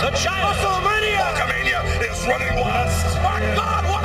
[0.00, 0.56] the Giant.
[0.58, 2.10] WrestleMania!
[2.10, 3.16] Is running west!
[3.22, 4.02] My God, what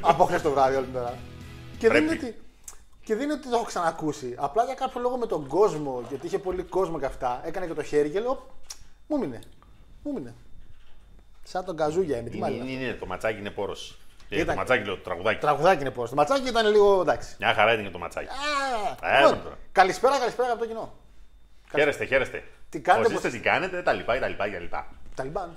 [0.00, 1.14] Από χθες το βράδυ όλη την ώρα.
[1.78, 2.24] Και δεν, είναι Πρέπει.
[2.26, 2.36] ότι,
[3.04, 4.34] και δεν είναι ότι το έχω ξανακούσει.
[4.38, 7.74] Απλά για κάποιο λόγο με τον κόσμο, γιατί είχε πολύ κόσμο και αυτά, έκανα και
[7.74, 8.46] το χέρι και λέω.
[9.06, 9.40] Μου μείνε.
[10.02, 10.34] Μου μείνε.
[11.42, 12.28] Σαν τον καζούγια είμαι.
[12.30, 12.68] Τι Είναι, μάλλον.
[12.68, 13.98] είναι, είναι, το ματσάκι είναι πόρος.
[14.28, 15.40] Ήταν- Το ματσάκι λέω, το τραγουδάκι.
[15.40, 16.08] Τραγουδάκι είναι πώ.
[16.08, 17.36] Το ματσάκι ήταν λίγο εντάξει.
[17.38, 18.28] Μια χαρά είναι και το ματσάκι.
[19.00, 19.56] Α, Ε, λοιπόν, τώρα.
[19.72, 20.92] καλησπέρα, καλησπέρα από το κοινό.
[21.74, 22.44] Χαίρεστε, χαίρεστε.
[22.68, 24.86] Τι κάνετε, Πώς είστε, πώς- τι κάνετε, τα λοιπά, τα λοιπά, τα λοιπά.
[25.14, 25.56] Ταλιμπάν.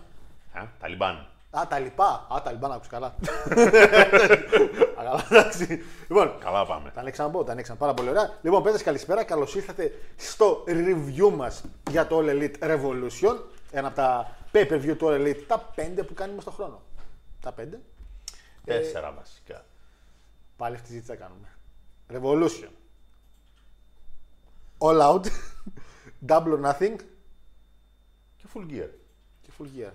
[0.53, 1.27] Α, Ταλιμπάν.
[1.51, 2.27] Α, τα λοιπά.
[2.35, 3.07] Α, τα λοιπά να ακούσει καλά.
[3.07, 3.13] Α,
[5.03, 5.81] καλά, εντάξει.
[6.07, 6.91] Λοιπόν, Καλά πάμε.
[6.91, 8.37] τα ανοίξαμε πω, τα ανοίξαμε πάρα πολύ ωραία.
[8.41, 9.23] Λοιπόν, παιδες καλησπέρα.
[9.23, 13.37] Καλώς ήρθατε στο review μας για το All Elite Revolution.
[13.71, 16.81] Ένα από τα pay per view του All Elite, τα πέντε που κάνουμε στον χρόνο.
[17.41, 17.79] Τα πέντε.
[18.65, 19.65] Τέσσερα βασικά.
[20.57, 21.47] Πάλι αυτή τη ζήτηση θα κάνουμε.
[22.13, 22.69] Revolution.
[24.77, 25.25] All out.
[26.29, 26.95] Double or nothing.
[28.37, 28.89] Και full gear.
[29.41, 29.91] Και full gear.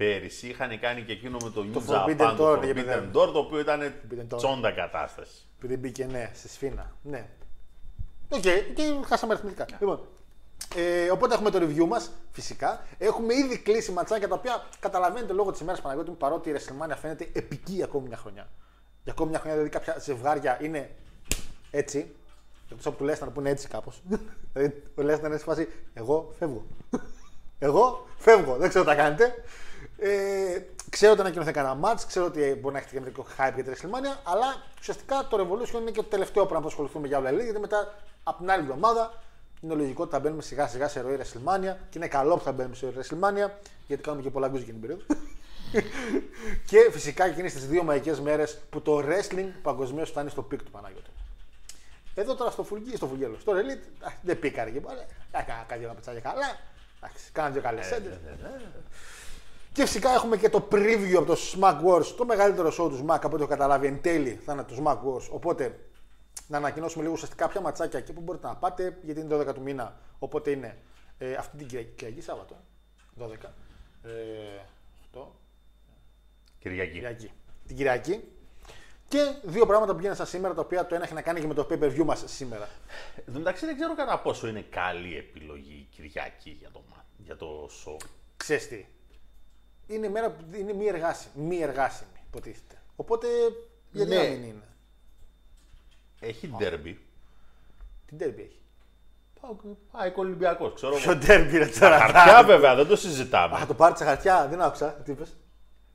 [0.00, 3.08] Πέρυσι είχαν κάνει και εκείνο με το New Forbidden Japan, το Door, γιατί Forbidden δεν-
[3.08, 4.36] Door, το οποίο ήταν Forbidden Door.
[4.36, 5.48] τσόντα κατάστασης.
[5.58, 6.92] Επειδή μπήκε ναι, σε σφήνα.
[7.02, 7.26] Ναι.
[8.28, 8.40] Οκ,
[8.74, 9.66] και χάσαμε αριθμητικά.
[9.80, 10.00] Λοιπόν,
[10.76, 12.84] ε, οπότε έχουμε το review μας, φυσικά.
[12.98, 16.96] Έχουμε ήδη κλείσει ματσάκια τα οποία καταλαβαίνετε λόγω της ημέρας Παναγιώτη μου παρότι η WrestleMania
[17.00, 18.48] φαίνεται επική για ακόμη μια χρονιά.
[19.02, 20.90] Για ακόμη μια χρονιά, δηλαδή κάποια ζευγάρια είναι
[21.70, 22.14] έτσι.
[22.70, 24.02] Εκτό από του Λέσναρ που είναι έτσι κάπως.
[24.52, 26.66] δηλαδή ο Λέσναρ είναι σε φάση Εγώ φεύγω.
[27.58, 28.56] Εγώ φεύγω.
[28.56, 29.34] Δεν ξέρω τι θα κάνετε.
[30.02, 33.64] Ε, ξέρω ότι ανακοινώθηκε κανένα match, ξέρω ότι μπορεί να έχετε και μερικό hype για
[33.64, 37.30] τη WrestleMania, αλλά ουσιαστικά το Revolution είναι και το τελευταίο πράγμα που ασχοληθούμε για όλα
[37.30, 39.12] γιατί μετά από την άλλη εβδομάδα
[39.60, 42.52] είναι λογικό ότι θα μπαίνουμε σιγά σιγά σε ροή WrestleMania και είναι καλό που θα
[42.52, 43.50] μπαίνουμε σε ροή WrestleMania
[43.86, 45.02] γιατί κάνουμε και πολλά γκουζ για την περίοδο.
[46.70, 50.70] και φυσικά εκείνε τι δύο μαγικές μέρες που το wrestling παγκοσμίως φτάνει στο πικ του
[50.70, 51.10] Παναγιώτη.
[52.14, 53.36] Εδώ τώρα στο φουλγί, στο φουλγέλο.
[53.40, 55.00] Στο Elite α, δεν πήκαρε και πάλι.
[55.30, 56.58] Κάνα κάτι να πετσάκια καλά.
[57.02, 58.18] Εντάξει, Κάναν δύο καλές έντρε.
[59.72, 63.18] Και φυσικά έχουμε και το preview από το Smack Wars, το μεγαλύτερο show του Smack
[63.22, 65.28] από ό,τι έχω καταλάβει εν τέλει θα είναι το Smack Wars.
[65.30, 65.78] Οπότε
[66.46, 69.60] να ανακοινώσουμε λίγο ουσιαστικά ποια ματσάκια εκεί που μπορείτε να πάτε, γιατί είναι 12 του
[69.62, 69.96] μήνα.
[70.18, 70.78] Οπότε είναι
[71.18, 72.56] ε, αυτή την Κυριακή, Κυριακή Σάββατο.
[73.20, 73.26] 12.
[74.02, 74.10] Ε,
[75.14, 75.20] 8.
[76.58, 76.92] Κυριακή.
[76.92, 77.30] Κυριακή.
[77.66, 78.24] Την Κυριακή.
[79.08, 81.54] Και δύο πράγματα που γίνανε σήμερα, τα οποία το ένα έχει να κάνει και με
[81.54, 82.68] το pay per view μας σήμερα.
[83.16, 87.04] Εν τω μεταξύ δεν ξέρω κατά πόσο είναι καλή επιλογή η Κυριακή για το, μα-
[87.18, 87.96] για το show.
[88.36, 88.86] Ξέρεις τι.
[89.90, 91.44] Είναι η μέρα που είναι μη εργάσιμη.
[91.46, 92.74] Μη εργάσιμη, υποτίθεται.
[92.96, 93.26] Οπότε,
[93.90, 94.16] γιατί Ναι.
[94.22, 94.68] να μην είναι.
[96.20, 97.00] Έχει ντέρμπι.
[98.06, 98.58] Τι τέρμπι έχει;
[99.92, 101.20] Πάει Ολυμπιακός, ξέρω Ποιο εγώ.
[101.20, 101.98] τέρμπι είναι τώρα.
[101.98, 103.56] Χαρτιά βέβαια, δεν το Α, συζητάμε.
[103.58, 104.88] θα το πάρει στα χαρτιά, δεν άκουσα.
[104.90, 105.36] Τι είπες.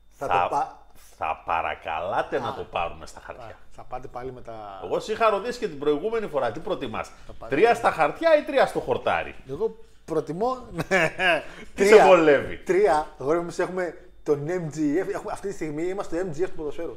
[0.08, 0.86] Θα, το Θα, πά...
[1.16, 3.58] θα παρακαλάτε να το πάρουμε στα χαρτιά.
[3.70, 4.80] θα πάτε πάλι με τα.
[4.84, 7.10] Εγώ σε είχα ρωτήσει και την προηγούμενη φορά τι προτιμάς.
[7.38, 7.54] πάρει.
[7.54, 9.76] Τρία στα χαρτιά ή τρία στο χορτάρι; Εγώ
[10.06, 10.66] προτιμώ.
[11.74, 12.56] Τι σε βολεύει.
[12.56, 13.14] Τρία.
[13.18, 15.08] Αγόρι μου, εμείς έχουμε τον MGF.
[15.12, 16.96] Έχουμε, αυτή τη στιγμή είμαστε το MGF του ποδοσφαίρου.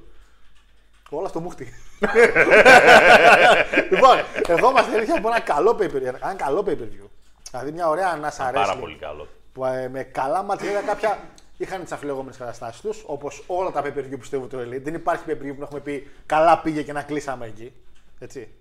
[1.09, 1.73] Όλα στο μούχτι.
[3.91, 4.17] λοιπόν,
[4.47, 6.03] εγώ μας έρχεται από ένα καλό pay per view.
[6.03, 7.07] Ένα καλό pay per view.
[7.51, 9.27] Δηλαδή μια ωραία ανάσα Πάρα wrestling πολύ καλό.
[9.53, 11.19] που ε, με καλά μάτια είδα κάποια
[11.57, 14.81] είχαν τις αφιλεγόμενες καταστάσεις τους, όπως όλα τα pay per view που πιστεύω το Elite.
[14.81, 17.73] Δεν υπάρχει pay per view που να έχουμε πει καλά πήγε και να κλείσαμε εκεί.
[18.19, 18.53] Έτσι.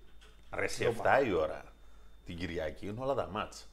[0.55, 1.63] Ρε, σε 7 η ώρα
[2.25, 3.68] την Κυριακή είναι όλα τα μάτς.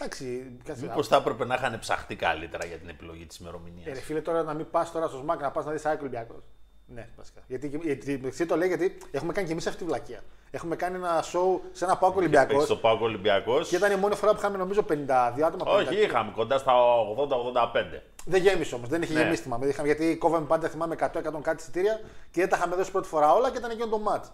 [0.00, 0.82] Εντάξει, κάτσε.
[0.86, 3.86] Μήπως θα έπρεπε να είχαν ψαχτεί καλύτερα για την επιλογή της ημερομηνίας.
[3.86, 6.00] Ε, ρε φίλε, τώρα να μην πας τώρα στο ΣΜΑΚ να πας να δεις Άικο
[6.00, 6.42] Ολυμπιακός.
[6.86, 7.40] Ναι, βασικά.
[7.46, 10.20] Γιατί, γιατί, γιατί το λέει γιατί έχουμε κάνει και εμείς αυτή τη βλακεία.
[10.50, 13.68] Έχουμε κάνει ένα show σε ένα Πάκο Ολυμπιακός στο Πάκο Ολυμπιακός.
[13.68, 15.64] και ήταν η μόνη φορά που είχαμε νομίζω 52 άτομα.
[15.64, 15.76] 50.
[15.76, 16.72] Όχι, είχαμε κοντά στα
[17.16, 18.02] 80-85.
[18.24, 19.22] Δεν γέμισε όμως, δεν είχε Ναι.
[19.22, 19.66] γεμίσει θυμάμαι.
[19.66, 22.00] Είχαμε, γιατί κόβαμε πάντα θυμάμαι 100-100 κάτι εισιτήρια
[22.30, 24.28] και δεν τα είχαμε δώσει πρώτη φορά όλα και ήταν εκείνο το match.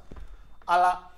[0.65, 1.13] Αλλά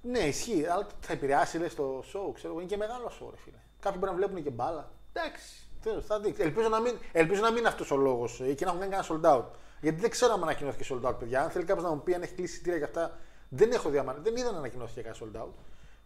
[0.00, 0.66] ναι, ισχύει.
[0.66, 2.58] Αλλά θα επηρεάσει λες, το show, ξέρω εγώ.
[2.60, 3.56] Είναι και μεγάλο show, ρε φίλε.
[3.84, 4.90] Κάποιοι μπορεί να βλέπουν και μπάλα.
[5.12, 5.42] Εντάξει.
[5.82, 6.42] τέλος, θα δείξει.
[6.42, 8.92] Ελπίζω να μην, ελπίζω να μην είναι αυτός ο λόγος ή και να έχουν κάνει
[8.92, 9.44] κανένα sold out.
[9.80, 11.42] Γιατί δεν ξέρω αν ανακοινώθηκε sold out, παιδιά.
[11.42, 13.98] Αν θέλει κάποιος να μου πει αν έχει κλείσει εισιτήρια και αυτά, δεν έχω δει.
[13.98, 15.52] άμα- Δεν είδα να ανακοινώθηκε κανένα sold out.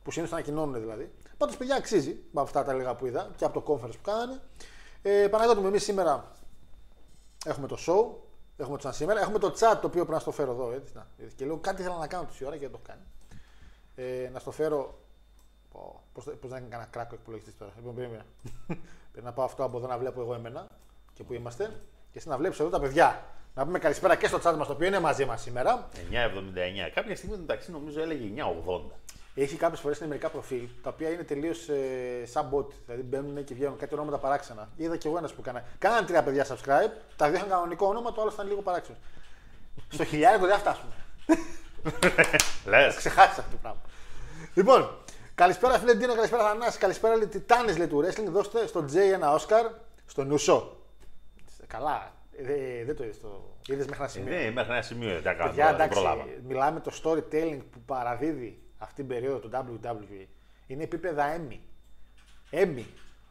[0.03, 1.13] Που συνήθως ανακοινώνουν δηλαδή.
[1.37, 4.41] Πάντως, παιδιά, αξίζει με αυτά τα λίγα που είδα και από το conference που κάνανε.
[5.03, 6.31] Ε, Παναγιώτη μου, εμείς σήμερα
[7.47, 8.15] έχουμε το show,
[8.57, 10.73] έχουμε το σαν σήμερα, έχουμε το chat το οποίο πρέπει να στο φέρω εδώ.
[10.73, 13.03] Έτσι, να, και λέω κάτι ήθελα να κάνω τόση ώρα και δεν το έχω κάνει.
[14.25, 14.99] Ε, να στο φέρω.
[15.79, 17.71] Πω, Πώς, θα- πώς να είναι κανένα κράκο εκπολογιστή τώρα.
[17.77, 18.25] Λοιπόν, περίμενα.
[19.13, 20.67] Πρέπει να πάω αυτό από εδώ να βλέπω εγώ εμένα
[21.15, 21.65] και που είμαστε.
[22.13, 23.25] Και εσύ να βλέπεις εδώ τα παιδιά.
[23.55, 25.89] Να πούμε καλησπέρα και στο chat μας το οποίο είναι μαζί μας σήμερα.
[26.11, 26.91] 9,79.
[26.95, 28.81] Κάποια στιγμή μεταξύ νομίζω έλεγε 9,80.
[29.35, 32.67] Έχει κάποιες φορές είναι μερικά προφίλ τα οποία είναι τελείως ε, σαν bot.
[32.87, 34.69] Δηλαδή μπαίνουν και βγαίνουν κάτι ονόματα παράξενα.
[34.77, 35.65] Είδα και εγώ ένας που κάνα.
[35.79, 38.99] Κάναν τρία παιδιά subscribe, τα δύο είχαν κανονικό όνομα, το άλλο ήταν λίγο παράξενο.
[39.89, 40.93] Στο χιλιάρικο δεν θα φτάσουμε.
[42.67, 42.95] Λες.
[43.01, 43.81] Ξεχάσει αυτό το πράγμα.
[44.55, 44.89] Λοιπόν,
[45.39, 48.29] καλησπέρα φίλε Ντίνο, καλησπέρα Θανάση, καλησπέρα λέει Τιτάνε λέει του wrestling.
[48.31, 49.67] Δώστε στον Τζέι ένα Όσκαρ,
[50.07, 50.77] στον Νουσό.
[51.67, 53.21] Καλά, ε, δεν το είδες.
[53.21, 53.57] Το...
[53.67, 55.49] Είδες μέχρι ένα σημείο; Ναι, μέχρι ένα σημείο δεν κάνω.
[55.49, 56.25] Παιδιά, δεν εντάξει, προλάβα.
[56.47, 60.27] μιλάμε το storytelling που παραδίδει αυτή την περίοδο του WWE.
[60.67, 61.59] Είναι επίπεδα Emmy.
[62.51, 62.85] Emmy.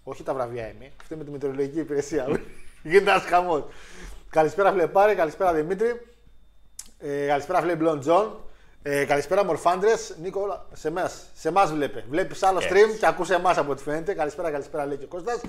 [0.03, 0.91] Όχι τα βραβεία Emmy.
[1.01, 2.27] Αυτό με τη μετεωρολογική υπηρεσία.
[2.83, 3.63] Γίνεται ένας χαμός.
[4.29, 5.15] Καλησπέρα, Φλεπάρη.
[5.15, 6.01] Καλησπέρα, Δημήτρη.
[6.97, 8.46] Ε, καλησπέρα, Φλε Μπλον Τζον.
[8.81, 9.93] Ε, καλησπέρα, Μορφάντρε.
[10.21, 12.03] Νίκο, όλα σε εμά σε εμάς βλέπει.
[12.09, 12.69] Βλέπεις άλλο Έτσι.
[12.73, 14.13] stream και ακούσε εμάς από ό,τι φαίνεται.
[14.13, 15.41] Καλησπέρα, καλησπέρα, λέει και ο Κώστας.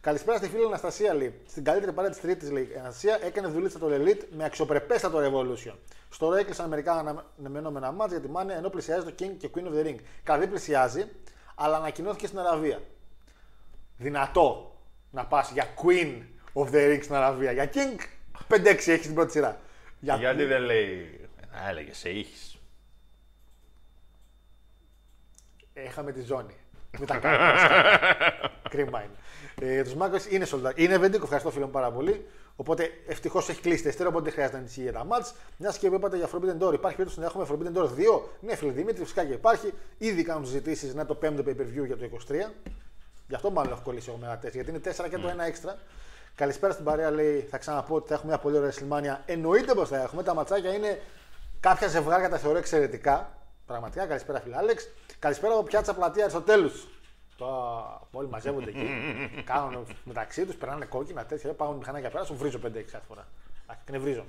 [0.00, 1.40] Καλησπέρα στη φίλη Αναστασία, λέει.
[1.48, 2.62] Στην καλύτερη παρέα της Τρίτης, λέει.
[2.62, 5.74] Η Αναστασία έκανε δουλίτσα το Elite με αξιοπρεπέστατο Revolution.
[6.10, 9.64] Στο ρο έκλεισαν μερικά αναμενόμενα μάτια για τη Μάνια ενώ πλησιάζει το King και Queen
[9.64, 9.96] of the Ring.
[10.22, 11.04] Καλά, δεν πλησιάζει,
[11.54, 12.80] αλλά ανακοινώθηκε στην Αραβία.
[13.96, 14.76] Δυνατό
[15.10, 16.22] να πας για Queen
[16.52, 17.52] of the Ring στην Αραβία.
[17.52, 18.00] Για King
[18.48, 19.60] 5-6 έχεις την πρώτη σειρά.
[20.00, 21.20] Για Γιατί δεν λέει.
[21.52, 22.49] Να έλεγε σε ήχη.
[25.86, 26.54] Είχαμε τη ζώνη.
[26.98, 27.52] Μην τα κάνουμε.
[28.70, 29.72] Κρίμα είναι.
[29.72, 30.72] Ε, τους Μάκο είναι sold out.
[30.74, 32.26] Είναι βεντίκο, ευχαριστώ φίλο μου πάρα πολύ.
[32.56, 35.34] Οπότε ευτυχώς έχει κλείσει τεστέρα, οπότε δεν χρειάζεται να ανησυχεί για τα μάτς.
[35.56, 37.88] Μιας και είπατε για Forbidden Door, υπάρχει περίπτωση να έχουμε Forbidden Door 2.
[38.40, 39.72] Ναι, φίλε Δημήτρη, φυσικά και υπάρχει.
[39.98, 42.50] Ήδη κάνουν συζητήσεις να είναι το 5ο pay per view για το 23.
[43.28, 45.44] Γι' αυτό μάλλον έχω κολλήσει εγώ με ένα τεστ, γιατί είναι 4 και το ένα
[45.44, 45.78] έξτρα.
[46.34, 47.46] Καλησπέρα στην παρέα, λέει.
[47.50, 49.22] Θα ξαναπώ ότι θα έχουμε μια πολύ ωραία WrestleMania.
[49.26, 50.22] Εννοείται πως θα έχουμε.
[50.22, 51.00] Τα ματσάκια είναι
[51.60, 53.39] κάποια ζευγάρια τα θεωρώ εξαιρετικά.
[53.70, 54.88] Πραγματικά, καλησπέρα φίλε Άλεξ.
[55.18, 56.88] Καλησπέρα από πιάτσα πλατεία Αριστοτέλους.
[57.36, 58.88] Τώρα όλοι μαζεύονται εκεί.
[59.50, 61.52] κάνουν μεταξύ τους, περνάνε κόκκινα τέτοια.
[61.52, 63.28] Πάγουν μηχανάκια πέρα, σου βρίζω 5-6 κάθε φορά.
[63.62, 64.26] Εντάξει, Κνευρίζω.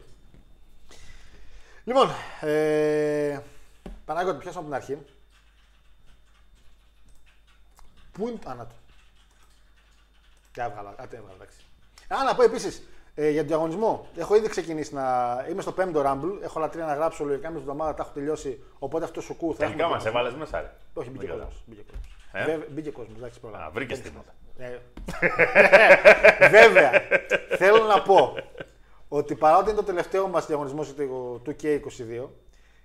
[1.84, 2.10] Λοιπόν,
[2.42, 3.40] ε,
[4.06, 5.06] Παναγιώτη, πιάσαμε από την αρχή.
[8.12, 8.76] Πού είναι το άνατο.
[10.54, 11.58] Τι έβγαλα, α, τι έβγαλα, εντάξει.
[12.08, 12.84] Α, να πω επίσης
[13.24, 14.08] ε, για τον διαγωνισμό.
[14.16, 15.06] Έχω ήδη ξεκινήσει να.
[15.50, 16.38] Είμαι στο 5ο Rumble.
[16.42, 18.64] Έχω άλλα τρία να γράψω λογικά μέσα εβδομάδα, τα έχω τελειώσει.
[18.80, 20.10] Οπότε αυτό σου κου θα Τελικά έχουμε μας διαγωνισμό.
[20.10, 20.62] έβαλες μέσα.
[20.62, 20.72] ρε.
[20.94, 21.64] Όχι, μπήκε Δεν κόσμος.
[21.66, 21.66] κατάλαβα.
[21.66, 22.08] Μπήκε κόσμος.
[22.32, 23.64] Ε; Βέβαια, μπήκε κόσμος, εντάξει, πρόλαβα.
[23.66, 24.34] Α, βρήκες Δεν τίποτα.
[24.58, 24.78] Ε,
[26.58, 26.92] Βέβαια,
[27.58, 28.34] θέλω να πω
[29.08, 32.28] ότι παρότι είναι το τελευταίο μας διαγωνισμός του 2K22,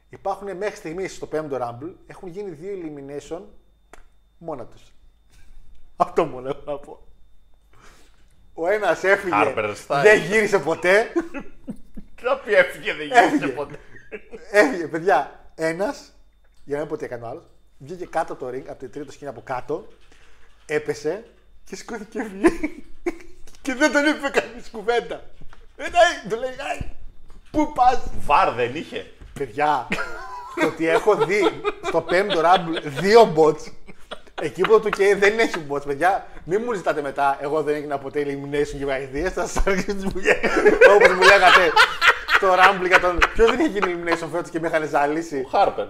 [0.09, 3.41] υπάρχουν μέχρι στιγμής στο 5ο Rumble έχουν γίνει δύο elimination
[4.39, 4.83] μόνα τους.
[5.97, 7.06] Αυτό μόνο έχω να πω.
[8.59, 10.01] Ο ένας έφυγε, Harper style.
[10.03, 11.13] δεν γύρισε ποτέ.
[12.23, 13.37] Κάποια έφυγε, δεν Έφυγε.
[13.37, 13.79] γύρισε ποτέ.
[14.51, 15.41] Έφυγε, παιδιά.
[15.55, 16.13] Ένας,
[16.65, 17.45] για να μην πω τι έκανε ο άλλος,
[17.79, 19.89] βγήκε κάτω από το ring, από την τρίτη σκηνή από κάτω,
[20.67, 21.25] έπεσε
[21.65, 22.49] και σηκώθηκε και έφυγε.
[23.63, 25.25] και δεν τον είπε κανείς κουβέντα.
[25.77, 26.91] Δεν τα- του λέει, «Άι,
[27.51, 29.07] πού πας, Βαρ δεν είχε.
[29.39, 29.89] παιδιά.
[30.61, 31.41] το ότι έχω δει
[31.87, 33.73] στο πέμπτο Rumble δύο bots.
[34.43, 36.27] Εκεί που το 2K δεν έχει bots, παιδιά.
[36.45, 37.39] Μην μου ζητάτε μετά.
[37.41, 39.31] Εγώ δεν έγινα ποτέ elimination και βαϊδίε.
[39.31, 40.13] Θα σας αρχίσει τις μου
[40.95, 41.73] Όπως μου λέγατε
[42.37, 43.19] στο Rumble για τον.
[43.35, 45.87] Ποιος δεν είχε γίνει elimination φέτος και με είχαν ζαλίσει; Χάρπερ.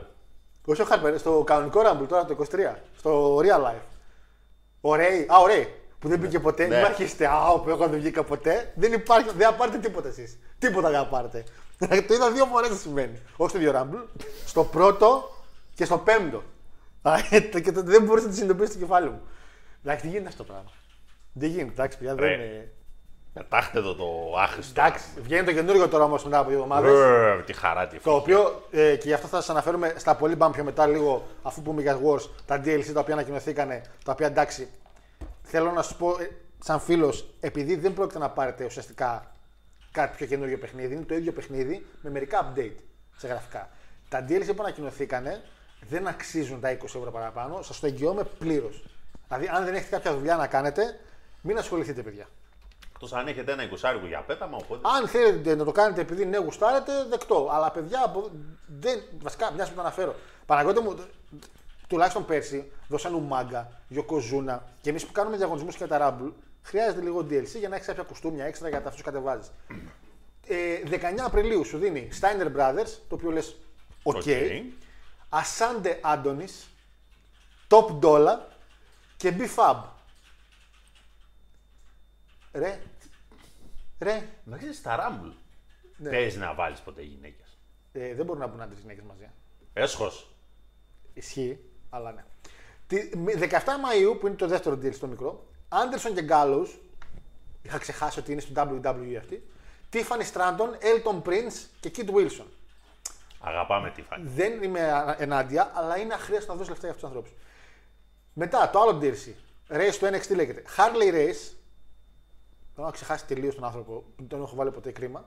[0.66, 2.44] Όχι ο Harper, στο κανονικό Rumble τώρα το 23.
[2.98, 3.84] Στο real life.
[4.80, 5.66] Ο Ray, α, ο Ray,
[5.98, 6.66] που δεν μπήκε ποτέ.
[6.66, 6.76] Ναι.
[6.76, 8.72] Μην αρχίσετε, α, που εγώ δεν βγήκα ποτέ.
[8.74, 10.38] Δεν υπάρχει, δεν θα πάρετε τίποτα εσείς.
[10.58, 11.44] Τίποτα δεν θα πάρετε.
[12.06, 13.20] το είδα δύο φορές να συμβαίνει.
[13.36, 15.30] Όχι στο δύο Rumble, στο πρώτο
[15.74, 16.42] και στο πέμπτο.
[17.10, 17.16] Α,
[17.52, 19.20] το- και το, δεν μπορούσα να τη συνειδητοποιήσω στο κεφάλι μου.
[19.84, 20.70] Εντάξει, τι γίνεται αυτό το πράγμα.
[21.32, 22.32] Δεν γίνεται, εντάξει, παιδιά, δεν Ρε.
[22.32, 22.70] είναι.
[23.32, 24.04] Πετάχτε το το
[24.38, 24.80] άχρηστο.
[24.80, 26.92] Εντάξει, βγαίνει το καινούργιο τώρα όμως μετά από δύο εβδομάδες.
[26.92, 30.34] Ρε, Τι χαρά τη Το οποίο ε, και γι' αυτό θα σας αναφέρουμε στα πολύ
[30.34, 33.68] μπαμ πιο μετά λίγο, αφού πούμε για Wars, τα DLC τα οποία ανακοινωθήκαν,
[34.04, 34.68] τα οποία εντάξει,
[35.42, 36.30] θέλω να σου πω, ε,
[36.64, 39.32] σαν φίλος, επειδή δεν πρόκειται να πάρετε ουσιαστικά
[39.92, 42.76] κάτι πιο καινούργιο παιχνίδι, είναι το ίδιο παιχνίδι με μερικά update
[43.16, 43.68] σε γραφικά.
[44.08, 45.24] Τα DLC που ανακοινωθήκαν
[45.80, 48.82] δεν αξίζουν τα 20 ευρώ παραπάνω, σας το εγγυώμαι πλήρως.
[49.28, 51.00] Δηλαδή, αν δεν έχετε κάποια δουλειά να κάνετε,
[51.40, 52.28] μην ασχοληθείτε, παιδιά.
[52.94, 54.88] Εκτός αν έχετε ένα εικοσάρικο για πέταμα, οπότε.
[54.96, 57.48] Αν θέλετε να το κάνετε επειδή ναι, γουστάρετε, δεκτό.
[57.52, 58.30] Αλλά παιδιά, από...
[58.66, 59.02] δεν...
[59.22, 60.14] βασικά, μιας που το αναφέρω.
[60.46, 60.96] Παναγιώτη μου,
[61.88, 67.20] τουλάχιστον πέρσι, δώσαν Umaga, Yokozuna και εμείς που κάνουμε διαγωνισμούς και τα Rumble, χρειάζεται λίγο
[67.20, 69.50] DLC για να έχεις κάποια κουστούμια έξτρα για τα αυτούς κατεβάζεις.
[70.46, 73.56] Ε, 19 Απριλίου σου δίνει Steiner Brothers, το οποίο λες,
[74.02, 74.16] οκ.
[74.16, 74.22] Οκ.
[75.28, 76.68] Ashante Adonis,
[77.68, 78.38] Top Dollar
[79.16, 79.82] και B-Fab.
[82.52, 82.80] Ρε,
[83.98, 85.32] ρε, Να ξέρεις τα Rumble.
[85.96, 86.10] Ναι.
[86.10, 87.58] Παίζεις να βάλεις ποτέ γυναίκες.
[87.92, 89.30] ε, δεν μπορούν να μπουν άντρε γυναίκες μαζί.
[89.72, 90.30] Έσχος.
[91.14, 91.58] Ισχύει,
[91.90, 92.24] αλλά ναι.
[92.86, 96.78] Τη- με- 17 Μαΐου, που είναι το δεύτερο DLC το μικρό, Άντερσον και Γκάλους,
[97.62, 99.46] είχα ξεχάσει ότι είναι στο WWE αυτή,
[99.92, 102.46] Tiffany Stratton, Elton Prince και Kid Wilson.
[103.40, 104.28] Αγαπάμε τη φάνη.
[104.28, 107.42] Δεν είμαι α- ενάντια, αλλά είναι αχρίαστο να δώσεις λεφτά για αυτούς τους ανθρώπους.
[108.32, 109.32] Μετά, το άλλο DLC.
[109.68, 110.62] Race του NXT λέγεται.
[110.76, 111.52] Harley Race.
[112.74, 115.24] Δεν έχω ξεχάσει τελείως τον άνθρωπο, δεν τον έχω βάλει ποτέ κρίμα.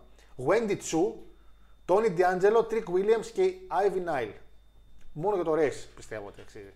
[0.48, 1.14] Wendy Chu,
[1.86, 4.34] Tony D'Angelo, Trick Williams και Ivy Nile.
[5.14, 6.74] Μόνο για το Race πιστεύω ότι αξίζει.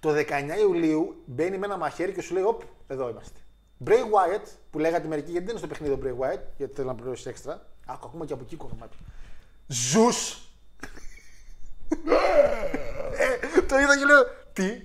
[0.00, 3.40] Το 19 Ιουλίου μπαίνει με ένα μαχαίρι και σου λέει: Οπ, εδώ είμαστε.
[3.84, 6.86] Bray Wyatt, που λέγατε μερικοί, γιατί δεν είναι στο παιχνίδι ο Bray Wyatt, γιατί θέλει
[6.86, 7.66] να πληρώσει έξτρα.
[7.86, 8.96] Άκου, ακόμα και από εκεί κομμάτι.
[9.66, 10.38] Ζους.
[13.18, 14.82] ε, το είδα και λέω, τι;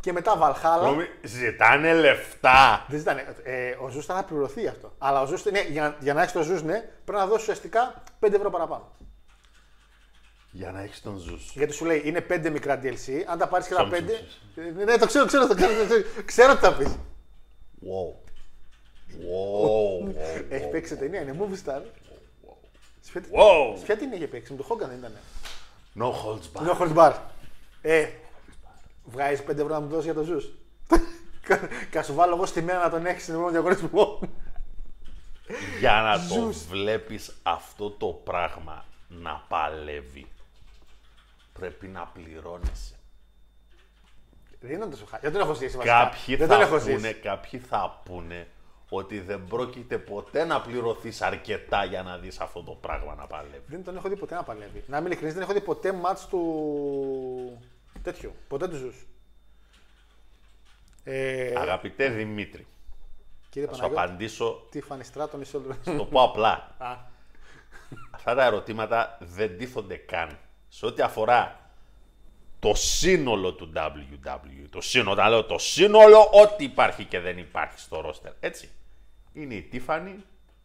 [0.00, 0.82] Και μετά Valhalla.
[0.82, 2.86] Συγγνώμη, Ζητάνε λεφτά.
[2.88, 3.34] Δεν ζητάνε.
[3.42, 4.94] Ε, ο Zeus θα πληρωθεί αυτό.
[4.98, 8.02] Αλλά ο Zeus, ναι, για, για να έχεις το Zeus, ναι, πρέπει να δώσεις ουσιαστικά
[8.20, 8.90] 5 ευρώ παραπάνω.
[10.50, 11.38] Για να έχεις τον Zeus.
[11.54, 13.22] Γιατί σου λέει είναι 5 μικρά DLC.
[13.26, 13.94] Αν τα πάρεις και τα Σαν 5.
[13.94, 14.40] ψήφισες.
[14.80, 15.72] Ε, Ναι, το ξέρω, ξέρω, το ξέρω.
[15.78, 16.04] το ξέρω.
[16.24, 16.96] Ξέρω τι θα πεις.
[17.82, 18.24] Wow.
[19.10, 20.14] Wow.
[20.48, 21.80] Έχει παίξει σε ταινία, είναι movie star.
[23.16, 23.76] Σε ποια- Wow.
[23.78, 25.12] σε Ποια την είχε παίξει, με το Hogan δεν ήταν.
[25.98, 26.78] No holds No back.
[26.80, 27.12] holds bar.
[27.82, 28.08] Ε,
[29.04, 30.40] βγάζει 5 ευρώ να μου δώσει για το ζου.
[31.90, 34.20] Και σου βάλω εγώ στη μέρα να τον έχεις στην επόμενο διαγωνισμό.
[35.80, 36.66] Για να το Ζους.
[36.66, 40.26] βλέπεις αυτό το πράγμα να παλεύει,
[41.52, 42.94] πρέπει να πληρώνεσαι.
[44.60, 45.22] Δεν ήταν τόσο χάρη.
[45.22, 45.98] Δεν τον έχω ζήσει βασικά.
[45.98, 47.14] Κάποιοι δεν τον θα, έχω πούνε, ζήσει.
[47.14, 48.48] κάποιοι θα πούνε
[48.88, 53.62] ότι δεν πρόκειται ποτέ να πληρωθείς αρκετά για να δεις αυτό το πράγμα να παλεύει.
[53.66, 54.84] Δεν τον έχω δει ποτέ να παλεύει.
[54.86, 57.62] Να είμαι ειλικρινής, δεν έχω δει ποτέ μάτς του
[58.02, 58.32] τέτοιου.
[58.48, 59.06] Ποτέ του ζους.
[61.04, 62.66] Ε, Αγαπητέ Δημήτρη,
[63.50, 65.76] κύριε θα σου Παναγιώτη, απαντήσω, τι φανιστράτων είσαι όλο.
[65.84, 66.74] το πω απλά.
[66.78, 66.96] Α,
[68.10, 70.38] Αυτά τα ερωτήματα δεν τίθονται καν.
[70.68, 71.65] Σε ό,τι αφορά
[72.58, 77.80] το σύνολο του WWE, το σύνολο, όταν λέω το σύνολο, ό,τι υπάρχει και δεν υπάρχει
[77.80, 78.32] στο ρόστερ.
[78.40, 78.68] Έτσι.
[79.32, 80.14] Είναι η Tiffany,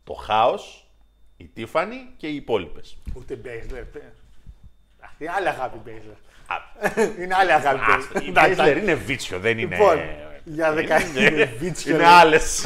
[0.04, 0.86] το χάος,
[1.38, 2.98] η Tiffany και οι υπόλοιπες.
[3.14, 3.84] Ούτε Μπέισλερ.
[5.18, 6.16] Είναι άλλη αγάπη Μπέισλερ.
[7.22, 7.80] Είναι άλλη αγάπη
[8.26, 9.76] Η Εντάξει, Baszler είναι βίτσιο, δεν είναι.
[9.76, 10.00] Λοιπόν,
[10.44, 12.14] για 19 είναι- είναι βίτσιο, Είναι λέει.
[12.14, 12.66] άλλες.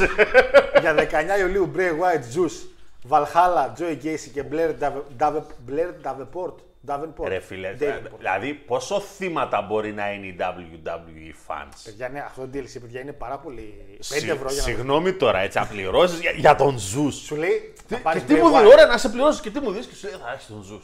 [0.80, 2.66] Για 19 Ιουλίου Bray Wyatt, Juice,
[3.08, 6.54] Valhalla, Joey Gacy και Blair, Dave, Dave, Blair Davenport.
[6.88, 7.28] Davenport.
[7.28, 8.16] Ρε φίλε, Davenport.
[8.18, 13.00] δηλαδή πόσο θύματα μπορεί να είναι οι WWE fans; Παιδιά, ναι, αυτό το DLC παιδιά,
[13.00, 13.74] είναι πάρα πολύ.
[13.90, 17.10] 5 Συ- ευρώ για να Συγγνώμη τώρα, έτσι, να πληρώσεις για, για τον Ζου.
[17.12, 17.72] Σου λέει.
[17.88, 18.60] θα Και πάρεις τι Bray μου Wyatt.
[18.62, 20.62] δει, ωραία να σε πληρώσει και τι μου δει και σου λέει θα έχει τον
[20.62, 20.80] Ζου.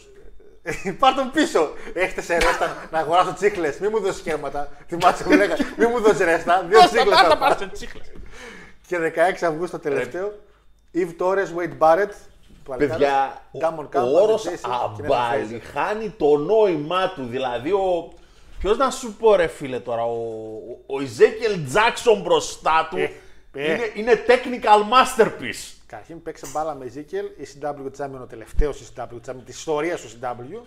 [0.99, 1.71] Πάρ τον πίσω.
[1.95, 3.79] Έχετε σε ρέστα να αγοράσω τσίχλες.
[3.79, 4.69] Μην μου δώσεις σχέματα.
[4.87, 5.57] Θυμάσαι που λέγα.
[5.77, 6.65] Μην μου δώσεις ρέστα.
[6.69, 7.19] Δύο τσίχλες.
[7.19, 7.57] θα πάρω.
[8.87, 10.33] Και 16 Αυγούστου το τελευταίο.
[10.95, 12.11] Eve Torres, Wade Barrett.
[12.65, 15.67] Που Παιδιά, Damon ο, Campbell, ο όρος Jason και Nathan αμπάλι Fraser.
[15.73, 17.25] χάνει το νόημά του.
[17.27, 18.13] Δηλαδή, ο...
[18.59, 20.17] ποιος να σου πω ρε φίλε τώρα, ο,
[20.87, 23.11] ο Ezekiel Jackson μπροστά του Ε,
[23.53, 23.73] ε.
[23.73, 25.75] είναι, είναι technical masterpiece.
[25.87, 30.63] Καταρχήν παίξε μπάλα με Ezekiel, ECW Champion, ο τελευταίος ECW Champion της ιστορίας του ECW.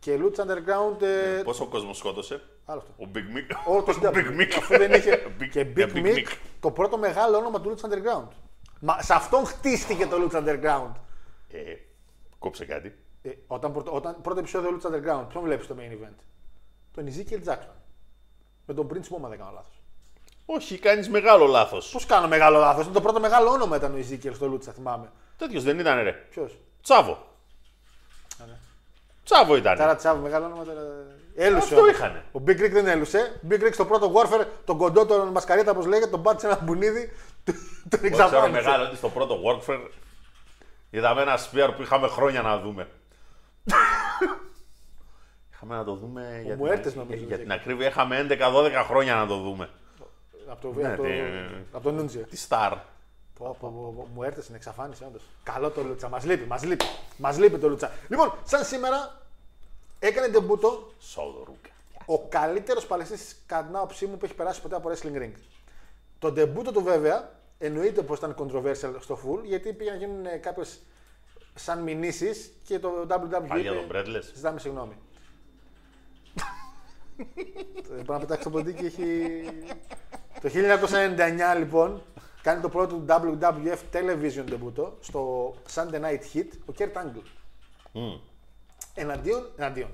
[0.00, 1.02] Και Lucha Underground.
[1.02, 3.04] Ε, Πόσο κόσμος σκότωσε, άλλο αυτό.
[3.04, 3.56] ο Big Mick.
[3.72, 4.14] Όλο το Ο ECW.
[4.14, 4.52] Big Mick.
[4.58, 5.22] Αφού δεν είχε.
[5.40, 6.26] Big- και ε, Big, Big Mick, Mick.
[6.60, 8.28] το πρώτο μεγάλο όνομα του Lucha Underground.
[8.80, 10.92] Μα σε αυτόν χτίστηκε το Lucha Underground.
[11.48, 11.74] Ε,
[12.38, 12.98] κόψε κάτι.
[13.22, 16.18] Ε, όταν, πρώτο, όταν πρώτο επεισόδιο Lucha Underground, ποιον βλέπεις στο main event;
[16.94, 17.76] Τον Ezekiel Jackson.
[18.66, 19.82] Με τον Prince Puma, δεν κάνω λάθος.
[20.46, 21.90] Όχι, κάνεις μεγάλο λάθος.
[21.90, 25.10] Πώς κάνω μεγάλο λάθος; Το πρώτο μεγάλο όνομα ήταν ο Ezekiel στο Lucha, θυμάμαι.
[25.36, 26.12] Τέτοιος δεν ήταν ρε.
[26.12, 27.26] Ποιος; Τσάβο.
[29.24, 29.76] Τσάβο ήταν.
[29.76, 30.64] Τάρα Τσάβο, μεγάλο όνομα.
[30.64, 30.80] Τώρα...
[31.34, 31.62] Έλουσε.
[31.62, 31.90] Αυτό όμως.
[31.90, 32.24] είχανε.
[32.32, 33.40] Ο Big Rick δεν έλουσε.
[33.48, 37.12] Big Rick στο πρώτο Warfare, τον κοντό, τον μασκαρίτα, όπως λέγεται, τον πάτησε ένα μπουνίδι.
[37.44, 37.54] Τον
[37.88, 38.60] τον Εγώ ξέρω εξαφάνισε.
[38.60, 39.88] μεγάλο ότι στο πρώτο Warfare
[40.90, 42.88] είδαμε ένα spear που είχαμε χρόνια να δούμε.
[45.52, 47.86] είχαμε να το δούμε για, Μουέρτες την, νομίζω, για δεν την ακρίβεια.
[47.88, 49.70] Είχαμε 11-12 χρόνια να το δούμε.
[50.48, 52.18] Από το, Ναι, από το, τι- από το Νούντζε.
[52.18, 52.72] Τι Star.
[53.38, 55.22] Πω, πω, πω, πω, Μου έρθει στην εξαφάνιση, όντως.
[55.42, 56.08] Καλό το Λούτσα.
[56.08, 56.84] Μας λείπει, μας λείπει.
[57.16, 57.90] Μας λείπει το Λούτσα.
[58.08, 59.20] Λοιπόν, σαν σήμερα
[59.98, 61.68] έκανε ντεμπούτο Σόδωρούκα.
[62.06, 63.16] ο καλύτερος παλαιστή
[63.46, 65.32] κατά την άποψή μου που έχει περάσει ποτέ από wrestling ring.
[66.18, 70.82] Το ντεμπούτο του βέβαια εννοείται πως ήταν controversial στο full γιατί πήγαν να γίνουν κάποιες
[71.54, 73.46] σαν μηνύσεις και το WWE.
[73.48, 74.32] Πάλι για είπε, τον Brett λες.
[74.34, 74.94] Ζητάμε συγγνώμη.
[77.16, 77.22] Ε,
[77.88, 79.40] Πρέπει να πετάξει το ποντίκι έχει.
[80.40, 80.50] Το
[81.54, 82.02] 1999 λοιπόν
[82.42, 87.22] κάνει το πρώτο του WWF television debut στο Sunday Night Hit ο Kurt Angle.
[88.94, 89.90] Εναντίον, εναντίον.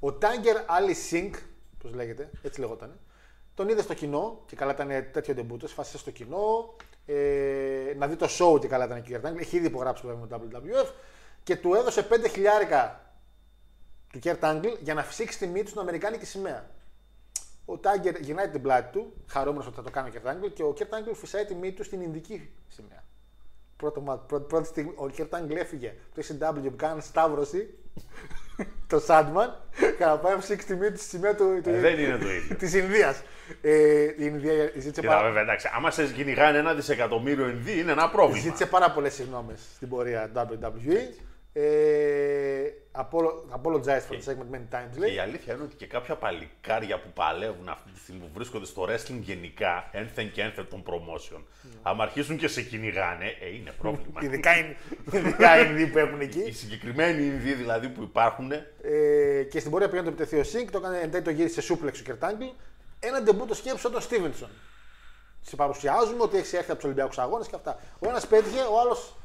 [0.00, 1.34] Ο Tiger Ali Singh,
[1.78, 2.98] πώς λέγεται, έτσι λεγόταν,
[3.54, 6.74] τον είδε στο κοινό και καλά ήταν τέτοιο debut, σφάσισε στο κοινό,
[7.06, 9.38] ε, να δει το show και καλά ήταν και ο Kurt Angle.
[9.38, 10.90] Έχει ήδη υπογράψει το με το WWF
[11.42, 13.00] και του έδωσε 5 χιλιάρικα
[14.12, 16.70] του Kurt Angle για να φυσήξει τη μύτη του στην Αμερικάνικη σημαία.
[17.64, 20.62] Ο Tiger γυρνάει την πλάτη του, χαρούμενος ότι θα το κάνει ο Kurt Angle, και
[20.62, 23.04] ο Kurt Angle φυσάει τη μύτη του στην Ινδική σημαία.
[23.76, 27.78] Πρώτο, μα- πρώτη, πρώτη στιγμή ο Kurt Angle έφυγε το ECW που κάνανε σταύρωση,
[28.92, 29.48] το Sandman,
[29.96, 32.30] για να πάει να φυσήξει της μύτη του στη σημαία του, Ε, δεν είναι το
[32.32, 32.56] ίδιο.
[32.56, 33.22] της Ινδίας.
[33.62, 37.92] Ε, η Ινδία ζήτησε Κοίτα, πάρα, βέβαια, εντάξει, άμα σε κυνηγάνε ένα δισεκατομμύριο Ινδί είναι
[37.92, 38.42] ένα πρόβλημα.
[38.42, 41.22] ζήτησε πάρα πολλές συγγνώμε στην πορεία WWE.
[41.54, 45.14] Ε, απο- apologize for the segment many times, Και λέει.
[45.14, 48.82] η αλήθεια είναι ότι και κάποια παλικάρια που παλεύουν αυτή τη στιγμή που βρίσκονται στο
[48.88, 51.40] wrestling γενικά, ένθεν και ένθεν των promotion,
[51.82, 54.20] άμα αρχίσουν και σε κυνηγάνε, ε, είναι πρόβλημα.
[54.24, 54.76] Ειδικά οι
[55.12, 56.52] ειδικά οι Ινδοί που έχουν Οι εκεί.
[56.52, 60.78] συγκεκριμένοι Ινδοί δηλαδή που υπάρχουν, Ε, και στην πορεία πήγαν το επιτεθεί ο Σινκ, το
[60.78, 62.44] έκανε εν τέλει το γύρισε σε σούπλεξ ο Κερτάγκλ.
[63.00, 64.48] Ένα ντεμπού το σκέψε τον Στίβενσον.
[65.40, 67.78] Σε παρουσιάζουμε ότι έχει έρθει από τους Ολυμπιακούς Αγώνες και αυτά.
[67.98, 69.16] Ο ένας πέτυχε, ο άλλος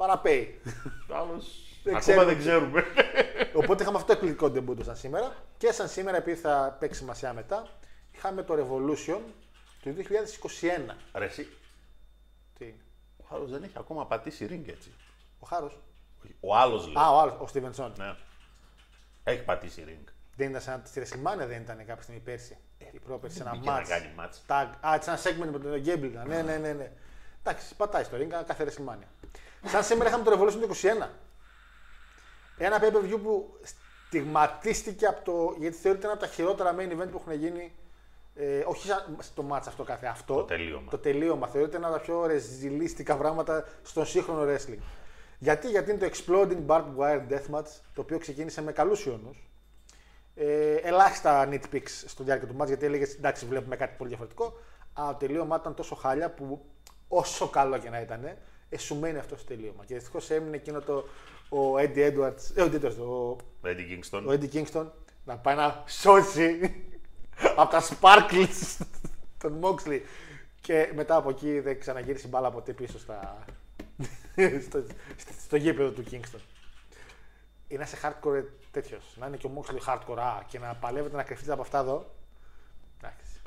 [0.00, 0.60] παραπέει.
[1.12, 1.44] άλλος
[1.82, 2.24] Δεν ακόμα ξέρουμε.
[2.24, 2.84] δεν ξέρουμε.
[3.54, 5.34] Οπότε είχαμε αυτό το εκπληκτικό ντεμπούτο σαν σήμερα.
[5.58, 7.68] Και σαν σήμερα, επειδή θα παίξει σημασία μετά,
[8.14, 9.20] είχαμε το Revolution
[9.82, 10.94] του 2021.
[11.14, 11.48] Ρε εσύ,
[12.58, 12.74] Τι,
[13.16, 14.92] ο άλλος δεν έχει ακόμα πατήσει ring έτσι.
[15.38, 15.80] ο Χάρος.
[16.40, 16.94] Ο άλλος λέει.
[17.04, 17.92] Α, ο άλλος, ο Στίβενσον.
[17.98, 18.14] Ναι.
[19.24, 20.08] Έχει πατήσει ring.
[20.36, 22.56] Δεν ήταν σαν στη WrestleMania, δεν ήταν κάποια στιγμή πέρσι.
[22.92, 23.88] Η πρόπερση, ένα μπήκε να μάτς.
[23.88, 24.42] κάνει μάτς.
[24.48, 24.66] Tag.
[24.80, 26.06] Α, έτσι ένα segment με τον Γκέμπλ.
[26.06, 26.28] ήταν.
[26.28, 26.92] Ναι, ναι, ναι, ναι.
[27.44, 29.28] Εντάξει, πατάει στο ring κάθε WrestleMania.
[29.64, 31.08] Σαν σήμερα είχαμε το Revolution του 21.
[32.58, 33.58] Ένα pay per view που
[34.08, 35.54] στιγματίστηκε από το.
[35.58, 37.72] γιατί θεωρείται ένα από τα χειρότερα main event που έχουν γίνει.
[38.34, 40.34] Ε, όχι σαν- στο match αυτό κάθε αυτό.
[40.34, 40.90] Το τελείωμα.
[40.90, 41.46] Το τελείωμα.
[41.46, 44.78] Θεωρείται ένα από τα πιο ρεζιλίστικα πράγματα στον σύγχρονο wrestling.
[45.38, 49.30] Γιατί, γιατί είναι το Exploding Barbed Wire Deathmatch, το οποίο ξεκίνησε με καλούς ιονού.
[50.34, 54.58] Ε, ελάχιστα nitpicks στο διάρκεια του match γιατί έλεγε εντάξει, βλέπουμε κάτι πολύ διαφορετικό.
[54.92, 56.64] Αλλά το τελείωμα ήταν τόσο χάλια που
[57.08, 58.36] όσο καλό και να ήταν,
[58.70, 59.84] ε, σου μένει αυτό στο τελείωμα.
[59.84, 61.04] Και δυστυχώς έμεινε εκείνο το
[61.48, 64.22] ο Eddie Edwards, ε, ο Eddie Edwards, ο, Eddie Kingston.
[64.26, 64.86] ο Eddie Kingston
[65.24, 66.74] να πάει να σώσει
[67.56, 68.84] από τα sparkles
[69.38, 70.00] τον Moxley.
[70.60, 73.44] Και μετά από εκεί δεν ξαναγύρισε η μπάλα ποτέ πίσω στα...
[74.66, 74.84] στο,
[75.44, 76.40] στο γήπεδο του Kingston.
[77.68, 79.16] Είναι σε hardcore τέτοιος.
[79.18, 82.14] Να είναι και ο Moxley hardcore α, και να παλεύετε να κρυφτείτε από αυτά εδώ.
[82.98, 83.40] Εντάξει.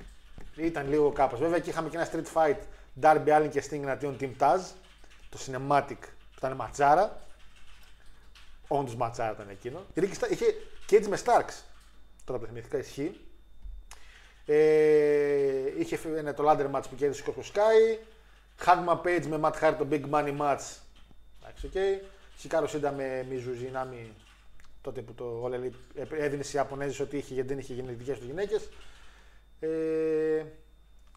[0.55, 1.39] Ήταν λίγο κάπως.
[1.39, 2.57] Βέβαια εκεί είχαμε και ένα street fight
[3.01, 4.59] Darby Allin και Sting εναντίον Team Taz.
[5.33, 7.21] Το cinematic που ήταν ματσάρα.
[8.67, 9.85] Όντως ματσάρα ήταν εκείνο.
[9.93, 10.45] Γιατί είχε- είχε
[10.89, 11.61] Cage με Starks.
[12.25, 13.19] Τώρα που θυμήθηκα, ισχύει.
[14.45, 17.97] Ε, είχε φε- είναι το ladder match που κέρδισε ο Scorpio Sky.
[18.65, 20.77] Hangman Page με Matt Hardy το Big Money Match.
[21.41, 22.01] Εντάξει, οκ.
[22.37, 24.13] Hikaru Shida με Mizunami
[24.81, 27.91] τότε που το All Elite ε, έδινε σε Ιαπωνέζες ότι είχε γιατί δεν είχε γίνει
[27.93, 28.69] δικές του γυναίκες.
[29.59, 30.45] Ε,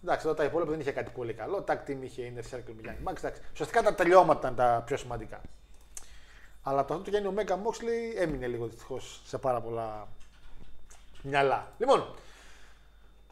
[0.06, 1.64] εντάξει, εδώ τα υπόλοιπα δεν είχε κάτι πολύ καλό.
[1.68, 3.16] Tag team είχε Inner Circle με Young Bucks.
[3.18, 5.40] Εντάξει, ουσιαστικά τα τελειώματα ήταν τα πιο σημαντικά.
[6.62, 10.08] Αλλά το αυτό του Γιάννη Omega Moxley έμεινε λίγο δυστυχώς σε πάρα πολλά
[11.22, 11.72] μυαλά.
[11.78, 12.14] Λοιπόν,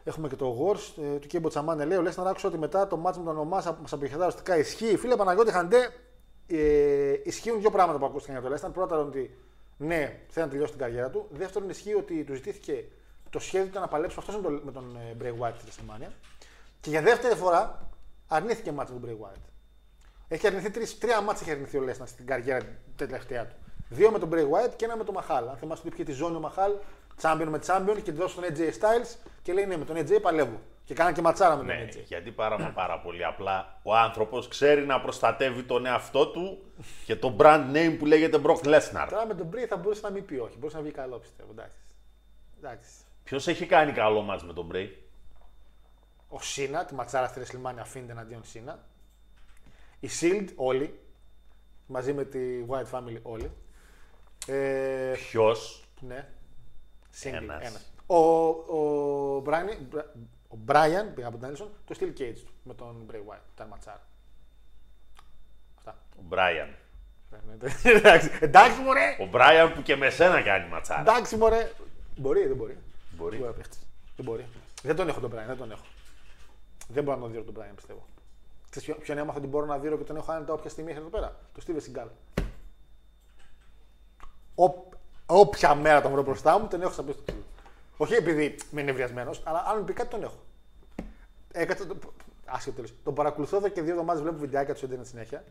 [0.07, 1.85] Έχουμε και το Wars ε, του Κέμπο Τσαμάνε.
[1.85, 4.97] Λέει: Ο Λέσναρ άκουσα ότι μετά το μάτσο με τον Ομά μας αποχαιρετά ουσιαστικά ισχύει.
[4.97, 5.89] Φίλε Παναγιώτη Χαντέ,
[6.47, 8.71] ε, ισχύουν δύο πράγματα που ακούστηκαν για τον Λέσναρ.
[8.71, 9.37] Πρώτα ότι
[9.77, 11.27] ναι, θέλει να τελειώσει την καριέρα του.
[11.29, 12.85] Δεύτερον, ισχύει ότι του ζητήθηκε
[13.29, 16.09] το σχέδιο του να παλέψει αυτό με τον, με τον ε, Bray Wyatt στη WrestleMania.
[16.85, 17.89] Και για δεύτερη φορά
[18.27, 19.41] αρνήθηκε μάτσο με τον Bray Wyatt.
[20.27, 23.55] Έχει αρνηθεί τρεις, τρία μάτια έχει αρνηθεί ο Λέσναρ στην καριέρα την τελευταία του.
[23.89, 25.47] Δύο με τον Bray Wyatt και ένα με τον Μαχάλ.
[25.49, 26.71] Αν θυμάστε ότι πήγε τη ζώνη ο Μαχάλ,
[27.21, 30.21] champion με champion και την δώσει στον AJ Styles και λέει ναι, με τον AJ
[30.21, 30.59] παλεύω.
[30.83, 32.03] Και κάνα και ματσάρα με τον Ναι, AJ.
[32.05, 36.57] γιατί πάρα, μα πάρα πολύ απλά ο άνθρωπος ξέρει να προστατεύει τον εαυτό του
[37.05, 39.07] και το brand name που λέγεται Brock Lesnar.
[39.09, 41.51] Τώρα με τον Bray θα μπορούσε να μην πει όχι, μπορούσε να βγει καλό πιστεύω.
[41.51, 41.77] Εντάξει.
[42.57, 42.89] Εντάξει.
[43.23, 44.87] Ποιος έχει κάνει καλό μάτς με τον Bray.
[46.35, 48.83] Ο Σίνα, τη ματσάρα στη WrestleMania αφήνεται εναντίον Σίνα.
[49.99, 50.99] Η Shield, όλοι.
[51.87, 53.51] Μαζί με τη White Family, όλοι.
[54.47, 56.27] Ε, Ποιος; ναι.
[57.23, 57.63] Single, Ένας.
[57.63, 57.93] ένας.
[58.05, 59.77] Ο, ο, Brian,
[60.47, 63.39] ο Brian, πήγα από τον Έλισον, το Steel Cage του με τον Bray Wyatt.
[63.53, 64.07] Ήταν ματσάρα.
[65.77, 65.97] Αυτά.
[66.17, 66.75] Ο Μπράιαν.
[67.83, 69.17] Εντάξει, εντάξει μωρέ!
[69.19, 71.01] Ο Μπράιαν που και με σένα κάνει ματσάρα.
[71.01, 71.71] Εντάξει μωρέ!
[72.15, 72.77] Μπορεί, δεν μπορεί.
[73.11, 73.29] Μπορεί.
[73.29, 73.79] Δεν μπορεί να παίξει.
[74.15, 74.45] Δεν μπορεί.
[74.81, 75.83] Δεν τον έχω τον Brian, δεν τον έχω.
[76.87, 78.05] Δεν μπορώ να τον δει τον Brian, πιστεύω.
[78.69, 81.07] Ξέρεις ποιο- ποιον έμαθα ότι μπορώ να δω και τον έχω άνετα όποια στιγμή έρχεται
[81.07, 81.39] εδώ πέρα.
[81.53, 82.07] Το Steven Seagal.
[84.55, 84.93] Ό-
[85.27, 87.43] Όποια μέρα τον βρω μπροστά μου, τον έχω σαν πίσω στο ξύλο.
[87.97, 90.39] Όχι επειδή είμαι νευριασμένο, αλλά αν μου πει κάτι τον έχω.
[91.51, 91.87] Έκατσα.
[91.87, 92.13] το-
[92.45, 92.93] Άσχετο τέλος.
[93.03, 95.43] Τον παρακολουθώ εδώ και δύο εβδομάδες, βλέπω βιντεάκια του στο Ιντερνετ συνέχεια.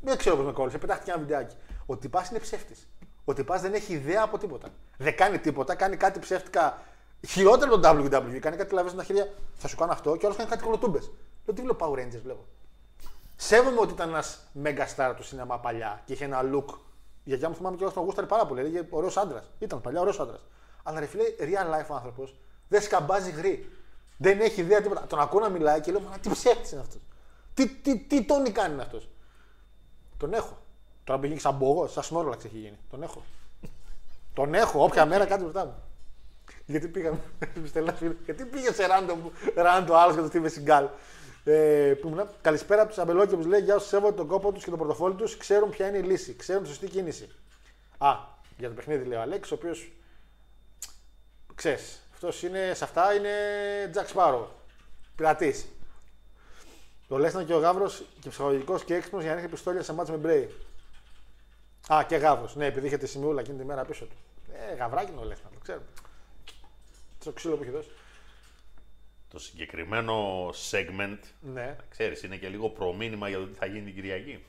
[0.00, 0.78] Δεν ξέρω πώς με κόλλησε.
[0.78, 1.56] Πετάχτηκε ένα βιντεάκι.
[1.86, 2.88] Ο τυπάς είναι ψεύτης.
[3.24, 4.68] Ο τυπάς δεν έχει ιδέα από τίποτα.
[4.98, 6.82] Δεν κάνει τίποτα, κάνει κάτι ψεύτικα.
[7.26, 8.38] Χειρότερο από τον WWE.
[8.38, 9.28] Κάνει κάτι λαβές στα χέρια.
[9.54, 11.10] Θα σου κάνω αυτό και όλο κάνει κάτι κολοτούμπες.
[11.44, 12.44] Λέω τι βλέπω Power Rangers, βλέπω.
[13.36, 16.74] Σέβομαι ότι ήταν ένας μέγα στάρ του σινεμά παλιά και είχε ένα look.
[17.24, 18.60] Η γιαγιά μου θυμάμαι και εγώ τον γούσταρε πάρα πολύ.
[18.60, 19.50] Έλεγε ωραίος άντρας.
[19.58, 20.40] Ήταν παλιά ωραίος άντρας.
[20.82, 22.34] Αλλά ρε φίλε, real life άνθρωπος
[22.68, 23.70] δεν σκαμπάζει γρή.
[24.16, 25.06] Δεν έχει ιδέα τίποτα.
[25.06, 27.00] Τον ακούω να μιλάει και λέω Μα τι ψεύτης είναι αυτός.
[27.54, 29.08] Τι, τι, τι τόνι κάνει είναι αυτός.
[30.16, 30.58] Τον έχω.
[31.04, 32.78] Τώρα που γίνει σαν μπογός, σαν σνόρλαξ έχει γίνει.
[32.90, 33.22] Τον έχω.
[34.34, 35.74] Τον έχω, όποια μέρα κάτι μπροστά μου.
[36.68, 37.20] Γιατί πήγαμε,
[37.68, 39.16] στέλνα φίλο, γιατί πήγε σε random,
[39.58, 40.88] random άλλο και το Steven Seagal.
[41.44, 44.70] Ε, που ήμουν, καλησπέρα από τους αμπελόκιου λέει: Γεια σου, σέβονται τον κόπο τους και
[44.70, 47.28] τον πορτοφόλι τους, ξέρουν ποια είναι η λύση, ξέρουν τη σωστή κίνηση.
[47.98, 48.16] Α,
[48.58, 49.92] για το παιχνίδι λέει ο Αλέξ, ο οποίος.
[51.54, 53.30] ξέρεις, αυτός είναι, σε αυτά είναι
[53.94, 54.44] Jack Sparrow.
[55.16, 55.66] Πειρατής.
[57.08, 60.10] Το Λέσνα και ο Γαύρος και ψυχολογικός και έξυπνος για να ρίχνει πιστόλια σε μάτς
[60.10, 60.54] με Μπρέι.
[61.92, 62.56] Α, και Γαύρος.
[62.56, 64.16] Ναι, επειδή είχε τη σημειούλα εκείνη τη μέρα πίσω του.
[64.52, 65.80] Ε, γαβράκι είναι ο Λέσνα, το ξέρω.
[67.28, 67.88] Στο ξύλο που έχει δώσει.
[69.30, 71.76] Το συγκεκριμένο segment, Ναι.
[71.88, 74.44] ξέρεις, είναι και λίγο προμήνυμα για το τι θα γίνει την Κυριακή.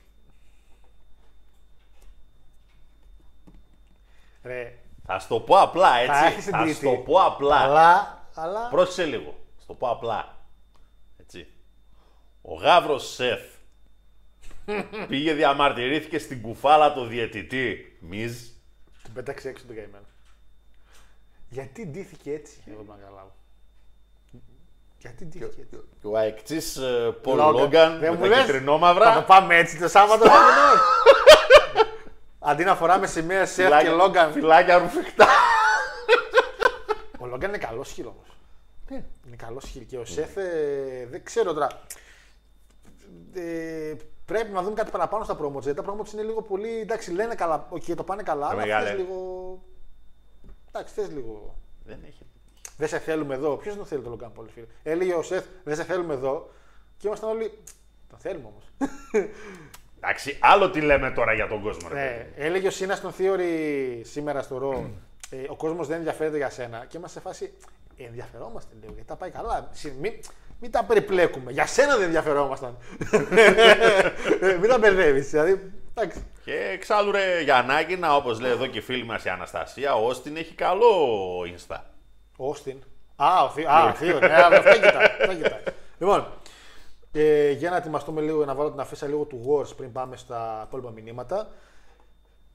[4.42, 6.12] Ρε, Θα σου το πω απλά, έτσι.
[6.12, 6.80] θα έχεις την Θα σου τρίτη.
[6.96, 7.56] το πω απλά.
[7.56, 8.68] Αλλά, αλλά...
[8.68, 9.38] Πρόσεξε λίγο.
[9.58, 10.36] Θα το πω απλά.
[11.20, 11.46] Έτσι.
[12.42, 13.40] Ο Γαύρος Σεφ
[15.08, 18.48] πήγε διαμαρτυρήθηκε στην κουφάλα του διαιτητή Μιζ.
[19.02, 20.04] Την πέταξε έξω τον καημένο.
[21.52, 23.32] Γιατί ντύθηκε έτσι, εγώ δεν μπορώ να καταλάβω.
[24.98, 27.54] Γιατί ντύθηκε έτσι; Και ο αεκτής ε, Πολ Λόγκαν.
[27.60, 29.22] Λόγκαν Δεν με μου τα λες, Θα το κυτρινόμαυρα.
[29.24, 30.22] πάμε έτσι το Σάββατο.
[30.24, 30.80] δεν είναι.
[32.38, 34.32] Αντί να φοράμε σημαία Seth και φυλάκια- Logan.
[34.32, 35.26] Φυλάκια ρουφηχτά.
[37.18, 38.26] Ο Logan είναι καλός heel όμως.
[39.26, 41.68] Είναι καλός heel και ο Seth ε, δεν ξέρω τώρα.
[43.34, 45.62] Ε, πρέπει να δούμε κάτι παραπάνω στα promo.
[45.62, 46.80] Γιατί τα promo είναι λίγο πολύ.
[46.80, 47.66] Εντάξει, λένε καλά.
[47.68, 48.46] Οκ, το πάνε καλά.
[48.46, 48.88] Αλλά μεγάλε.
[48.88, 49.16] θες λίγο.
[50.72, 51.56] Εντάξει, θες λίγο.
[51.84, 52.26] Δεν έχει.
[52.76, 53.56] Δεν σε θέλουμε εδώ.
[53.56, 56.50] Ποιος δεν θέλει το Logan πολύ, φίλε; Έλεγε ο Seth, δεν σε θέλουμε εδώ.
[56.98, 57.50] Και ήμασταν όλοι.
[58.10, 58.64] Το θέλουμε όμως.
[60.02, 61.88] Εντάξει, άλλο τι λέμε τώρα για τον κόσμο.
[61.88, 62.06] ρε παιδί.
[62.06, 64.90] Ναι, έλεγε ο Σίνας στον Theory σήμερα στο Ρο.
[65.30, 67.52] ε, ο κόσμος δεν ενδιαφέρεται για σένα και είμαστε σε φάση.
[67.96, 69.68] «Ε, ενδιαφερόμαστε λίγο γιατί τα πάει καλά.
[69.72, 70.12] Συ- Μην,
[70.60, 71.52] μην τα περιπλέκουμε.
[71.52, 72.76] Για σένα δεν ενδιαφερόμασταν.
[74.40, 75.30] Ε, μην τα μπερδεύεις.
[75.30, 76.24] Δηλαδή, εντάξει.
[76.44, 80.36] Και εξάλλου ρε Γιαννάκηνα, όπως λέει εδώ και η φίλη μας η Αναστασία, ο Όστιν
[80.36, 80.86] έχει καλό
[81.42, 81.76] Insta.
[82.36, 82.76] Ο Όστιν.
[83.16, 83.68] Α, ο Θείο.
[83.70, 84.20] Α, ο Θείος.
[84.20, 85.04] Ναι, αλλά αυτό κοιτάει.
[85.20, 85.62] αυτό κοιτάει.
[85.98, 86.26] Λοιπόν,
[87.12, 90.62] ε, για να ετοιμαστούμε λίγο, να βάλω την αφίσα λίγο του Wars πριν πάμε στα
[90.66, 91.48] υπόλοιπα μηνύματα.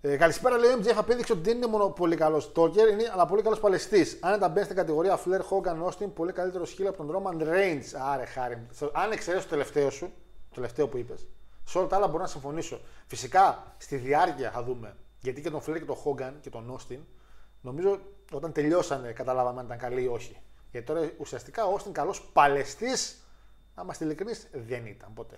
[0.01, 3.25] Ε, καλησπέρα, λέει ο MJF απέδειξε ότι δεν είναι μόνο πολύ καλός στόκερ, είναι, αλλά
[3.25, 4.17] πολύ καλός παλαιστής.
[4.21, 7.99] Αν τα μπαίνει στην κατηγορία Flair Hogan Austin, πολύ καλύτερο σκύλο από τον Roman Reigns.
[8.13, 8.55] Άρε, χάρη.
[8.55, 8.67] μου.
[8.73, 10.05] Στο- Αν εξαιρέσεις το τελευταίο σου,
[10.49, 11.25] το τελευταίο που είπες,
[11.65, 12.81] σε όλα τα άλλα μπορώ να συμφωνήσω.
[13.07, 14.95] Φυσικά στη διάρκεια θα δούμε.
[15.19, 16.99] Γιατί και τον Flair και τον Hogan και τον Austin,
[17.61, 17.99] νομίζω
[18.31, 20.41] όταν τελειώσανε καταλάβαμε αν ήταν καλοί ή όχι.
[20.71, 23.19] Γιατί τώρα ουσιαστικά ο Austin καλός παλαιστής,
[23.75, 25.37] να είμαστε ειλικρινείς, δεν ήταν ποτέ.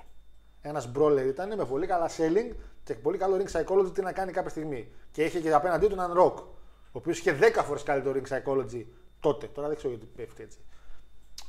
[0.62, 4.32] Ένας brawler ήταν με πολύ καλά selling και πολύ καλό ring psychology τι να κάνει
[4.32, 4.92] κάποια στιγμή.
[5.12, 6.44] Και είχε και απέναντί του έναν Rock,
[6.92, 8.86] ο οποίος είχε 10 φορές καλύτερο ring psychology
[9.20, 9.48] τότε.
[9.48, 10.58] Τώρα δεν ξέρω γιατί πέφτει έτσι.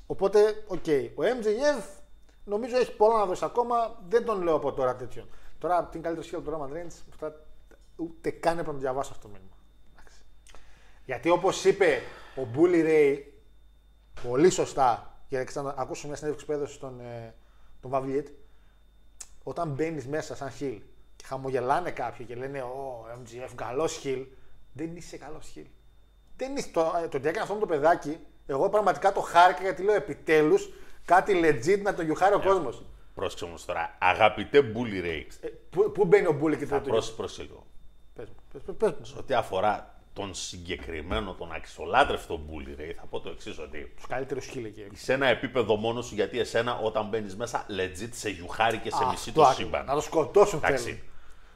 [0.07, 0.87] Οπότε, οκ.
[1.15, 1.98] Ο MJF
[2.49, 3.99] νομίζω έχει πολλά να δώσει ακόμα.
[4.09, 5.29] Δεν τον λέω από τώρα τέτοιον.
[5.59, 7.45] Τώρα την καλύτερη σχέση του Roman Reigns, αυτά
[7.97, 9.57] ούτε καν έπρεπε να το διαβάσω αυτό το μήνυμα.
[9.93, 10.19] Εντάξει.
[11.05, 12.01] Γιατί όπως είπε
[12.37, 13.19] ο Bully Ray,
[14.29, 17.35] πολύ σωστά, για να ξανα- ακούσω μια συνέντευξη που έδωσε στον, ε,
[17.81, 18.29] τον Βαβλιέτ,
[19.43, 20.81] όταν μπαίνεις μέσα σαν χιλ
[21.17, 24.27] και χαμογελάνε κάποιοι και λένε Ω, MGF, καλό χιλ,
[24.73, 25.67] δεν είσαι καλός χιλ.
[26.37, 29.63] Δεν είσαι, το, ε, το ότι έκανε αυτό με το παιδάκι, εγώ πραγματικά το χάρηκα
[29.63, 30.71] γιατί λέω επιτέλους
[31.09, 32.83] κάτι legit να το γιουχάρει ο κόσμος.
[33.15, 36.89] Πρόσεξε όμως τώρα, αγαπητέ Bully Ray, Ε, πού, πού μπαίνει ο Μπούλη και θα το
[36.89, 37.67] πρόσεξε πρόσεξε λίγο.
[38.15, 39.05] Πες μου, πες, πες, πες μου.
[39.05, 44.07] Σε ό,τι αφορά τον συγκεκριμένο, τον αξιολάτρευτο Bully Ray, θα πω το εξής ότι Τους
[44.07, 44.81] καλύτερους χιλ εκεί.
[44.81, 45.05] έξω.
[45.05, 49.05] σε ένα επίπεδο μόνος σου, γιατί εσένα όταν μπαίνεις μέσα, legit σε γιουχάρει και σε
[49.05, 49.55] μισή Αυτό το ακριβώς.
[49.71, 49.85] σύμπαν.
[49.87, 50.85] Να το σκοτώσουν Εντάξει.
[50.85, 51.01] θέλουν.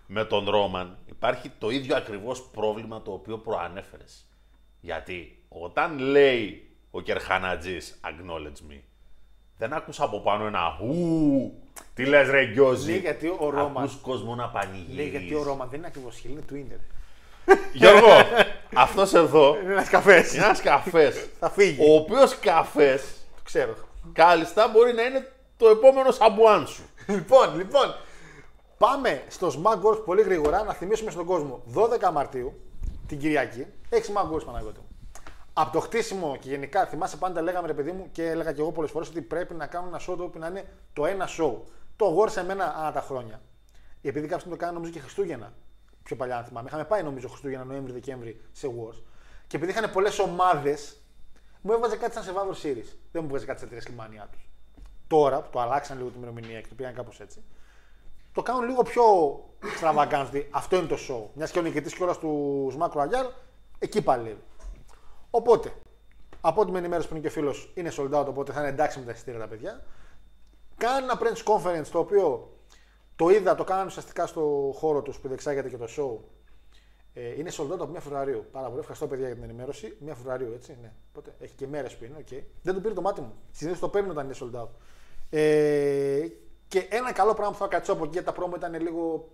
[0.06, 4.26] Με τον Ρόμαν υπάρχει το ίδιο ακριβώς πρόβλημα το οποίο προανέφερες.
[4.80, 8.80] Γιατί όταν λέει ο Κερχανατζής acknowledge me,
[9.58, 11.52] δεν άκουσα από πάνω ένα ου,
[11.94, 14.96] τι λες ρε Γκιόζη; Λέει γιατί ο Ρόμαν- Ακούς κόσμο να πανηγυρίζεις.
[14.96, 16.80] Λέει γιατί ο Ρώμα δεν είναι ακριβώς χιλ, είναι Twitter.
[17.72, 18.08] Γιώργο,
[18.74, 20.34] αυτός εδώ Είναι ένας καφές.
[20.34, 21.90] είναι ένας καφές, Θα φύγει.
[21.90, 23.02] ο οποίος καφές
[23.36, 23.74] Το ξέρω.
[24.12, 26.82] κάλλιστα μπορεί να είναι το επόμενο σαμπουάν σου.
[27.06, 27.94] λοιπόν, λοιπόν.
[28.78, 32.52] Πάμε στο Smack Wars πολύ γρήγορα να θυμίσουμε στον κόσμο 12 Μαρτίου,
[33.06, 34.86] την Κυριακή, έχεις Smack Wars Παναγιώτη μου.
[35.52, 38.72] Από το χτίσιμο και γενικά, θυμάσαι πάντα λέγαμε ρε παιδί μου και έλεγα και εγώ
[38.72, 41.54] πολλές φορές ότι πρέπει να κάνουμε ένα show το οποίο να είναι το ένα show.
[41.96, 43.40] Το Wars σε μένα ανά τα χρόνια.
[44.02, 45.52] Επειδή κάποιοι το κάνουν νομίζω και Χριστούγεννα.
[46.02, 46.68] Πιο παλιά, αν θυμάμαι.
[46.68, 49.02] Είχαμε πάει νομίζω Χριστούγεννα, Νοέμβρη-Δεκέμβρη σε Wars.
[49.46, 50.96] Και επειδή είχαν πολλές ομάδες,
[51.60, 52.96] μου έβαζε κάτι σαν Survivor Series.
[53.12, 54.48] Δεν μου βγάζει κάτι σαν τη WrestleMania τους.
[55.06, 57.42] Τώρα, το αλλάξαν λίγο την ημερομηνία και το πήγαν κάπως έτσι.
[58.32, 59.02] Το κάνουν λίγο πιο
[59.62, 60.26] extravagant.
[60.30, 61.30] δηλαδή Αυτό είναι το show.
[61.34, 63.30] Μιας και ο νικητής κιόλας του Smack Royale,
[63.78, 64.42] εκεί παλεύει.
[65.34, 65.72] Οπότε,
[66.40, 69.04] από ό,τι με ενημέρωσε πριν και φίλος, είναι sold out, οπότε θα είναι εντάξει με
[69.04, 69.84] τα εισιτήρια τα παιδιά.
[70.76, 72.56] Κάνει ένα press conference το οποίο
[73.16, 76.24] το είδα, το κάνανε ουσιαστικά στο χώρο τους που διεξάγεται και το show.
[77.14, 78.46] Ε, είναι sold out από 1 Φεβρουαρίου.
[78.52, 79.96] Πάρα πολύ ευχαριστώ παιδιά για την ενημέρωση.
[80.04, 80.78] 1 Φεβρουαρίου, έτσι.
[80.82, 80.92] Ναι.
[81.08, 82.24] Οπότε έχει και μέρες που είναι.
[82.28, 82.42] Okay.
[82.62, 83.34] Δεν του πήρε το μάτι μου.
[83.50, 84.68] Συνήθως το παίρνουν όταν είναι sold out.
[85.30, 86.26] Ε,
[86.68, 89.28] και ένα καλό πράγμα που θα κάτσω από εκεί γιατί τα πρόμο ήταν λίγο.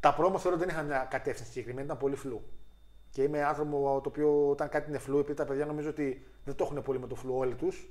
[0.00, 2.42] Τα πρόμο θεωρώ δεν είχαν μια κατεύθυνση συγκεκριμένη, ήταν πολύ φλού.
[3.10, 6.54] Και είμαι άνθρωπο το οποίο όταν κάτι είναι φλού, επειδή τα παιδιά νομίζω ότι δεν
[6.54, 7.88] το έχουν πολύ με το φλού όλοι τους.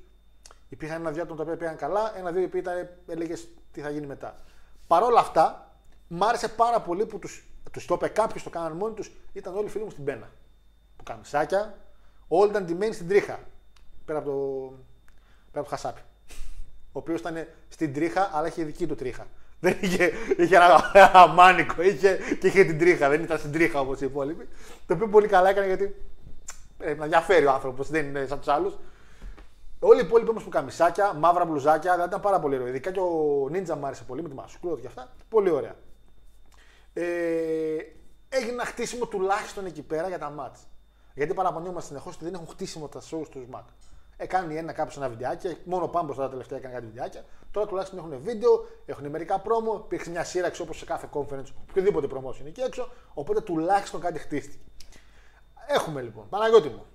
[0.69, 2.61] Υπήρχαν ένα-δύο άτομα τα οποία πήγαν καλά, ένα-δύο που
[3.07, 4.39] έλεγες τι θα γίνει μετά.
[4.87, 5.75] Παρ' όλα αυτά,
[6.07, 9.55] μ' άρεσε πάρα πολύ που τους τους το είπε κάποιος, το κάνανε μόνοι τους, ήταν
[9.55, 10.29] όλοι οι φίλοι μου στην πένα.
[10.95, 11.77] Που καμισάκια,
[12.27, 13.39] όλοι ήταν ντυμένοι στην τρίχα.
[14.05, 14.37] Πέρα από το,
[15.51, 16.01] πέρα από το χασάπι.
[16.91, 19.27] Ο οποίος ήταν στην τρίχα, αλλά είχε δική του τρίχα.
[19.59, 23.09] Δεν είχε, είχε ένα, ένα μάνικο είχε, και είχε την τρίχα.
[23.09, 24.47] Δεν ήταν στην τρίχα όπως οι υπόλοιποι.
[24.85, 25.95] Το οποίο πολύ καλά έκανε γιατί
[26.77, 28.77] πρέπει να διαφέρει ο άνθρωπος, δεν είναι σαν τους άλλους.
[29.79, 32.67] Όλοι οι υπόλοιποι όμως που καμισάκια, μαύρα μπλουζάκια, δηλαδή ήταν πάρα πολύ ωραίο.
[32.67, 35.09] Ειδικά και ο Νίντζα μου άρεσε πολύ με τη μασκούλα και αυτά.
[35.29, 35.75] Πολύ ωραία.
[36.93, 37.03] Ε,
[38.29, 40.67] έγινε ένα χτίσιμο τουλάχιστον εκεί πέρα για τα μάτς.
[41.13, 43.45] Γιατί παραπονιόμαστε συνεχώς ότι δεν έχουν χτίσιμο τα shows τους
[44.17, 44.23] Smack.
[44.23, 47.25] Έκανε ένα κάποιο ένα βιντεάκι, μόνο πάνω τώρα τελευταία έκανε κάτι βιντεάκια.
[47.51, 52.07] Τώρα τουλάχιστον έχουν βίντεο, έχουν μερικά πρόμο, υπήρξε μια σύραξη όπως σε κάθε conference, οποιοδήποτε
[52.13, 52.89] promotion είναι εκεί έξω.
[53.13, 54.63] Οπότε τουλάχιστον κάτι χτίστηκε.
[55.67, 56.85] Έχουμε λοιπόν, Παναγιώτη μου,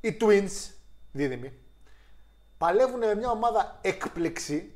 [0.00, 0.70] οι Twins,
[1.12, 1.52] δίδυμοι,
[2.58, 4.74] παλεύουν με μια ομάδα έκπληξη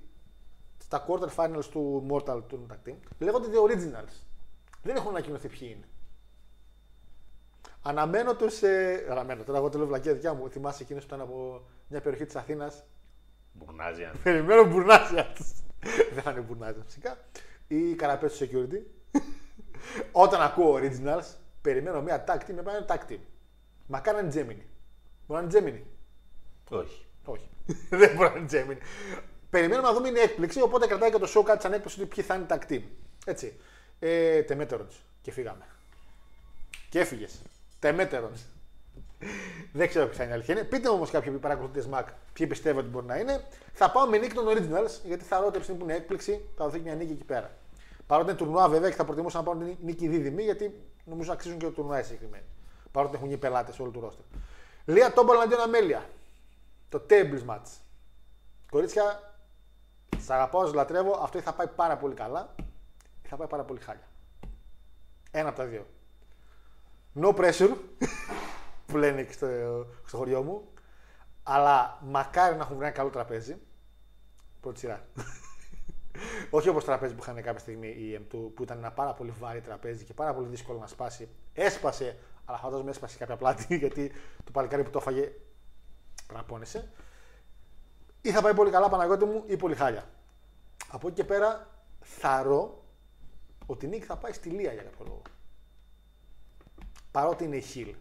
[0.78, 2.94] στα quarter finals του Mortal του Tag Team.
[3.18, 4.12] Λέγονται The Originals.
[4.82, 5.88] Δεν έχουν ανακοινωθεί ποιοι είναι.
[7.86, 8.62] Αναμένω τους.
[8.62, 9.06] Ε...
[9.10, 10.50] Αναμένω τώρα, εγώ το λέω βλακία δικιά μου.
[10.50, 12.84] Θυμάσαι εκείνος που ήταν από μια περιοχή της Αθήνας.
[13.52, 14.14] Μπουρνάζια.
[14.22, 15.32] Περιμένω μπουρνάζια.
[16.12, 17.18] Δεν θα είναι μπουρνάζια φυσικά.
[17.68, 18.82] Ή καραπέτσου security.
[20.24, 21.24] Όταν ακούω originals,
[21.62, 23.18] περιμένω μια tag team με πάνε tag team.
[23.86, 24.64] Μα κάνανε Gemini.
[25.26, 25.82] Μπορεί να είναι Gemini;
[26.76, 27.06] Όχι.
[27.24, 27.48] Όχι.
[28.00, 28.82] Δεν μπορεί να είναι Gemini.
[29.50, 32.24] Περιμένουμε να δούμε είναι έκπληξη, οπότε κρατάει και το show κάτι σαν έκπληξη ότι ποιοι
[32.24, 32.82] θα είναι tag team.
[33.24, 33.60] Έτσι.
[33.98, 34.90] Ε, Τεμέτεροντ.
[35.22, 35.66] Και φύγαμε.
[36.88, 37.42] Και έφυγες.
[37.84, 38.36] Τεμέτεροντ.
[39.72, 40.66] Δεν ξέρω ποια θα είναι η αλήθεια.
[40.66, 43.44] Πείτε μου όμως κάποιοι που παρακολουθείτε Smack ποιοι πιστεύω ότι μπορεί να είναι.
[43.72, 46.94] Θα πάω με νίκη των Originals γιατί θα ρώτε που είναι έκπληξη θα δοθεί μια
[46.94, 47.50] νίκη εκεί πέρα.
[48.06, 51.58] Παρότι είναι τουρνουά βέβαια και θα προτιμούσα να πάω την νίκη δίδυμη γιατί νομίζω αξίζουν
[51.58, 52.44] και το τουρνουά συγκεκριμένοι.
[52.90, 54.24] Παρότι έχουν γίνει πελάτες όλο του ρόστερ.
[54.84, 56.08] Λία Τόμπολ αντίον Αμέλεια.
[56.88, 57.68] Το Tables Match.
[58.70, 59.34] Κορίτσια,
[60.18, 61.18] σα αγαπάω, σας λατρεύω.
[61.22, 62.54] Αυτό θα πάει πάρα πολύ καλά
[63.22, 64.08] ή θα πάει πάρα πολύ χάλια.
[65.30, 65.86] Ένα από τα δύο.
[67.20, 67.76] No pressure,
[68.86, 69.46] που λένε και στο,
[70.06, 70.68] στο χωριό μου.
[71.42, 73.56] Αλλά μακάρι να έχουν βρει ένα καλό τραπέζι.
[74.60, 75.06] Πρώτη σειρά.
[76.50, 79.60] Όχι όπως τραπέζι που είχαν κάποια στιγμή η M2 που ήταν ένα πάρα πολύ βάρη
[79.60, 81.28] τραπέζι και πάρα πολύ δύσκολο να σπάσει.
[81.52, 84.12] Έσπασε, αλλά φαντάζομαι έσπασε κάποια πλάτη γιατί
[84.44, 85.32] το παλικάρι που το έφαγε
[86.46, 86.90] πόνεσε.
[88.20, 90.08] Ή θα πάει πολύ καλά Παναγιώτη μου ή πολύ χάλια.
[90.88, 91.68] Από εκεί και πέρα
[92.00, 92.84] θαρώ
[93.66, 95.22] ότι η νίκη θα πάει στη Λία για κάποιο λόγο.
[97.14, 97.94] Παρότι είναι η Χιλ.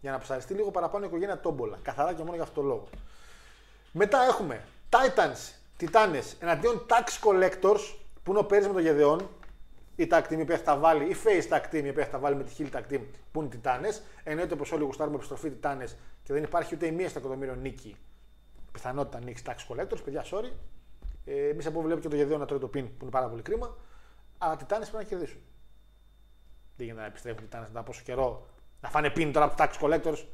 [0.00, 1.78] Για να ψαριστεί λίγο παραπάνω η οικογένεια Τόμπολα.
[1.82, 2.88] Καθαρά και μόνο για αυτό το λόγο.
[3.92, 9.28] Μετά έχουμε Titans, Titanes εναντίον Tax Collectors που είναι ο Πέρι με το Γεδεόν.
[9.96, 12.36] Η tag team η οποία θα βάλει, η face tag team η οποία θα βάλει
[12.36, 13.00] με τη Hill tag team
[13.32, 14.00] που είναι Titanes.
[14.24, 15.90] Εννοείται πως όλοι γουστάρουμε επιστροφή Titanes
[16.22, 17.96] και δεν υπάρχει ούτε η μία στο εκατομμύριο νίκη.
[18.72, 20.50] Πιθανότητα νίκης Tax Collectors, παιδιά, sorry.
[21.24, 23.42] Ε, Εμείς από βλέπουμε και το Γεδεόν να τρώει το pin που είναι πάρα πολύ
[23.42, 23.76] κρίμα.
[24.38, 25.40] Αλλά οι Τιτάνε πρέπει να κερδίσουν.
[26.76, 28.46] Δεν γίνεται να επιστρέφουν οι Τιτάνε μετά από πόσο καιρό
[28.80, 30.24] να φάνε πίν τώρα από τους tax collectors.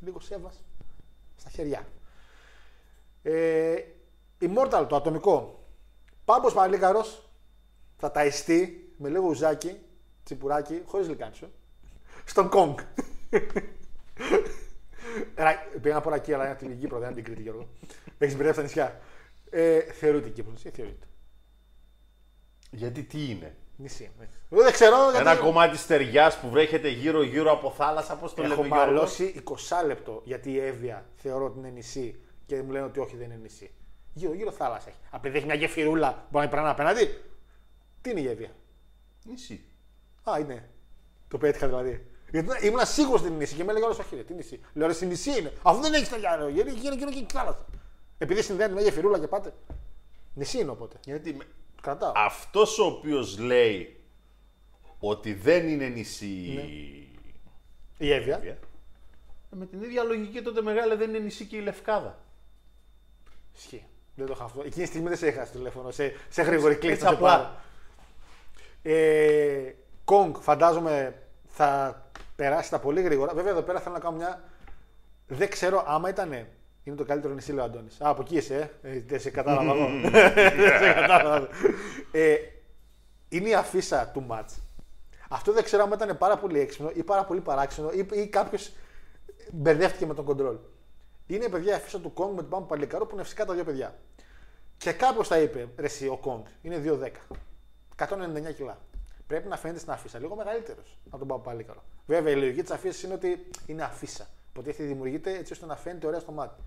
[0.00, 0.62] Λίγο σέβας
[1.36, 1.86] στα χέρια.
[3.22, 3.74] Ε,
[4.40, 5.64] Immortal, το ατομικό.
[6.24, 7.04] Πάμπος Παλίκαρο
[7.96, 9.80] θα ταϊστεί με λίγο ουζάκι,
[10.24, 11.50] τσιπουράκι, χωρίς λικάντσο,
[12.24, 12.78] στον Κόγκ.
[15.82, 17.68] Πήγα να πω εκεί, αλλά είναι από την Κύπρο, δεν είναι την Κρήτη, Γιώργο.
[18.18, 19.00] Έχεις μπερδέψει τα νησιά.
[19.50, 21.06] Ε, θεωρείται Κύπρο, θεωρείται.
[22.70, 24.10] Γιατί τι είναι; Νησί.
[24.48, 24.96] Δεν ξέρω.
[25.18, 28.54] Ένα κομμάτι στεριά που βρέχεται γύρω-γύρω από θάλασσα, πώ το λέμε.
[28.54, 33.00] Έχω μαλώσει 20 λεπτό γιατί η Εύβοια θεωρώ ότι είναι νησί και μου λένε ότι
[33.00, 33.70] όχι δεν είναι νησί.
[34.12, 34.98] Γύρω, γύρω θάλασσα έχει.
[35.10, 37.20] Απλά έχει μια γεφυρούλα που να περνάει απέναντι.
[38.00, 38.50] Τι είναι η γέφυρα.
[39.24, 39.64] Νησί.
[40.30, 40.68] Α, είναι.
[41.28, 42.06] Το πέτυχα δηλαδή.
[42.30, 44.60] Γιατί ήμουν σίγουρο ότι είναι νησί και με έλεγε όλο όχι, ρε, τι νησί.
[44.72, 45.52] Λέω ρε, στη νησί είναι.
[45.62, 47.66] Αφού δεν έχει τα γυαλιά, γύρω γύρω γύρω και θάλασσα.
[48.18, 49.52] Επειδή συνδέεται με γεφυρούλα και πάτε.
[50.34, 50.96] Νησί είναι οπότε.
[51.04, 51.36] Γιατί
[51.80, 52.12] με- Κρατάω.
[52.16, 54.00] αυτός ο οποίος λέει
[54.98, 58.06] ότι δεν είναι νησί Ναι.
[58.06, 58.36] Η Εύβοια.
[58.44, 58.56] Ε,
[59.50, 62.18] με την ίδια λογική τότε μεγάλε δεν είναι νησί και η Λευκάδα.
[63.56, 63.84] Ισχύει.
[64.14, 64.60] Δεν το είχα αυτό.
[64.60, 65.90] Εκείνη τη στιγμή δεν σε είχα στο τηλέφωνο.
[65.90, 66.92] Σε, σε γρήγορη κλίση.
[66.92, 67.36] έτσι να σε απλά.
[67.36, 67.50] πάρω.
[68.82, 72.02] Ε, Κονγκ, φαντάζομαι θα
[72.36, 73.34] περάσει τα πολύ γρήγορα.
[73.34, 74.44] Βέβαια εδώ πέρα θέλω να κάνω μια.
[75.26, 76.46] Δεν ξέρω άμα ήταν.
[76.84, 78.00] Είναι το καλύτερο νησί, λέει ο Αντώνης.
[78.00, 78.90] Α, από εκεί είσαι, ε.
[78.90, 79.88] ε δεν σε κατάλαβα εγώ.
[80.10, 81.48] δεν σε κατάλαβα.
[82.12, 82.34] Ε,
[83.28, 84.60] είναι η αφίσα του μάτς.
[85.28, 88.72] Αυτό δεν ξέρω αν ήταν πάρα πολύ έξυπνο ή πάρα πολύ παράξενο ή, ή κάποιος
[89.52, 90.56] μπερδεύτηκε με τον κοντρόλ.
[91.26, 93.64] Είναι παιδιά η αφίσα του Κόγκ με τον Πάμπο Παλικαρό που είναι φυσικά τα δύο
[93.64, 93.98] παιδιά.
[94.76, 97.10] Και κάποιος τα είπε, ρε εσύ, ο Κόγκ είναι 2,10.
[97.96, 98.78] 199 κιλά.
[99.26, 101.82] Πρέπει να φαίνεται στην αφίσα λίγο μεγαλύτερος από τον Πάμπο Παλικαρό.
[102.06, 104.26] Βέβαια η λογική της αφίσα είναι ότι είναι αφίσα.
[104.50, 106.62] Υποτίθεται δημιουργείται έτσι ώστε να φαίνεται ωραία στο μάτι.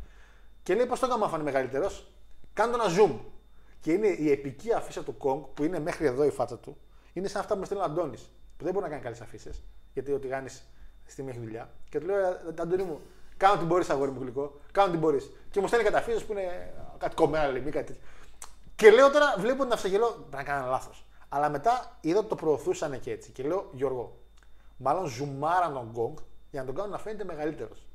[0.63, 2.11] Και λέει πώς το έκανα φανεί μεγαλύτερος.
[2.53, 3.19] Κάνε το ένα zoom.
[3.79, 6.77] Και είναι η επική αφίσα του Κόγκ που είναι μέχρι εδώ η φάτσα του.
[7.13, 8.29] Είναι σαν αυτά που με στέλνει ο Αντώνης.
[8.57, 9.49] Που δεν μπορεί να κάνει καλές αφήσει.
[9.93, 10.67] Γιατί ό,τι κάνεις
[11.05, 11.69] στιγμή έχει δουλειά.
[11.89, 12.99] Και του λέω, «Ε, Αντώνη μου,
[13.37, 14.59] κάνω τι μπορείς, αγόρι μου γλυκό.
[14.71, 15.31] Κάνω τι μπορείς.
[15.51, 18.01] Και μου στέλνει καταφύσεις που είναι κάτι κομμένα, λέει, μη κάτι τέτοιο.
[18.75, 21.05] Και λέω τώρα, βλέπω την αυσαγελό, πρέπει να κάνω λάθος.
[21.29, 23.31] Αλλά μετά είδα ότι το προωθούσαν και έτσι.
[23.31, 24.17] Και λέω, Γιώργο,
[24.77, 26.17] μάλλον ζουμάραν τον Γκόγκ
[26.53, 27.87] για να τον κάνουν να φαίνεται μεγαλύτερος.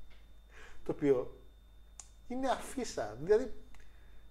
[0.84, 1.40] Το οποίο
[2.28, 3.16] είναι αφίσα.
[3.20, 3.52] Δηλαδή,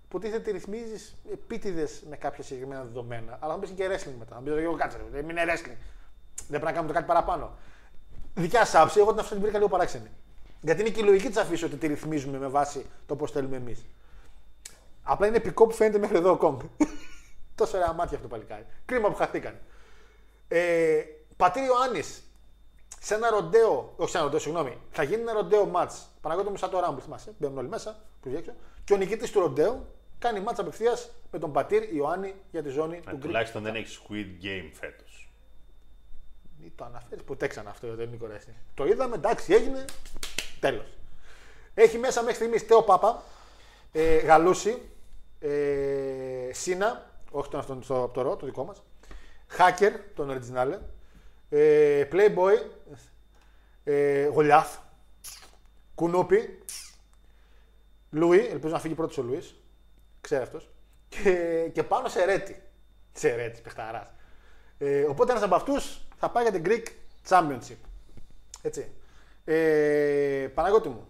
[0.05, 3.37] υποτίθεται ρυθμίζεις επίτηδες με κάποια συγκεκριμένα δεδομένα.
[3.41, 4.35] Αλλά θα μπει και wrestling μετά.
[4.35, 5.77] Θα μπει εγώ κάτσε, ρε, δεν είναι wrestling.
[6.35, 7.57] Δεν πρέπει να κάνουμε το κάτι παραπάνω.
[8.35, 10.09] Δικιά σας άποψη, εγώ την αυτή την βρήκα λίγο παράξενη.
[10.61, 13.55] Γιατί είναι και η λογική της αφήση ότι τη ρυθμίζουμε με βάση το πώς θέλουμε
[13.55, 13.85] εμείς.
[15.03, 16.60] Απλά είναι επικό που φαίνεται μέχρι εδώ ο Κονγκ.
[17.55, 18.65] Τόσο ωραία μάτια αυτό το παλικάρι.
[18.85, 19.59] Κρίμα που χαθήκαν.
[20.47, 21.01] Ε,
[21.37, 22.23] Πατήρ Ιωάννης,
[23.08, 26.08] σε ένα ροντέο, όχι σε ένα ροντέο, συγγνώμη, θα γίνει ένα ροντέο μάτς.
[26.22, 27.34] Παναγιώτη μου σαν το Rumble, θυμάσαι.
[27.38, 28.52] Μπαίνουν όλοι μέσα, που έξω.
[28.84, 29.86] Και ο νικητής του ροντέου
[30.20, 33.20] κάνει μάτσα απευθείας με τον Πατήρ Ιωάννη για τη ζώνη Ε, του Greek.
[33.22, 35.30] τουλάχιστον δεν έχει Squid Game φέτος.
[36.62, 38.56] Μην το αναφέρεις ποτέ ξανά αυτό το ελληνικό wrestling.
[38.74, 39.86] Το είδαμε, εντάξει, έγινε.
[40.60, 40.86] Τέλος.
[41.74, 43.24] Έχει μέσα μέχρι στιγμής Τέο Πάπα,
[43.91, 44.82] ε, Γαλούση,
[45.39, 48.84] ε, Σίνα, όχι τον αυτόν στο, από το ρο, το δικό μας.
[49.58, 50.78] Hacker, τον original.
[51.50, 52.62] Ε, Playboy,
[53.88, 54.78] ε, Γολιάθ,
[55.95, 56.60] Κουνούπι,
[58.10, 59.56] Λουί, ελπίζω να φύγει πρώτος ο Λουίς.
[60.21, 60.69] Ξέρει αυτός.
[61.10, 62.62] Και, και πάνω σε Ρέτη.
[63.12, 64.13] Σε Ρέτη, παιχταράς.
[64.78, 66.86] Ε, οπότε ένας από αυτούς θα πάει για την Greek
[67.30, 67.78] Championship.
[68.62, 68.91] Έτσι.
[69.45, 71.08] Ε, Παναγιώτη μου,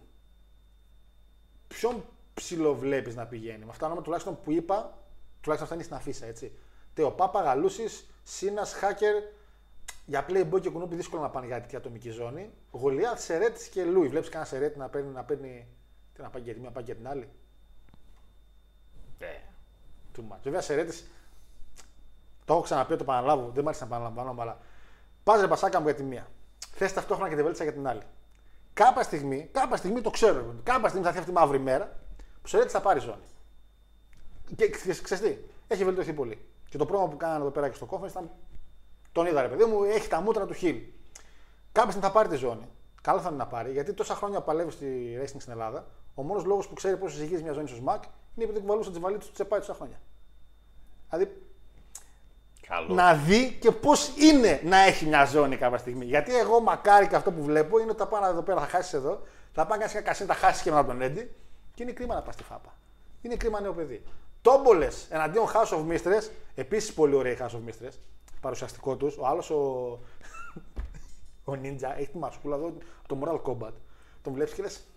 [1.67, 4.97] ποιον ψιλοβλέπεις να πηγαίνει; Με αυτά ονόματα τουλάχιστον που είπα,
[5.41, 6.57] τουλάχιστον αυτά είναι στην αφίσα, έτσι.
[6.93, 7.85] Τεο Πάπα, Γαλούση,
[8.23, 9.13] Σίνας, Χάκερ.
[10.09, 12.51] Για Playboy και κουνούπι δύσκολο να πάνε για τέτοια ατομική ζώνη.
[12.71, 14.07] Γολιάθ, Σερέτη και Λούι.
[14.07, 15.67] Βλέπεις κανένα Σερέτη να παίρνει, να παίρνει.
[16.13, 17.29] Τι να πάει για τη μία, πάει για την άλλη;
[19.17, 19.25] Ε,
[20.15, 20.39] Too much.
[20.43, 20.97] Βέβαια, Σερέτη.
[22.45, 23.51] Το έχω ξαναπεί, το επαναλάβω.
[23.53, 24.59] Δεν μ' άρεσε να επαναλαμβάνω, αλλά.
[25.23, 26.27] Πας ρε πασάκα μου για τη μία.
[26.71, 28.01] Θες ταυτόχρονα και τη βέλτισα για την άλλη.
[28.73, 30.37] Κάποια στιγμή, κάποια στιγμή το ξέρω.
[30.37, 33.25] εγώ, Κάποια στιγμή θα έρθει αυτή η μαύρη μέρα που ο Σερέτη θα πάρει ζώνη.
[34.55, 36.45] Και ξέρεις τι, έχει βελτιωθεί πολύ.
[36.69, 38.29] Και το πρόγραμμα που κάνανε εδώ πέρα και στο κόφεν ήταν.
[39.17, 40.81] Τον είδα, ρε παιδί μου, έχει τα μούτρα του χιλ.
[41.71, 42.67] Κάποια στιγμή θα πάρει τη ζώνη.
[43.01, 45.85] Καλό θα είναι να πάρει, γιατί τόσα χρόνια παλεύει στη racing στην Ελλάδα.
[46.15, 48.03] Ο μόνος λόγος που ξέρει πώς ζυγίζει μια ζώνη στο ΣΜΑΚ
[48.35, 49.99] είναι επειδή κουβαλούσε τι βαλίτσε του τσεπάι τόσα χρόνια.
[51.09, 51.41] Δηλαδή
[52.67, 52.93] καλό.
[52.93, 56.05] να δει και πώς είναι να έχει μια ζώνη κάποια στιγμή.
[56.05, 58.93] Γιατί εγώ μακάρι και αυτό που βλέπω είναι ότι θα πάνε εδώ πέρα, θα χάσεις
[58.93, 59.21] εδώ,
[59.53, 61.35] θα πάνε κάνει μια κασίνη, θα χάσεις και μετά τον Έντι
[61.73, 62.73] και είναι κρίμα να πας στη φάπα.
[63.21, 64.03] Είναι κρίμα νέο παιδί.
[64.41, 67.93] Τόμπολες εναντίον House of Mistress, επίσης πολύ ωραία House of Mistress,
[68.41, 69.17] παρουσιαστικό τους.
[69.17, 69.55] Ο άλλος ο.
[71.43, 72.73] ο Ninja έχει τη μασκούλα εδώ,
[73.07, 73.73] το Moral Combat.
[74.21, 74.87] Τον βλέπεις και λες.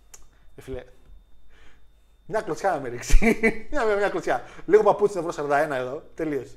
[0.56, 0.84] Ε, φίλε,
[2.26, 3.38] μια κλωτσιά να με ρίξει.
[3.70, 4.42] μια, μια κλωτσιά.
[4.66, 6.02] Λίγο παπούτσι να βρω 41 εδώ.
[6.14, 6.56] Τελείωσε.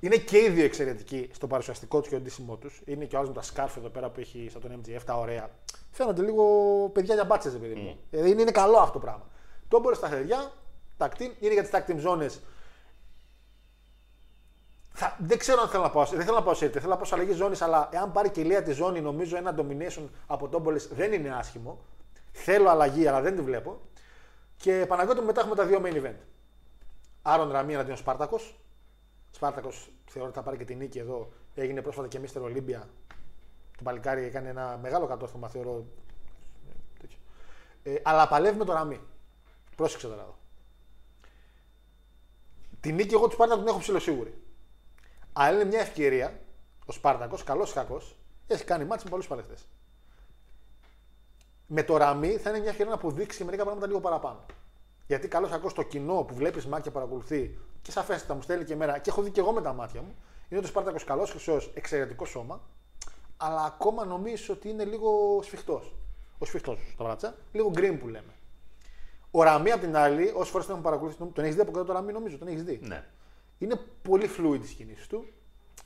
[0.00, 2.80] Είναι και οι δύο εξαιρετικοί στο παρουσιαστικό τους και οντίσιμό τους.
[2.84, 5.18] Είναι και ο άλλος με τα σκάρφ εδώ πέρα που έχει σαν τον MGF, τα
[5.18, 5.50] ωραία.
[5.90, 6.44] Φαίνονται λίγο
[6.92, 7.98] παιδιά για μπάτσες, παιδί μου.
[8.10, 9.26] Δηλαδή είναι, είναι καλό αυτό το πράγμα.
[9.68, 10.52] Το μπορεί στα χέρια,
[10.98, 12.26] tag team, είναι για τις tag team ζώνε.
[15.00, 16.96] Θα, δεν ξέρω αν θέλω να πάω, δεν θέλω να πάω σε έτσι, θέλω να
[16.96, 20.08] πάω σε αλλαγή ζώνης, αλλά εάν πάρει και η Λία τη ζώνη, νομίζω ένα domination
[20.26, 21.78] από τον Πόλη δεν είναι άσχημο.
[22.32, 23.80] Θέλω αλλαγή, αλλά δεν τη βλέπω.
[24.56, 26.18] Και Παναγιώτη μου μετά έχουμε τα δύο main event.
[27.22, 28.60] Άρον Ραμί εναντίον Σπάρτακος.
[29.30, 31.32] Σπάρτακος θεωρώ ότι θα πάρει και την νίκη εδώ.
[31.54, 32.42] Έγινε πρόσφατα και Mr.
[32.42, 32.88] Ολύμπια.
[33.76, 35.84] Το παλικάρι έκανε ένα μεγάλο κατόρθωμα, θεωρώ.
[37.00, 37.18] τέτοιο.
[37.82, 39.00] Ε, αλλά παλεύει με το Ραμί.
[39.76, 40.38] Πρόσεξε τώρα εδώ.
[42.80, 44.42] Την νίκη εγώ του Σπάρτακου την έχω ψηλοσίγουρη.
[45.32, 46.40] Αλλά είναι μια ευκαιρία
[46.86, 48.00] ο Σπάρτακος, καλός ή κακό,
[48.46, 49.54] έχει κάνει μάτς με πολλούς παλαιστέ.
[51.66, 54.40] Με το ραμί θα είναι μια ευκαιρία να αποδείξει και μερικά πράγματα λίγο παραπάνω.
[55.06, 58.64] Γιατί καλός ή κακό το κοινό που βλέπεις μάτια και παρακολουθεί και σαφέστατα μου στέλνει
[58.64, 60.14] και εμένα και έχω δει και εγώ με τα μάτια μου,
[60.48, 62.60] είναι ότι ο Σπάρτακος καλός, χρυσός, εξαιρετικό σώμα,
[63.36, 65.94] αλλά ακόμα νομίζω ότι είναι λίγο σφιχτός.
[66.38, 68.32] Ο σφιχτός στα βράτσα, λίγο γκριν που λέμε.
[69.30, 71.84] Ο Ραμί απ' την άλλη, όσες φορές τον έχω παρακολουθήσει, τον έχεις δει από κάτω
[71.84, 72.80] το Ραμί, νομίζω, τον έχεις δει.
[72.82, 73.04] Ναι.
[73.58, 75.24] Είναι πολύ fluid τη κίνηση του.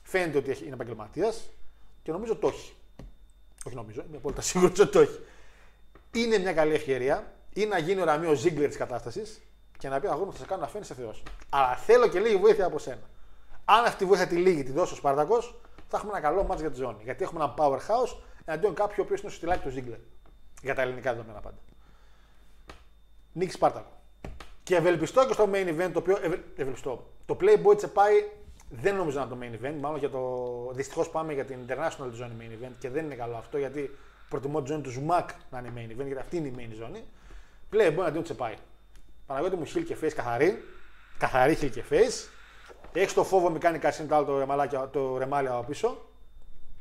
[0.03, 1.49] Φαίνεται ότι έχει- είναι επαγγελματίας
[2.03, 2.73] και νομίζω το έχει.
[3.65, 5.19] Όχι νομίζω, είμαι απόλυτα σίγουρος ότι το έχει.
[6.11, 9.41] Είναι μια καλή ευκαιρία ή να γίνει ο Ραμί ο Ζίγκλερ της κατάστασης
[9.77, 11.23] και να πει αγώνα θα σε κάνω να φαίνεσαι Θεός.
[11.49, 13.09] Αλλά θέλω και λίγη βοήθεια από σένα.
[13.65, 16.61] Αν αυτή τη βοήθεια τη λίγη τη δώσει ο Σπάρτακος, θα έχουμε ένα καλό μάτς
[16.61, 17.03] για τη ζώνη.
[17.03, 18.15] Γιατί έχουμε ένα powerhouse
[18.45, 19.97] εναντίον κάποιου ο οποίος είναι στο στυλάκι του Ζίγκλερ.
[20.61, 21.57] Για τα ελληνικά δεδομένα πάντα.
[23.33, 23.92] Νίκη Σπάρτακο.
[24.63, 26.17] Και ευελπιστώ και στο main event το οποίο.
[26.21, 27.05] Ευε, ευελπιστώ.
[27.25, 28.13] Το Playboy Τσεπάι
[28.69, 29.79] δεν νομίζω να είναι το main event.
[29.81, 30.71] Μάλλον για το.
[30.73, 33.97] Δυστυχώς πάμε για την international τη ζώνη main event και δεν είναι καλό αυτό γιατί
[34.29, 37.03] προτιμώ τη ζώνη του Ζουμάκ να είναι main event γιατί αυτή είναι η main ζώνη.
[37.73, 38.53] Playboy αντίον Τσεπάι.
[39.25, 40.63] Παναγιώτη μου heel και face καθαρή.
[41.17, 42.29] Καθαρή heel και face.
[42.93, 45.97] Έχεις το φόβο μη κάνει cash in το άλλο το, ρεμαλάκι- το ρεμάλι από πίσω.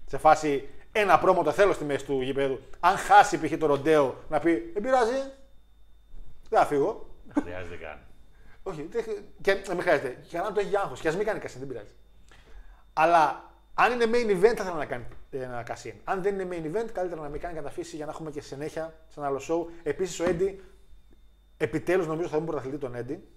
[0.06, 2.60] Σε φάση ένα πρόμο το θέλω στη μέση του γηπέδου.
[2.80, 3.58] Αν χάσει π.χ.
[3.58, 5.18] το ροντέο να πει Δεν πειράζει.
[6.48, 7.06] Δεν θα φύγω.
[7.34, 7.98] Δεν χρειάζεται καν.
[8.62, 10.16] Όχι, δεν χρει- και δεν με χρειάζεται.
[10.28, 11.00] Και να το έχει άγχος.
[11.00, 11.90] Και ας μην κάνει κασίν, δεν πειράζει.
[12.92, 15.94] Αλλά αν είναι main event, θα ήθελα να κάνει ε, ένα κασίν.
[16.04, 18.94] Αν δεν είναι main event, καλύτερα να μην κάνει καταφύση για να έχουμε και συνέχεια
[19.08, 19.72] σε ένα άλλο show.
[19.82, 20.62] Επίσης, ο Έντι,
[21.56, 23.28] επιτέλους νομίζω θα είμαι πρωταθλητή τον Έντι.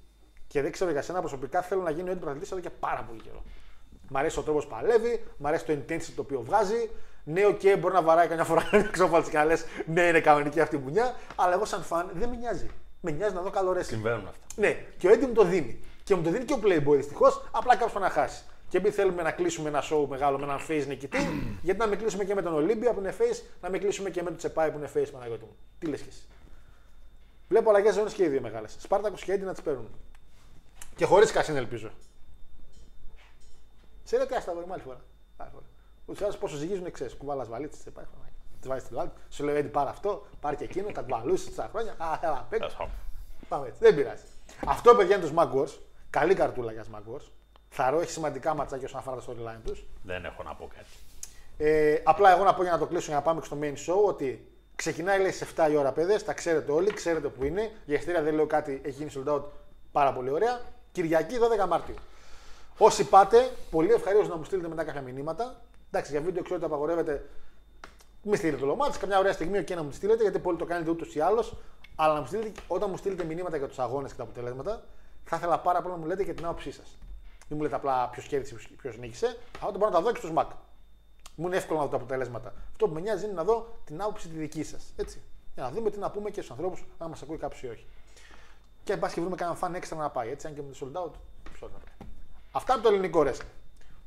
[0.47, 3.03] Και δεν ξέρω για σένα προσωπικά, θέλω να γίνει ο Έντι πρωταθλητής εδώ και πάρα
[3.03, 3.43] πολύ καιρό.
[4.09, 6.89] Μ' αρέσει ο τρόπος που παλεύει, μ' αρέσει το intensity το οποίο βγάζει.
[7.23, 10.75] Ναι, οκ, μπορεί να βαράει καμιά φορά εξώφαλτ και να λες ναι, είναι κανονική αυτή
[10.75, 11.15] η μπουνιά.
[11.35, 12.69] Αλλά εγώ, σαν φαν, δεν με νοιάζει.
[13.05, 13.85] Με νοιάζει να δω καλό wrestling.
[13.85, 14.45] Συμβαίνουν αυτά.
[14.55, 15.79] Ναι, και ο Έντι μου το δίνει.
[16.03, 18.43] Και μου το δίνει και ο Playboy δυστυχώς, απλά κάποιο να χάσει.
[18.69, 21.17] Και επειδή θέλουμε να κλείσουμε ένα show μεγάλο με έναν face νικητή,
[21.65, 24.21] γιατί να μην κλείσουμε και με τον Ολύμπια που είναι face, να μην κλείσουμε και
[24.21, 25.55] με τον Τσεπάι που είναι face Παναγιώτη μου.
[25.79, 26.21] Τι λες και εσύ.
[27.47, 28.75] Βλέπω αλλαγές ζώνη και οι δύο μεγάλες.
[28.79, 29.89] Σπάρτακος και Έντι να τις παίρνουν.
[30.95, 31.91] Και χωρίς κασίν ελπίζω.
[34.03, 35.01] Σε ρε τι άστα άλλη φορά.
[35.37, 35.65] Άλλη φορά.
[36.05, 37.09] Ούτω ή άλλω πόσο ζυγίζουν εξέ.
[37.17, 38.05] Κουβάλας βαλίτσε, Τσεπάι.
[38.61, 39.11] Τι βάζει στην άλλη.
[39.29, 41.95] Σου λέει Έντι πάρε αυτό, πάρε και εκείνο, τα μπαλούσε στα χρόνια.
[41.97, 42.67] Α, έλα, απ' έξω.
[42.67, 42.93] Τέλος πάντων.
[43.47, 43.79] Πάμε έτσι.
[43.81, 44.23] Δεν πειράζει.
[44.65, 45.77] Αυτό παιδιά είναι το Smack Wars.
[46.09, 47.23] Καλή καρτούλα για Smack Wars.
[47.69, 49.85] Θαρώ, έχει σημαντικά ματσάκια όσον αφορά το storyline τους.
[50.03, 50.89] Δεν έχω να πω κάτι.
[51.57, 53.73] Ε, απλά εγώ να πω για να το κλείσω για να πάμε και στο main
[53.73, 57.71] show ότι ξεκινάει λέει σε 7 η ώρα παιδες, τα ξέρετε όλοι, ξέρετε που είναι.
[57.85, 59.43] Για εστία δεν λέω κάτι, έχει γίνει sold out
[59.91, 60.61] πάρα πολύ ωραία.
[60.91, 61.95] Κυριακή 12 Μάρτιου.
[62.77, 65.61] Όσοι πάτε, πολύ ευχαρίστως να μου στείλετε μετά κάποια μηνύματα.
[65.91, 67.25] Εντάξει, για βίντεο ξέρω ότι απαγορεύεται.
[68.27, 70.65] Μην στείλετε το λομάτι, καμιά ωραία στιγμή και να μου τη στείλετε, γιατί πολλοί το
[70.65, 71.57] κάνετε ούτως ή άλλως.
[71.95, 74.83] Αλλά να μου στείλετε, όταν μου στείλετε μηνύματα για τους αγώνες και τα αποτελέσματα,
[75.23, 76.97] θα ήθελα πάρα πολύ να μου λέτε και την άποψή σας.
[77.47, 79.37] Μην μου λέτε απλά ποιος κέρδισε, ποιος νίκησε.
[79.55, 80.51] Αυτό μπορώ να τα δω και στο ΣΜΑΚ.
[81.35, 82.53] Μου είναι εύκολο να δω τα αποτελέσματα.
[82.71, 84.83] Αυτό που με νοιάζει είναι να δω την άποψη τη δική σας.
[84.95, 85.21] Έτσι.
[85.53, 87.85] Για να δούμε τι να πούμε και στους ανθρώπους, αν μας ακούει κάποιος ή όχι.
[88.83, 90.29] Και αν πα και βρούμε κανένα φαν έξτρα να πάει.
[90.29, 91.11] Έτσι, αν και με το sold out,
[91.53, 92.09] ποιο να πάει.
[92.51, 93.51] Αυτά από το ελληνικό wrestling.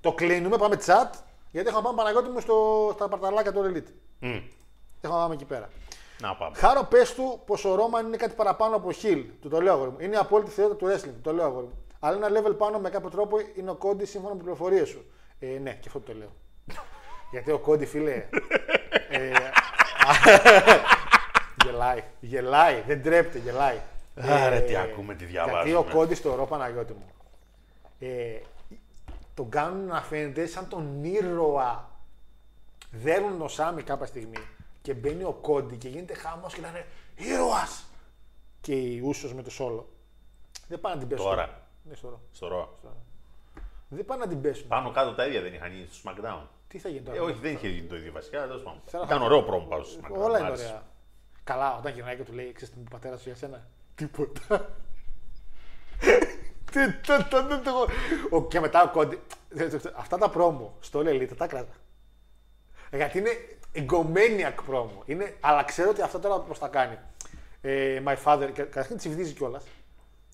[0.01, 1.11] Το κλείνουμε, πάμε chat,
[1.51, 3.93] γιατί έχω να πάμε Παναγιώτη μου στο, στα παρταλάκια του Elite.
[4.19, 4.41] Μμ.
[5.01, 5.69] Έχω να πάμε εκεί πέρα.
[6.21, 6.57] Να πάμε.
[6.57, 9.25] Χάρο, πες του πως ο Ρόμαν είναι κάτι παραπάνω από χιλ.
[9.41, 9.97] Του το λέω αγόρι μου.
[10.01, 11.13] Είναι η απόλυτη θεότητα του wrestling.
[11.15, 11.85] Του το λέω αγόρι μου.
[12.01, 15.05] Αλλά ένα level πάνω με κάποιο τρόπο είναι ο Κόντι σύμφωνα με τι πληροφορίες σου.
[15.39, 16.33] Ε, ναι, και αυτό το λέω.
[17.33, 18.13] Γιατί ο Κόντι, φίλε.
[19.11, 19.33] ε,
[21.65, 22.03] γελάει.
[22.21, 22.83] Γελάει.
[22.87, 23.81] Δεν τρέπεται, γελάει.
[24.21, 25.63] Άρε, τι ακούμε, τι διαβάζουμε.
[25.63, 27.11] Γιατί ο Κόντι στο ρο Παναγιώτη μου.
[27.99, 28.41] Ε,
[29.39, 31.91] τον κάνουν να φαίνεται σαν τον ήρωα.
[32.91, 34.39] Δέρνουν ο Σάμι κάποια στιγμή
[34.83, 37.85] και μπαίνει ο Κόντι και γίνεται χάμος και λένε ήρωας.
[38.61, 39.89] Και οι Ούσος με το σόλο.
[40.69, 41.25] Δεν πάνε να την πέσουν.
[41.27, 41.63] Τώρα.
[41.83, 42.21] Ναι, στο ρο.
[42.33, 42.79] Στο ρο.
[43.89, 44.69] Δεν πάνε να την πέσουν.
[44.69, 46.47] Πάνω κάτω τα ίδια δεν είχαν γίνει στο SmackDown.
[46.69, 48.47] Τι θα γίνει τώρα; Ε, όχι, δεν είχε γίνει το ίδιο βασικά.
[48.47, 48.81] Τέλος πάντων.
[48.87, 50.17] Θέλω να Ήταν θα- ωραίο πρόμο πάνω στο SmackDown.
[50.19, 50.65] Όλα μ' είναι άρεσε.
[50.65, 50.83] ωραία.
[51.45, 54.69] Καλά, όταν γυρνάει και του λέει, ξέρεις τι μου πατέρας σου για σένα; Τίποτα.
[56.71, 57.87] Τι το- το- το- το-
[58.37, 59.21] ο- Και μετά ο Κόντι.
[59.97, 61.73] Αυτά τα πρόμο στο All Elite τα κράτα.
[62.93, 63.31] Γιατί είναι
[63.75, 65.03] εγκομaniac πρόμο.
[65.07, 66.99] Είναι, αλλά ξέρω ότι αυτό τώρα πώς θα κάνει.
[67.61, 69.65] Ε, my father, και καταρχήν τσιβδίζει κιόλας.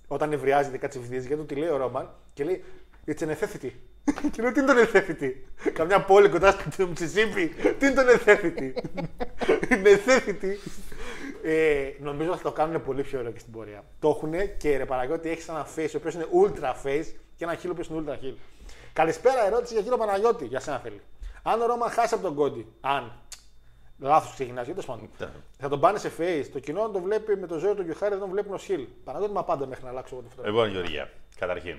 [0.08, 2.64] Όταν ευριάζεται κάτι τσιβδίζει, γιατί του τη λέει ο Ρόμαν και λέει
[3.06, 3.70] It's an necessity.
[4.32, 5.32] και λέω τι είναι το necessity.
[5.72, 7.48] Καμιά πόλη κοντά στο Μississippi.
[7.78, 8.72] Τι είναι το necessity.
[9.70, 10.56] necessity.
[11.42, 13.84] Ε, νομίζω ότι θα το κάνουν πολύ πιο ωραίο και στην πορεία.
[13.98, 17.54] Το έχουν και ρε Παναγιώτη έχεις ένα face ο οποίος είναι ultra face και ένα
[17.54, 18.34] χείλο που είναι ultra heel.
[18.92, 20.44] Καλησπέρα, ερώτηση για κύριο Παναγιώτη.
[20.44, 21.00] Για σένα θέλει.
[21.42, 23.12] Αν ο Ρόμαν χάσει από τον Κόντι, αν.
[23.98, 25.10] Λάθος ξεκινάς, γιατί τέλος πάντων.
[25.18, 25.40] Ναι.
[25.58, 26.46] Θα τον πάνε σε face.
[26.52, 28.86] Το κοινό το βλέπει με το ζώο του Γιουχάρη, δεν τον βλέπουν ως χιλ.
[29.04, 30.62] Παναγιώτη, μα πάντα μέχρι να αλλάξω εγώ τη φωτογραφία.
[30.62, 31.78] Λοιπόν, Γεωργία, καταρχήν.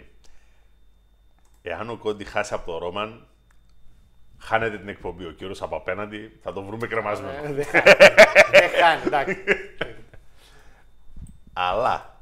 [1.68, 3.28] Εάν ο Κόντι χάσει από το Ρόμαν,
[4.38, 5.26] χάνεται την εκπομπή.
[5.26, 7.48] Ο κύριος από απέναντι θα τον βρούμε κρεμασμένο.
[7.48, 7.84] Ε, Δεν χάνει.
[8.52, 9.44] Δεν χάνει, εντάξει.
[11.54, 12.22] Αλλά,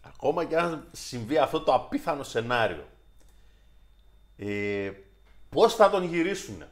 [0.00, 2.88] ακόμα και αν συμβεί αυτό το απίθανο σενάριο,
[4.36, 4.90] ε,
[5.48, 6.64] πώς θα τον γυρίσουν.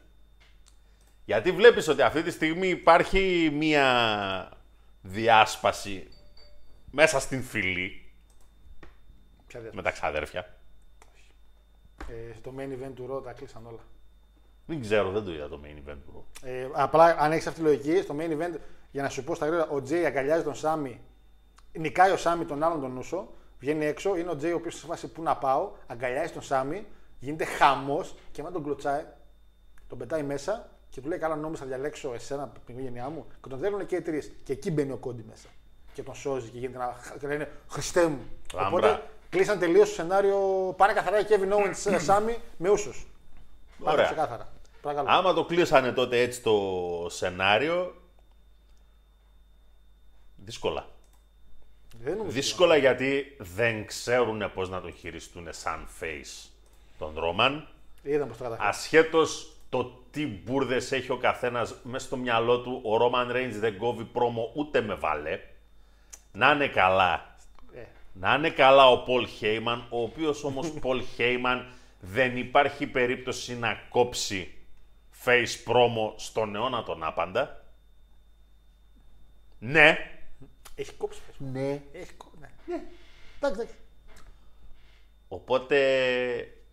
[1.25, 4.49] Γιατί βλέπεις ότι αυτή τη στιγμή υπάρχει μία
[5.01, 6.09] διάσπαση
[6.91, 8.11] μέσα στην φυλή
[9.47, 10.56] Ποια διάσπαση; με τα ξαδέρφια.
[12.09, 13.81] Ε, στο main event του Raw τα κλείσαν όλα.
[14.67, 16.25] Δεν ξέρω, δεν το είδα το main event του.
[16.43, 16.47] Raw.
[16.49, 18.59] Ε, απλά αν έχεις αυτή τη λογική, στο main event,
[18.91, 21.01] για να σου πω στα γρήγορα, ο Τζέι αγκαλιάζει τον Σάμι,
[21.73, 23.29] νικάει ο Σάμι τον άλλον τον Νούσο,
[23.59, 26.87] βγαίνει έξω, είναι ο Τζέι ο οποίος σε φάση πού να πάω, αγκαλιάζει τον Σάμι,
[27.19, 29.05] γίνεται χαμός και μετά τον κλωτσάει,
[29.89, 33.27] τον πετάει μέσα και του λέει: Καλά, νόμιζα θα διαλέξω εσένα από την οικογένειά μου
[33.43, 34.33] και τον θέλουν και οι τρεις.
[34.45, 35.49] Και εκεί μπαίνει ο Κόντι μέσα.
[35.93, 36.97] Και τον σώζει και γίνεται ένα.
[37.21, 38.21] και λένε Χριστέ μου.
[38.55, 38.69] Λάμπρα.
[38.69, 39.03] Οπότε
[39.37, 40.39] κλείσαν τελείως το σενάριο.
[40.77, 43.07] Πάνε καθαρά η Kevin Owens ε, Σάμι με ούσους.
[43.79, 44.05] Πάνε Ωραία.
[44.05, 44.49] ξεκάθαρα.
[44.81, 45.09] Παρακαλώ.
[45.11, 46.57] Άμα το κλείσανε τότε έτσι το
[47.11, 47.95] σενάριο,
[50.37, 50.87] δύσκολα.
[52.03, 52.35] Δεν νομίζω.
[52.35, 56.49] Δύσκολα γιατί δεν ξέρουν πώς να τον χειριστούν σαν face
[56.99, 57.69] τον Ρόμαν.
[58.03, 58.69] Είδαμε πώς το καταφέρει.
[58.69, 63.79] Ασχέτως το τι μπουρδες έχει ο καθένας μέσα στο μυαλό του, ο Roman Reigns δεν
[63.79, 65.41] κόβει πρόμο ούτε με βαλέ.
[66.33, 67.36] Να είναι καλά.
[68.17, 68.19] Ε.
[68.19, 73.75] Να είναι καλά ο Πολ Χέιμαν, ο οποίος όμως Πολ Χέιμαν δεν υπάρχει περίπτωση να
[73.89, 74.55] κόψει
[75.25, 77.65] face promo στον αιώνα τον άπαντα.
[79.59, 79.99] Ναι,
[80.75, 81.21] Έχει κόψει.
[81.27, 81.51] πες μου.
[81.51, 81.83] ναι.
[81.93, 82.39] Έχει κόψει.
[82.41, 82.49] Ναι.
[82.67, 82.83] ναι.
[83.37, 83.75] Εντάξει, εντάξει.
[85.29, 85.79] Οπότε,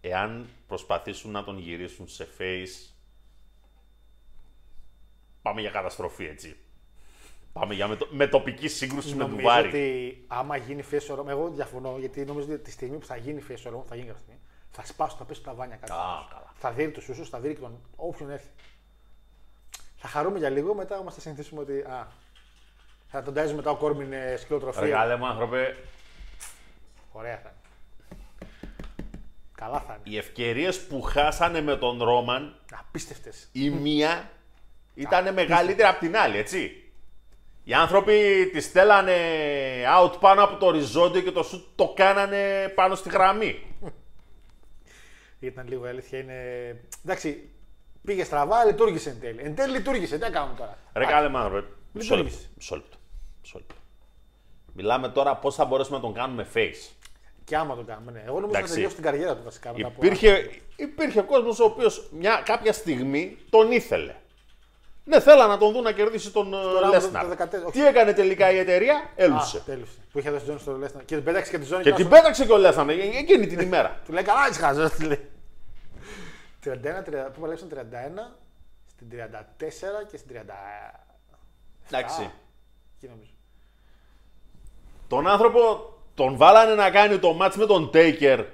[0.02, 2.91] εάν προσπαθήσουν να τον γυρίσουν σε face,
[5.41, 6.58] πάμε για καταστροφή, έτσι.
[7.54, 8.08] Πάμε για μετο...
[8.12, 9.68] με τοπική σύγκρουση με Νομίζω ντουβάρι.
[9.68, 13.43] ότι άμα γίνει face off, εγώ διαφωνώ γιατί νομίζω ότι τη στιγμή που θα γίνει
[13.49, 14.39] face off, θα γίνει κάποια στιγμή,
[14.72, 15.93] θα σπάσουν, θα πέσουν τα βάνια κάτω.
[15.93, 16.54] Α, καλά.
[16.56, 18.47] Θα δει τους ούσους, θα δει και τον όποιον έρθει.
[19.95, 21.80] Θα χαρούμε για λίγο, μετά όμως θα συνηθίσουμε ότι.
[21.80, 22.08] Α,
[23.08, 24.82] θα τον τάζει μετά ο Κόρμπιν ε, σκυλοτροφία.
[24.82, 25.76] Ρε καλέ μου άνθρωπε,
[27.12, 28.49] Ωραία θα είναι.
[29.56, 30.16] Καλά θα είναι.
[30.16, 33.49] οι ευκαιρίες που χάσανε με τον Ρόμαν, Απίστευτες.
[33.51, 34.32] η μία
[34.93, 36.78] ήταν μεγαλύτερη από την άλλη, έτσι.
[37.64, 39.18] Οι άνθρωποι τη στέλνανε
[40.01, 43.61] out πάνω από το οριζόντιο και το σουτ το κάνανε πάνω στη γραμμή.
[45.39, 46.20] Ήταν λίγο η αλήθεια.
[46.20, 46.36] Είναι...
[47.05, 47.49] Εντάξει,
[48.05, 49.41] πήγε στραβά, λειτουργήσε εν τέλει.
[49.43, 50.16] Εν τέλει λειτουργήσε.
[50.16, 52.30] Τι να κάνουμε τώρα; Ρε καλέ μου άνθρωπε, μισό λεπτό.
[52.30, 52.49] Λειτουργήσε.
[52.57, 52.97] Μισό λεπτό.
[53.41, 53.76] Μισό λεπτό.
[54.74, 56.91] Μιλάμε τώρα πώς θα μπορέσουμε να τον κάνουμε face.
[57.43, 58.20] Και άμα το κάνουμε, ναι.
[58.20, 58.74] Εγώ νομίζω να Εντάξει.
[58.74, 59.74] τελειώσει την καριέρα του βασικά.
[59.74, 64.16] μετά από- Υπήρχε, υπήρχε κόσμος ο οποίος μια, κάποια στιγμή τον ήθελε.
[65.06, 67.28] Ναι, θέλα να τον δουν να κερδίσει τον ε, Rumble Λέσναρ.
[67.28, 67.72] το 14, όχι.
[67.72, 69.60] Τι έκανε τελικά η εταιρεία, Α, έλουσε.
[69.66, 69.91] τέλειωσε.
[70.12, 71.01] Που είχε δώσει ζώνη στο Λέσνα.
[71.04, 71.84] Και την πέταξε και τη ζώνη.
[71.84, 72.01] Και κάτω.
[72.01, 73.99] την πέταξε και ο Λέσναρ ε, εκείνη την ημέρα.
[74.06, 74.91] Του λέει καλά, έτσι χαζός.
[74.91, 75.30] Του λέει.
[76.66, 76.74] 31, 30,
[77.34, 77.76] που παλέψαν 31,
[78.89, 79.16] στην 34
[80.12, 80.39] και στην 30.
[81.88, 82.32] Εντάξει.
[82.95, 83.32] Εκεί νομίζω.
[85.08, 88.45] Τον άνθρωπο τον βάλανε να κάνει το μάτς με τον Τέικερ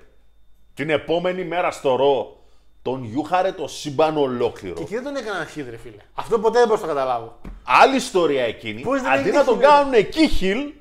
[0.74, 2.39] την επόμενη μέρα στο Ρο.
[2.82, 4.76] Τον γιούχαρε το σύμπαν ολόκληρο.
[4.76, 6.02] Και εκεί δεν τον έκαναν χίδρε, φίλε.
[6.14, 7.40] Αυτό ποτέ δεν μπορούσα να το καταλάβω.
[7.64, 8.82] Άλλη ιστορία εκείνη.
[8.82, 10.74] Πώς δεν αντί έγινε να τον χιλ, κάνουν εκεί χιλ,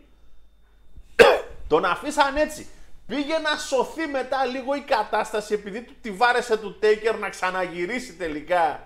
[1.68, 2.66] τον αφήσαν έτσι.
[3.06, 8.14] Πήγε να σωθεί μετά λίγο η κατάσταση επειδή του τη βάρεσε του Τέικερ να ξαναγυρίσει
[8.14, 8.82] τελικά.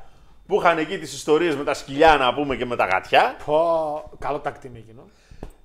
[0.47, 3.37] Που είχαν εκεί τις ιστορίες με τα σκυλιά να πούμε και με τα γατιά.
[3.45, 5.09] Πω, καλό τακτήμι εκείνο.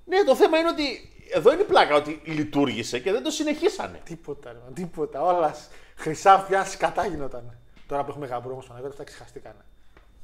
[0.05, 3.99] Ναι, το θέμα είναι ότι εδώ είναι η πλάκα ότι λειτουργήσε και δεν το συνεχίσανε.
[4.03, 5.21] Τίποτα, ρε, man, τίποτα.
[5.21, 5.55] Όλα
[5.97, 7.57] σ- χρυσά πια σκατά γινόταν.
[7.87, 9.65] Τώρα που έχουμε γαμπρό όμως Παναγιώτη, αυτά ξεχαστήκανε.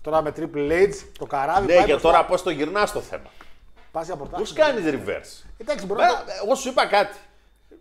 [0.02, 1.66] Τώρα με Triple H, το καράβι.
[1.68, 2.10] Ναι, πάει και μπροστά.
[2.12, 3.30] τώρα πώς το γυρνάς το θέμα.
[3.92, 4.66] Πας για Πώς πρωτάθλημα.
[4.66, 6.14] κάνεις reverse; Εντάξει, μπορεί να το...
[6.26, 7.18] Μένα, εγώ σου είπα κάτι.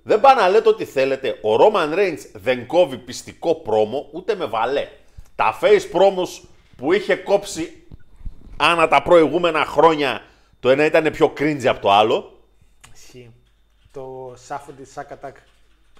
[0.02, 1.28] Δεν πάνε να λέτε ό,τι θέλετε.
[1.42, 4.88] Ο Roman Reigns δεν κόβει πιστικό πρόμο ούτε με βαλέ.
[5.34, 7.86] Τα face promos που είχε κόψει
[8.56, 10.22] άνα τα προηγούμενα χρόνια
[10.60, 12.42] το ένα ήταν πιο cringe από το άλλο.
[12.94, 13.30] Ισχύει.
[13.92, 15.36] Το σάφο τη Σάκατακ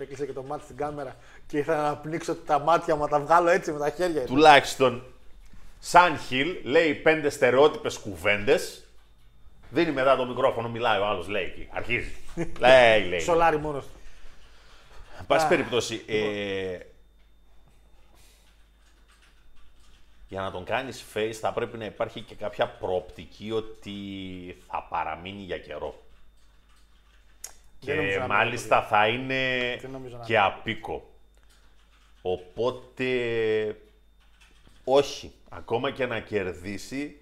[0.03, 3.09] που έκλεισε και το μάτι στην κάμερα και ήθελα να πνίξω τα μάτια μου, να
[3.09, 4.25] τα βγάλω έτσι με τα χέρια.
[4.25, 5.05] Τουλάχιστον
[5.79, 8.87] σαν Hill λέει πέντε στερεότυπες κουβέντες.
[9.71, 11.69] Δίνει μετά το μικρόφωνο, μιλάει ο άλλος, λέει εκεί.
[11.73, 12.15] Αρχίζει.
[12.61, 13.21] λέει, λέει.
[13.21, 13.91] Σολάρι μόνος του.
[15.19, 16.79] Εν πάση περιπτώσει, ε,
[20.29, 23.93] για να τον κάνεις face θα πρέπει να υπάρχει και κάποια προοπτική ότι
[24.69, 26.03] θα παραμείνει για καιρό.
[27.85, 30.43] Δεν νομίζω Και να μάλιστα θα είναι Δεν νομίζω να και είναι.
[30.43, 31.11] απίκο.
[32.23, 33.07] Οπότε,
[34.85, 35.33] όχι.
[35.49, 37.21] Ακόμα και να κερδίσει,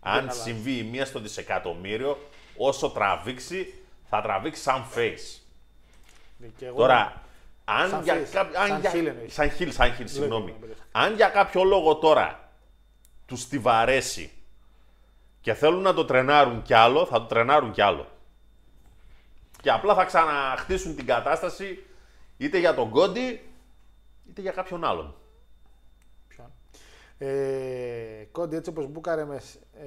[0.00, 0.40] αν αλλάζει.
[0.40, 2.18] συμβεί η μία στο δισεκατομμύριο,
[2.56, 3.74] όσο τραβήξει,
[4.08, 5.40] θα τραβήξει σαν face.
[6.56, 7.22] Και εγώ Τώρα,
[7.64, 8.28] Αν Σαν για, face.
[8.32, 9.34] κάποιο- αν Σαν για- heel εννοείς.
[9.34, 10.54] σαν χιλ, σαν χιλ, συγγνώμη.
[10.60, 10.88] μπερδεύτηκα.
[10.92, 12.50] Αν για κάποιο λόγο τώρα
[13.26, 14.30] τους τη βαρέσει
[15.40, 18.06] και θέλουν να το τρενάρουν κι άλλο, θα το τρενάρουν κι άλλο.
[19.60, 21.84] Και απλά θα ξαναχτίσουν την κατάσταση
[22.36, 23.40] είτε για τον Κόντι
[24.28, 25.14] είτε για κάποιον άλλον.
[26.28, 26.52] Ποιον;
[27.18, 29.40] Ε, Κόντι έτσι όπως μπούκαρε με,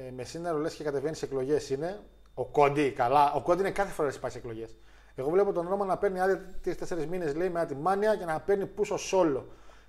[0.08, 2.00] ε, με σύναρο λες και κατεβαίνει σε εκλογές είναι.
[2.34, 3.34] Ο Κόντι, καλά.
[3.34, 4.76] Ο Κόντι είναι κάθε φορά να πάει σε εκλογές.
[5.16, 8.66] Εγώ βλέπω τον Ρώμα να παίρνει άδεια τρει-τέσσερι μήνες λέει με ατιμάνια και να παίρνει
[8.66, 9.44] πίσω solo.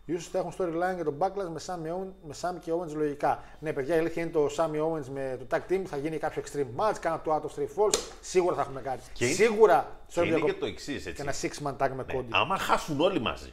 [0.06, 3.42] Ίσως θα έχουν storyline για τον backlash με Sammy, Owen, με Sammy και Owens λογικά.
[3.58, 6.42] Ναι, παιδιά, η αλήθεια είναι το Sammy Owens με το tag team θα γίνει κάποιο
[6.46, 7.98] extreme match, κάνα το out of three falls.
[8.20, 9.00] Σίγουρα θα έχουμε κάτι.
[9.12, 11.12] Και είναι- Σίγουρα Και είναι διακο- και το εξής, έτσι.
[11.12, 12.24] και ένα six man tag με Ναι, Cody.
[12.30, 13.52] άμα χάσουν όλοι μαζί.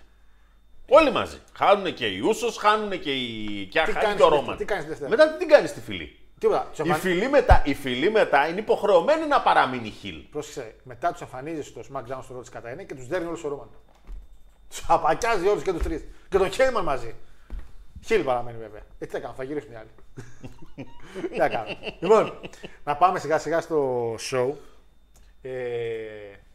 [0.90, 1.38] Όλοι μαζί.
[1.54, 3.66] Χάνουν και οι Ούσος, χάνουν και οι.
[3.66, 4.46] και Τι χάνει κάνεις και ο τη Ρόμαν.
[4.46, 6.16] Δευτέρα, τι κάνεις τη Δευτέρα; Μετά τι κάνεις στη φυλή.
[6.40, 6.68] Τίποτα.
[6.70, 10.16] Τους Η εμφαν- φυλή, μετά, η φυλή μετά είναι υποχρεωμένη να παραμείνει χιλ.
[10.32, 13.48] Πρόσεξε, μετά τους εμφανίζεις στο SmackDown στο ρόλο κατά ένα και τους δέρνει όλου στο
[13.48, 13.70] Ρόμαν.
[14.72, 16.06] Του απακιάζει όλους και τους τρεις.
[16.30, 17.16] Και τον Χέιμαν μαζί.
[18.06, 18.82] Χίλ παραμένει βέβαια.
[19.00, 19.90] Ε, τι θα κάνω, θα γυρίσουν οι άλλοι.
[21.30, 21.78] τι θα κάνω.
[22.00, 22.40] λοιπόν,
[22.84, 24.54] να πάμε σιγά σιγά στο show.
[25.42, 25.52] Ε,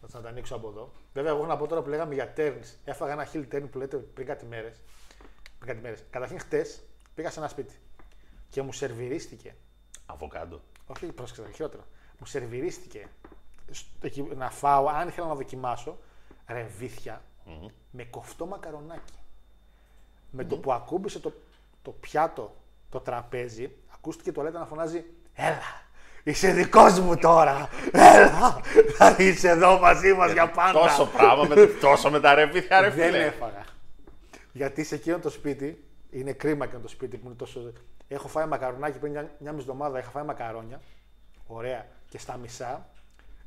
[0.01, 0.93] θα σας τα ανοίξω από εδώ.
[1.13, 2.75] Βέβαια, εγώ έχω να πω τώρα που λέγαμε για turns.
[2.85, 4.81] Έφαγα ένα heel turn που λέτε πριν κάτι μέρες.
[5.59, 6.05] Πριν κάτι μέρες.
[6.11, 6.83] Καταρχήν χτες
[7.15, 7.75] πήγα σε ένα σπίτι
[8.51, 9.55] και μου σερβιρίστηκε
[10.07, 10.61] Αβοκάντο.
[10.87, 11.83] όχι, πρόσεξε, χειρότερα.
[12.19, 13.07] Μου σερβιρίστηκε
[13.71, 15.99] στο- εκεί να φάω, αν ήθελα να δοκιμάσω,
[16.47, 17.23] ρεβίθια
[17.91, 19.13] με κοφτό μακαρονάκι.
[20.31, 21.33] Με το που ακούμπησε το,
[21.83, 22.57] το πιάτο,
[22.91, 25.83] το τραπέζι, ακούστηκε το λέτε να φωνάζει Έλα,
[26.23, 27.69] είσαι δικός μου τώρα.
[27.93, 28.61] Έλα,
[28.97, 30.81] θα είσαι εδώ μαζί μας για πάντα.
[30.81, 33.25] Τόσο πράγμα, με, τόσο με τα ρεβίθια, ρε Δεν φίλε.
[33.25, 33.65] έφαγα.
[34.53, 37.73] Γιατί σε εκείνο το σπίτι, είναι κρίμα εκείνο το σπίτι που είναι τόσο.
[38.09, 40.81] Έχω φάει μακαρονάκι πριν μια, μια μισή εβδομάδα, είχα φάει μακαρόνια.
[41.47, 41.87] Ωραία.
[42.09, 42.89] Και στα μισά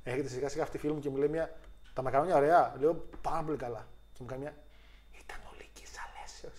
[0.03, 1.55] έρχεται σιγά σιγά αυτή η φίλη μου και μου λέει μια.
[1.99, 2.73] Τα μακαρόνια ωραία.
[2.79, 3.87] Λέω πάρα πολύ καλά.
[4.13, 4.53] Και μου κάνει μια.
[5.23, 6.51] Ήταν ολική αλέσεω.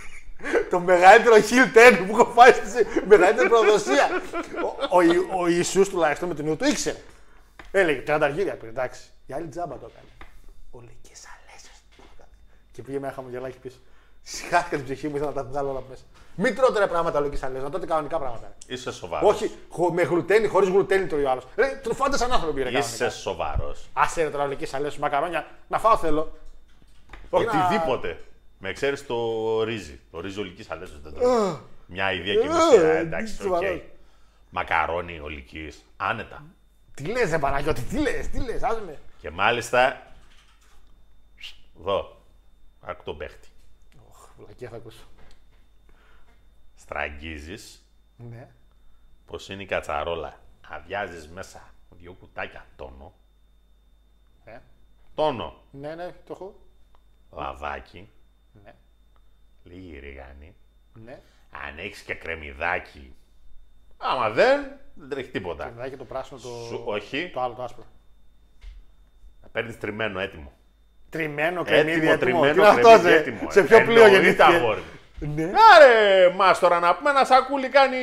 [0.70, 4.08] το μεγαλύτερο heel turn που έχω φάει στη μεγαλύτερη προδοσία.
[4.90, 6.98] ο, ο, Ι- ο Ιησούς τουλάχιστον με την νου το ήξερε.
[7.70, 9.00] Έλεγε 30 αργύρια πριν, εντάξει.
[9.26, 10.08] Η άλλη τζάμπα το έκανε.
[10.70, 11.72] Ολική αλέσεω.
[12.72, 13.78] Και πήγε με ένα χαμογελάκι πίσω.
[14.22, 16.02] Συχάθηκα την ψυχή μου, ήθελα να τα βγάλω όλα από μέσα.
[16.40, 18.54] Μην τρώτε ρε πράγματα λογικής αλέσεω, να τρώτε κανονικά πράγματα.
[18.66, 19.34] Είσαι σοβαρός.
[19.34, 21.46] Όχι, χω- με γλουτένι, χωρίς γλουτένι τρώει ο άλλος.
[21.56, 22.68] Ρε, τροφάτε σαν άνθρωποι, ρε.
[22.68, 23.10] Είσαι κανονικά.
[23.10, 23.88] σοβαρός.
[23.92, 26.32] Άσε ρε τώρα λογικής αλέσεω, μακαρόνια, να φάω θέλω.
[27.30, 28.20] Όχι να- Οτιδήποτε.
[28.58, 30.00] Με ξέρεις το ρύζι.
[30.10, 31.56] Το ρύζι ολικής αλέσεω δεν τρώει.
[31.86, 32.76] Μια ιδέα και μισή.
[32.86, 33.40] Ε, ε, Εντάξει, οκ.
[33.42, 33.82] σοβαρός.
[34.50, 35.84] Μακαρόνι ολικής.
[35.96, 36.44] Άνετα.
[36.94, 38.98] Τι λες, ρε Παναγιώτη, τι λες, τι λες, άσε με.
[39.20, 40.02] Και μάλιστα.
[41.80, 42.16] Εδώ.
[42.80, 43.48] Άκου τον παίχτη.
[44.38, 44.98] Βλακία θα ακούσω.
[46.92, 47.86] Στραγγίζεις
[48.16, 48.48] Ναι.
[49.26, 50.40] πως είναι η κατσαρόλα.
[50.68, 53.14] Αδειάζεις μέσα δύο κουτάκια τόνο.
[54.44, 54.58] Ε.
[55.14, 55.56] Τόνο.
[55.70, 56.60] Ναι, ναι, το έχω.
[57.32, 58.10] Λαδάκι.
[58.64, 58.74] Ναι.
[59.64, 60.54] Λίγη ρίγανη.
[61.04, 61.20] Ναι.
[61.68, 63.14] Αν έχεις και κρεμμυδάκι.
[63.96, 64.60] Άμα δεν,
[64.94, 65.64] δεν τρέχει τίποτα.
[65.64, 66.48] Και μετά και το πράσινο το.
[66.48, 67.84] Σου, όχι, Το άλλο, το άσπρο.
[69.42, 70.52] να παίρνεις τριμμένο έτοιμο.
[71.10, 72.40] Τριμμένο κρεμμύδι Έτοιμο, έτοιμο.
[72.40, 73.50] τριμμένο Τι είναι αυτό, κρεμμύδι σε, έτοιμο.
[73.50, 75.46] σε ποιο Ε, πλοίο εννοείται, γεννήθηκε; Αγόρι μου.
[75.46, 75.52] Ναι.
[75.76, 77.96] Άρε, μας τώρα να πούμε ένα σακούλι κάνει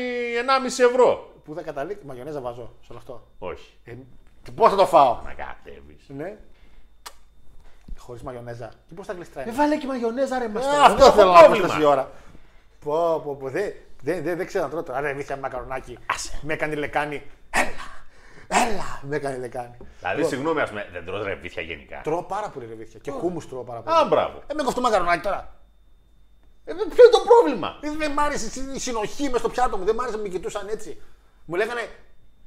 [0.63, 1.33] 1,5 ευρώ.
[1.43, 3.27] Πού θα καταλήξει, μαγιονέζα βάζω σε όλο αυτό.
[3.39, 3.93] Όχι, Ε,
[4.55, 6.05] Πώς θα το φάω; να κατέβεις.
[6.07, 6.37] Ναι.
[7.97, 8.71] Χωρίς μαγιονέζα.
[8.87, 11.31] Και πώς θα γλιστράει; βάλε και μαγιονέζα ρε μας Ε, τώρα, αυτό δεν έχω θέλω
[11.31, 11.67] να πω πρόβλημα.
[11.67, 12.11] τόση ώρα.
[12.83, 13.49] Πω, πω, πω.
[13.49, 14.97] Δεν δε, δε, δεν ξέρω να τρώω τώρα.
[14.97, 15.97] Άρα, εμείς μακαρονάκι.
[16.05, 16.39] Άσε.
[16.41, 17.23] Με έκανε λεκάνη.
[17.49, 18.99] Έλα, έλα.
[19.01, 19.77] Με έκανε λεκάνη.
[19.99, 22.01] Δηλαδή, συγγνώμη, ας πούμε, δεν τρως ρεβίθια γενικά.
[22.03, 22.99] Τρώω πάρα πολύ ρεβίθια.
[22.99, 23.97] Και χούμους τρώω πάρα πολύ.
[23.97, 24.43] Α, μπράβο.
[24.47, 25.53] Ε, με κοφτό μακαρονάκι τώρα.
[26.65, 29.85] Ε, ποιο είναι το πρόβλημα; Ε, Δεν μ' άρεσε η συνοχή μες στο πιάτο μου.
[29.85, 31.01] Δεν μ' άρεσε να με κοιτούσαν έτσι.
[31.45, 31.89] Μου λέγανε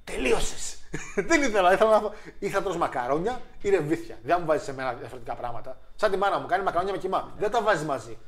[0.05, 0.79] τελείωσες.
[1.29, 1.73] δεν ήθελα.
[1.73, 2.11] Ήθελα να φάω.
[2.39, 4.19] Ή θα τρως μακαρόνια ή ρεβίθια.
[4.23, 5.79] Δεν θα μου βάζεις σε μένα διαφορετικά πράγματα.
[5.95, 7.33] Σαν τη μάνα μου κάνει μακαρόνια με κοιμά.
[7.39, 8.19] Δεν τα βάζεις μαζί.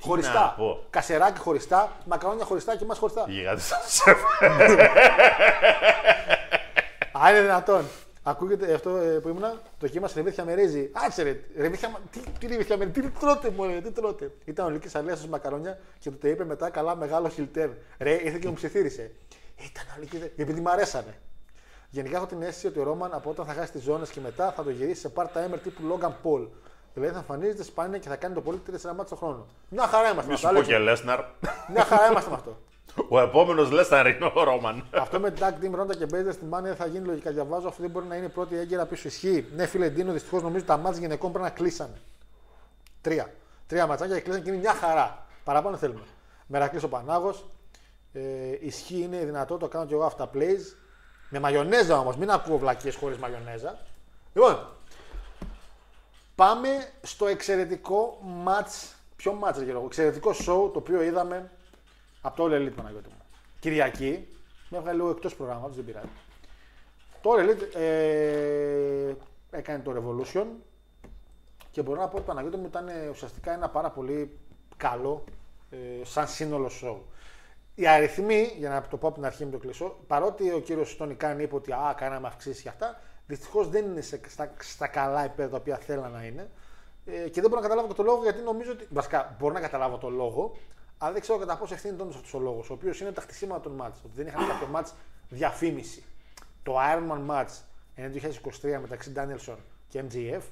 [0.00, 0.54] Χωριστά.
[0.56, 0.84] πω.
[0.90, 3.24] Κασεράκι χωριστά, μακαρόνια χωριστά και μας χωριστά.
[3.28, 4.18] Γιγάντες σαν σεφ.
[7.12, 7.84] Αν είναι δυνατόν.
[8.28, 10.90] Ακούγεται αυτό ε, που ήμουνα, το κύμα ρεβίθια με ρύζι.
[11.06, 14.30] Άτσε ρε, ρεβίθια, μα- τι, τι ρεβίθια με τι τρώτε μου, τι τρώτε.
[14.44, 17.68] Ήταν ο Λίκης Αλέας στους μακαρόνια και του το είπε μετά καλά μεγάλο χιλτέρ.
[17.98, 19.10] Ρε, ήρθε και μου ψιθύρισε.
[19.56, 21.14] Ήταν ο Λίκης, επειδή μου αρέσανε.
[21.90, 24.52] Γενικά έχω την αίσθηση ότι ο Ρόμαν από όταν θα χάσει τις ζώνες και μετά
[24.52, 26.46] θα το γυρίσει σε part-timer τύπου Logan Paul.
[26.94, 29.46] Δηλαδή θα εμφανίζεται σπάνια και θα κάνει το πολύ 4 μάτια το χρόνο.
[29.68, 30.60] Μια χαρά είμαστε Μη με σου αυτό.
[30.60, 30.90] πω και Άλεξ.
[31.00, 31.20] Λέσναρ.
[31.72, 32.58] Μια χαρά είμαστε με αυτό.
[33.08, 34.86] Ο επόμενος Λέσναρ είναι ο Ρόμαν.
[34.94, 37.30] Αυτό με tag team Ronda και Μπέιζερ στη Μάνια θα γίνει λογικά.
[37.30, 39.46] Διαβάζω, αυτό δεν μπορεί να είναι η πρώτη έγκαιρα πίσω ισχύει.
[39.56, 42.00] Ναι, φίλε Ντίνο, δυστυχώς νομίζω τα μάτια γυναικών πρέπει να κλείσανε.
[43.00, 43.32] Τρία.
[43.66, 45.26] Τρία ματσάκια και κλείσανε και είναι μια χαρά.
[45.44, 46.02] Παραπάνω θέλουμε.
[46.46, 47.44] Μερακλής ο Πανάγος.
[48.12, 48.20] Ε,
[48.60, 50.76] ισχύει, είναι δυνατό, το κάνω και εγώ αυτά plays.
[51.30, 53.78] Με μαγιονέζα όμως, μην ακούω βλακίες χωρίς μαγιονέζα.
[54.32, 54.58] Λοιπόν,
[56.38, 56.68] Πάμε
[57.02, 58.92] στο εξαιρετικό match.
[59.16, 61.50] Ποιο match, Γιώργο, εξαιρετικό show το οποίο είδαμε
[62.28, 63.22] από το All Elite Παναγιώτη μου.
[63.58, 64.28] Κυριακή,
[64.68, 66.08] με έβγαλε λίγο εκτός προγράμματος, δεν πειράζει.
[67.20, 69.14] Το All Elite ε,
[69.50, 70.46] έκανε το Revolution
[71.70, 74.38] και μπορώ να πω ότι Παναγιώτη μου ήταν ε, ουσιαστικά ένα πάρα πολύ
[74.76, 75.24] καλό
[75.70, 76.96] ε, σαν σύνολο show.
[77.74, 80.96] Οι αριθμοί, για να το πω από την αρχή με το κλεισό, παρότι ο κύριος
[80.96, 84.86] Τόνι Καν είπε ότι α, κάναμε αυξήσεις και αυτά, δυστυχώς δεν είναι σε, στα, στα
[84.86, 86.50] καλά επίπεδα τα οποία θέλαν να είναι.
[87.06, 88.86] Ε, και δεν μπορώ να καταλάβω και το λόγο γιατί νομίζω ότι.
[88.90, 90.56] Βασικά, μπορώ να καταλάβω το λόγο,
[90.98, 93.60] αλλά δεν ξέρω κατά πόσο ευθύνει όντως αυτός ο λόγος, ο οποίος είναι τα χτισήματα
[93.60, 93.98] των μάτς.
[94.04, 94.94] Ότι δεν είχαν κάποιο μάτς
[95.28, 96.04] διαφήμιση.
[96.62, 97.48] Το Ironman match
[97.96, 98.12] είναι
[98.62, 99.56] 2023 μεταξύ Danielson
[99.88, 100.42] και MGF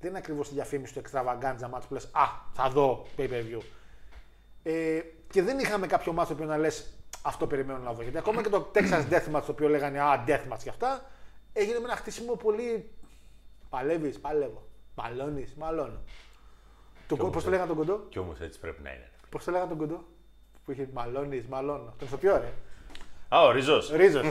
[0.00, 3.44] δεν είναι ακριβώς τη διαφήμιση του extravaganza match που λες Α, θα δω pay per
[3.50, 3.60] view.
[4.62, 8.02] Ε, και δεν είχαμε κάποιο μάτσο που να λες αυτό περιμένω να δω.
[8.02, 11.04] Γιατί ακόμα και το Texas Deathmatch το οποίο λέγανε Α, Deathmatch και αυτά,
[11.52, 12.90] έγινε με ένα χτίσιμο πολύ.
[13.68, 14.68] Παλεύεις, παλεύω.
[14.94, 16.00] Μαλώνεις, μαλώνω.
[17.06, 19.09] Το, όμως πώς το λέγανε τον κοντό, Κι όμως έτσι πρέπει να είναι.
[19.30, 20.04] Πώς το λέγανε τον κοντό,
[20.64, 21.94] που είχε μαλώνεις, μαλώνω.
[21.98, 22.52] Τον ηθοποιό, ρε.
[23.28, 23.80] Α, ο Ριζό.
[23.96, 24.24] Ρίζος.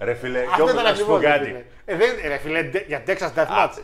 [0.00, 1.36] Ρε φίλε, κι Αυτό όμως ήταν να σου πω ακριβώς.
[1.38, 1.66] κάτι.
[1.84, 3.78] Ε, δεν, ρε φίλε, ντε- για Texas Deathmatch.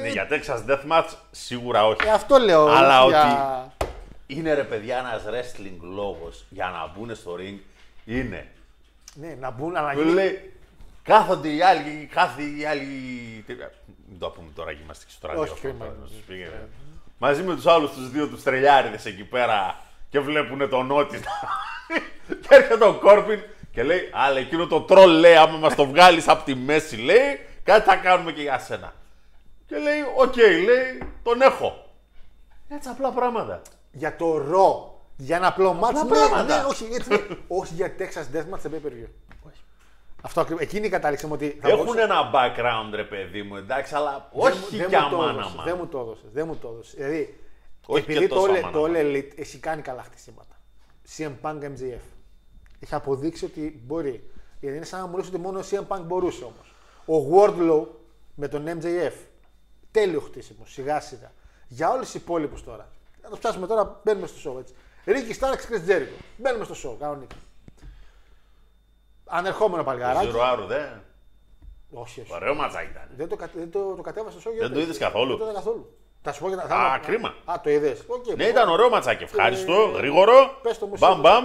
[0.00, 2.06] Ναι, για Texas Deathmatch σίγουρα όχι.
[2.06, 2.66] Ε, αυτό λέω.
[2.66, 3.72] Αλλά για...
[4.26, 7.58] Είναι ρε παιδιά ένας wrestling λόγος για να μπουν στο ring.
[8.04, 8.46] Είναι.
[9.14, 10.12] Ναι, να μπουν, αλλά να Που γίνει.
[10.12, 10.52] λέει,
[11.02, 12.84] κάθονται οι άλλοι, κάθε οι άλλοι.
[13.46, 13.54] τι-
[14.08, 15.72] Μην το πούμε τώρα, γυμναστική στο Όχι, ραδιόφωνο.
[16.26, 16.52] κρίμα.
[17.24, 17.42] Τώρα, να σας πει, ε.
[17.42, 21.20] Μαζί με τους άλλους τους δύο τους τρελιάριδες εκεί πέρα και βλέπουν τον Νότι.
[22.48, 23.40] και έρχεται ο Κόρπιν
[23.72, 27.40] και λέει: Αλλά εκείνο το τρόλ λέει: Άμα μας το βγάλεις από τη μέση, λέει,
[27.62, 28.92] κάτι θα κάνουμε και για σένα.
[29.66, 31.86] Και λέει: Οκ, λέει, τον έχω.
[32.68, 33.62] Έτσι απλά πράγματα.
[33.92, 34.98] Για το ρο.
[35.16, 36.02] Για ένα απλό μάτς.
[36.02, 36.56] Ναι, πράγματα.
[36.56, 37.36] ναι, όχι, έτσι, ναι.
[37.48, 39.08] όχι για Texas Deathmatch σε pay per view.
[40.26, 40.62] Αυτό ακριβώς.
[40.62, 41.58] Εκείνη η κατάληξη μου ότι.
[41.60, 44.96] θα Έχουν μπορούσε- ένα background, ρε παιδί μου, εντάξει, αλλά Δεν μου- όχι δεν κι
[44.96, 45.62] μου το αμάνα έδωσες, μα.
[45.64, 46.30] Δεν μου το έδωσες.
[46.32, 46.94] Δεν μου το έδωσες.
[46.94, 47.40] Δηλαδή,
[47.86, 49.00] Όχι επειδή και το, τόσο All- αμάνα, το All αμάνα.
[49.08, 50.56] Elite έχει κάνει καλά χτισήματα.
[51.16, 52.00] CM Punk MGF.
[52.80, 54.30] Έχει αποδείξει ότι μπορεί.
[54.60, 56.74] Γιατί είναι σαν να μου λες ότι μόνο ο CM Punk μπορούσε όμως.
[57.06, 57.86] Ο Wardlow
[58.34, 59.12] με τον MJF.
[59.90, 61.32] Τέλειο χτίσιμο, σιγά σιγά.
[61.68, 62.88] Για όλους τους υπόλοιπους τώρα.
[63.22, 64.74] Να το πιάσουμε τώρα, μπαίνουμε στο show έτσι.
[65.06, 66.18] Ricky Starks, Chris Jericho.
[66.36, 67.36] Μπαίνουμε στο show, κανονικά.
[69.26, 70.30] Ανερχόμενο παλγαράκι.
[70.34, 70.80] Zero Hour, δε.
[71.90, 72.32] Όχι, όχι.
[72.34, 73.08] Ωραίο ματσάκι ήταν.
[73.16, 74.58] Δεν το, κα- δεν το, το κατέβασες στο show.
[74.60, 75.96] Δεν το είδες καθόλου; Δεν το είδα καθόλου.
[76.22, 77.34] Θα σου πω και τα θα- Α, κρίμα.
[77.44, 78.04] Α, το είδες.
[78.08, 79.22] Okay, Ναι, ήταν ωραίο ματσάκι.
[79.22, 80.58] Ευχάριστο, Ε, γρήγορο.
[80.62, 81.20] πες το μου Μπαμ εσύ.
[81.20, 81.44] μπαμ.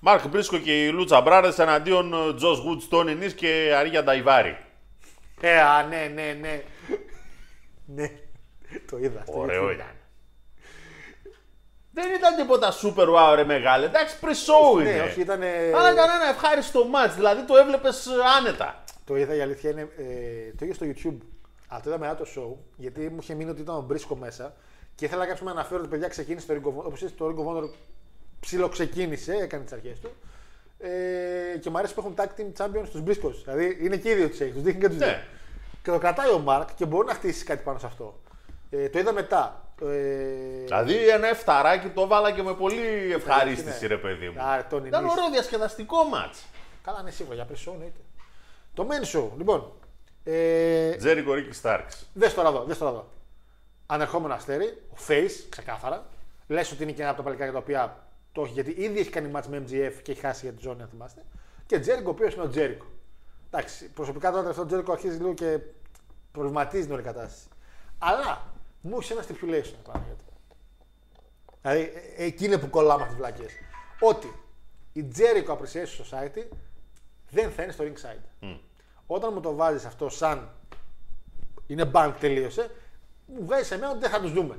[0.00, 4.56] Μάρκ Μπρίσκο και η Λούτσα Μπράδε εναντίον Τζος Γουτς, Τόνι Νις και Αρίγια Νταϊβάρη.
[5.40, 6.62] Ε, α, ναι, ναι, ναι.
[7.96, 8.10] ναι.
[8.90, 9.22] Το είδα.
[9.26, 9.72] στο Ωραίο YouTube.
[9.74, 9.86] ήταν.
[11.92, 13.86] Δεν ήταν τίποτα super wow ρε μεγάλε.
[13.86, 14.92] Εντάξει, pre-show είναι.
[14.92, 15.42] Ναι, όχι, ήταν.
[15.76, 17.12] Αλλά ήταν ένα ευχάριστο match.
[17.14, 18.06] Δηλαδή το έβλεπες
[18.38, 18.82] άνετα.
[19.04, 19.80] Το είδα, η αλήθεια είναι.
[19.80, 21.18] Ε, το είδα στο YouTube.
[21.68, 24.54] Αλλά το είδα μετά το show, γιατί μου είχε μείνει ότι ήταν ο Μπρίσκο μέσα
[24.94, 26.84] και ήθελα κάποιος να αναφέρω ότι παιδιά ξεκίνησε το Ring of Honor.
[26.84, 27.68] Όπως το Ring of Honor
[28.40, 30.10] ψιλοξεκίνησε, έκανε τις αρχές του.
[30.78, 33.42] Ε, και μου αρέσει που έχουν tag team champions τους Μπρίσκος.
[33.44, 35.06] Δηλαδή είναι και οι δύο του έχει, του δείχνει και τους Ναι.
[35.06, 35.16] δύο.
[35.82, 38.20] Και το κρατάει ο Μάρκ και μπορεί να χτίσει κάτι πάνω σε αυτό.
[38.70, 39.69] Ε, το είδα μετά.
[39.82, 43.86] Ε, Δηλαδή ένα εφταράκι το βάλα και με πολύ ευχαρίστηση ναι.
[43.86, 44.42] ρε παιδί μου.
[44.42, 45.12] Άρα, τον Ήταν Ινίς.
[45.12, 46.36] ωραίο διασκεδαστικό match.
[46.82, 48.00] Καλά, ναι, σίγουρα για pre-show εννοείται.
[48.74, 49.72] Το main show, λοιπόν.
[50.24, 52.06] Ε, Τζέρικο Ρίκη Στάρξ.
[52.14, 53.08] Δες τώρα εδώ, δες τώρα εδώ.
[53.86, 56.06] Ανερχόμενο αστέρι, ο Face, ξεκάθαρα.
[56.46, 59.10] Λες ότι είναι και ένα από τα παλικάρια τα οποία το έχει, γιατί ήδη έχει
[59.10, 61.24] κάνει match με MGF και έχει χάσει για τη ζώνη, αν θυμάστε.
[61.66, 62.86] Και Τζέρικο, ο οποίος είναι ο Τζέρικο.
[63.50, 65.58] Εντάξει, προσωπικά τώρα αυτό ο Τζέρικο αρχίζει λίγο και
[66.32, 67.48] προβληματίζει την όλη κατάσταση.
[67.98, 68.49] Αλλά
[68.80, 70.24] μου έχεις ένα stipulation Παναγιώτη.
[71.62, 71.80] Δηλαδή,
[72.16, 73.52] ε, εκεί είναι που κολλάμε αυτέ τις βλακίες.
[74.00, 74.34] Ότι
[74.92, 76.46] η Jericho Appreciation Society
[77.30, 78.54] δεν θα είναι στο ringside.
[79.06, 80.50] Όταν μου το βάζεις αυτό σαν
[81.66, 82.70] είναι bank τελείωσε,
[83.26, 84.58] μου βγάζει σε μένα ότι δεν θα τους δούμε.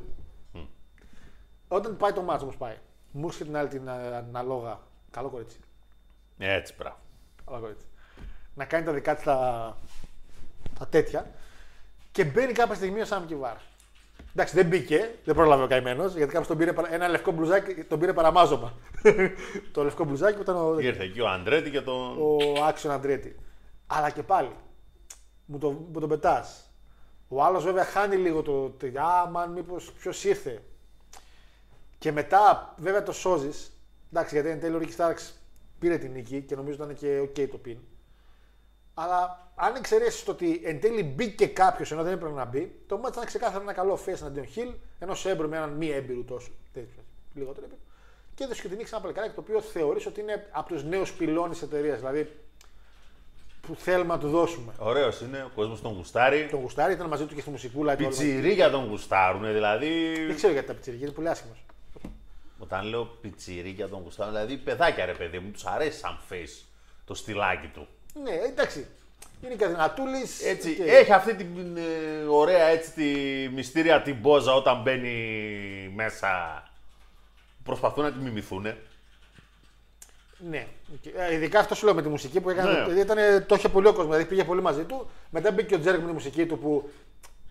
[1.67, 2.78] Όταν πάει το μάτσο, όπω πάει,
[3.11, 4.80] μου έρχεται την άλλη την α, αναλόγα.
[5.11, 5.59] Καλό κορίτσι.
[6.38, 6.97] Έτσι, μπράβο.
[7.45, 7.86] Καλό κορίτσι.
[8.55, 9.78] Να κάνει τα δικά της τα,
[10.80, 11.32] τα τέτοια
[12.11, 13.57] και μπαίνει κάποια στιγμή ο Σάμ Κιβάρ.
[14.32, 17.74] Εντάξει, δεν μπήκε, δεν πρόλαβε ο καημένος, γιατί κάποιος τον πήρε παρα- ένα λευκό μπλουζάκι,
[17.84, 18.74] τον πήρε παραμάζωμα.
[19.72, 22.18] το λευκό μπλουζάκι που ήταν ο, Ήρθε εκεί ο Αντρέτη και τον.
[22.22, 23.36] ο Άξιον Αντρέτη.
[23.88, 24.52] Αλλά και πάλι
[25.46, 26.66] μου, το, μου τον πετάς.
[27.28, 28.70] Ο άλλος βέβαια χάνει λίγο το.
[28.70, 30.64] το Α, μαν, μήπω ποιος ήρθε.
[31.98, 33.72] Και μετά βέβαια το σώζεις.
[34.12, 35.42] Εντάξει, γιατί εν τέλει ο Ρίκη Στάρξ
[35.80, 37.78] πήρε την νίκη και νομίζω ήταν και OK το πιν.
[38.94, 42.98] Αλλά αν εξαιρέσεις το ότι εν τέλει μπήκε κάποιος ενώ δεν έπρεπε να μπει, το
[42.98, 46.50] μάτι ήταν ξεκάθαρα ένα καλό face εναντίον Hill, ενός έμπρου με έναν μη έμπειρου τόσο.
[46.74, 47.82] τέτοιο, Λιγότερο έμπειρο.
[48.36, 50.84] Και έδωσε και την νίκη σε ένα παλικάράκι το οποίο θεωρείς ότι είναι από τους
[50.84, 51.98] νέους πυλώνες της εταιρείας.
[51.98, 52.32] Δηλαδή που
[53.62, 54.74] που θέλουμε να του δώσουμε.
[54.78, 56.48] Ωραίος είναι, ο κόσμος τον γουστάρει.
[56.52, 57.94] Τον γουστάρι ήταν μαζί του και στη μουσικούλα.
[57.94, 58.26] ήταν όλο μαζί.
[58.28, 60.26] Πιτσιρίκια τον γουστάρουν, δηλαδή.
[60.26, 61.66] Δεν ξέρω γιατί τα πιτσιρίκια είναι πολύ άσχημος.
[62.60, 66.66] Όταν λέω πιτσιρίκια τον γουστάρουν, δηλαδή παιδάκια ρε παιδί μου, τους αρέσει σαν face
[67.06, 67.88] το στυλάκι του.
[68.14, 68.88] Ναι, εντάξει.
[69.43, 70.22] Είναι και δυνατούλη.
[70.45, 73.03] Έτσι, έχει αυτή την ε, ωραία έτσι τη
[73.53, 76.64] μυστήρια την πόζα όταν μπαίνει μέσα.
[77.64, 78.66] Προσπαθούν να τη μιμηθούν.
[80.49, 80.68] Ναι.
[81.01, 82.72] Και, ε, Ειδικά αυτό σου λέω με τη μουσική που έκανε.
[82.72, 82.84] Ναι.
[82.84, 85.09] δηλαδή Ήταν, το είχε πολύ ο κόσμος, δηλαδή πήγε πολύ μαζί του.
[85.30, 86.89] Μετά μπήκε ο Τζέρκ με τη μουσική του που.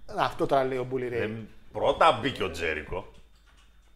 [0.06, 1.20] Α, αυτό τώρα λέει ο Bully Ray.
[1.20, 1.30] Ε,
[1.72, 3.12] πρώτα μπήκε ο Τζέρικο.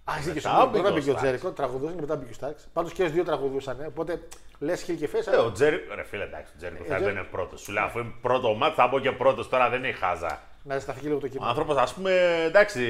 [0.05, 1.19] Α, είσαι και μετά σου μπήκε Πρώτα ο μπήκε ο Starks.
[1.19, 2.69] Τζέρικο, τραγουδούσαν και μετά μπήκε ο Starks.
[2.73, 3.85] Πάντως και οι δύο τραγουδούσαν.
[3.87, 4.23] Οπότε
[4.65, 7.11] λες heel και face; Ε, ο Τζέρικο, ρε φίλε, εντάξει, ο Τζέρικο θα Τζέρ- δεν
[7.17, 7.61] είναι πρώτος.
[7.61, 10.41] Σου λέω, αφού είναι πρώτο μάτι, θα μπω και πρώτος τώρα, δεν είναι χάζα.
[10.63, 11.49] Να ζεσταθεί λίγο το Ο κοινό.
[11.51, 12.83] άνθρωπος, ας πούμε, εντάξει,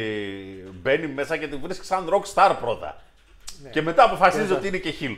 [0.72, 3.02] μπαίνει μέσα και τη βρίσκει σαν rock star πρώτα.
[3.62, 3.70] Ναι.
[3.70, 5.16] Και μετά αποφασίζει ότι είναι και heel.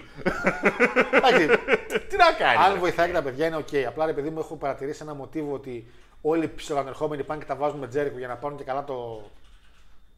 [1.12, 1.46] Εντάξει,
[2.08, 2.56] Τι να κάνει.
[2.64, 2.78] Αν ρε.
[2.78, 3.68] βοηθάει και τα παιδιά είναι οκ.
[3.86, 5.90] Απλά ρε παιδί μου έχω παρατηρήσει ένα μοτίβο ότι
[6.20, 9.22] όλοι οι ψηλοανερχόμενοι πάνε και τα βάζουν με Τζέρικο για να πάρουν και καλά το,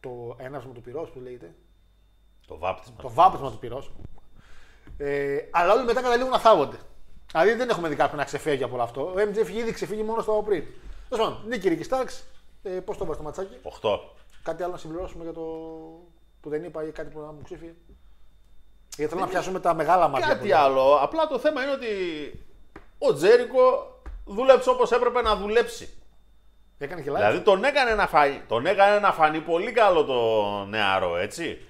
[0.00, 1.54] το έναυσμα του πυρός που λέγεται.
[2.46, 2.96] Το βάπτισμα.
[3.02, 3.90] Το βάπτισμα του πυρός.
[4.98, 6.76] Ε, αλλά όλοι μετά καταλήγουν να θάβονται.
[7.32, 9.00] Δηλαδή δεν έχουμε δει κάποιον να ξεφεύγει από όλο αυτό.
[9.02, 10.64] Ο MJF είχε ήδη ξεφύγει μόνο στο πριν.
[11.08, 12.24] Τέλος πάντων, νίκη Ricky Starks.
[12.62, 14.00] Ε, Πώς το βάζεις το ματσάκι; 8.
[14.42, 15.40] Κάτι άλλο να συμπληρώσουμε για το
[16.40, 17.72] που δεν είπα ή κάτι που να μου ξύφυγε;
[18.96, 20.28] Γιατί θέλω να πιάσουμε τα μεγάλα μάτια.
[20.28, 20.94] Κάτι που- άλλο.
[20.94, 21.86] Απλά το θέμα είναι ότι
[22.98, 23.94] ο Τζέρικο
[24.24, 25.92] δούλεψε όπως έπρεπε να δουλέψει.
[26.78, 27.14] Έκανε και live.
[27.14, 31.67] Δηλαδή τον έκανε, να φανεί, τον έκανε να φανεί πολύ καλό το νεαρό, έτσι.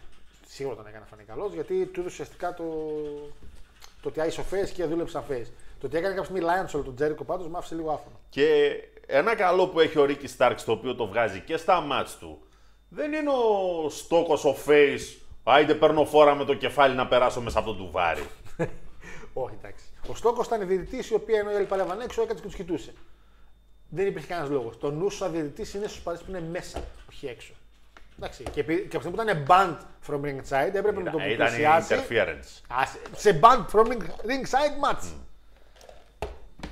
[0.51, 2.65] Σίγουρα τον έκανε να φανεί καλός γιατί του έδωσε ουσιαστικά το,
[4.03, 5.51] το ότι άισε ο face και δούλεψε σαν face.
[5.81, 8.21] Το ότι έκανε κάποια στιγμή Lions όλο τον Τζέρικο πάντως με άφησε λίγο άφωνο.
[8.29, 8.71] Και
[9.07, 12.39] ένα καλό που έχει ο Ρίκη Στάρξ, το οποίο το βγάζει και στα μάτς του,
[12.89, 17.59] δεν είναι ο στόκος, ο face, άιντε παίρνω φόρα με το κεφάλι να περάσω μέσα
[17.59, 18.27] από το τουβάρι.
[19.33, 19.85] Όχι, εντάξει.
[20.09, 22.55] Ο Στόκο ήταν η διαιτητής η οποία ενώ οι άλλοι παλεύαν έξω έκανε και τους
[22.55, 22.93] κοιτούσε.
[23.89, 24.79] Δεν υπήρχε κανένας λόγος.
[24.79, 27.53] Το νου σου σαν διαιτητής είναι στους παρέ που είναι μέσα, όχι έξω.
[28.19, 28.43] Εντάξει.
[28.43, 31.47] Και, επει- και από τη στιγμή που ήταν banned from ringside έπρεπε να το Ήταν
[31.49, 31.95] πλησιάσει.
[31.95, 32.77] interference.
[32.79, 32.83] Α,
[33.17, 35.13] σε banned from ring- ringside match.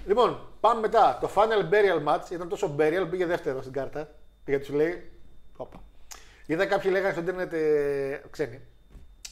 [0.07, 1.18] Λοιπόν, πάμε μετά.
[1.20, 4.09] Το final burial match ήταν τόσο burial, πήγε δεύτερο στην κάρτα.
[4.47, 5.11] Γιατί σου λέει.
[5.57, 5.82] Όπα.
[6.47, 8.61] Είδα κάποιοι λέγανε στο Ίντερνετ ε, ξένοι.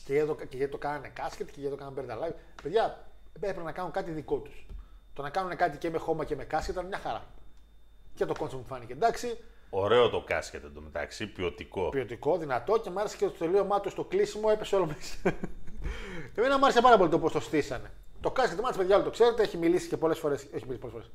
[0.04, 2.34] Και γιατί, το, και γιατί το κάνανε casket και γιατί το κάνανε Buried Alive.
[2.62, 3.04] Παιδιά,
[3.36, 4.66] έπρεπε να κάνουν κάτι δικό τους.
[5.12, 7.24] Το να κάνουν κάτι και με χώμα και με casket ήταν μια χαρά.
[8.14, 9.38] Και το concept μου φάνηκε εντάξει.
[9.76, 11.88] Ωραίο το casket εντωμεταξύ, ποιοτικό.
[11.88, 15.36] Ποιοτικό, δυνατό και μου άρεσε και το τελείωμά του στο κλείσιμο έπεσε όλο μέσα.
[16.34, 17.90] Εμένα μου άρεσε πάρα πολύ το πώς το στήσανε.
[18.20, 20.42] Το κάσκετ μάτς, παιδιά, όλοι το ξέρετε, έχει μιλήσει και πολλές φορές.
[20.42, 21.10] Έχει μιλήσει πολλές φορές.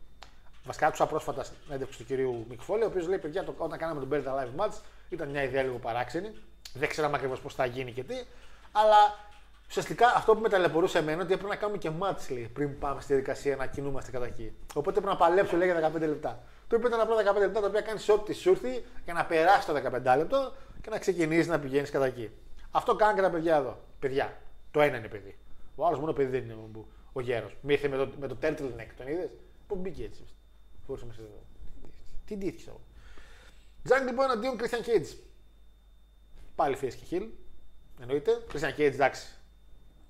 [0.65, 4.09] Βασικά άκουσα πρόσφατα συνέντευξη του κυρίου Μικφόλη, ο οποίος λέει: Παιδιά, το, όταν κάναμε τον
[4.11, 4.73] Bird Alive Match
[5.09, 6.31] ήταν μια ιδέα λίγο παράξενη.
[6.73, 8.15] Δεν ξέραμε ακριβώς πώς θα γίνει και τι.
[8.71, 8.97] Αλλά
[9.67, 13.01] ουσιαστικά αυτό που με ταλαιπωρούσε εμένα ότι έπρεπε να κάνουμε και match λέει, πριν πάμε
[13.01, 14.53] στη διαδικασία να κινούμαστε κατά εκεί.
[14.73, 16.43] Οπότε έπρεπε να παλέψω λέει, για 15 λεπτά.
[16.69, 19.65] Το είπε ήταν απλά 15 λεπτά τα οποία κάνεις ό,τι σου έρθει για να περάσεις
[19.65, 22.31] το 15 λεπτό και να ξεκινήσεις να πηγαίνεις κατά εκεί.
[22.71, 23.79] Αυτό κάνουν και τα παιδιά εδώ.
[23.99, 24.37] Παιδιά.
[24.71, 25.37] Το ένα είναι παιδί.
[25.75, 27.57] Ο άλλος μόνο παιδί δεν είναι ο, ο γέρος.
[27.61, 29.29] Με ήρθε με το, με το turtleneck, τον είδες;
[29.67, 30.25] Πού μπήκε έτσι.
[30.85, 31.43] Φορούσε μέσα εδώ.
[32.25, 32.81] Τι ντύθηκε εγώ.
[33.83, 35.15] Τζάγκ λοιπόν αντίον Christian Cage.
[36.55, 37.27] Πάλι face και heel.
[38.01, 38.31] Εννοείται.
[38.53, 39.27] Christian Cage εντάξει.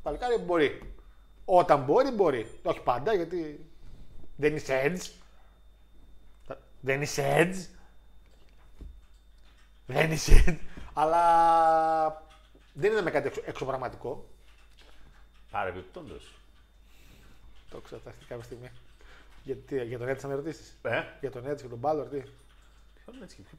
[0.01, 0.93] Παλικάρι μπορεί.
[1.45, 2.47] Όταν μπορεί, μπορεί.
[2.63, 3.65] Όχι πάντα γιατί
[4.35, 5.18] δεν είσαι edge.
[6.81, 7.75] Δεν είσαι edge.
[9.85, 10.57] Δεν είσαι edge.
[10.93, 12.27] Αλλά
[12.73, 14.27] δεν είναι με κάτι εξω, εξωπραγματικό.
[15.51, 16.33] Παρεμπιπτόντως.
[17.69, 18.71] Το ξέρω, θα έρθει κάποια στιγμή.
[19.43, 22.05] Για, τι, για τον Edge θα με ρωτήσεις; Ε, Για τον Edge και τον Balor,
[22.09, 22.21] τι;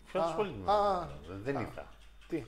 [0.06, 1.60] ποιο Α, ασχολείται με α, αυτό; Δεν α.
[1.60, 1.88] είδα.
[2.28, 2.44] τι;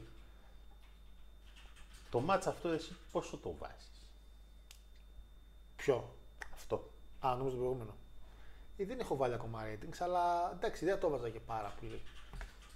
[2.10, 4.08] Το μάτς αυτό εσύ πόσο το βάζεις;
[5.76, 6.16] Ποιο;
[6.54, 6.90] Αυτό.
[7.20, 7.96] Α, νομίζω το προηγούμενο.
[8.82, 12.00] Ε, δεν έχω βάλει ακόμα ratings, αλλά εντάξει, δεν το έβαζα και πάρα πολύ.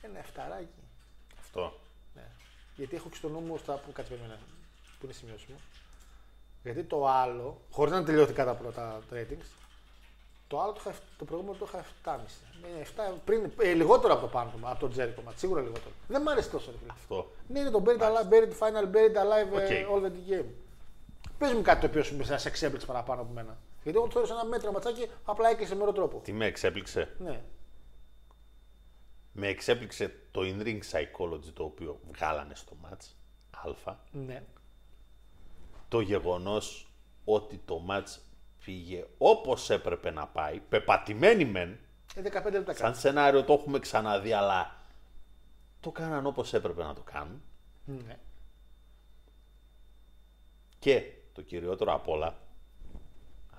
[0.02, 0.82] Ένα εφταράκι.
[1.40, 1.72] Αυτό.
[2.14, 2.26] Ναι.
[2.76, 4.38] Γιατί έχω και στο νου μου στα που κάτσε περίμενα,
[4.98, 5.60] που είναι σημειώσεις μου.
[6.62, 9.46] Γιατί το άλλο, χωρίς να είναι τελειωτικά τα πρώτα ratings,
[10.48, 12.18] το άλλο το, είχα, το προηγούμενο το είχα 7,5.
[12.80, 15.94] Ε, 7, πριν, ε, λιγότερο από το πάνω του, από το Jericho match, σίγουρα λιγότερο.
[16.08, 16.92] Δεν μ' άρεσε τόσο, ρε φίλε.
[16.92, 17.30] Αυτό.
[17.48, 20.02] Ναι, είναι το Buried Alive, Buried Final, Buried Alive, ε, Οκ.
[20.02, 20.50] All the Game.
[21.38, 23.56] Πες μου κάτι το οποίο σου σε εξέπληξε παραπάνω από μένα.
[23.86, 26.20] Γιατί εγώ το θεώρησα ένα μέτρο ματσάκι, απλά έκλεισε με ωραίο τρόπο.
[26.20, 27.44] Τι με εξέπληξε; Ναι.
[29.32, 33.12] Με εξέπληξε το in-ring psychology το οποίο βγάλανε στο match.
[33.84, 33.94] Α.
[34.10, 34.44] Ναι.
[35.88, 36.92] Το γεγονός
[37.24, 38.18] ότι το match
[38.64, 40.60] πήγε όπως έπρεπε να πάει.
[40.60, 41.78] Πεπατημένη μεν.
[42.14, 42.98] Ε, 15 λεπτά Σαν κάτι.
[42.98, 44.76] σενάριο το έχουμε ξαναδεί, αλλά
[45.80, 47.42] το κάναν όπως έπρεπε να το κάνουν.
[47.84, 48.18] Ναι.
[50.78, 52.38] Και το κυριότερο απ' όλα,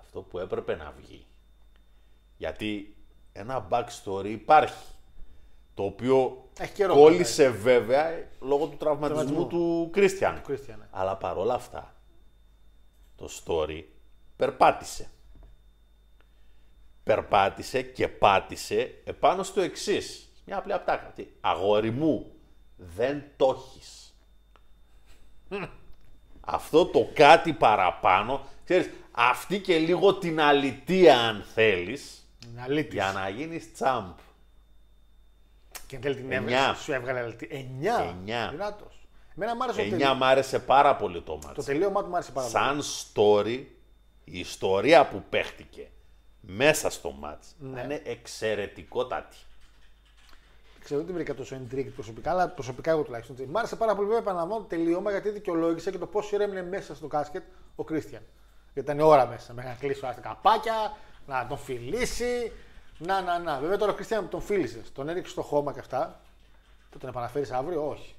[0.07, 1.25] αυτό που έπρεπε να βγει,
[2.37, 2.95] Γιατί
[3.31, 4.85] ένα backstory υπάρχει.
[5.73, 9.47] Το οποίο Έχει καιρό, κόλλησε βέβαια λόγω του τραυματισμού Τραυματισμού.
[9.47, 10.41] του Κρίστιαν.
[10.47, 10.87] Christian, ναι.
[10.91, 11.95] Αλλά παρόλα αυτά,
[13.15, 13.83] το story
[14.35, 15.09] περπάτησε.
[17.03, 20.31] Περπάτησε και πάτησε επάνω στο εξής.
[20.45, 21.07] Μια απλή απτάκα.
[21.15, 22.31] Τι, Αγόρι μου,
[22.75, 24.15] δεν το έχεις.
[26.49, 28.89] Αυτό το κάτι παραπάνω, ξέρεις,
[29.19, 32.93] αυτή και λίγο την αλητία αν θέλεις, Είναι αλήτης.
[32.93, 34.15] για να γίνεις τσάμπ.
[35.87, 36.59] Και εν τέλει την Εννιά.
[36.63, 37.47] έβρεση, σου έβγαλε αλήτη.
[37.51, 37.97] Εννιά.
[38.17, 38.47] Εννιά.
[38.51, 39.07] Δυνατός.
[39.35, 40.25] Εμένα μου άρεσε το, Εννιά τελείωμα.
[40.25, 41.53] μ' άρεσε πάρα πολύ το μάτς.
[41.55, 42.63] το τελείωμά του μου άρεσε πάρα πολύ.
[42.63, 42.81] σαν
[43.13, 43.63] story,
[44.23, 45.87] η ιστορία που παίχτηκε
[46.41, 47.81] μέσα στο μάτς Ναι.
[47.81, 49.37] είναι εξαιρετικότατη.
[50.83, 53.35] Ξέρω δεν την βρήκα τόσο intrigued προσωπικά, αλλά προσωπικά εγώ τουλάχιστον.
[53.39, 53.49] έτσι.
[53.51, 56.63] Μ' άρεσε πάρα πολύ βέβαια επαναλαμβάνω το τελείωμα γιατί δικαιολόγησε και το πόση ώρα έμεινε
[56.63, 57.43] μέσα στο κάσκετ
[57.75, 58.21] ο Κρίστιαν.
[58.77, 59.53] Γιατί ήταν ώρα μέσα.
[59.53, 60.97] Μέχρι να κλείσει όλα τα καπάκια,
[61.27, 62.51] να τον φιλήσει.
[62.97, 63.59] Να, να, να.
[63.59, 66.19] Βέβαια τώρα ο Κρίστιαν που τον φίλησες, τον έριξες στο χώμα και αυτά.
[66.91, 68.15] Θα τον επαναφέρεις αύριο, όχι.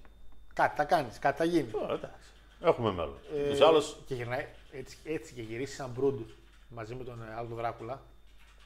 [0.54, 1.70] Κάτι θα κάνεις, κάτι θα γίνει.
[1.90, 2.30] Ε, εντάξει.
[2.60, 3.18] Έχουμε μέλλον.
[3.36, 6.20] Ε, Τους άλλους, Και γυρνάει έτσι, έτσι και γυρίσει σαν μπρούντ
[6.68, 8.02] μαζί με τον ε, άλλο τον Δράκουλα.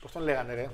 [0.01, 0.69] Πώς τον λέγανε, ρε;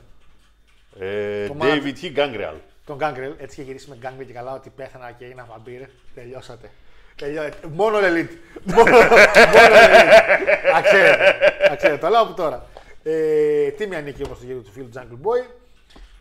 [0.98, 2.16] ε, το David H.
[2.16, 2.54] Gangrel.
[2.84, 5.88] Τον Γκάγκρελ, έτσι και γυρίσει με Γκάγκρελ και καλά ότι πέθανα και έγινα βαμπύρ.
[6.14, 6.70] Τελειώσατε.
[7.18, 7.66] Τελειώσατε.
[7.72, 8.36] Μόνο Elite.
[8.64, 10.74] Μόνο, μόνο Elite.
[10.74, 11.38] Αξέρετε.
[11.70, 11.98] Αξέρετε.
[12.00, 12.66] Το λέω από τώρα.
[13.02, 15.46] Ε, τίμια νίκη όμως στο γύρο του φίλου Jungle Boy;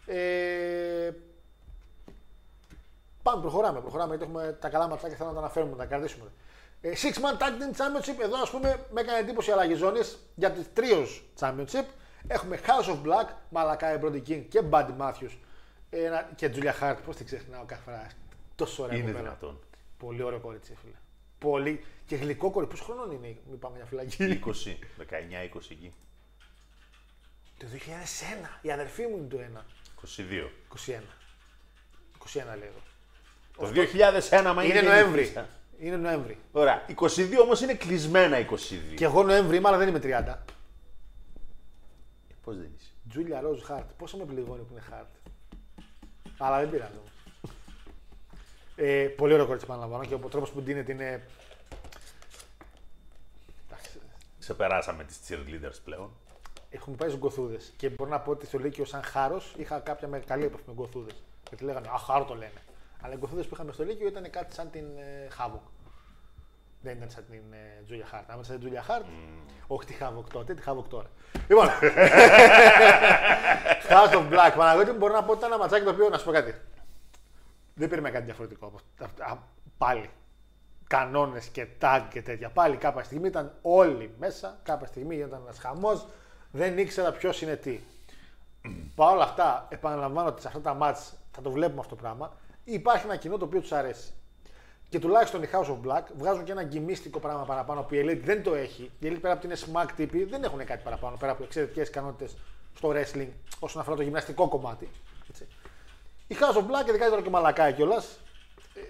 [0.06, 1.10] Ε,
[3.24, 3.80] πάμε, προχωράμε.
[3.80, 6.26] Προχωράμε γιατί έχουμε τα καλά ματσάκια θέλω να τα αναφέρουμε, να τα κρατήσουμε.
[6.82, 8.24] Ε, Six Man Tag Team Championship.
[8.24, 11.86] Εδώ ας πούμε με έκανε εντύπωση η αλλαγή ζώνης για τη Trios Championship.
[12.28, 13.28] Έχουμε House of Black,
[13.58, 15.36] Malakai Brody King και Buddy Matthews.
[15.89, 18.08] Ένα, και Julia Hart, πώς την ξεχνάω κάθε φορά.
[18.56, 19.24] Τόσο ωραία Είναι κοπέλα.
[19.30, 19.60] δυνατόν.
[19.98, 20.95] Πολύ ωραίο κορίτσι, φίλε.
[21.39, 21.86] Πολύ.
[22.06, 22.76] Και γλυκό κορίτσι.
[22.78, 24.50] Πόσο χρονών είναι, μην πάμε για φυλακή; 20,
[24.98, 25.93] 19-20 εκεί.
[27.58, 28.60] Το 2001.
[28.62, 29.66] Η αδερφή μου είναι το 1.
[30.18, 30.50] 22.
[30.86, 31.02] 21.
[32.20, 32.82] 21 λέγω.
[33.58, 34.84] Το 2001 μα Είναι γεννηθήσα.
[34.84, 35.34] Νοέμβρη.
[35.80, 36.38] Είναι Νοέμβρη.
[36.52, 36.86] Ωραία.
[36.95, 38.93] 22 όμως είναι κλεισμένα 22.
[38.95, 40.38] Και εγώ Νοέμβρη είμαι, αλλά δεν είμαι 30.
[42.43, 42.91] Πώς δεν είσαι.
[43.10, 43.89] Τζούλια Ρόουζ Χαρτ.
[43.98, 45.10] Πόσο με πληγώνει που είναι Χαρτ.
[46.38, 47.12] Αλλά δεν πειράζει όμως.
[48.80, 51.23] Ε, πολύ ωραίο κορίτσι επαναλαμβάνω και ο τρόπος που ντύνεται είναι.
[53.67, 53.89] Εντάξει,
[54.39, 56.09] Ξεπεράσαμε τις cheerleaders πλέον.
[56.69, 57.73] Έχουμε πάει στους γκοθούδες.
[57.78, 60.73] Και μπορώ να πω ότι στο Λύκειο, σαν χάρος, είχα κάποια με καλή επαφή με
[60.73, 61.15] γκοθούδες.
[61.49, 62.61] Γιατί λέγανε Α, χάρο το λένε.
[63.01, 65.62] Αλλά οι γκοθούδες που είχαμε στο Λύκειο ήταν κάτι σαν την ε, Havok.
[66.82, 68.30] Δεν ήταν σαν την ε, Τζούλια Χαρτ.
[68.30, 69.05] Αν ήταν σαν την Τζούλια Χαρτ,
[69.67, 71.07] όχι τη Χάβοκ τότε, τη Χάβοκ τώρα.
[71.47, 71.67] Λοιπόν.
[73.89, 74.53] House of Black.
[74.57, 76.53] Παναγιώτη μου μπορώ να πω ότι ήταν ένα ματσάκι το οποίο να σου πω κάτι.
[77.78, 79.25] Δεν πήραμε κάτι διαφορετικό από αυτά.
[79.25, 79.38] Α,
[79.78, 80.09] Πάλι.
[80.88, 82.49] Κανόνες και tag και τέτοια.
[82.49, 84.59] Πάλι κάποια στιγμή ήταν όλοι μέσα.
[84.63, 86.07] Κάποια στιγμή ήταν ένας χαμός.
[86.51, 87.80] Δεν ήξερα ποιος είναι τι.
[88.95, 92.34] Παρ' όλα αυτά, επαναλαμβάνω ότι σε αυτά τα μάτς θα το βλέπουμε αυτό το πράγμα.
[92.63, 94.13] Υπάρχει ένα κοινό το οποίο τους αρέσει.
[94.89, 98.21] Και τουλάχιστον οι House of Black βγάζουν και ένα γκυμίστικο πράγμα παραπάνω που η Elite
[98.23, 98.91] δεν το έχει.
[98.99, 102.38] Η Elite πέρα από την smack τύπη δεν έχουν κάτι παραπάνω πέρα από εξαιρετικές ικανότητες
[102.75, 103.28] στο wrestling
[103.59, 104.89] όσον αφορά το γυμναστικό κομμάτι.
[106.28, 106.43] Έτσι.
[106.43, 108.19] Οι House of Black, ειδικά τώρα και ο Μαλακάι κιόλας,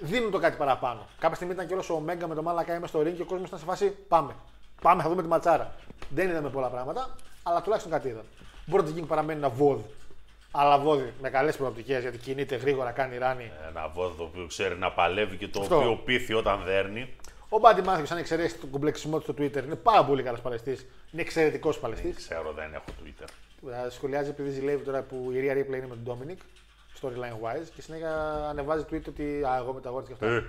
[0.02, 1.08] δίνουν το κάτι παραπάνω.
[1.20, 3.48] Κάποια στιγμή ήταν κιόλας ο Μέγκα με το Μαλακάι μέσα στο ring και ο κόσμος
[3.48, 4.36] ήταν σε φάση πάμε.
[4.82, 5.76] Πάμε, θα δούμε τη ματσάρα.
[6.10, 8.28] Δεν είδαμε πολλά πράγματα, αλλά τουλάχιστον κάτι είδαμε.
[8.66, 9.86] Μπορεί να King παραμένει ένα βόδι.
[10.52, 13.52] Αλλά βόδι με καλές προοπτικές γιατί κινείται γρήγορα, κάνει ράνι.
[13.70, 15.76] Ένα βόδο που ξέρει να παλεύει και το Αυτό.
[15.76, 17.16] οποίο πείθει όταν δέρνει.
[17.50, 20.86] Ο Μπάντι Μάθιο, αν εξαιρέσεις τον κομπλεξισμό του στο Twitter, είναι πάρα πολύ καλός παλαιστής.
[21.12, 22.16] Είναι εξαιρετικός παλαιστής.
[22.16, 23.28] Ξέρω, δεν έχω Twitter.
[23.90, 26.38] Σχολιάζει επειδή ζηλεύει τώρα που η Ρία Ripley είναι με τον Dominic,
[27.02, 30.48] storyline wise, και συνέχεια ανεβάζει tweet ότι Α, εγώ με τα γόρτια και αυτά.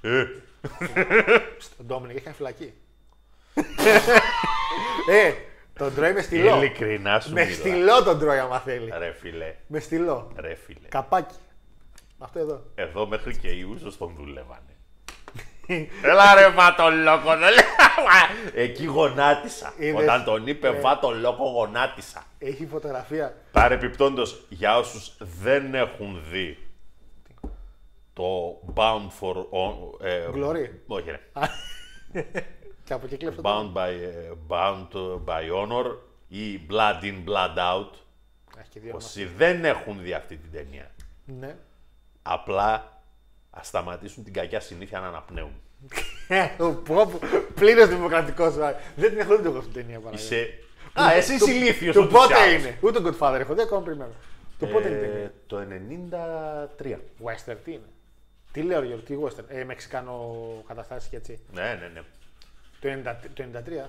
[0.00, 0.22] Ε, ε,
[1.80, 2.72] Ο Dominic έχει κάνει φυλακή.
[5.10, 5.32] ε,
[5.78, 6.56] τον τρώει με στυλό.
[6.56, 7.58] ειλικρινά σου Με μιλάω.
[7.58, 8.92] στυλό τον τρώει άμα θέλει.
[8.98, 10.32] Ρε φίλε, Με στυλό.
[10.36, 10.88] ρε φίλε.
[10.88, 11.34] Καπάκι.
[12.18, 12.62] Αυτό εδώ.
[12.74, 14.69] Εδώ μέχρι και οι Ούσος τον δουλεύανε.
[16.02, 17.64] Έλα ρε βά το λόγο, δεν λέω.
[18.54, 19.72] Εκεί γονάτισα.
[19.78, 20.02] Είδες.
[20.02, 20.80] Όταν τον είπε Ε.
[20.80, 22.24] βά το λόγο γονάτισα.
[22.38, 23.36] Έχει φωτογραφία.
[23.52, 25.12] Παρεπιπτόντως, για όσους
[25.42, 26.58] δεν έχουν δει
[28.12, 29.36] το Bound for...
[29.36, 30.70] on- ε, Glory.
[30.86, 31.20] Όχι ρε.
[32.84, 33.48] Και από εκεί κλέψε το.
[33.50, 34.88] Bound by, ε, bound
[35.24, 35.96] by Honor
[36.28, 37.90] ή Blood in, Blood out.
[38.58, 40.90] Έχει και δύο Όσοι δεν έχουν δει αυτή την ταινία,
[41.24, 41.56] Ναι.
[42.22, 42.99] απλά
[43.50, 45.52] ας σταματήσουν την κακιά συνήθεια να αναπνέουν.
[47.54, 48.54] Πλήρως δημοκρατικός.
[48.96, 50.34] Δεν την έχω δει εγώ αυτή την ταινία Παναγιώτη.
[50.34, 50.58] Είσαι...
[51.00, 51.94] Α, εσύ είσαι ηλίθιος.
[51.94, 52.54] Του ούτως πότε ή άλλως.
[52.62, 52.78] είναι.
[52.80, 54.10] Ούτε Godfather έχω δει, ακόμα περιμένω.
[54.58, 55.32] Του πότε είναι η Ε, ταινία.
[55.46, 55.58] Το
[56.86, 56.98] 93.
[57.24, 57.86] Western τι είναι;
[58.52, 60.36] Τι λέω Γιώργο, τι Western; Ε, Μεξικάνο
[60.68, 61.38] καταστάσεις και έτσι.
[61.52, 62.00] Ναι, ναι, ναι.
[62.80, 63.44] Το 90 το
[63.84, 63.88] 93.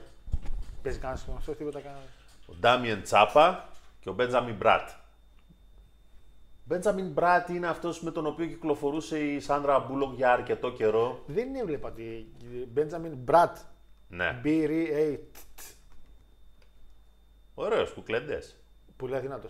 [0.84, 2.04] Παίζει κανένας γνωστό τίποτα κανένας.
[2.48, 4.90] Ο Ντάμιεν Τσάπα και ο Μπέντζαμιν Μπρατ.
[6.72, 11.24] Μπέντζαμιν Μπρατ είναι αυτός με τον οποίο κυκλοφορούσε η Σάντρα Μπούλοκ για αρκετό καιρό.
[11.28, 12.04] Δεν έβλεπα τη
[12.68, 13.58] Μπέντζαμιν Μπρατ.
[14.08, 14.42] Ναι.
[14.44, 15.18] B-R-A.
[17.54, 18.56] Ωραίος κουκλέντες.
[18.98, 19.50] Πολύ αδυνάτο.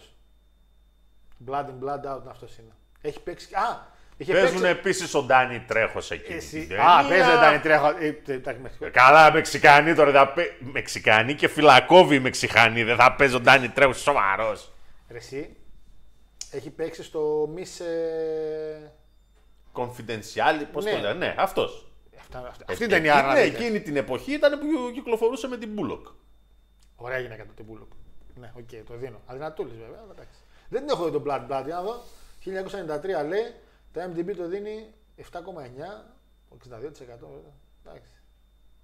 [1.47, 2.71] Blood in, blood out αυτός είναι.
[3.01, 3.55] Έχει παίξει.
[3.55, 3.85] Α!
[4.17, 4.77] Είχε Παίζουν παίξει.
[4.77, 6.33] επίσης ο Ντάνι Τρέχο εκεί.
[6.33, 6.67] Εσύ...
[6.79, 7.93] Α, παίζει ο Ντάνι Τρέχο.
[7.99, 8.89] Ε, τε- εντάξει, Μεξικό.
[8.91, 10.11] Καλά, Μεξικανοί τώρα.
[10.11, 10.57] Θα παι...
[10.59, 12.83] Μεξικανοί και φυλακόβιοι Μεξικανοί.
[12.83, 14.71] Δεν θα παίζει ο Ντάνι Τρέχο σοβαρός.
[15.09, 15.55] Ρε εσύ,
[16.51, 17.85] έχει παίξει στο Miss.
[17.85, 18.89] Ε...
[19.73, 20.91] Confidential, πώς Ναι.
[20.91, 21.13] το λένε.
[21.13, 21.91] Ναι, αυτός.
[22.19, 22.65] Αυτά, αυτά.
[22.69, 23.33] Αυτή ήταν η άρα.
[23.33, 26.07] Ναι, εκείνη την εποχή ήταν που κυκλοφορούσε με την Μπούλοκ.
[26.95, 27.91] Ωραία γυναίκα τότε η Μπούλοκ.
[28.35, 29.21] Ναι, οκ, το δίνω.
[29.25, 29.99] Αδυνατούλης βέβαια.
[30.03, 30.39] αλλά εντάξει.
[30.69, 31.63] Δεν έχω δει τον Blood Blood.
[31.65, 32.01] Για να δω.
[32.43, 33.53] 1993 λέει,
[33.93, 35.23] το MDB το δίνει 7,9,
[36.49, 36.57] 62%.
[37.85, 38.11] Εντάξει.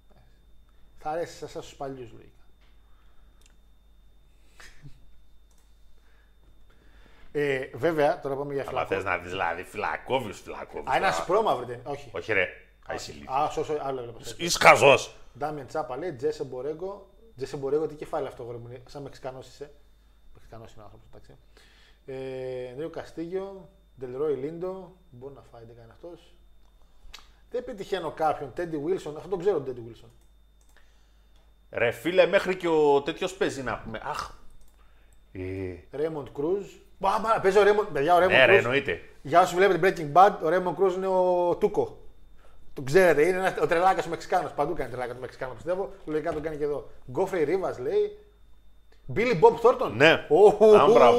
[0.08, 0.28] Εντάξει.
[0.98, 2.32] Θα αρέσει σε εσάς τους παλιούς λογικά.
[7.40, 8.94] Ε, βέβαια, τώρα πάμε για Αλλά φυλακό.
[8.94, 10.90] θες να δεις δηλαδή φυλακόβιου φυλακόβιου.
[10.90, 12.10] Α, ένα σπρώμαυρο δεν Όχι.
[12.12, 12.48] Όχι, ρε.
[12.90, 13.36] Α, είσαι ηλίθιος.
[13.36, 14.18] Α, σώσο, άλλο έβλεπα.
[14.36, 14.94] Είσαι χαζό.
[15.38, 17.08] Ντάμιεν Τσάπα λέει, Τζέσε Μπορέγκο.
[17.36, 18.82] Τζέσε Μπορέγκο, τι κεφάλι αυτό γόρι μου είναι.
[18.86, 19.70] Σαν Μεξικανός είσαι.
[20.34, 21.36] Μεξικανός είναι ο άνθρωπος, εντάξει.
[22.06, 23.68] Ε, Νέο Καστίγιο,
[23.98, 24.96] Ντελρόι Λίντο.
[25.10, 26.34] Μπορεί να φάει, δεν κάνει αυτός.
[27.50, 28.52] Δεν πετυχαίνω κάποιον.
[28.52, 30.10] Τέντι Βίλσον, αυτό τον ξέρω τον Τέντι Βίλσον.
[31.70, 34.00] Ρε φίλε, μέχρι και ο τέτοιος παίζει να πούμε.
[34.04, 34.30] Αχ.
[35.32, 36.66] Ε, Ρέμοντ Κρούζ.
[36.98, 37.86] Μπαμπα, παίζει ο Ρέμοντ.
[37.92, 38.64] Παιδιά, ο Ρέμοντ ναι, ρε, Κρούζ.
[38.64, 39.00] εννοείται.
[39.22, 39.80] Για όσου βλέπετε
[40.12, 41.98] Breaking Bad, ο Ρέμον Κρούζ είναι ο Τούκο.
[42.72, 44.50] Τον ξέρετε, είναι ένας, ο τρελάκας ο Μεξικάνος.
[44.52, 45.90] Παντού κάνει τρελάκα ο Μεξικάνο, πιστεύω.
[46.04, 46.88] Λογικά τον κάνει και εδώ.
[47.10, 48.18] Γκόφρεϊ Ρίβα λέει.
[49.16, 49.90] Billy Bob Thornton.
[49.96, 50.26] Ναι.
[50.28, 50.46] Ου,
[50.76, 51.18] Α, μπράβο.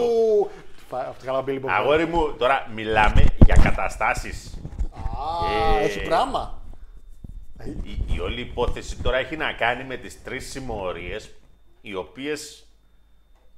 [0.90, 1.70] Φα- Αυτό καλά, Billy Bob Thornton.
[1.70, 4.58] Αγόρι μου, τώρα μιλάμε για καταστάσεις.
[4.92, 6.62] Α, Ε, έχει πράγμα.
[7.84, 11.32] Η, η όλη υπόθεση τώρα έχει να κάνει με τις τρεις συμμορίες
[11.82, 12.69] οι οποίες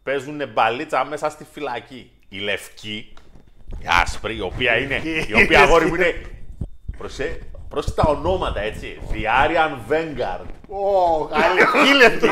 [0.03, 2.11] παίζουν μπαλίτσα μέσα στη φυλακή.
[2.29, 3.13] Η λευκή,
[3.79, 6.21] η άσπρη, η οποία είναι, η οποία αγόρι μου είναι,
[6.97, 7.39] προσέ,
[7.69, 10.45] πρόσεχε τα ονόματα έτσι, The Aryan Vanguard.
[10.67, 12.29] Ω, αλευκή λευκή.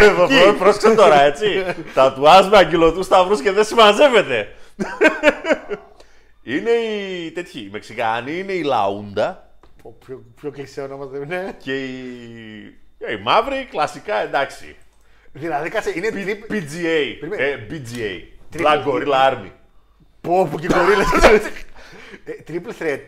[0.00, 4.54] Εδώ, πρόσεξε τώρα έτσι, τα του με αγγυλωτούς σταυρούς και δεν συμμαζεύεται.
[6.52, 9.48] είναι οι τέτοιοι, οι Μεξικάνοι είναι η Λαούντα,
[9.82, 11.56] Πω, Πιο, πιο κλεισέ ονόματα δεν είναι.
[11.62, 14.76] Και η, ε, η μαύρη, κλασικά εντάξει.
[15.32, 16.44] Δηλαδή, κάτσε, είναι τρίπ...
[16.52, 17.16] PGA.
[17.20, 17.42] Περίμενε.
[17.42, 18.22] Ε, BGA.
[18.56, 19.50] Triple- Black Gorilla Army.
[20.20, 21.06] Πω, που και γορίλες.
[22.24, 22.98] Ε, Triple threat.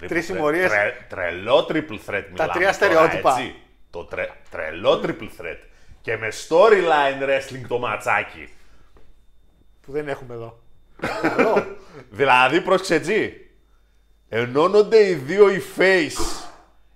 [0.00, 0.34] Triple Τρεις threat.
[0.34, 0.70] συμμορίες.
[0.70, 3.36] Τρε- τρελό triple threat μιλάμε τρία τώρα, στερεότυπα.
[3.38, 3.54] έτσι.
[3.90, 5.58] Το τρε, τρελό triple threat.
[6.00, 8.48] Και με storyline wrestling το ματσάκι.
[9.80, 10.58] Που δεν έχουμε εδώ.
[11.22, 11.76] Καλό.
[12.10, 13.46] Δηλαδή, πρόσεξε έτσι.
[14.28, 16.43] Ενώνονται οι δύο οι face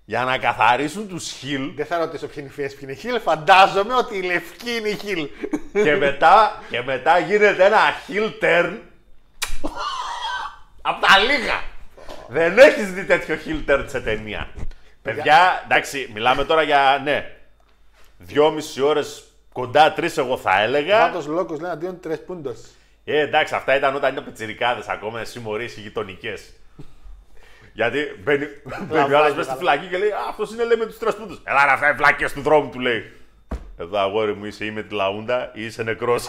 [0.08, 2.96] για να καθαρίσουν τους heel Δεν θα ρωτήσω ποιοι είναι οι φιές, ποιοι είναι οι
[2.96, 3.20] χιλ.
[3.20, 5.28] Φαντάζομαι ότι η λευκή είναι η χιλ.
[5.84, 7.78] και, μετά, και μετά γίνεται ένα
[8.08, 8.76] heel turn
[10.82, 11.62] από τα λίγα.
[12.28, 14.48] Δεν έχεις δει τέτοιο heel turn σε ταινία.
[15.02, 17.30] Παιδιά, εντάξει, μιλάμε τώρα για, ναι,
[18.18, 20.98] δυόμιση ώρες, κοντά τρεις εγώ θα έλεγα.
[20.98, 22.60] Βάτος Λόκος λέει αντίον τρες πούντος.
[23.04, 26.52] Ε, εντάξει, αυτά ήταν όταν ήταν πιτσιρικάδες ακόμα, συμμορίες οι γειτονικές.
[27.78, 28.46] Γιατί μπαίνει,
[28.88, 31.14] μπαίνει ο άλλος μέσα στη φυλακή και λέει Α, αυτός είναι λέει με τους τρεις
[31.16, 31.40] πούντους.
[31.44, 33.12] Ελά, ρε, αυτά είναι φλάκες του δρόμου, του λέει.
[33.78, 36.26] Εδώ αγόρι μου είσαι ή με τη λαούντα ή είσαι νεκρός.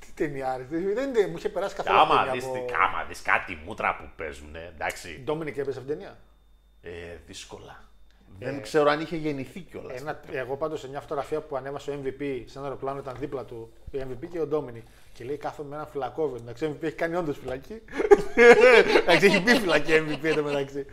[0.00, 0.66] Τι ταινία, ρε.
[0.94, 1.98] δεν είναι, μου είχε περάσει καθόλου.
[1.98, 5.56] άμα, αυτή η δεις, ταινία τι- από- άμα δεις κάτι μούτρα που παίζουν, εντάξει, Ντόμινικ
[5.56, 6.18] έπαιζε αυτήν την ταινία;
[6.82, 7.84] ε, δύσκολα.
[8.40, 10.00] Δεν ξέρω αν είχε γεννηθεί κιόλας.
[10.00, 13.44] Ένα, εγώ πάντως σε μια φωτογραφία που ανέβασε ο MVP σε ένα αεροπλάνο ήταν δίπλα
[13.44, 14.82] του ο MVP και ο Ντόμινι.
[15.12, 16.36] Και λέει κάθομαι με ένα φυλακόβιο.
[16.36, 17.82] Εντάξει, ο MVP έχει κάνει όντως φυλακή.
[19.02, 20.86] Εντάξει, έχει πει φυλακή MVP εδώ μεταξύ.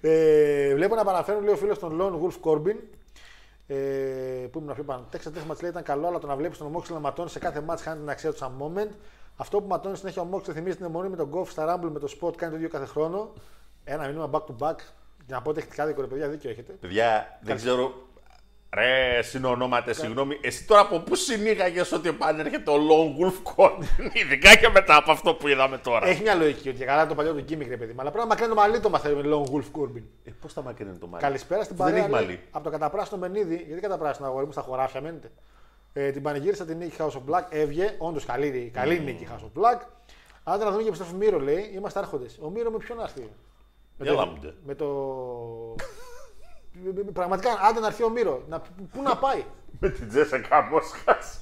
[0.00, 2.76] Ε, βλέπω να επαναφέρουν λέει ο φίλος των Lone Wolf Corbin.
[3.66, 3.74] Ε,
[4.50, 5.06] που ήμουν πιο πάνω.
[5.10, 7.60] Τέξα τέσσερα λέει ήταν καλό, αλλά το να βλέπεις τον Ομόξυλο να ματώνεις σε κάθε
[7.60, 8.90] μάτς χάνει την αξία του σαν moment.
[9.36, 11.98] Αυτό που ματώνεις συνέχεια ο Ομόξυλο θυμίζει την αιμονή με τον Goff στα Rumble με
[11.98, 13.32] το spot κάνει το ίδιο κάθε χρόνο.
[13.84, 14.76] Ένα μήνυμα back to back.
[15.26, 16.72] Για να πω τεχνικά δίκο, ρε παιδιά, δίκιο έχετε.
[16.72, 18.06] Παιδιά, δεν ξέρω.
[18.74, 20.38] Ρε, συνονόματε, συγγνώμη.
[20.42, 25.10] Εσύ τώρα από πού συνήγαγες ότι επανέρχεται ο Lone Wolf Corbin, ειδικά και μετά από
[25.10, 27.76] αυτό που είδαμε τώρα; Έχει μια λογική ότι για καλά το παλιό του gimmick, ρε
[27.76, 28.00] παιδί μου.
[28.00, 30.02] Αλλά πρέπει να μακρύνει το μαλλί το μαθαίνει με Lone Wolf Corbin.
[30.24, 32.00] Ε, Πώς θα μακρύνει το μαλλί; Καλησπέρα στην Δεν παρέα.
[32.02, 32.40] έχει λέει, μαλλί.
[32.50, 35.30] Από το καταπράσινο μενίδι, γιατί καταπράσινο αγόρι μου στα χωράφια μένετε.
[35.92, 37.94] Ε, την πανηγύρισα την νίκη House of Black, έβγε.
[37.98, 39.80] Όντως καλή, καλή νίκη House of Black.
[40.44, 42.38] Άντε να δούμε και επιστροφή Μύρο λέει, είμαστε άρχοντες.
[42.42, 43.30] Ο Μύρο με ποιον να έρθει.
[43.96, 44.52] Με Έλα το, μου, ντε.
[44.64, 44.86] με το.
[47.12, 48.42] Πραγματικά, άντε να έρθει ο Μύρο.
[48.48, 48.60] Να,
[48.92, 49.44] πού να πάει;
[49.80, 51.40] Με την Τζέσεκα Μόσχας.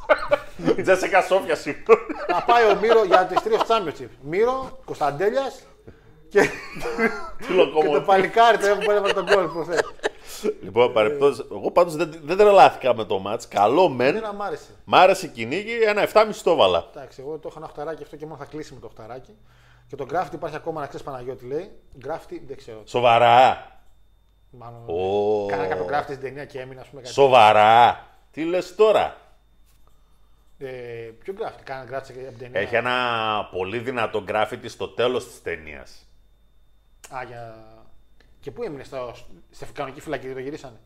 [0.83, 2.01] Τζέσεκα Σόφια, συγγνώμη.
[2.29, 4.09] να πάει ο Μύρο για τη Trio Championship.
[4.23, 5.63] Μύρο, Κωνσταντέλιας
[6.29, 6.49] και, Τι
[7.47, 8.01] και το λοκομο.
[8.01, 9.81] παλικάρι το που έβαλε τον κόλ προχθές.
[10.63, 11.45] λοιπόν, παρεπτώσει.
[11.51, 13.43] Εγώ πάντως δεν, δεν τρελάθηκα με το μάτ.
[13.49, 14.09] Καλό μεν.
[14.17, 14.71] Εμένα μ' άρεσε.
[14.85, 16.89] Μ' άρεσε η κυνήγη, ένα 7,5 το βάλα.
[16.95, 19.37] Εντάξει, εγώ το είχα ένα οχταράκι αυτό και μόνο θα κλείσει με το οχταράκι.
[19.91, 21.71] Και το γκράφτη υπάρχει ακόμα να ξέρεις Παναγιώτη λέει.
[21.99, 22.83] Γκράφτη δεν ξέρω.
[22.87, 23.67] Σοβαρά.
[24.51, 24.85] Μάλλον.
[24.87, 25.47] Ω.
[25.47, 27.03] Κάνα κάποιο γκράφτη στην ταινία και έμεινε, ας πούμε.
[27.03, 27.15] Κάτι.
[27.15, 28.07] Σοβαρά.
[28.31, 29.17] Τι λες τώρα;
[30.59, 30.67] Ε,
[31.19, 32.61] ποιο γκράφτη, κάνα γκράφτη από την ταινία.
[32.61, 36.07] Έχει ένα πολύ δυνατό γκράφιτι στο τέλος της ταινίας.
[37.15, 37.55] Α, για...
[38.41, 39.15] Και πού έμεινε, στο...
[39.51, 40.81] στη κανονική φυλακή, δεν το γυρίσανε;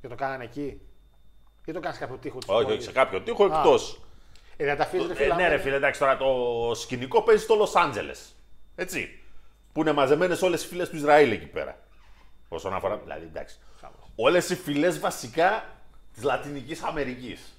[0.00, 0.80] Και το κάνανε εκεί;
[1.64, 2.46] Ή το κάνεις σε κάποιο τείχο του.
[2.48, 4.00] Όχι, όχι, σε κάποιο τείχο εκτός.
[4.60, 5.26] Ε, δεν τα αφήσει, ρε Ε, φίλε.
[5.26, 6.26] ναι, άμα ρε είναι- φίλε, εντάξει τώρα το
[6.74, 8.12] σκηνικό παίζει στο Λο Άντζελε.
[8.74, 9.18] Έτσι.
[9.72, 11.78] Που είναι μαζεμένες όλες οι φυλές του Ισραήλ εκεί πέρα.
[12.48, 12.96] Όσον αφορά.
[12.96, 13.58] Δηλαδή, εντάξει.
[14.16, 15.64] Όλες οι φυλές βασικά
[16.14, 17.54] της Λατινικής Αμερικής.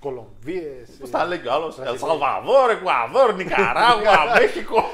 [0.00, 0.88] Κολομβίες.
[1.00, 1.78] Πώς τα λέει κι ο άλλος.
[1.78, 4.84] Ελσαλβαδόρ, Εκουαδόρ, Νικαράγουα, Μέχικο.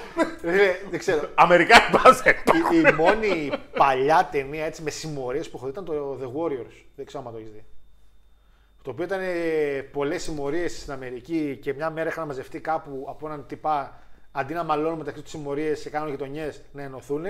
[0.90, 1.28] δεν ξέρω.
[1.34, 2.36] Αμερικάνοι μπάσκετ.
[2.72, 6.74] η, η μόνη παλιά ταινία έτσι, με συμμορίες που έχω δει ήταν το The Warriors.
[6.96, 7.64] Δεν ξέρω αν το έχεις δει.
[8.86, 9.20] Το οποίο ήταν
[9.92, 13.98] πολλές συμμορίες στην Αμερική και μια μέρα είχαν μαζευτεί κάπου από έναν τυπά
[14.32, 17.24] αντί να μαλώνουν μεταξύ τους συμμορίες και κάνουν γειτονιές να ενωθούν.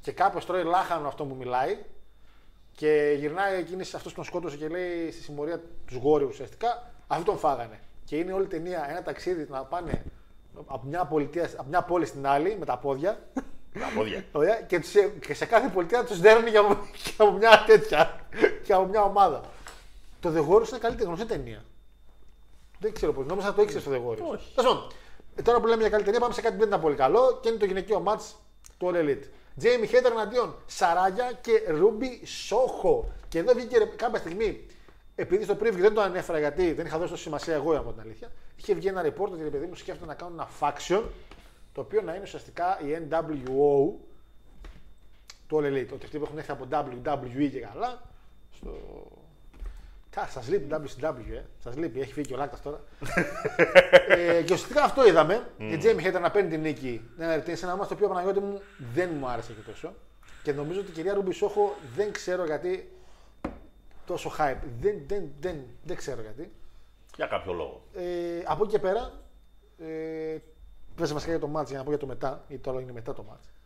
[0.00, 1.78] Και κάποιο τρώει λάχανο αυτό που μιλάει
[2.72, 7.24] και γυρνάει εκείνης αυτό που τον σκότωσε και λέει στη συμμορία τους Γόριου ουσιαστικά αυτοί
[7.24, 7.80] τον φάγανε.
[8.04, 10.04] Και είναι όλη η ταινία ένα ταξίδι να πάνε
[10.66, 13.18] από μια, πολιτεία, από μια πόλη στην άλλη με τα πόδια
[13.72, 14.24] Τα πόδια.
[14.32, 14.92] Ωραία, και, τους,
[15.26, 16.74] και σε κάθε πολιτεία τους δέρνει και από,
[17.04, 18.20] και από μια τέτοια
[18.62, 19.40] και από μια ομάδα.
[20.20, 21.64] Το The Warriors είναι καλύτερη γνωστή ταινία.
[22.78, 23.26] Δεν ξέρω πώς.
[23.26, 24.32] Νόμιζα να το ήξερες το The Warriors.
[24.32, 24.54] Όχι.
[24.54, 24.90] Τέλος πάντων,
[25.34, 27.38] ε, τώρα που λέμε για καλή ταινία, πάμε σε κάτι που δεν ήταν πολύ καλό
[27.42, 28.34] και είναι το γυναικείο match
[28.78, 29.24] του All Elite.
[29.62, 33.10] Jamie Hater εναντίον Σαράγια και Ρούμπι Σόχο.
[33.28, 34.66] Και εδώ βγήκε ρε, κάποια στιγμή,
[35.14, 38.00] επειδή στο preview δεν το ανέφερα γιατί δεν είχα δώσει τόσο σημασία εγώ από την
[38.00, 41.02] αλήθεια, είχε βγει ένα report ότι ρε παιδί μου σκέφτονται να κάνουν ένα faction
[41.72, 43.92] το οποίο να είναι ουσιαστικά η NWO
[45.46, 45.88] του All Elite.
[45.92, 48.02] Ότι αυτοί που έχουν έρθει από WWE και καλά.
[48.52, 48.70] Στο...
[50.28, 51.42] Σας λείπει WCW, ε.
[51.58, 52.80] Σας λείπει, έχει φύγει και ο Λάκτας τώρα.
[54.08, 55.50] ε, και ουσιαστικά αυτό είδαμε.
[55.56, 57.10] Η Jamie Hater να παίρνει την νίκη.
[57.16, 58.60] Ναι, ναι, σε ένα μάτι το οποίο Παναγιώτη μου
[58.94, 59.94] δεν μου άρεσε και τόσο.
[60.42, 62.92] Και νομίζω ότι η κυρία Ρούμπι Σόχο δεν ξέρω γιατί
[64.06, 64.62] τόσο hype.
[64.80, 66.52] Δεν, δεν, δεν, δεν ξέρω γιατί.
[67.16, 67.82] Για κάποιο λόγο.
[67.94, 69.12] Ε, από εκεί και πέρα,
[69.78, 70.36] ε,
[70.94, 73.14] πες βασικά για το match για να πω για το μετά, γιατί τώρα είναι μετά
[73.14, 73.57] το match.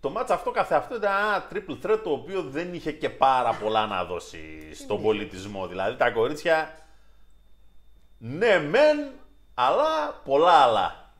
[0.00, 3.86] Το μάτς αυτό καθεαυτό ήταν ένα triple threat το οποίο δεν είχε και πάρα πολλά
[3.86, 5.66] να δώσει στον πολιτισμό.
[5.66, 6.74] Δηλαδή τα κορίτσια,
[8.18, 9.12] ναι μεν,
[9.54, 11.12] αλλά πολλά άλλα.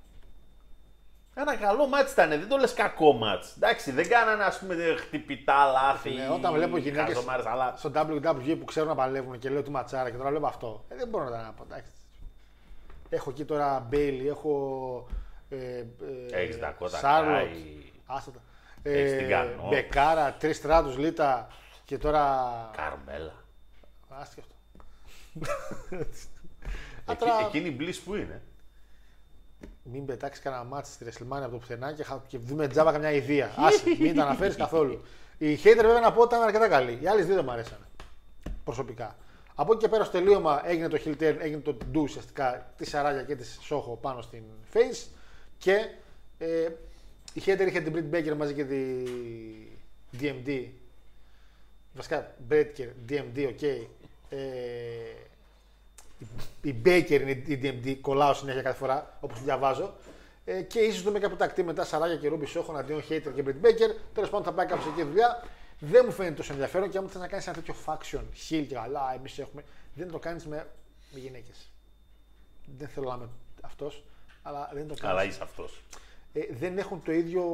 [1.34, 3.56] Ένα καλό μάτς ήταν, δεν το λες κακό μάτς.
[3.56, 6.10] Εντάξει, δεν κάνανε ας πούμε χτυπητά λάθη.
[6.10, 7.74] Ναι, όταν βλέπω γυναίκες χαζομάρες, αλλά...
[7.76, 10.84] στο WWE που ξέρουν να παλεύουν και λέω του ματσάρα και τώρα βλέπω αυτό.
[10.88, 11.62] Ε, δεν μπορώ να τα πω.
[11.62, 11.90] εντάξει.
[13.08, 15.06] Έχω εκεί τώρα Μπέιλι, έχω.
[15.48, 15.86] Ε, ε,
[16.30, 17.92] Έχεις Dakota Charlotte, Kai.
[18.06, 18.40] Άστα τα.
[18.82, 19.68] Έχεις την Garnot.
[19.68, 21.48] Μπεκάρα, τρεις στράτου λίτα
[21.84, 22.70] και τώρα.
[22.76, 23.32] Καρμέλα.
[24.08, 25.96] Άσχετο αυτό.
[25.96, 28.42] Εκεί, Άτρα- εκείνη η Bliss που είναι.
[29.82, 33.10] Μην πετάξεις κανένα μάτι στη WrestleMania από το πουθενά και, χα- και δούμε τζάμπα καμιά
[33.12, 33.50] ιδέα.
[33.56, 35.02] Άσε, μην τα αναφέρεις καθόλου.
[35.38, 36.98] Η Hayter βέβαια να πω ότι ήταν αρκετά καλοί.
[37.02, 37.84] Οι άλλοι δύο δεν μου αρέσανε.
[38.64, 39.16] Προσωπικά.
[39.54, 42.84] Από εκεί και πέρα στο τελείωμα έγινε το heel turn, έγινε το duo ουσιαστικά της
[42.86, 44.42] Saraya και της Soho πάνω στην
[44.72, 45.06] face.
[45.58, 45.88] Και
[46.38, 46.68] ε,
[47.32, 49.04] η Hayter είχε την Britt Baker μαζί και τη
[50.20, 50.66] DMD.
[51.94, 53.62] Βασικά Baker, DMD, OK.
[53.62, 53.86] Ε,
[56.62, 59.94] η Baker είναι η DMD, κολλάω συνέχεια κάθε φορά, όπως διαβάζω.
[60.44, 63.66] Ε, και ίσως δούμε κάποιο τακτή μετά Σαράγια και Ρούμπι Σόχο αντίον Hater και Britt
[63.66, 63.94] Baker.
[64.14, 65.42] Τέλος πάντων θα πάει κάπω εκεί η δουλειά.
[65.78, 68.74] Δεν μου φαίνεται τόσο ενδιαφέρον και αν θες να κάνεις ένα τέτοιο faction, heel και
[68.74, 69.64] καλά, εμείς έχουμε.
[69.94, 70.66] Δεν το κάνεις με,
[71.12, 71.70] με γυναίκες.
[72.78, 73.28] Δεν θέλω να είμαι
[73.60, 74.04] αυτός,
[74.42, 75.02] αλλά δεν το κάνεις.
[75.02, 75.82] Αλλά είσαι αυτός.
[76.32, 77.44] Ε, δεν έχουν το ίδιο.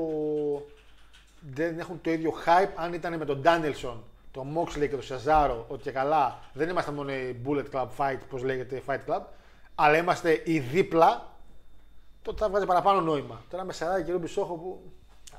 [1.41, 3.95] Δεν έχουν το ίδιο hype αν ήταν με τον Danielson,
[4.31, 8.19] τον Moxley και τον Cesaro, ότι και καλά δεν είμαστε μόνο οι Bullet Club Fight,
[8.29, 9.21] πώς λέγεται Fight Club,
[9.75, 11.29] αλλά είμαστε οι δίπλα,
[12.23, 13.43] τότε θα βγάζει παραπάνω νόημα.
[13.51, 14.83] Τώρα με Σαράγια και Ρούμπι Σόχο που.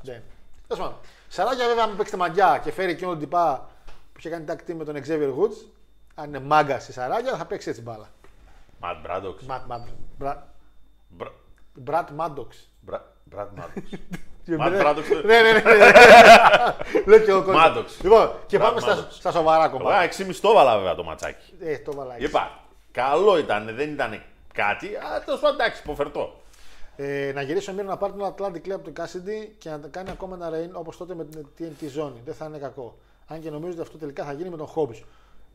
[0.02, 0.22] Δεν.
[0.68, 0.98] Τέλος πάντων.
[1.28, 3.70] Σαράγια βέβαια, αν παίξει μαγιά και φέρει εκείνον τον τυπά
[4.14, 5.66] που είχε κάνει tag team με τον Xavier Woods,
[6.16, 8.10] αν είναι μάγκα στη Σαράγια, θα παίξει έτσι μπάλα.
[8.80, 9.44] Ματ Μπράντοξ.
[9.44, 9.88] Ματ Ματ.
[10.18, 10.48] Μπρα-
[11.74, 12.70] Μπρατ Μάντοξ.
[13.30, 13.92] Μπρα- Μπραντ Μάντοξ.
[14.46, 15.10] Ναι, Ματ Μπράντοξ.
[15.10, 15.52] ναι, ναι.
[15.52, 15.62] ναι.
[17.06, 17.68] Λέω και εγώ κόλλησα.
[17.68, 18.00] Μάντοξ.
[18.04, 19.16] Λοιπόν, και Μπρατ πάμε στα, Μάντοξ.
[19.16, 20.26] στα σοβαρά Εγώ κομμάτια.
[20.28, 21.54] 6,5 το έβαλα βέβαια το ματσάκι.
[21.60, 22.24] Ε, το βαλάκι.
[22.24, 22.60] Είπα,
[22.92, 24.22] καλό ήταν, δεν ήταν
[24.54, 26.42] κάτι, αλλά τέλος πάντων εντάξει, υποφερτό.
[26.96, 29.78] Ε, να γυρίσει ο Μύρο να πάρει τον Atlantic Club από το Cassidy και να
[29.92, 32.12] κάνει ακόμα ένα rain όπως τότε με την TNT Zone.
[32.26, 32.98] Δεν θα είναι κακό.
[33.28, 35.04] Αν και νομίζω ότι αυτό τελικά θα γίνει με τον Hobbs.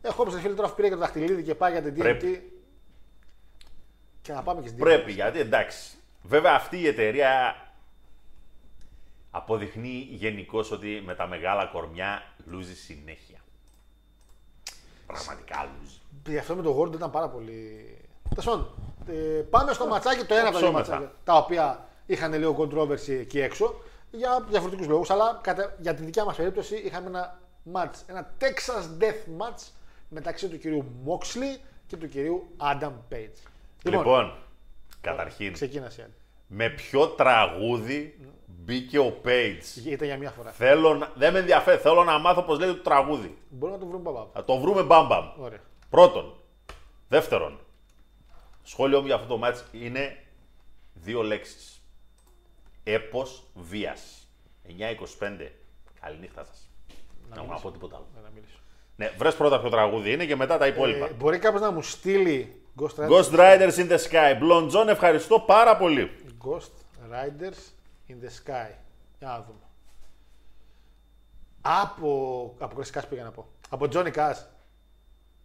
[0.02, 1.98] Ε, ο Hobbs φίλε τώρα πήρε και το δαχτυλίδι και πάει για την TNT.
[1.98, 2.52] Πρέπει.
[4.22, 4.82] Και να πάμε και στην TNT.
[4.84, 5.96] Πρέπει, γιατί εντάξει.
[6.22, 7.56] Βέβαια αυτή η εταιρεία
[9.30, 13.38] αποδεικνύει γενικώς ότι με τα μεγάλα κορμιά λούζει συνέχεια.
[15.06, 16.00] Πραγματικά λούζει.
[16.26, 17.86] Γι' αυτό με τον Γόρντ ήταν πάρα πολύ.
[18.28, 18.70] Τέλος πάντων,
[19.06, 20.92] ε, πάμε στο ματσάκι, το ένα από τα δύο Ψώμεθα.
[20.92, 21.16] ματσάκια.
[21.24, 23.74] Τα οποία είχαν λίγο controversy εκεί έξω
[24.10, 25.10] για διαφορετικούς λόγους.
[25.10, 27.40] Αλλά κατά, για τη δικιά μας περίπτωση είχαμε ένα
[27.72, 29.68] match, ένα Texas Death Match
[30.08, 33.48] μεταξύ του κυρίου Moxley και του κυρίου Adam Page.
[33.82, 34.34] Λοιπόν,
[35.02, 36.00] καταρχήν, ξεκίνα εσύ.
[36.00, 36.14] Άννη.
[36.46, 39.86] με ποιο τραγούδι μπήκε ο Page.
[39.86, 40.50] Ήταν για μία φορά.
[40.50, 41.12] Θέλω να...
[41.14, 43.38] Δεν με ενδιαφέρει, θέλω να μάθω πώς λέγεται το τραγούδι.
[43.48, 44.28] Μπορούμε να το βρούμε παπά.
[44.32, 45.24] Θα το βρούμε μπαμπαμ.
[45.38, 45.60] Ωραία.
[45.90, 46.36] Πρώτον.
[47.08, 47.58] Δεύτερον.
[48.62, 50.16] Σχόλιο μου για αυτό το μάτς είναι
[50.94, 51.82] δύο λέξεις.
[52.84, 54.28] Έπος βίας.
[54.66, 55.48] 9.25.
[56.00, 56.70] Καληνύχτα σας.
[57.34, 58.06] Να μου να πω τίποτα άλλο.
[58.22, 58.58] Να μιλήσω.
[58.96, 61.06] Ναι, βρες πρώτα ποιο τραγούδι είναι και μετά τα υπόλοιπα.
[61.06, 64.38] Ε, μπορεί κάποιος να μου στείλει Ghost Riders, Ghost Riders in the Sky.
[64.40, 66.10] Blond John, ευχαριστώ πάρα πολύ.
[66.44, 66.72] Ghost
[67.12, 67.72] Riders
[68.08, 68.70] in the Sky.
[69.18, 69.66] Για να δούμε.
[71.60, 72.54] Από.
[72.58, 73.48] Από Chris Cash πήγα να πω.
[73.68, 74.44] Από Johnny Cash.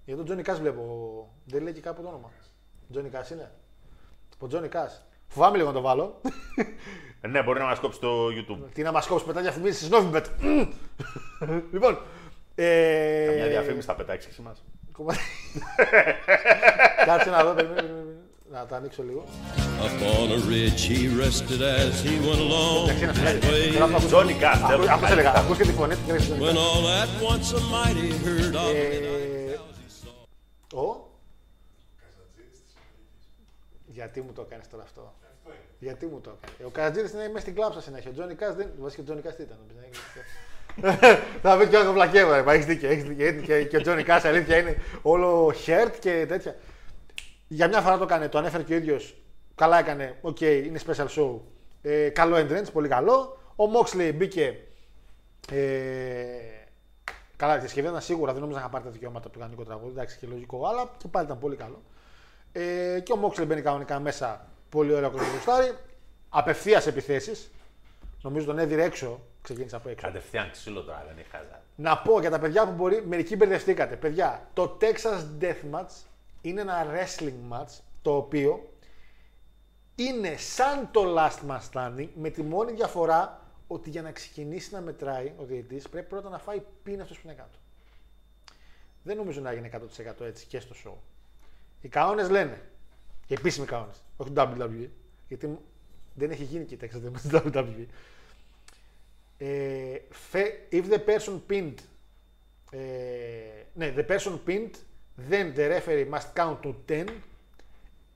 [0.05, 0.83] Για τον Johnny Cash βλέπω.
[1.45, 2.31] Δεν λέει και κάπου το όνομα.
[2.93, 3.51] Johnny Cash είναι.
[4.33, 5.01] Από Johnny Cash.
[5.27, 6.21] Φοβάμαι λίγο να το βάλω.
[7.21, 8.69] Ε, ναι, μπορεί να μας κόψει το YouTube.
[8.73, 10.25] Τι να μας κόψει μετά διαφημίσεις τη Novibet.
[11.73, 11.99] λοιπόν.
[12.55, 13.31] Ε...
[13.35, 14.63] Μια διαφήμιση θα πετάξει σε εμάς.
[14.97, 15.19] Κομμάτι-
[17.09, 17.53] Κάτσε να δω.
[17.53, 18.15] περίμενε, περίμενε, περίμενε.
[18.51, 19.25] Να το ανοίξω λίγο.
[19.87, 23.47] Upon a ridge he rested as he went along Εντάξει, ένα that φυλάκι.
[23.47, 23.71] way.
[23.73, 24.87] Θέλω να ακούσω- Johnny Cash, Ακού- τέλος.
[24.87, 28.09] Ακούς έλεγα, ακούς και τη φωνή του και λες, When all at once a mighty
[28.23, 29.57] herd of Ε,
[30.77, 31.05] Ο;
[33.85, 35.13] Γιατί μου το έκανες τώρα αυτό;
[35.79, 38.09] Γιατί μου το έκανες; Ο Καρατζίδη είναι μέσα στην κλάψα συνέχεια.
[38.11, 38.69] Ο Τζόνι Κάς δεν.
[38.79, 39.57] Βασικά ο Τζόνι Κάς τι ήταν.
[41.41, 42.43] Θα πει και εγώ βλακεύω, ρε.
[42.53, 42.89] Έχεις δίκιο.
[42.89, 43.23] Έχεις δίκιο.
[43.25, 46.55] Γιατί και- Και ο Johnny Cash αλήθεια είναι όλο Hurt και τέτοια.
[47.47, 49.15] Για μια φορά το έκανε, το ανέφερε και ο ίδιος.
[49.55, 50.15] Καλά έκανε.
[50.21, 51.39] Οκ, είναι special show.
[51.81, 53.37] Ε, καλό entrance, πολύ καλό.
[53.55, 54.59] Ο Moxley μπήκε.
[55.51, 55.57] Ε,
[57.35, 59.91] καλά, τη σχεδόν ήταν σίγουρα, δεν νόμιζα να είχα πάρει τα δικαιώματα του κανονικού τραγουδιού.
[59.91, 61.81] Εντάξει, και λογικό, αλλά και πάλι ήταν πολύ καλό.
[62.51, 64.47] Ε, και ο Moxley μπαίνει κανονικά μέσα.
[64.69, 65.71] Πολύ ωραίο κοστάρι.
[66.29, 67.51] Απευθείας επιθέσεις.
[68.21, 69.19] Νομίζω τον έδιρε έξω.
[69.41, 70.05] Ξεκίνησε από έξω.
[70.05, 71.63] Κατευθείαν ξύλο τώρα, δεν έχει χαζά.
[71.75, 73.95] Να πω για τα παιδιά που μπορεί, μερικοί μπερδευτήκατε.
[73.95, 76.05] Παιδιά, το Texas Deathmatch
[76.41, 78.71] είναι ένα wrestling match το οποίο
[79.95, 84.81] είναι σαν το Last Man Standing με τη μόνη διαφορά ότι για να ξεκινήσει να
[84.81, 87.57] μετράει ο διαιτητής πρέπει πρώτα να φάει πίνα αυτός που είναι κάτω.
[89.03, 89.69] Δεν νομίζω να έγινε
[90.19, 90.97] 100% έτσι και στο show.
[91.81, 92.61] Οι κανόνες λένε,
[93.27, 94.87] οι επίσημοι κανόνες, όχι το WWE,
[95.27, 95.57] γιατί
[96.17, 97.85] δεν έχει γίνει και η Texas Deathmatch στο WWE.
[99.37, 99.97] Ε,
[100.31, 101.73] fe- if the person pinned,
[102.71, 102.79] ε,
[103.73, 104.71] ναι, the person pinned,
[105.29, 107.05] then the referee must count to 10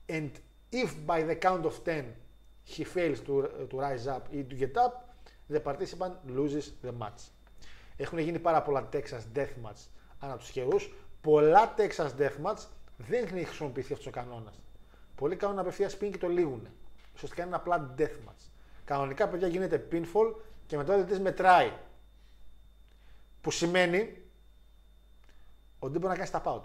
[0.08, 0.30] and
[0.72, 2.04] if by the count of 10
[2.76, 4.94] he fails to, to rise up or to get up,
[5.52, 7.20] the participant loses the match.
[7.96, 9.86] Έχουν γίνει πάρα πολλά Texas Deathmatch
[10.18, 10.92] ανά τους καιρούς.
[11.20, 12.64] Πολλά Texas Deathmatch
[12.96, 14.60] δεν έχει χρησιμοποιηθεί αυτός ο κανόνας.
[15.14, 16.68] Πολλοί κάνουν απευθεία spin και το λύγουν.
[17.14, 18.46] Ουσιαστικά είναι απλά Deathmatch.
[18.84, 20.34] Κανονικά, παιδιά, γίνεται pinfall
[20.66, 21.72] και μετά ο διαιτητής μετράει.
[23.40, 23.98] Που σημαίνει
[25.78, 26.62] ότι δεν μπορεί να κάνει tap out.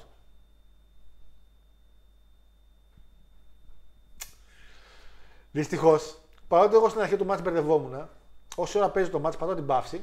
[5.51, 6.17] Δυστυχώς,
[6.47, 8.07] παρότι εγώ στην αρχή του μάτς μπερδευόμουν,
[8.55, 10.01] όση ώρα παίζει το ματς, πατάω την παύση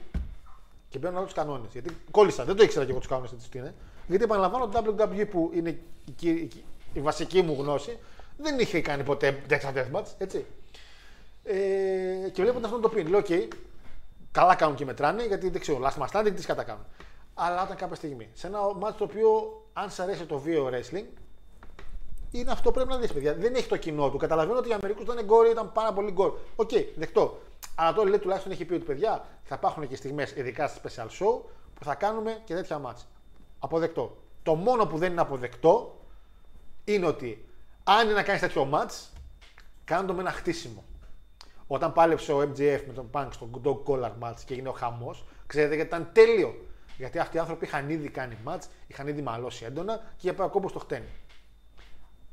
[0.88, 1.72] και μπαίνω να δω τους κανόνες.
[1.72, 3.74] Γιατί κόλλησα, δεν το ήξερα και εγώ τους κανόνες τι είναι.
[4.06, 5.82] Γιατί επαναλαμβάνω το WWE που είναι η,
[6.20, 7.98] η, η- η βασική μου γνώση,
[8.36, 10.46] δεν είχε κάνει ποτέ Texas Deathmatch, έτσι.
[11.42, 13.48] Ε, και βλέποντα αυτό το πιν, λέω: OK,
[14.30, 16.84] καλά κάνουν και μετράνε, γιατί δεν ξέρω, last man standing τι σκατά κάνουν.
[17.34, 21.04] Αλλά όταν κάποια στιγμή, σε ένα ματς το οποίο, αν σ' αρέσει το βίαιο wrestling,
[22.30, 23.34] είναι αυτό που πρέπει να δεις, παιδιά.
[23.34, 24.16] Δεν έχει το κοινό του.
[24.16, 26.32] Καταλαβαίνω ότι για μερικούς ήταν gore, ήταν πάρα πολύ gore.
[26.56, 27.40] OK, δεκτό.
[27.74, 31.06] Αλλά το λέει τουλάχιστον έχει πει ότι παιδιά θα υπάρχουν και στιγμές, ειδικά στα special
[31.06, 31.40] show,
[31.74, 33.06] που θα κάνουμε και τέτοια μάτς.
[33.58, 34.16] Αποδεκτό.
[34.42, 36.00] Το μόνο που δεν είναι αποδεκτό
[36.84, 37.44] είναι ότι
[37.84, 39.12] αν είναι να κάνεις τέτοιο μάτς,
[39.84, 40.84] κάνε το με ένα χτίσιμο.
[41.66, 45.24] Όταν πάλεψε ο MJF με τον Punk στο Dog Collar match και έγινε ο χαμός,
[45.46, 46.66] ξέρετε γιατί ήταν τέλειο.
[46.96, 50.70] Γιατί αυτοί οι άνθρωποι είχαν ήδη κάνει match, είχαν ήδη μαλώσει έντονα και για κόμπος
[50.70, 51.08] στο χτένι.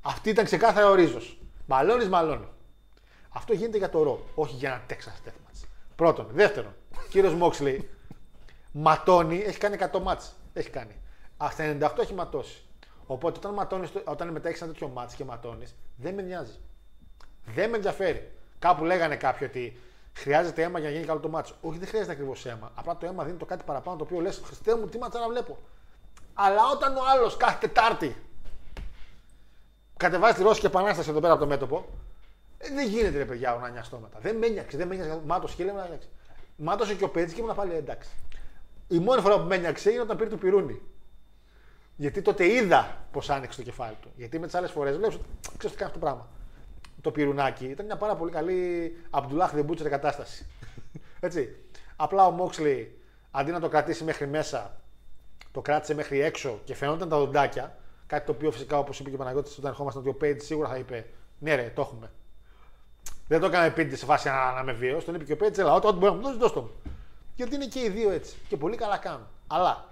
[0.01, 1.37] Αυτή ήταν ξεκάθαρα ο ρίζος.
[1.65, 2.47] Μαλώνεις, μαλώνει.
[3.29, 5.67] Αυτό γίνεται για το ρο, όχι για ένα Texas Deathmatch.
[5.95, 6.27] Πρώτον.
[6.31, 6.75] Δεύτερον,
[7.09, 7.89] κύριος Μόξλι
[8.71, 10.35] ματώνει, έχει κάνει 100 μάτς.
[10.53, 10.95] Έχει κάνει.
[11.43, 12.61] Α, στα 98 έχει ματώσει.
[13.11, 16.59] Οπότε όταν, ματώνεις, το- όταν μετά έχει ένα τέτοιο μάτς και ματώνεις, δεν με νοιάζει.
[17.45, 18.31] Δεν με ενδιαφέρει.
[18.59, 19.79] Κάπου λέγανε κάποιοι ότι
[20.13, 21.55] χρειάζεται αίμα για να γίνει καλό το μάτσο.
[21.61, 22.71] Όχι, δεν χρειάζεται ακριβώς αίμα.
[22.75, 25.27] Απλά το αίμα δίνει το κάτι παραπάνω το οποίο λες: Χριστέ μου, τι μάτσα να
[25.27, 25.57] βλέπω.
[26.33, 28.15] Αλλά όταν ο άλλος κάθε Τετάρτη
[29.97, 31.85] κατεβάζει τη Ρώσικη Επανάσταση εδώ πέρα από το μέτωπο,
[32.57, 34.19] ε, δεν γίνεται ρε παιδιά να νοιαστώ μετά.
[34.19, 35.21] Δεν με ένιαξε, δεν με ένιαξε.
[35.25, 36.07] Μάτωσε και λέμε να νοιάξει.
[36.55, 38.09] Μάτωσε και ο Πέτζης και ήμουν πάλι εντάξει.
[38.87, 40.81] Η μόνη φορά που με ένιαξε είναι όταν πήρε το πυρούνι.
[41.95, 44.11] Γιατί τότε είδα πώ άνοιξε το κεφάλι του.
[44.15, 45.17] Γιατί με τις άλλες φορές βλέπεις,
[45.57, 46.27] ξέρεις τι κάνει αυτό το πράγμα.
[47.01, 50.45] Το πυρουνάκι ήταν μια πάρα πολύ καλή Αμπτουλάχ δεν Butcher κατάσταση.
[51.19, 51.55] Έτσι.
[51.95, 53.01] Απλά ο Μόξλι
[53.31, 54.75] αντί να το κρατήσει μέχρι μέσα,
[55.51, 57.75] το κράτησε μέχρι έξω και φαινόταν τα δοντάκια.
[58.07, 60.67] Κάτι το οποίο φυσικά όπως είπε και ο Παναγιώτης όταν ερχόμασταν ότι ο Πέιτ σίγουρα
[60.67, 61.07] θα είπε
[61.39, 62.11] Ναι, ρε, το έχουμε.
[63.27, 65.03] Δεν το έκανε Πέιτ σε φάση να, να είμαι βίαιο.
[65.03, 66.71] Τον είπε και ο Πέιτ, Ελά, ό,τι μπορεί να μου δώσει, δώσ' το μου.
[67.35, 68.35] Γιατί είναι και οι δύο έτσι.
[68.47, 69.27] Και πολύ καλά κάνουν.
[69.47, 69.85] Αλλά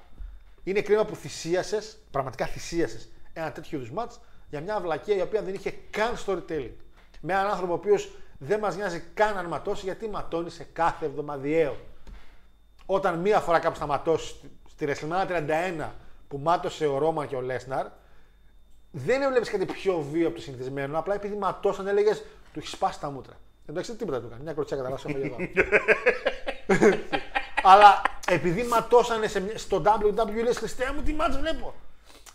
[0.70, 4.20] είναι κρίμα που θυσίασες, πραγματικά θυσίασες ένα τέτοιο είδους μάτς
[4.50, 6.76] για μια βλακία η οποία δεν είχε καν storytelling.
[7.22, 11.06] Με έναν άνθρωπο ο οποίος δεν μας νοιάζει καν αν ματώσει γιατί ματώνει σε κάθε
[11.06, 11.78] εβδομαδιαίο.
[12.86, 14.36] Όταν μία φορά κάποιος θα ματώσει
[14.70, 15.48] στη WrestleMania
[15.82, 15.90] 31
[16.28, 17.88] που μάτωσε ο Ρώμα και ο Λέσναρ,
[18.91, 21.00] δεν έβλεπες κάτι πιο βίο από το συνηθισμένο.
[21.00, 22.24] Απλά επειδή ματώσαν, έλεγες
[22.54, 23.34] του έχεις σπάσει τα μούτρα.
[23.66, 24.44] Εντάξει, τίποτα του έκανε.
[24.44, 25.36] Μια κροτσιά καταλάβει εδώ.
[27.64, 31.73] Αλλά επειδή ματώσανε σε, μια- στο WWE, λες Χριστέ μου, τι μάτς βλέπω.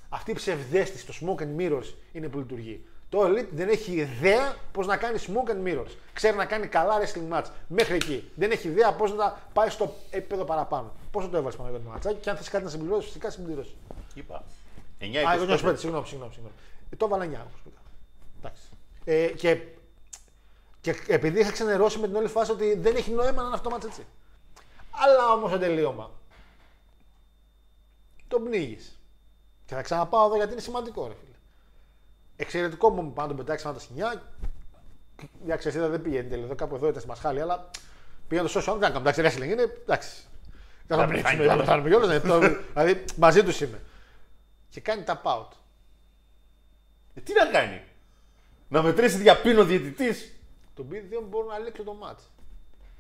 [0.09, 2.85] Αυτή η ψευδέστηση, το smoke and mirrors είναι που λειτουργεί.
[3.09, 5.91] Το Elite δεν έχει ιδέα πώς να κάνει smoke and mirrors.
[6.13, 7.45] Ξέρει να κάνει καλά wrestling match.
[7.69, 8.31] Μέχρι εκεί.
[8.35, 10.93] Δεν έχει ιδέα πώς να τα πάει στο επίπεδο παραπάνω.
[11.11, 13.75] Πόσο το έβαλες πάνω για το ματσάκι και αν θες κάτι να συμπληρώσεις, φυσικά συμπληρώσεις.
[14.15, 14.45] Είπα.
[15.01, 15.71] 9 Α, 25.
[15.73, 16.33] 25, συγγνώμη, συγγνώμη.
[16.33, 16.55] συγγνώμη.
[16.91, 17.77] Ε, το έβαλα 9 όπως πήγα.
[18.39, 18.63] Εντάξει.
[19.05, 19.59] Ε, και,
[20.81, 23.71] και επειδή είχα ξενερώσει με την όλη φάση ότι δεν έχει νόημα να είναι αυτό
[23.71, 24.07] μάτς έτσι.
[24.97, 26.11] Αλλά όμως το τελείωμα.
[28.29, 28.99] Το πνίγεις.
[29.67, 31.35] Και θα ξαναπάω εδώ γιατί είναι σημαντικό, ρε φίλε.
[32.37, 34.23] Εξαιρετικό μου πάνω τον πετάξεις ένα τα σκηνιά.
[35.45, 36.45] Για ξεσίδα δεν πήγαινε τέλειο.
[36.45, 37.71] Εδώ κάπου εδώ ήταν στη Μασχάλη, αλλά
[38.29, 38.77] πήγα το social.
[38.79, 38.99] Δεν κάνω.
[38.99, 39.63] Εντάξει, wrestling είναι.
[39.63, 40.23] Εντάξει.
[40.87, 41.57] Δεν θα πεθάνει πνίξουμε, κιόλας.
[41.57, 43.81] θα πεθάνουμε κιόλας, ναι, το- Δηλαδή μαζί τους είμαι.
[44.69, 45.49] Και κάνει tap out.
[47.15, 47.83] Ε, Τι να κάνει;
[48.69, 50.33] Να μετρήσει διαπίνο ο διαιτητής.
[50.75, 52.31] Το μπι δεν μπορώ να λήξω το μάτς.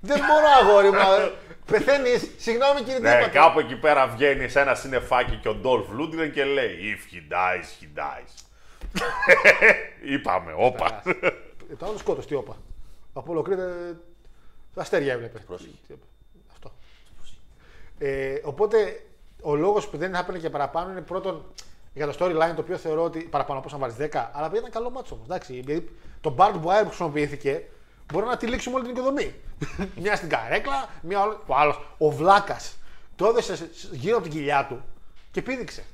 [0.04, 1.32] Δεν μπορώ, αγόρι μου.
[1.66, 2.30] Πεθαίνεις.
[2.38, 3.28] Συγγνώμη κύριε Ναι, τίποτα.
[3.28, 7.32] κάπου εκεί πέρα βγαίνει σε ένα συννεφάκι και ο Ντόλφ Λούντγκρεν και λέει If he
[7.32, 8.30] dies, he dies.
[10.14, 11.02] Είπαμε, όπα.
[11.70, 12.56] Ε, Το άλλο σκότος, τι όπα.
[13.12, 13.62] Από ολοκλήρω.
[14.76, 15.38] Αστέρια έβλεπε.
[15.38, 15.70] Πρόσεχε.
[15.86, 16.04] Τι έπε.
[16.52, 16.72] Αυτό.
[17.98, 19.02] Ε, οπότε
[19.42, 21.44] ο λόγος που δεν θα έπαιρνε και παραπάνω είναι πρώτον
[21.94, 24.70] για το storyline το οποίο θεωρώ ότι παραπάνω από να βάλει 10, αλλά επειδή ήταν
[24.70, 25.46] καλό μάτσο όμως.
[25.48, 25.90] Γιατί
[26.20, 27.62] το barbed wire που χρησιμοποιήθηκε
[28.12, 29.34] μπορεί να τυλίξουμε όλη την οικοδομή.
[30.02, 31.36] μια στην καρέκλα, μια όλη.
[31.46, 32.76] Ο άλλος, ο Βλάκας,
[33.16, 34.82] το έδωσε σε- σε- γύρω από την κοιλιά του
[35.30, 35.84] και πήδηξε.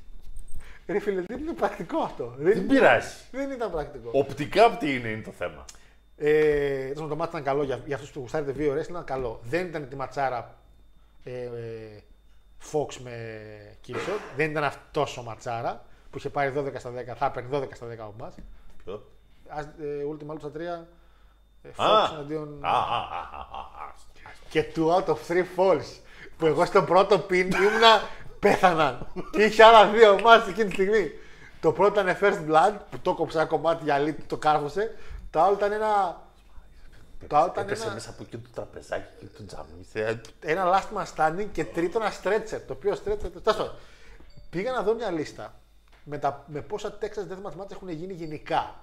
[0.87, 2.35] Ρε φίλε, δεν είναι πρακτικό αυτό.
[2.39, 3.15] Δεν, Δεν πειράζει.
[3.31, 4.11] δεν ήταν πρακτικό.
[4.13, 5.65] Οπτικά τι είναι, είναι το θέμα.
[6.17, 9.05] Ε, τέλος πάντων, το μάτι ήταν καλό για, για αυτούς που γουστάρετε βίαιο wrestling ήταν
[9.05, 9.41] καλό.
[9.43, 10.59] Δεν ήταν τη ματσάρα
[11.25, 11.49] ε, ε,
[12.73, 13.13] Fox με
[13.87, 14.21] Killshot.
[14.37, 17.17] Δεν ήταν αυτός ο ματσάρα που είχε πάρει 12 στα 10.
[17.17, 18.35] Θα έπαιρνε 12 στα 10 ο μας.
[18.85, 19.11] Ποιο;
[19.49, 20.87] Ας, ε, Ultima Lucha 3 ε,
[21.65, 22.59] Fox Α, εναντίον.
[22.65, 23.93] α, α, α, α, α.
[24.49, 25.85] Και two out of three falls.
[26.37, 28.03] Που εγώ στο πρώτο πιν ήμουνα
[28.39, 29.07] πέθαναν.
[29.31, 31.11] και είχε άλλα δύο μάτς εκείνη τη στιγμή.
[31.61, 34.97] Το πρώτο ήταν first blood που το κόψε ένα κομμάτι για λίτη, το κάρφωσε.
[35.31, 36.21] Το άλλο ήταν ένα.
[37.27, 39.87] Το άλλο ήταν Έπεσε ένα, μέσα από εκεί το τραπεζάκι και το τζάμι.
[39.93, 42.61] Ε, ένα last man standing και τρίτο ένα stretcher.
[42.67, 43.19] Το οποίο stretcher.
[43.19, 43.75] τέλος πάντων.
[44.51, 45.55] Πήγα να δω μια λίστα
[46.05, 48.75] με, τα, με πόσα Texas Deathmatch match έχουν γίνει γενικά.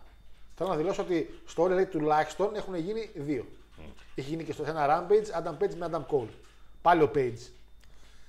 [0.58, 3.46] Θέλω να δηλώσω ότι στο All Elite τουλάχιστον έχουν γίνει δύο.
[4.16, 6.30] Έχει γίνει και στο ένα Rampage, Adam Page με Adam Cole.
[6.82, 7.38] Πάλι ο Page.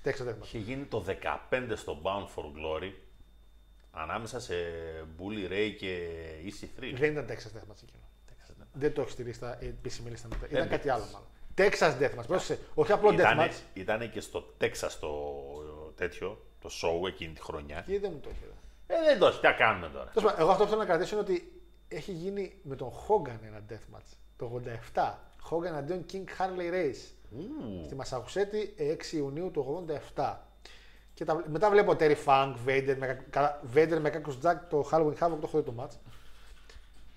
[0.05, 0.45] Texas Deathmatch.
[0.45, 1.05] Είχε γίνει το
[1.51, 2.93] 15 στο Bound for Glory
[3.91, 4.55] ανάμεσα σε
[5.19, 6.09] Bully Ray και
[6.45, 6.93] EC3.
[6.95, 8.03] Δεν ήταν Texas Deathmatch εκείνο.
[8.73, 10.47] Δεν το έχει στη λίστα, η επίσημη λίστα μετά.
[10.47, 11.29] Ήταν Δεν κάτι το άλλο μάλλον.
[11.57, 12.27] Texas Deathmatch.
[12.27, 12.59] Πρόσεξε.
[12.75, 13.55] Όχι απλό Ήτανε, Deathmatch.
[13.75, 15.11] ήτανε και στο Texas το
[15.97, 17.85] τέτοιο, το show εκείνη τη χρονιά.
[17.87, 18.39] Και δεν μου το έχει.
[18.45, 18.55] εδώ.
[19.01, 20.87] Ε, δεν το έχει, τι να κάνουμε τώρα; Τέλος πάντων, εγώ αυτό που θέλω να
[20.87, 21.58] κρατήσω είναι ότι
[21.89, 24.61] έχει γίνει με τον Hogan ένα deathmatch το
[24.95, 25.15] 87.
[25.51, 27.13] Hogan αντίον King Harley Race.
[27.85, 29.85] Στη Μασαχουσέτη 6 Ιουνίου του
[30.15, 30.35] 87.
[31.15, 34.89] Και τα, μετά βλέπω Terry Funk, Vader με, κα- κα- Vader με Cactus Jack, το
[34.93, 35.97] Halloween Havoc, το έχω δει το match.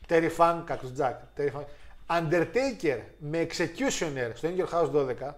[0.10, 1.14] Terry Funk, Cactus Jack.
[1.38, 1.66] Terry Funk.
[2.08, 5.34] Undertaker με Executioner στο Angel House 12.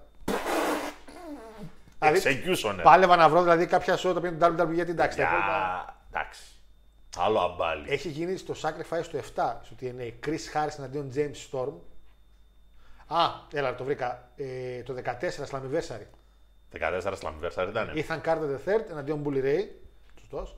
[2.00, 2.80] Δηλαδή, Executioner.
[2.84, 5.18] Πάλευα να βρω δηλαδή κάποια show τα οποία είναι WWE γιατί εντάξει.
[5.18, 5.96] τα υπόλοιπα- Για...
[6.10, 6.42] Εντάξει.
[7.18, 7.90] Άλλο αμπάλι.
[7.90, 9.22] έχει γίνει στο Sacrifice του 7
[9.64, 10.12] στο TNA.
[10.26, 11.74] Chris Harris εναντίον James Storm.
[13.08, 14.30] Α, έλα, το βρήκα.
[14.36, 16.06] Ε, το 14 Slammiversary.
[16.80, 17.94] 14 Slammiversary ήταν.
[17.96, 19.66] Ethan Carter III εναντίον Bully Ray.
[20.20, 20.56] Σωστός.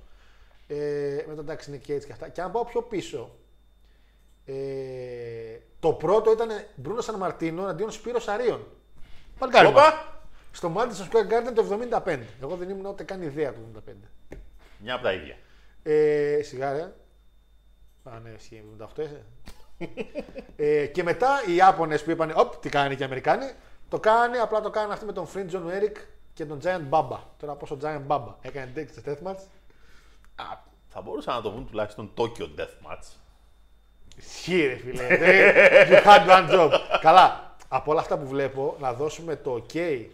[0.67, 2.29] Ε, μετά εντάξει είναι Cage και αυτά.
[2.29, 3.35] Και αν πάω πιο πίσω.
[4.45, 4.53] Ε,
[5.79, 6.49] το πρώτο ήταν
[6.83, 8.67] Bruno San Martino εναντίον Σπύρο Αρίων.
[9.39, 9.69] Πάλι καλό.
[9.69, 10.13] Όπα!
[10.51, 12.19] Στο Madison Square Garden το 75.
[12.41, 13.59] Εγώ δεν ήμουν ούτε καν ιδέα του
[13.89, 13.91] 75.
[14.77, 15.37] Μια από τα ίδια.
[15.87, 16.95] Ε, σιγάρια.
[18.03, 19.25] Α, ναι, ισχύει, 78 είσαι.
[20.55, 23.51] ε, και μετά οι Ιάπωνες που είπαν, Οπ, τι κάνει και οι Αμερικάνοι,
[23.89, 25.95] το κάνει, απλά το κάνουν αυτοί με τον Friend John Eric
[26.33, 27.17] και τον Giant Baba.
[27.39, 29.39] Τώρα πόσο Giant Baba έκανε Texas Deathmatch.
[30.87, 33.05] Θα μπορούσαν να το βγουν τουλάχιστον Tokyo Deathmatch.
[34.17, 35.07] Ισχύει, ρε φίλε.
[35.17, 35.53] Δεν-
[35.89, 36.71] you had one job.
[37.01, 37.55] Καλά.
[37.67, 40.05] Από όλα αυτά που βλέπω, να δώσουμε το OK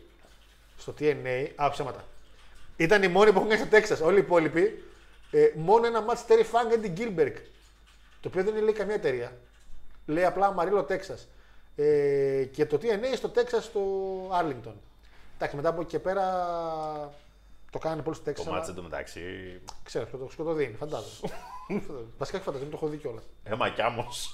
[0.77, 1.47] στο TNA.
[1.55, 2.03] Α, ψέματα.
[2.77, 4.07] Ήταν οι μόνοι που έχουν κάνει στο Texas.
[4.07, 4.83] Όλοι οι υπόλοιποι.
[5.31, 7.35] Ε, μόνο ένα match Terry Funk and Gilbert.
[8.21, 9.31] Το οποίο δεν λέει καμία εταιρεία.
[10.05, 11.25] Λέει απλά Μαρίλο Texas.
[11.75, 13.81] Ε, και το TNA στο Texas στο
[14.31, 14.73] Arlington.
[15.35, 16.23] Εντάξει, μετά από εκεί και πέρα
[17.71, 18.43] το κάνανε πολύ στο Texas.
[18.45, 19.21] Το αλλά- match εντωμεταξύ.
[19.83, 21.33] Ξέρω, ποιο το σκοτωδίνει, φαντάζομαι.
[22.17, 23.23] Βασικά όχι φαντάζομαι, το έχω δει κιόλας.
[23.43, 24.33] Έμα κι άμμος.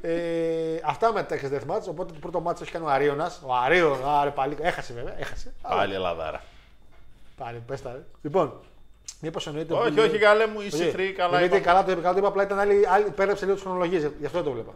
[0.00, 1.82] Ε, αυτά με τα Texas Deathmatch.
[1.88, 3.32] Οπότε το πρώτο μάτσο έχει κάνει ο Αρίωνα.
[3.46, 4.56] Ο Αρίωνα, άρε πάλι.
[4.60, 5.52] Έχασε βέβαια, έχασε.
[5.62, 6.42] Αλλά Πάλι Ελλαδάρα.
[7.36, 8.02] Πάλι, πες τα, ρε.
[8.22, 8.60] Λοιπόν,
[9.20, 9.74] μήπως εννοείται.
[9.74, 11.32] Όχι, ότι- όχι, καλέ μου, Όχι, είσαι χρή, καλά.
[11.34, 11.64] εννοείται, είπα.
[11.66, 14.26] καλά το είπε, καλά το είπε, απλά ήταν άλλη, άλλη πέρασε λίγο τις χρονολογίες, γι'
[14.26, 14.72] αυτό δεν το βλέπα.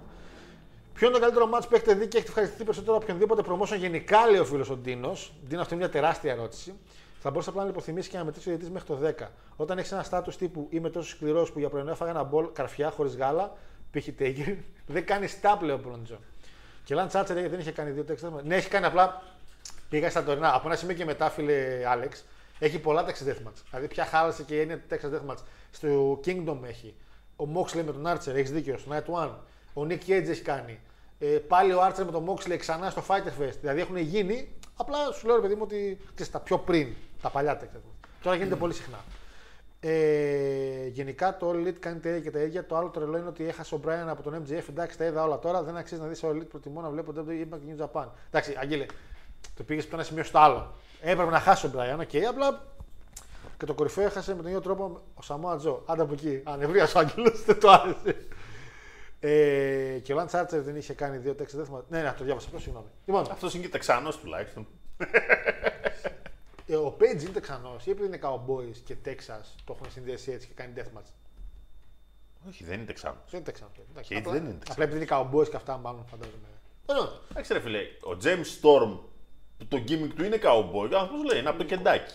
[0.94, 3.78] Ποιο είναι το καλύτερο μάτς που έχετε δει και έχετε ευχαριστηθεί περισσότερο από οποιονδήποτε promotion
[3.78, 5.32] γενικά, λέει ο φίλος ο Ντίνος.
[5.48, 6.74] Ντίνο, αυτή είναι μια τεράστια ερώτηση.
[7.20, 9.30] Θα μπορούσα απλά να υποθυμίσει και να μετρήσει ο διαιτητή μέχρι το 10.
[9.56, 12.90] Όταν έχεις ένα στάτου τύπου είμαι τόσο σκληρός που για πρωινό έφαγα ένα μπολ καρφιά
[12.90, 13.52] χωρίς γάλα,
[13.90, 14.06] π.χ.
[14.16, 14.46] Τέγερ,
[14.94, 16.18] δεν κάνεις στάπ, λέει ο Μπροντζο.
[16.84, 18.32] Και Λαν Τσάτσερ λέει, δεν είχε κάνει δύο τέξτα.
[18.44, 19.22] Ναι, έχει κάνει απλά.
[19.88, 20.54] Πήγα στα τωρινά.
[20.54, 21.54] Από ένα σημείο και μετά, φίλε
[21.88, 22.24] Άλεξ,
[22.58, 23.62] έχει πολλά Texas Deathmatch.
[23.70, 25.38] Δηλαδή, πια χάλασε και η έννοια του Texas Deathmatch.
[25.70, 26.94] Στο Kingdom έχει.
[27.36, 28.78] Ο Moxley με τον Archer, έχεις δίκιο.
[28.78, 29.30] Στο Night One.
[29.74, 30.80] Ο Nick Cage έχει κάνει.
[31.18, 33.56] Ε, πάλι ο Archer με τον Moxley ξανά στο Fighter Fest.
[33.60, 34.48] Δηλαδή έχουν γίνει.
[34.76, 36.88] Απλά σου λέω, ρε παιδί μου, ότι ξέρεις, τα πιο πριν,
[37.22, 38.08] τα παλιά Texas Deathmatch.
[38.22, 38.98] Τώρα γίνεται πολύ συχνά.
[39.80, 42.66] Ε, γενικά το All Elite κάνει τα ίδια και τα ίδια.
[42.66, 44.68] Το άλλο τρελό είναι ότι έχασε ο Brian από τον MJF.
[44.68, 45.62] Εντάξει, τα είδα όλα τώρα.
[45.62, 46.48] Δεν αξίζει να δεις All Elite.
[46.48, 48.06] Προτιμώ να βλέπω WWE Impact και New Japan.
[48.28, 48.86] Εντάξει, Άγγελε,
[49.54, 50.74] το πήγες από το ένα σημείο στο άλλο.
[51.00, 52.66] Έπρεπε να χάσει ο Brian, OK, απλά
[53.58, 55.82] και το κορυφαίο έχασε με τον ίδιο τρόπο ο Samoa Joe.
[55.86, 56.40] Άντε από εκεί.
[56.44, 58.26] Α, νεύρα ο Άγγελος, δεν του άρεσε.
[59.20, 61.56] Ε, και ο Lance Archer δεν είχε κάνει δύο Texas.
[61.88, 62.86] Ναι, ναι, το διάβασα αυτό, συγγνώμη.
[63.06, 64.66] Λοιπόν, Αυτός είναι και Τεξανός τουλάχιστον.
[66.66, 70.46] ε, ο Page είναι Τεξανός ή επειδή είναι Cowboys και Texas το έχουν συνδέσει έτσι
[70.46, 71.10] και κάνει deathmatch.
[72.48, 73.18] Όχι, δεν είναι Τεξανός.
[73.30, 73.74] Δεν είναι Τεξανός.
[73.90, 74.70] Εντάξει, Και απλά- δεν είναι Texans.
[74.70, 76.38] Απλά επειδή είναι Cowboys και αυτά, μάλλον φαντάζομαι.
[76.88, 78.98] Λοιπόν, Εντάξει, ρε φίλε, ο James Storm,
[79.58, 82.14] που το gimmick του είναι cowboy, αυτό λέει, είναι από το κεντάκι.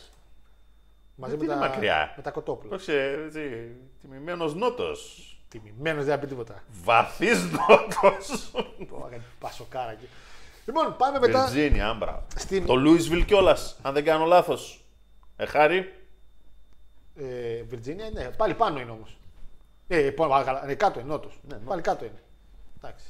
[1.15, 2.14] μαζί Δεν με είναι τα, μακριά.
[2.18, 2.76] με τα κοτόπουλα.
[2.76, 3.72] Όχι, έτσι,
[4.02, 5.28] τιμημένος νότος.
[5.48, 6.64] Τιμημένος δεν θα πει τίποτα.
[6.84, 8.52] Βαθύς νότος.
[8.90, 10.07] Πω, έκανε Πασοκάρα εκεί.
[10.65, 11.40] Λοιπόν, πάμε μετά.
[11.41, 12.26] Βιρτζίνια, άμπρα.
[12.36, 14.84] Στην- Το Louisville κιόλας, αν δεν κάνω λάθος.
[15.38, 15.94] Ε, χάρη.
[17.15, 19.18] Ε, Βιρτζίνια, ναι, πάλι πάνω είναι όμως.
[19.88, 21.40] Ε, πάνω, α, καλά, ναι, κάτω είναι, νότος.
[21.48, 22.22] Ναι, πάλι κάτω είναι.
[22.78, 23.06] Εντάξει.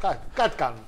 [0.00, 0.80] Κάτι, κάτι κάνουν.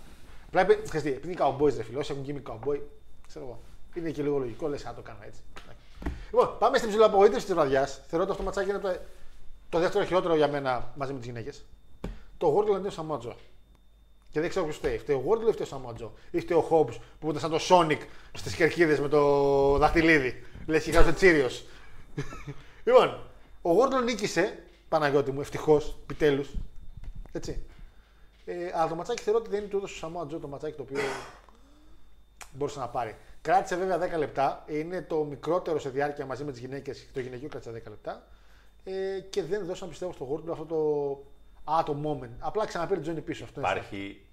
[0.53, 2.79] Βλέπει, ξέρεις τι, επειδή είναι cowboys, ρε φίλε, όσοι έχουν γίνει cowboy,
[3.27, 3.61] ξέρω εγώ.
[3.95, 5.41] Είναι και λίγο λογικό, λες, να το κάνω έτσι.
[5.62, 5.83] Εντάξει.
[6.31, 8.01] Λοιπόν, πάμε στην ψηλή απογοήτευση της βραδιάς.
[8.07, 8.99] Θεωρώ ότι αυτό το ματσάκι είναι το,
[9.69, 11.65] το δεύτερο χειρότερο για μένα μαζί με τις γυναίκες.
[12.39, 13.37] Το Wardlow αντί ο Σαμότζο.
[14.31, 14.99] Και δεν ξέρω ποιος φταίει.
[14.99, 16.12] Φταίει ο Wardlow ή φταίει ο Σαμότζο.
[16.31, 17.99] Ή φταίει ο Hobbs που ήταν σαν το Sonic
[18.33, 20.45] στις κερκίδες με το δαχτυλίδι.
[20.66, 21.65] Λες και κάτι τσίριος.
[22.85, 23.09] λοιπόν,
[23.62, 26.49] ο Wardlow νίκησε, Παναγιώτη μου, ευτυχώς, επιτέλους.
[27.33, 27.66] Έτσι.
[28.44, 30.77] Ε, αλλά το ματσάκι θεωρώ ότι δεν είναι του έδωσε ο Σαμόα Τζο το ματσάκι
[30.77, 30.98] το οποίο
[32.52, 33.16] μπορούσε να πάρει.
[33.43, 34.64] Κράτησε βέβαια 10 λεπτά.
[34.69, 37.09] Είναι το μικρότερο σε διάρκεια μαζί με τις γυναίκες.
[37.12, 38.27] Το γυναικείο κράτησε 10 λεπτά.
[38.85, 41.70] Ε, και δεν δώσαν πιστεύω στο Wardlow αυτό το.
[41.73, 42.31] Α, το moment.
[42.39, 43.44] Απλά ξαναπήρε τον Τζόνι πίσω.
[43.44, 44.27] Αυτό είναι Υπάρχει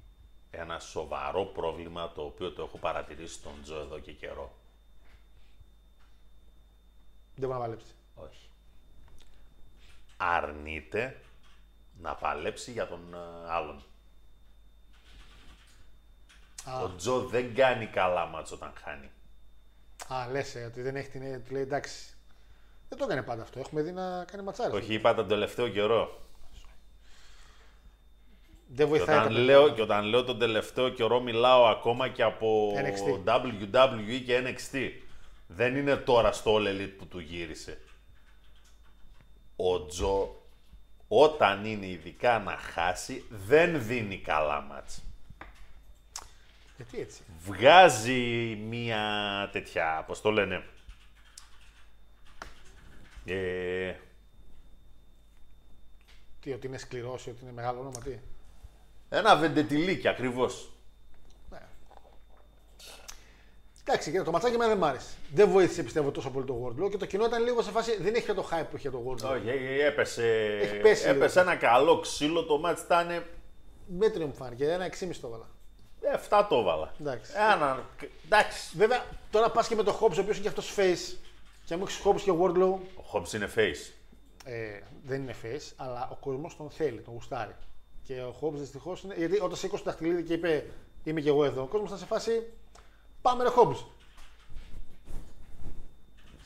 [0.51, 4.51] ένα σοβαρό πρόβλημα το οποίο το έχω παρατηρήσει στον Τζο εδώ και καιρό.
[7.35, 7.93] Δεν μπορεί να παλέψει.
[8.15, 8.49] Όχι.
[10.17, 11.21] Αρνείται
[12.01, 13.49] να παλέψει για τον ε,
[16.69, 16.91] άλλον.
[16.91, 19.09] Ο Τζο δεν κάνει καλά μάτς όταν χάνει.
[20.07, 21.43] Α, λες ότι δεν έχει την.
[21.43, 22.13] Του λέει εντάξει.
[22.89, 23.59] Δεν το έκανε πάντα αυτό.
[23.59, 24.75] Έχουμε δει να κάνει ματσάρι.
[24.75, 26.21] Όχι, είπα τον τελευταίο καιρό.
[28.67, 29.17] Δεν Και βοηθάει.
[29.17, 29.75] όταν, τα λέω, παιδιά.
[29.75, 33.35] και όταν λέω τον τελευταίο καιρό μιλάω ακόμα και από NXT.
[33.35, 34.89] WWE και NXT.
[35.47, 37.77] Δεν είναι τώρα στο All Elite που του γύρισε.
[39.55, 40.41] Ο Τζο
[41.07, 45.03] όταν είναι ειδικά να χάσει δεν δίνει καλά μάτς.
[46.79, 48.99] Γιατί έτσι; Βγάζει μία
[49.51, 50.63] τέτοια, πώς το λένε,
[53.25, 53.93] ε,
[56.39, 58.17] Τι, ότι είναι σκληρό ή ότι είναι μεγάλο όνομα, τι;
[59.09, 60.71] ένα βεντετιλίκι ακριβώς.
[63.85, 65.13] Εντάξει, κοίτα, το ματσάκι εμένα δεν μ' άρεσε.
[65.33, 68.01] Δεν βοήθησε πιστεύω τόσο πολύ το Wardlow και το κοινό ήταν λίγο σε φάση.
[68.01, 69.29] Δεν έχει πια το hype που είχε το Wardlow.
[69.35, 71.17] Όχι, ε, έπεσε, Έχει πέσει λίγο.
[71.17, 73.23] έπεσε ένα καλό ξύλο, το μάτς ήταν
[73.97, 74.65] Μέτριο μου φάνηκε.
[74.71, 75.45] Ένα 6,5 το
[76.01, 76.43] έβαλα.
[76.43, 76.93] 7 το έβαλα.
[76.99, 77.31] Εντάξει.
[77.35, 77.83] Ένα,
[78.25, 78.77] εντάξει.
[78.77, 81.17] Βέβαια, τώρα πας και με το Hobbs, ο οποίος είναι και αυτός face.
[81.65, 83.91] Και αν μου έχεις Hobbs και Wardlow, Ο Hobbs είναι face.
[84.45, 87.55] ε, δεν είναι face, αλλά ο κόσμος τον θέλει, τον γουστάρει.
[88.03, 89.15] Και ο Hobbs δυστυχώς είναι.
[89.15, 90.65] Γιατί όταν σήκωσε το δαχτυλίδι και είπε
[91.03, 92.53] Είμαι και εγώ εδώ, ο κόσμος ήταν σε φάση.
[93.21, 93.85] Πάμε ρε Hobbs.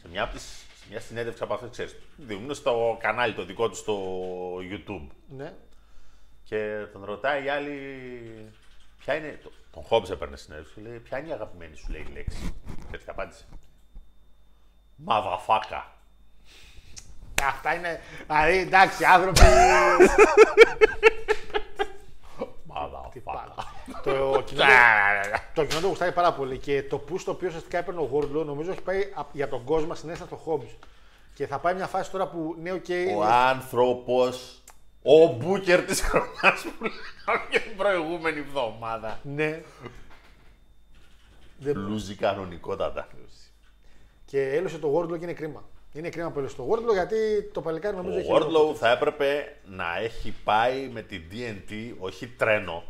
[0.09, 3.97] μια, από τις, μια συνέντευξη από αυτές, ξέρεις, δίνουν στο κανάλι το δικό τους στο
[4.57, 5.07] YouTube.
[5.27, 5.53] Ναι.
[6.43, 8.51] Και τον ρωτάει η άλλη,
[9.03, 12.13] ποια είναι, το- τον Χόμπς έπαιρνε συνέντευξη, λέει, ποια είναι η αγαπημένη σου, λέει η
[12.13, 12.55] λέξη.
[12.89, 13.45] Και έτσι απάντησε.
[14.95, 15.91] Μαδαφάκα.
[17.43, 17.99] Αυτά είναι.
[18.27, 19.39] Δηλαδή, εντάξει, άνθρωποι.
[22.63, 23.65] Μαδαφάκα.
[24.03, 24.63] το κοινό,
[25.53, 28.43] το κοινό το γουστάει πάρα πολύ και το push το οποίο ουσιαστικά έπαιρνε ο Γόρντλο
[28.43, 30.75] νομίζω έχει πάει απ- για τον κόσμο συνέστα στο Hobbs.
[31.33, 32.85] Και θα πάει μια φάση τώρα που ναι, οκ.
[33.17, 34.62] Ο άνθρωπος,
[35.03, 39.19] ο Μπούκερ της χρονιάς που λέγαμε και την προηγούμενη εβδομάδα.
[39.23, 39.61] Ναι.
[41.59, 43.07] Λούζει κανονικότατα.
[44.25, 45.63] Και έλωσε το Wardlow και είναι κρίμα.
[45.93, 47.15] Είναι κρίμα που έλωσε το Wardlow γιατί
[47.53, 48.29] το παλικάρι νομίζω Ο έχει.
[48.33, 52.83] Wardlow θα έπρεπε να έχει πάει με την DNT, όχι τρένο.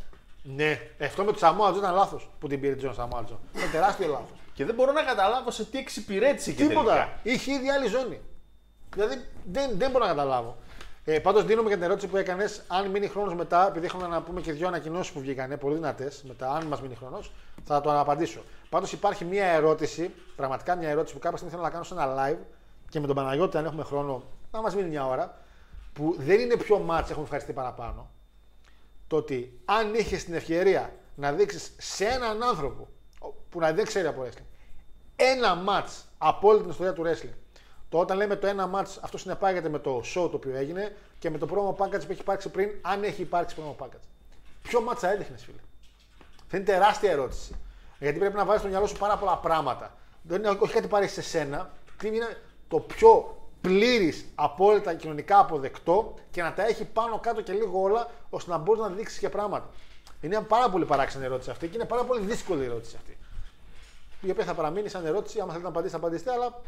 [0.43, 3.37] Ναι, αυτό με το Samoa Joe ήταν λάθος που την πήρε Τζον Samoa Joe.
[3.55, 4.37] Είναι τεράστιο λάθος.
[4.53, 6.91] Και δεν μπορώ να καταλάβω σε τι εξυπηρέτησε και Τίποτα.
[6.93, 7.19] τελικά.
[7.23, 8.19] Είχε ήδη άλλη ζώνη.
[8.93, 9.21] Δηλαδή
[9.51, 10.57] δεν, δεν μπορώ να καταλάβω.
[11.05, 14.21] Ε, Πάντως δίνουμε και την ερώτηση που έκανες, αν μείνει χρόνος μετά, επειδή έχουμε να
[14.21, 17.31] πούμε και δύο ανακοινώσεις που βγήκανε, πολύ δυνατές, μετά, αν μας μείνει χρόνος,
[17.63, 18.41] θα το απαντήσω.
[18.69, 22.15] Πάντως υπάρχει μια ερώτηση, πραγματικά μια ερώτηση που κάποια στιγμή θέλω να κάνω σε ένα
[22.17, 22.37] live
[22.89, 25.37] και με τον Παναγιώτη, αν έχουμε χρόνο, να μας μείνει μια ώρα,
[25.93, 28.09] που δεν είναι πιο μάτς, έχουμε ευχαριστεί παραπάνω.
[29.07, 32.87] Το ότι αν είχες την ευκαιρία να δείξεις σε έναν άνθρωπο
[33.49, 34.53] που να δεν ξέρει από wrestling
[35.15, 37.33] ένα μάτς από όλη την ιστορία του wrestling.
[37.93, 41.29] Το όταν λέμε το ένα μάτ, αυτό συνεπάγεται με το show το οποίο έγινε και
[41.29, 44.05] με το promo package που έχει υπάρξει πριν, αν έχει υπάρξει promo package.
[44.61, 45.57] Ποιο μάτ θα έδειχνες, φίλε;
[46.43, 47.55] Αυτό είναι τεράστια ερώτηση.
[47.99, 49.93] Γιατί πρέπει να βάλει στο μυαλό σου πάρα πολλά πράγματα.
[50.21, 51.71] Δεν είναι όχι κάτι πάρεις σε σένα.
[51.97, 52.37] Τι είναι
[52.67, 58.09] το πιο πλήρης, απόλυτα κοινωνικά αποδεκτό και να τα έχει πάνω κάτω και λίγο όλα
[58.29, 59.69] ώστε να μπορείς να δείξεις και πράγματα.
[60.21, 63.17] Είναι μια πάρα πολύ παράξενη ερώτηση αυτή και είναι πάρα πολύ δύσκολη ερώτηση αυτή
[64.21, 65.39] η οποία θα παραμείνει σαν ερώτηση.
[65.39, 66.61] Άμα θέλετε να απαντήσετε, απαντήσετε, αλλά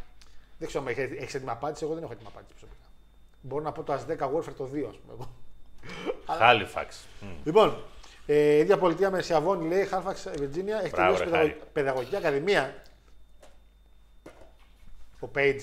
[0.58, 1.84] δεν ξέρω αν έχει έτοιμη απάντηση.
[1.84, 2.86] Εγώ δεν έχω έτοιμη απάντηση προσωπικά.
[3.42, 5.14] Μπορώ να πω το As 10 Warfare το 2, ας πούμε.
[5.14, 5.30] Εγώ.
[6.38, 7.06] Χάλιφαξ.
[7.22, 7.28] Μμ.
[7.44, 7.84] Λοιπόν,
[8.26, 11.58] ε, ίδια πολιτεία με Σιαβόνι λέει Halifax, Virginia, έχει Μπράβο, τελειώσει ρε, παιδαγω- Χάρη.
[11.74, 12.76] παιδαγωγική ακαδημία.
[15.20, 15.62] Ο Page.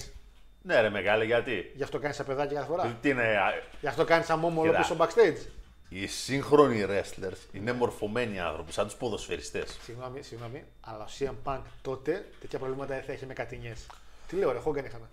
[0.63, 2.97] Ναι, ρε μεγάλε, γιατί; Γι' αυτό κάνει σαν παιδάκι κάθε φορά.
[3.01, 4.81] Τι είναι, α, Γι' αυτό κάνει σαν μόμο όλο Κοίτα.
[4.83, 5.47] πίσω backstage.
[5.89, 9.79] οι σύγχρονοι wrestlers είναι μορφωμένοι άνθρωποι, σαν τους ποδοσφαιριστές.
[9.83, 13.87] Συγγνώμη, συγγνώμη, αλλά ο CM Punk τότε τέτοια προβλήματα δεν θα είχε με κατηνιές.
[14.33, 15.07] Τι λέω, ρε, Χόγκαν είχαμε.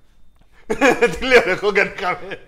[1.20, 2.40] Τι λέω, ρε, Χόγκαν είχαμε.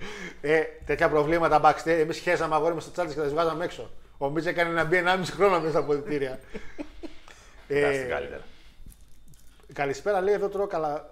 [0.41, 1.85] Ε, τέτοια προβλήματα backstage.
[1.99, 3.89] Εμείς χέζαμε αγόρι με στο τσάρτε και τα βγάζαμε έξω.
[4.17, 6.39] Ο Μίτζ έκανε να μπει 1,5 χρόνο μέσα στα αποδητήρια.
[7.67, 8.41] Κοιτάξτε ε, καλύτερα.
[9.73, 11.09] καλησπέρα, λέει εδώ τρώω καλα...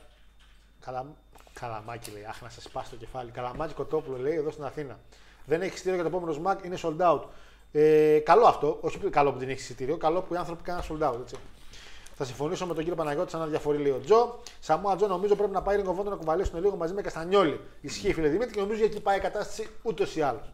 [0.86, 1.06] καλα...
[1.60, 2.26] Καλαμάκι λέει.
[2.30, 3.32] Αχ, να σε σπάσει το κεφάλι.
[3.32, 5.00] Καλαμάκι κοτόπουλο λέει εδώ στην Αθήνα.
[5.46, 7.22] Δεν έχει εισιτήριο για το επόμενο Smack, είναι sold out.
[7.72, 8.78] Ε, καλό αυτό.
[8.82, 11.16] Όχι που- καλό που δεν έχει εισιτήριο, καλό που οι άνθρωποι κάνουν sold out.
[11.22, 11.36] Έτσι.
[12.22, 14.40] Θα συμφωνήσω με τον κύριο Παναγιώτη σαν να διαφορεί λέει ο Joe.
[14.60, 17.60] Samoa Joe νομίζω πρέπει να πάει Ring of Honor να κουβαλήσουν λίγο μαζί με Castagnoli.
[17.82, 20.54] Ισχύει φίλε Δημήτρη και νομίζω εκεί πάει η κατάσταση ούτως ή άλλως.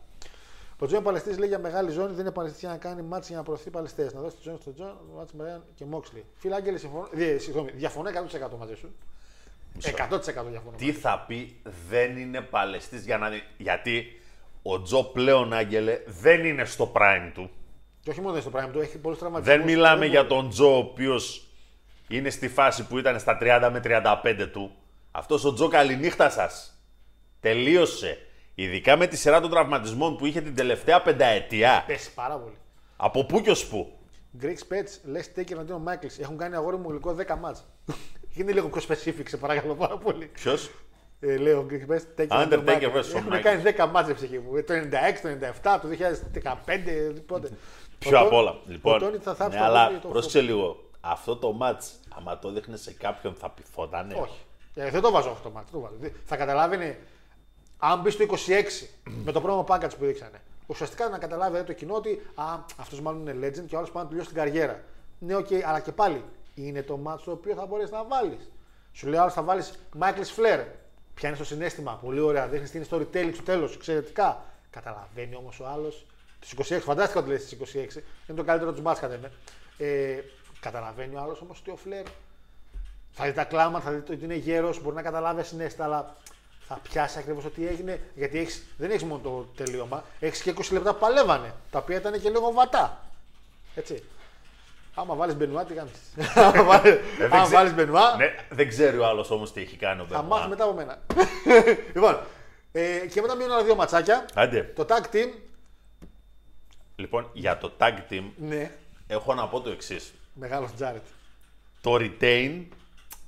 [0.79, 3.37] Ο Τζον Παλαιστή λέει για μεγάλη ζώνη δεν είναι παλαιστή για να κάνει ματς για
[3.37, 4.11] να προωθεί παλαιστές.
[4.13, 6.26] Να δώσει το Τζον στον Τζον, ματς με Brian και Moxley.
[6.35, 7.07] Φίλε Άγγελε, συμφωνώ.
[7.11, 8.95] Δι, συγγνώμη, διαφωνώ 100% μαζί σου.
[9.81, 10.77] 100% διαφωνώ.
[10.77, 13.43] Τι θα πει δεν είναι παλαιστής για να δει.
[13.57, 14.21] Γιατί
[14.61, 17.49] ο Τζο πλέον, Άγγελε, δεν είναι στο prime του.
[18.01, 19.57] Και όχι μόνο στο πράγμα του, έχει πολλούς τραυματισμούς.
[19.57, 21.39] Δεν μιλάμε για τον Τζο, ο οποίος
[22.07, 24.72] είναι στη φάση που ήταν στα 30 με 35 του.
[25.11, 26.80] Αυτός ο Τζο καληνύχτα σας.
[27.40, 28.18] Τελείωσε.
[28.56, 31.84] Ειδικά με τη σειρά των τραυματισμών που είχε την τελευταία πενταετία.
[31.88, 32.56] Πέσει πάρα πολύ.
[32.95, 33.91] Από πού και ως πού.
[34.41, 36.07] Greek Spets, λε Taker εναντίον Μάικλ.
[36.19, 37.65] Έχουν κάνει αγόρι μου γλυκό 10 μάτς.
[38.38, 40.26] Είναι λίγο πιο specific, σε παρακαλώ πάρα πολύ.
[40.26, 40.69] Ποιος;
[41.19, 42.95] Ε, λέω Greek Spets, Taker Undertaker εναντίον Michaels.
[42.98, 43.40] versus Έχουν Michaels.
[43.41, 44.56] κάνει 10 μάτς, ρε ψυχή μου.
[44.56, 47.49] Ε, Το 96, το 97, το 2015, πότε.
[47.99, 48.56] Πιο Ο απ' Τόνι- όλα.
[48.68, 50.84] Λοιπόν, ο Τόνι θα θάψει ναι, το αλλά πόδι, το- πρόσεξε λίγο.
[51.07, 54.15] Αυτό το match, άμα το δείχνε σε κάποιον, θα πηδότανε.
[54.15, 54.40] Όχι.
[54.76, 55.72] Ε, δεν το βάζω αυτό το μάτι.
[55.72, 55.95] το βάζω.
[56.26, 56.99] Θα καταλάβαινε,
[57.77, 58.88] αν μπεις στο 26
[59.23, 62.22] με το πρώτο package που δείξανε, ουσιαστικά να καταλάβει δηλαδή, το κοινό ότι
[62.77, 64.84] αυτός μάλλον είναι legend και ο άλλος πάει να τελειώσει την καριέρα.
[65.19, 66.23] Ναι, οκ, αλλά και πάλι
[66.56, 68.52] είναι το match το οποίο θα μπορέσει να βάλεις.
[68.91, 70.64] Σου λέει ο άλλος θα βάλεις Michael Flair.
[71.14, 71.99] Πιάνεις το συνέστημα.
[72.03, 72.48] Πολύ ωραία.
[72.48, 73.76] Δείχνεις την storytelling στο τέλος.
[73.76, 74.44] Εξαιρετικά.
[74.69, 76.06] Καταλαβαίνει όμως ο άλλος.
[76.40, 78.03] Τους 26, φαντάστηκα ότι λες στι 26.
[78.27, 79.32] Είναι το καλύτερο τους μάτς κατά με.
[79.77, 80.19] Ε,
[80.69, 82.05] καταλαβαίνει ο άλλος όμως ότι ο Flair
[83.11, 86.15] θα δει τα κλάματα, θα δει ότι είναι γέρος, μπορεί να καταλάβει ασυναίσθητα, αλλά
[86.67, 88.01] θα πιάσει ακριβώς τι έγινε.
[88.15, 91.97] Γιατί έχεις, δεν έχεις μόνο το τελείωμα, έχεις και 20 λεπτά που παλεύανε, τα οποία
[91.97, 93.01] ήταν και λίγο βατά.
[93.75, 94.03] Έτσι.
[94.95, 95.93] Άμα βάλεις Μπενουά, τι κάνεις;
[96.35, 99.61] Άμα βάλει- Ε, δεν άμα ξέ- βάλεις Μπενουά, Ναι, δεν ξέρει ο άλλος όμως τι
[99.61, 100.37] έχει κάνει ο θα Μπενουά.
[100.37, 100.99] μάθει μετά από μένα.
[101.95, 102.19] λοιπόν,
[102.71, 104.25] ε, και μετά μείνουν άλλα δύο ματσάκια.
[104.33, 104.61] Άντε.
[104.75, 105.29] Το tag team,
[106.95, 108.71] Λοιπόν, για το tag team ναι,
[109.07, 110.13] έχω να πω το εξής.
[110.35, 111.05] Μεγάλο Τζάρετ.
[111.81, 112.63] Το retain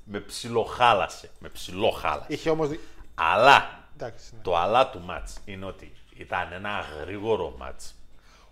[0.04, 1.30] με ψιλοχάλασε.
[1.40, 2.34] Με ψιλοχάλασε.
[2.34, 2.70] Είχε όμως.
[3.16, 4.36] Αλλά Εντάξει.
[4.36, 4.42] Ναι.
[4.42, 7.96] το αλλά του μάτς είναι ότι ήταν ένα γρήγορο μάτς.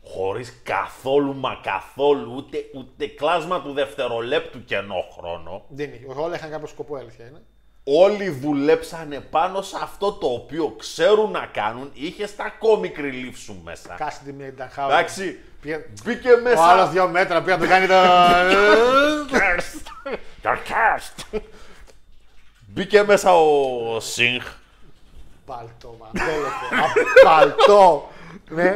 [0.03, 5.65] Χωρίς καθόλου μα καθόλου ούτε, ούτε κλάσμα του δευτερολέπτου κενό χρόνο.
[5.69, 6.05] Δεν είχε.
[6.15, 7.41] Όλα είχαν κάποιο σκοπό, η αλήθεια είναι.
[7.87, 11.89] Όλοι δουλέψανε πάνω σε αυτό το οποίο ξέρουν να κάνουν.
[11.93, 13.93] Είχε στα comic relief σου μέσα.
[13.97, 14.91] Κάσει τη μία ήταν χάος.
[14.93, 16.63] Εντάξει, Πήγε- μπήκε Ο μέσα.
[16.63, 17.93] άλλος δύο μέτρα πήγε να το κάνει το.
[19.37, 20.13] Cursed.
[20.43, 21.39] You're cursed.
[22.67, 24.43] Μπήκε μέσα ο Σινχ.
[25.45, 26.07] Παλτό, μα.
[27.23, 28.09] Παλτό.
[28.49, 28.75] Ναι.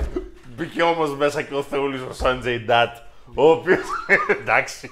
[0.55, 2.97] Μπήκε όμως μέσα και ο Θεούλης ο Σάντζεϊ Ντάτ.
[3.35, 3.77] Ο οποίο.
[4.41, 4.89] εντάξει.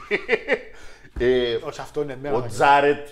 [1.20, 2.36] Ε, Όχι, αυτό είναι μέρα.
[2.36, 3.08] ο Τζάρετ.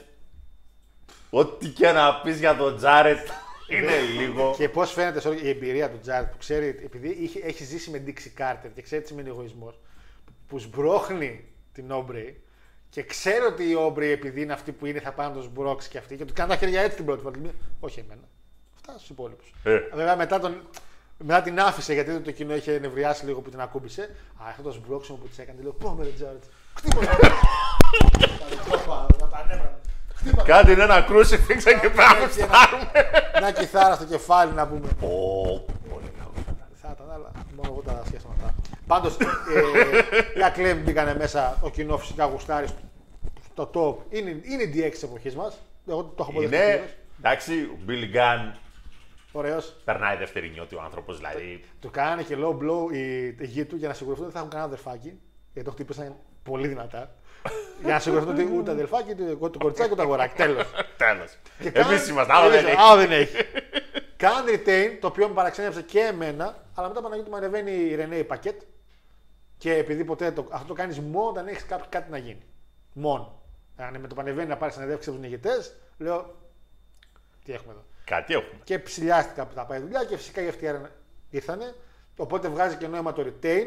[1.38, 3.28] Ό,τι και να πει για τον Τζάρετ
[3.68, 4.54] είναι λίγο.
[4.58, 8.04] Και πώ φαίνεται sorry, η εμπειρία του Τζάρετ που ξέρει, επειδή είχε, έχει ζήσει με
[8.06, 9.74] Dixie Κάρτερ και ξέρει τι σημαίνει εγωισμό,
[10.48, 12.42] που σμπρώχνει την Όμπρεϊ
[12.90, 15.90] και ξέρει ότι η Όμπρεϊ επειδή είναι αυτή που είναι θα πάει να τον σμπρώξει
[15.90, 17.40] και αυτή και του κάνει τα χέρια έτσι την πρώτη φορά.
[17.42, 18.28] Λέει, Όχι εμένα.
[18.76, 19.44] Αυτά στου υπόλοιπου.
[19.64, 19.80] Ε.
[19.94, 20.62] Βέβαια μετά, τον,
[21.18, 24.02] μετά την άφησε γιατί το κοινό είχε νευριάσει λίγο που την ακούμπησε.
[24.02, 25.62] Α, αυτό το σμπρώξιμο που τη έκανε.
[25.62, 26.44] Λέω Πω με ρε Τζάρετ.
[26.76, 27.00] Χτύπω.
[30.26, 30.44] Να τα νεύρα.
[30.44, 30.44] Χτύπα.
[30.44, 32.92] Κάτι είναι ένα crucifix και πάμε Έτσι, ένα- φτάνουμε.
[33.40, 34.88] Μια κιθάρα στο κεφάλι να πούμε.
[35.02, 36.32] Ω, πολύ καλό.
[36.74, 38.54] Θα ήταν, αλλά μόνο εγώ τα σχέσα με αυτά.
[38.88, 41.58] Πάντως, ε, οι Acclaim μπήκανε μέσα.
[41.62, 42.68] Ο κοινό φυσικά γουστάρει
[43.54, 44.14] στο top.
[44.16, 45.58] Είναι, είναι η DX τη εποχή μας.
[45.90, 46.56] Εγώ το έχω αποδεχτεί.
[46.56, 46.94] Είναι.
[47.20, 48.54] Εντάξει, ο Billy Gunn
[49.32, 49.76] Ωραίος.
[49.86, 51.64] περνάει δεύτερη νιώτη ο άνθρωπος, δηλαδή.
[51.82, 54.38] Του κάνανε και low blow η, η γη του για να σιγουρευτούν ότι δεν θα
[54.38, 55.20] έχουν κανένα αδερφάκι.
[55.54, 57.16] Γιατί το χτύπησαν πολύ δυνατά.
[57.84, 60.36] Για να σιγουρευτούν ότι ούτε αδερφάκι, ούτε το κοριτσάκι, ούτε αγοράκι.
[60.36, 60.64] Τέλος.
[60.98, 61.38] Τέλος.
[61.74, 62.78] Εμείς είμαστε, άλλο Εμείς- δεν έχει.
[62.82, 63.36] Άλλο δεν έχει.
[64.18, 68.24] Κάνει retain, το οποίο με παραξένεψε και εμένα, αλλά μετά Παναγιώτη μου ανεβαίνει η Ρενέ
[68.24, 68.62] Πακέτ
[69.58, 72.44] και επειδή ποτέ το, αυτό το κάνεις μόνο όταν έχεις κάτι, κάτι να γίνει.
[72.94, 73.42] Μόνο.
[73.78, 76.36] Αν με το πανεβαίνει να πάρεις συνεντεύξει από τους νικητές, λέω
[77.46, 77.84] τι έχουμε εδώ.
[78.06, 78.60] Κάτι έχουμε.
[78.64, 80.90] Και ψηλιάστηκα που θα πάει δουλειά και φυσικά οι FTR
[81.30, 81.76] ήρθανε.
[82.18, 83.66] Οπότε βγάζει και νόημα το retain.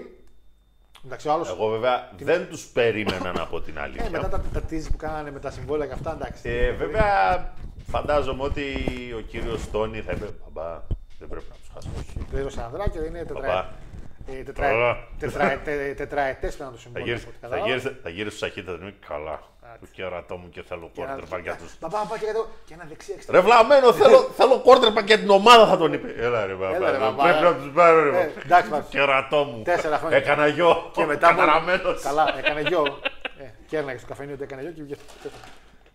[1.05, 4.11] Εντάξει, ο άλλος, Εγώ βέβαια δεν τους περίμεναν από την ε, αλήθεια.
[4.11, 6.49] μετά τα, τα tease που κάνανε με τα συμβόλαια και αυτά, εντάξει.
[6.49, 7.53] Ε, βέβαια,
[7.91, 8.63] φαντάζομαι ότι
[9.17, 10.83] ο κύριος Τόνι θα είπε: Μπαμπά,
[11.19, 11.95] δεν πρέπει να τους χάσουμε.
[12.31, 13.41] Πλήρωσε ανδράκια, δεν είναι Μπαμπά.
[13.41, 13.75] τετρα...
[14.27, 14.67] ε, τετρα...
[14.69, 14.97] Καλά.
[15.19, 17.07] τετραετέ- τετραετές πρέπει να το Θα συμβόλαιο.
[17.07, 17.69] γύρισε, από ό,τι θα κατάλαβα.
[17.69, 19.41] γύρισε, θα γύρισε στο σαχίτα του καλά.
[19.81, 21.79] Του κερατό μου και θέλω Και ένα- quarterback για τους.
[21.81, 22.47] Μπαμπά, μπαμπά, και εδώ.
[22.65, 23.37] Και ένα δεξί έξτρα.
[23.37, 26.15] Ρε βλαμμένο, θέλω, θέλω quarterback για την ομάδα θα τον είπε.
[26.17, 27.23] Έλα ρε Έλα, ρε, μπαμπά, μπαμπά.
[27.23, 28.41] πρέπει να τους πάρω ρε Ε, μπαμπά.
[28.45, 28.83] εντάξει, μπαμπά.
[28.89, 29.63] Κερατό μου.
[29.63, 30.17] Τέσσερα χρόνια.
[30.17, 30.91] Έκανα γιο.
[30.95, 32.03] Και μετά μου- Καταραμένος.
[32.03, 32.99] Καλά, έκανε γιο.
[33.39, 35.01] Ε, και έρναγε στο καφενείο ότι έκανε γιο και βγήκε.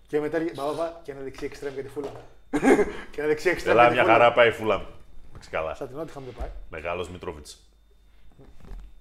[0.07, 2.09] Και μετά έλεγε μπαμπά, μπαμπά, και ένα δεξί εξτρέμ για τη φούλα.
[3.11, 4.13] και ένα δεξί εξτρέμ Ελά, για τη μια φούλα.
[4.17, 4.87] χαρά πάει η φούλα μου.
[5.29, 5.75] Εντάξει, Καλά.
[5.75, 6.49] Σαν την Νότιχαμ δεν πάει.
[6.69, 7.57] Μεγάλος Μητρόβιτς.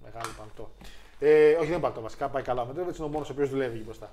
[0.03, 0.71] Μεγάλο παλτό.
[1.19, 2.27] Ε, όχι, δεν είναι παλτό βασικά.
[2.29, 2.61] Πάει καλά.
[2.61, 4.11] Ο Μετρόβιτ είναι ο μόνος ο οποίος δουλεύει εκεί μπροστά.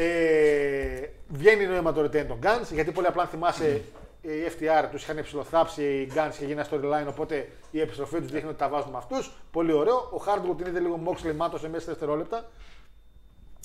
[0.00, 3.82] Ε, βγαίνει νόημα το retain των Guns γιατί πολύ απλά αν θυμάσαι
[4.20, 7.06] οι FTR τους είχαν ψηλοθάψει οι Guns και γίνει ένα storyline.
[7.08, 9.32] Οπότε η επιστροφή τους δείχνει ότι τα βάζουν με αυτούς.
[9.50, 9.94] Πολύ ωραίο.
[9.96, 12.48] Ο Hardwood την είδε λίγο Moxley μάτωσε μέσα σε δευτερόλεπτα.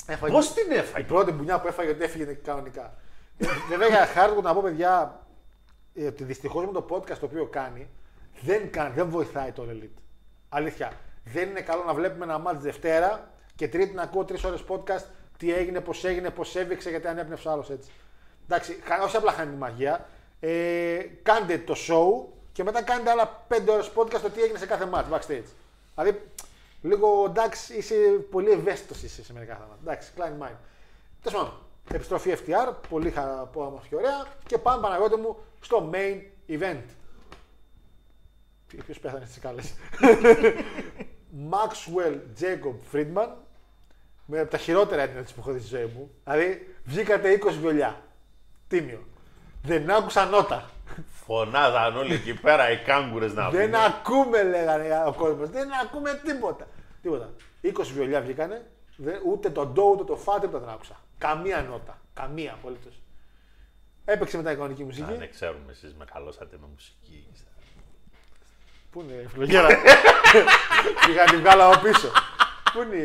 [0.08, 1.06] Έφαγε- Πώς την η έφαγε.
[1.06, 2.94] πρώτη μπουνιά που έφαγε ότι έφυγε κανονικά.
[3.38, 5.20] Ε, Βέβαια για Hardwood να πω παιδιά
[5.96, 7.88] ε, ότι δυστυχώς με το podcast το οποίο κάνει
[8.42, 10.02] δεν, κάνει, δεν βοηθάει το Elite.
[10.50, 10.92] Αλήθεια.
[11.24, 15.06] Δεν είναι καλό να βλέπουμε ένα μάτς Δευτέρα και Τρίτη να ακούω τρεις ώρες podcast
[15.44, 17.90] τι έγινε, πώς έγινε, πώς έβηξε, γιατί ανέπνευσε άλλος έτσι.
[18.44, 20.08] Εντάξει, χα- όχι απλά χάνει τη μαγεία.
[20.40, 24.66] Ε, κάντε το show και μετά κάντε άλλα 5 ώρες podcast το τι έγινε σε
[24.66, 25.44] κάθε match backstage.
[25.96, 26.22] Δηλαδή,
[26.82, 27.96] λίγο εντάξει, είσαι
[28.32, 29.78] πολύ ευαίσθητος είσαι σε μερικά θέματα.
[29.82, 30.58] Εντάξει, klein mind.
[31.22, 31.54] Τέλος πάντων,
[31.94, 33.50] επιστροφή FTR, πολύ χαρά
[33.90, 34.26] και ωραία.
[34.46, 36.84] Και πάμε Παναγιώτη μου στο main event.
[38.68, 39.62] Ποιο πέθανε στις κάλε.
[41.54, 43.28] Maxwell Jacob Friedman.
[44.26, 46.12] Με από τα χειρότερα έντυπα που έχω δει στη ζωή μου.
[46.24, 48.02] Δηλαδή, βγήκατε 20 βιολιά.
[48.68, 49.08] Τίμιο.
[49.64, 50.70] Δεν άκουσα νότα.
[51.26, 53.86] Φωνάζαν όλοι εκεί πέρα οι κάγκουρες να Δεν πούμε.
[53.86, 55.50] ακούμε, λέγανε ο κόσμος.
[55.50, 56.68] Δεν ακούμε τίποτα.
[57.02, 57.30] Τίποτα.
[57.62, 58.66] 20 βιολιά βγήκανε.
[58.98, 61.00] Δεν- ούτε το ντο, ούτε το φα, τίποτα δεν άκουσα.
[61.18, 62.02] Καμία νότα.
[62.14, 63.02] Καμία απολύτως.
[64.06, 65.12] Έπαιξε μετά η κανονική μουσική.
[65.12, 67.28] Αν δεν ξέρουμε εσείς μεγαλώσατε με μουσική.
[68.92, 69.68] Πού είναι η φλογέρα;
[71.06, 72.12] Πήγα να την βγάλω από πίσω.
[72.74, 73.04] Πού είναι.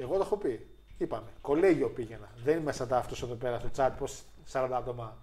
[0.00, 0.66] Η- Εγώ το έχω πει.
[0.98, 1.26] Είπαμε.
[1.40, 2.28] Κολέγιο πήγαινα.
[2.44, 3.90] Δεν είμαι σαν τα αυτό εδώ πέρα στο chat.
[3.98, 4.22] Πώς
[4.52, 5.16] 40 άτομα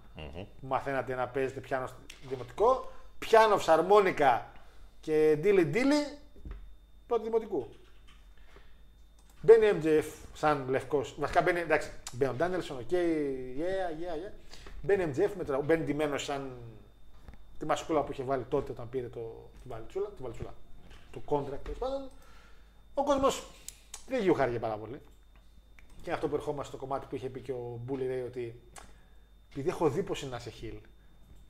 [0.60, 1.96] που μαθαίνατε να παίζετε πιάνο στο
[2.28, 2.90] δημοτικό.
[3.18, 4.52] Πιάνο φυσαρμόνικα
[5.00, 6.18] και ντύλι ντύλι.
[7.06, 7.68] Πρώτο δημοτικού.
[9.40, 11.14] Μπαίνει MJF σαν λευκός.
[11.18, 11.60] Βασικά μπαίνει.
[11.60, 12.88] Εντάξει, μπαίνει ο Danielson, OK.
[12.90, 14.32] Yeah, yeah, yeah.
[14.82, 16.50] Μπαίνει MJF με τραγου- Μπαίνει ντυμένος σαν
[17.58, 19.20] τη μασκούλα που είχε βάλει τότε όταν πήρε το,
[19.62, 20.54] την βαλιτσούλα, την βαλιτσούλα,
[21.12, 22.08] το contract τέλος πάντων.
[22.94, 23.46] Ο κόσμος
[24.08, 25.00] δεν γιουχάρηκε πάρα πολύ.
[25.96, 28.60] Και είναι αυτό που ερχόμαστε στο κομμάτι που είχε πει και ο Μπούλι Ρέι ότι
[29.50, 30.78] επειδή έχω δει πώ είναι να είσαι χιλ,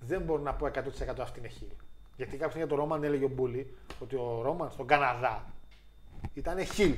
[0.01, 1.68] δεν μπορώ να πω 100% αυτή είναι χιλ.
[2.16, 5.44] Γιατί κάποια για τον Ρόμαν έλεγε ο Μπούλι ότι ο Ρόμαν στον Καναδά
[6.35, 6.94] ήταν χιλ.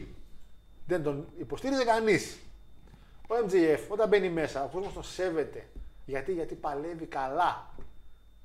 [0.87, 2.39] Δεν τον υποστήριζε κανείς.
[3.29, 5.69] Ο MJF όταν μπαίνει μέσα, ο κόσμος τον σέβεται.
[6.07, 7.75] Γιατί, γιατί παλεύει καλά.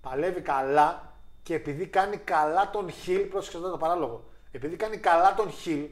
[0.02, 1.14] Παλεύει καλά
[1.44, 4.24] και επειδή κάνει καλά τον χιλ, πρόσεξε εδώ το παράλογο.
[4.52, 5.88] Επειδή κάνει καλά τον heel,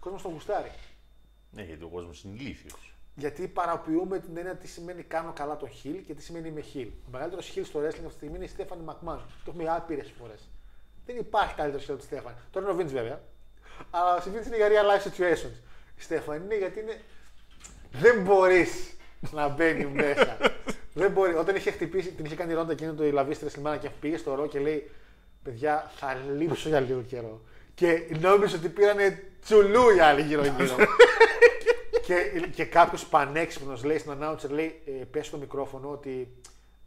[0.00, 0.72] ο κόσμος τον γουστάρει.
[1.50, 2.94] Ναι, γιατί ο κόσμος είναι ηλίθιος.
[3.14, 6.88] Γιατί παραποιούμε την έννοια τι σημαίνει κάνω καλά τον heel και τι σημαίνει είμαι heel.
[7.06, 9.16] Ο μεγαλύτερος heel στο wrestling αυτή τη στιγμή είναι η Stephanie McMahon.
[9.44, 10.48] Το έχουμε άπειρες φορές.
[11.06, 12.36] Δεν υπάρχει καλύτερος heel από τη Stephanie.
[12.50, 13.20] Τώρα είναι ο Vince βέβαια.
[13.90, 15.56] Αλλά ο Vince είναι για real life situations.
[15.98, 17.00] Η Stephanie είναι γιατί είναι.
[17.92, 18.96] Δεν μπορείς
[19.30, 20.36] να μπαίνει μέσα.
[20.94, 21.34] Δεν μπορεί.
[21.34, 24.34] Όταν είχε χτυπήσει, την είχε κάνει Ronda εκείνο τη λαβή στη WrestleMania και πήγε στο
[24.34, 24.90] Raw και λέει:
[25.42, 27.40] Παιδιά, θα λείψω για λίγο καιρό.
[27.74, 30.76] Και νόμιζε ότι πήρανε τσουλού οι άλλοι γύρω-γύρω.
[32.06, 36.28] και και κάποιος πανέξυπνος λέει στην announcer: λέει, ε, Πες στο μικρόφωνο ότι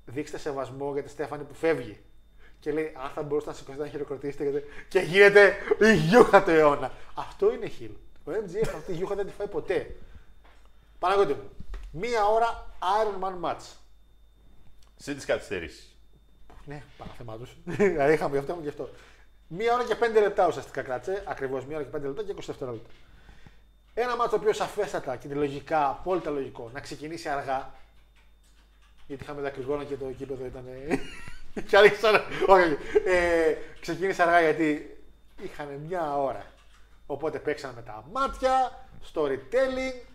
[0.06, 2.00] δείξτε σεβασμό για τη Στέφανη που φεύγει.
[2.60, 4.44] Και λέει: Αν θα μπορούσατε να σηκώσετε να χειροκροτήσετε.
[4.44, 6.92] γιατί-» Και γίνεται η γιούχα του αιώνα.
[7.14, 7.92] Αυτό είναι χιλ.
[8.26, 9.96] Ο MGF αυτή η γιούχα δεν τη φάει ποτέ.
[11.00, 11.50] Παναγιώτη μου,
[11.92, 13.64] μία ώρα Iron Man match.
[14.96, 15.98] Σε τι καθυστερήσεις.
[16.66, 17.48] Ναι, παραθεμά του.
[17.66, 18.90] δηλαδή είχαμε γι' αυτό, είχαμε γι' αυτό.
[19.58, 21.24] Μία ώρα και πέντε λεπτά ουσιαστικά κράτησε.
[21.26, 22.90] Ακριβώς μία ώρα και πέντε λεπτά και 20 δευτερόλεπτα.
[23.94, 27.72] Ένα μάτσο το οποίο σαφέστατα και λογικά, απόλυτα λογικό, να ξεκινήσει αργά.
[29.08, 30.66] Γιατί είχαμε δακρυγόνα και το κήπεδο ήταν.
[31.70, 32.16] και άρχισαν.
[32.48, 32.78] Όχι, όχι.
[33.06, 34.98] Ε, ξεκίνησε αργά γιατί
[35.44, 36.46] είχαν μια ώρα.
[37.06, 40.06] Οπότε παίξαν με τα μάτια, storytelling,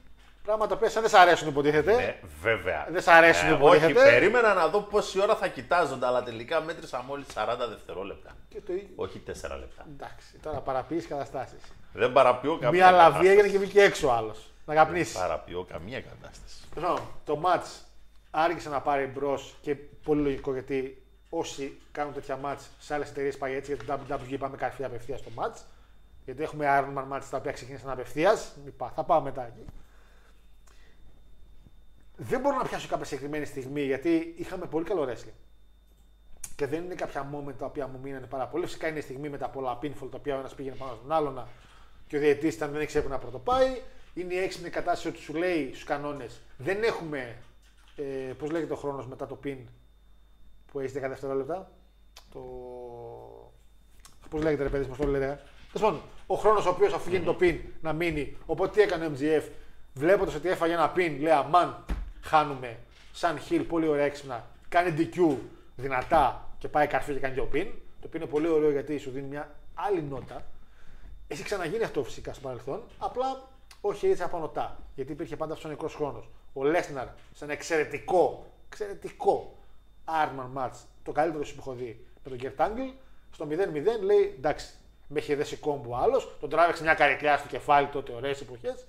[0.45, 1.95] πράγματα που δεν σ' αρέσουν υποτίθεται.
[1.95, 2.87] Ναι, βέβαια.
[2.91, 4.01] Δεν σ' αρέσουν, Ε, υποτίθεται.
[4.01, 8.37] Όχι, περίμενα να δω πόση ώρα θα κοιτάζονται, αλλά τελικά μέτρησα μόλις 40 δευτερόλεπτα.
[8.49, 8.93] Και το ίδιο.
[8.97, 9.87] Όχι 4 λεπτά.
[9.95, 11.61] Εντάξει, τώρα παραποιείς καταστάσεις.
[11.93, 13.29] Δεν παραποιώ καμία Μία λαβή κατάσταση.
[13.31, 14.51] έγινε και βγήκε έξω άλλος.
[14.67, 15.15] Να καπνίσεις.
[15.15, 16.57] Παραποιώ καμία κατάσταση.
[16.75, 17.81] Λοιπόν, το match
[18.31, 23.39] άρχισε να πάρει μπρος και πολύ λογικό γιατί όσοι κάνουν τέτοια match σε άλλες εταιρείες
[23.39, 23.75] πάει έτσι.
[23.75, 25.57] Γιατί το WWE πάμε καρφί απευθείας στο match.
[26.25, 28.57] Γιατί έχουμε Iron Man match τα οποία ξεκίνησαν απευθείας.
[28.95, 29.65] Θα πάω μετά εκεί.
[32.17, 35.48] Δεν μπορώ να πιάσω κάποια συγκεκριμένη στιγμή γιατί είχαμε πολύ καλό wrestling.
[36.59, 38.67] Και δεν είναι κάποια moment τα οποία μου μείνανε πάρα πολύ.
[38.67, 41.13] Φυσικά είναι η στιγμή με τα πολλά pinfall τα οποία ο ένας πήγαινε πάνω στον
[41.13, 41.47] άλλον
[42.07, 43.83] και ο διαιτητής ήταν δεν ήξερε που να πρωτοπάει.
[44.15, 47.37] Είναι η έξυπνη κατάσταση ότι σου λέει στους κανόνες δεν έχουμε.
[47.97, 48.03] Ε,
[48.39, 49.57] Πώς λέγεται ο χρόνος μετά το pin
[50.73, 51.71] που έχεις 10 δευτερόλεπτα;
[52.33, 52.41] Το.
[54.31, 55.43] Πώς λέγεται ρε παιδί, πώς το λέτε.
[55.73, 58.37] Τέλος πάντων, ο χρόνος ο οποίος αφού γίνει το pin να μείνει.
[58.47, 59.43] Οπότε τι έκανε ο MGF,
[59.95, 61.85] βλέποντας ότι έφαγε ένα pin, λέει Αμάν,
[62.21, 62.79] χάνουμε.
[63.13, 64.47] Σαν χιλ, πολύ ωραία έξυπνα.
[64.69, 65.37] Κάνει DQ
[65.77, 67.67] δυνατά και πάει καρφί και κάνει και ο pin.
[68.01, 70.45] Το pin είναι πολύ ωραίο γιατί σου δίνει μια άλλη νότα.
[71.29, 72.83] Έχει ξαναγίνει αυτό φυσικά στο παρελθόν.
[72.99, 73.49] Απλά
[73.81, 74.77] όχι έτσι απανοτά.
[74.95, 76.29] Γιατί υπήρχε πάντα αυτός ο νεκρός χρόνος.
[76.53, 79.57] Ο Λέσναρ σε ένα εξαιρετικό, εξαιρετικό
[80.05, 82.93] Arman match, το καλύτερο που έχω δει με τον Kurt Angle,
[83.33, 84.75] στο 0-0 λέει εντάξει,
[85.09, 88.87] με είχε δέσει κόμπου άλλος, τον τράβηξε μια καρεκλιά στο κεφάλι τότε, ωραίες εποχές.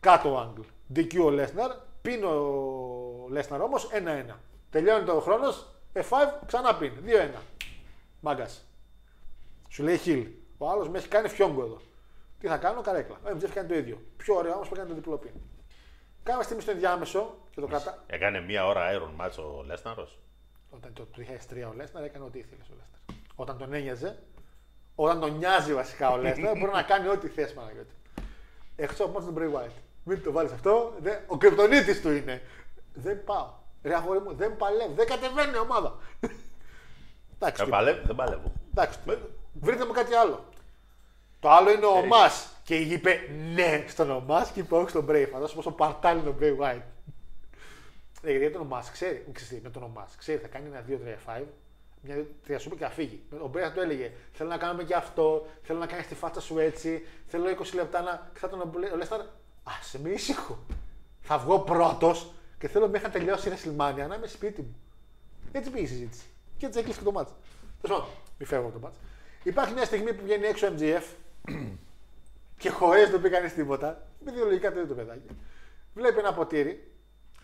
[0.00, 0.96] Κάτω ο Angle.
[0.96, 1.70] DQ ο Λέσναρ,
[2.02, 3.88] πίνει ο Λέσναρ όμως
[4.30, 4.34] 1-1.
[4.70, 6.02] Τελειώνει το χρόνος, F5
[6.46, 6.96] ξανά πίνει.
[7.34, 7.38] 2-1.
[8.20, 8.64] Μάγκας.
[9.68, 10.26] Σου λέει χιλ.
[10.58, 11.80] Ο άλλος με έχει κάνει φιόγκο εδώ.
[12.40, 13.16] Τι θα κάνω, καρέκλα.
[13.24, 14.02] Ο MJF κάνει το ίδιο.
[14.16, 15.30] Πιο ωραίο όμως που έκανε το διπλό πιν.
[16.22, 18.04] Κάμα στιγμή στο ενδιάμεσο και το κρατά.
[18.06, 20.18] Έκανε μία ώρα Iron Match ο Λέσναρος;
[20.70, 23.20] Όταν το 2003 ο Λέσναρ έκανε ό,τι ήθελες ο Λέσναρ.
[23.34, 24.18] Όταν τον ένοιαζε,
[24.94, 27.94] όταν τον νοιάζει βασικά ο Λέσναρ, μπορεί να κάνει ό,τι θες Παναγιώτη.
[28.76, 29.70] Εκτός από τον Bray Wyatt.
[30.04, 32.42] Μην το βάλεις αυτό, δεν- ο κρυπτονίτης του είναι.
[32.94, 33.52] Δεν πάω.
[33.82, 35.98] Ρε αγόρι μου, δεν παλεύει, δεν κατεβαίνει η ομάδα.
[37.34, 38.00] Εντάξει, Δεν τι- παλεύω.
[38.06, 38.52] Δεν παλεύω.
[38.70, 38.98] εντάξει,
[39.60, 40.44] βρείτε μου κάτι άλλο.
[41.40, 42.06] Το άλλο είναι ο Έχει.
[42.06, 42.30] Μα.
[42.64, 43.20] Και είπε
[43.54, 45.28] ναι στον Ομά και είπε όχι στον Brave.
[45.32, 46.80] Θα δώσω πόσο παρτάλι είναι ο Bray Wyatt.
[48.22, 51.42] Ε, γιατί τον Ομά ξέρει, μην ξέρει, με τον Ομά ξέρει, θα κάνει ένα 2-3-5,
[52.00, 53.22] μια τρία σου και θα φύγει.
[53.32, 56.40] Ο Bray θα του έλεγε: Θέλω να κάνουμε και αυτό, θέλω να κάνεις τη φάτσα
[56.40, 58.30] σου έτσι, θέλω 20 λεπτά να.
[58.32, 58.60] Και θα τον
[58.92, 59.20] ο Λέσταρ,
[59.62, 60.58] Α σε με ήσυχο.
[61.20, 64.76] Θα βγω πρώτος και θέλω μέχρι να τελειώσει η WrestleMania να είμαι σπίτι μου.
[65.52, 66.24] Έτσι πήγε η συζήτηση.
[66.56, 67.32] Και έτσι έκλεισε και το μάτς.
[67.80, 68.96] Τέλος πάντων, μη φεύγω από το μάτς.
[69.42, 71.02] Υπάρχει μια στιγμή που βγαίνει έξω ο MGF
[72.62, 75.26] και χωρίς να το πει κανείς τίποτα, με ιδεολογικά το ίδιο το παιδάκι.
[75.94, 76.92] Βλέπει ένα ποτήρι,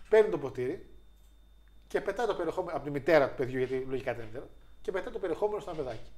[0.09, 0.87] παίρνει το ποτήρι
[1.89, 4.47] και πετάει το περιεχόμενο από τη μητέρα του παιδιού, γιατί λογικά δεν είναι μητέρα,
[4.83, 6.11] και πετάει το περιεχόμενο στο ένα παιδάκι.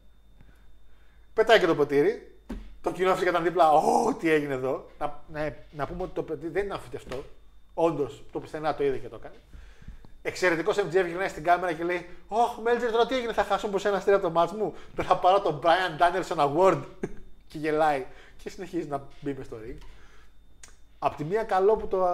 [1.34, 2.38] Πετάει και το ποτήρι,
[2.80, 3.72] το κοινό φυσικά ήταν δίπλα.
[3.72, 4.90] Ω, τι έγινε εδώ.
[4.98, 7.24] Να, να, να πούμε ότι το παιδί δεν είναι αμφιτευτό.
[7.80, 9.34] Όντως, το πουθενά το είδε και το έκανε.
[10.22, 13.88] Εξαιρετικός MJF γυρνάει στην κάμερα και λέει: Ωχ, Μέλτζερ, τώρα τι έγινε, θα χάσω πω
[13.88, 14.74] ένα αστέρι από το μάτς μου.
[14.96, 16.82] Τώρα θα πάρω τον Brian Danielson Award.
[17.48, 18.06] και γελάει.
[18.42, 19.78] Και συνεχίζει να μπει μες στο ring.
[20.98, 22.06] Απ' τη μία καλό που το,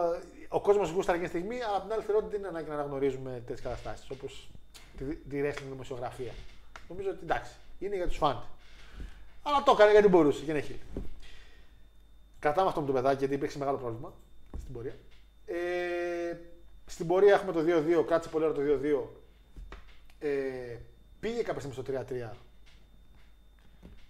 [0.49, 2.69] ο κόσμος γούσταρε εκείνη τη στιγμή, αλλά απ' την άλλη θεωρώ ότι δεν είναι ανάγκη
[2.69, 4.49] να αναγνωρίζουμε τέτοιες καταστάσεις όπως
[4.97, 6.33] τη, τη wrestling δημοσιογραφία.
[6.89, 8.43] Νομίζω ότι εντάξει, είναι για τους φαν.
[9.43, 10.77] Αλλά το έκανε γιατί μπορούσε και είναι χίλ.
[12.39, 14.13] Κρατάμε αυτό με το παιδάκι γιατί υπήρξε μεγάλο πρόβλημα
[14.61, 14.95] στην πορεία.
[15.47, 16.37] Ε,
[16.87, 17.61] στην πορεία έχουμε το
[18.01, 19.09] 2-2, κράτησε πολύ ώρα το 2-2.
[20.19, 20.77] Ε,
[21.21, 22.37] πήγε κάποια στιγμή στο 3-3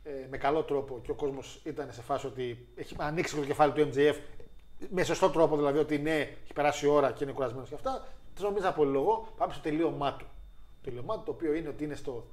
[0.06, 3.72] ε, με καλό τρόπο και ο κόσμος ήταν σε φάση ότι έχει ανοίξει το κεφάλι
[3.72, 4.14] του MJF
[4.90, 8.06] με σωστό τρόπο, δηλαδή ότι ναι, έχει περάσει η ώρα και είναι κουρασμένος και αυτά.
[8.34, 9.28] Του νομίζα πολύ λόγο.
[9.36, 10.24] Πάμε στο τελείωμά του.
[10.82, 12.26] Το τελείωμά του το οποίο είναι ότι είναι στο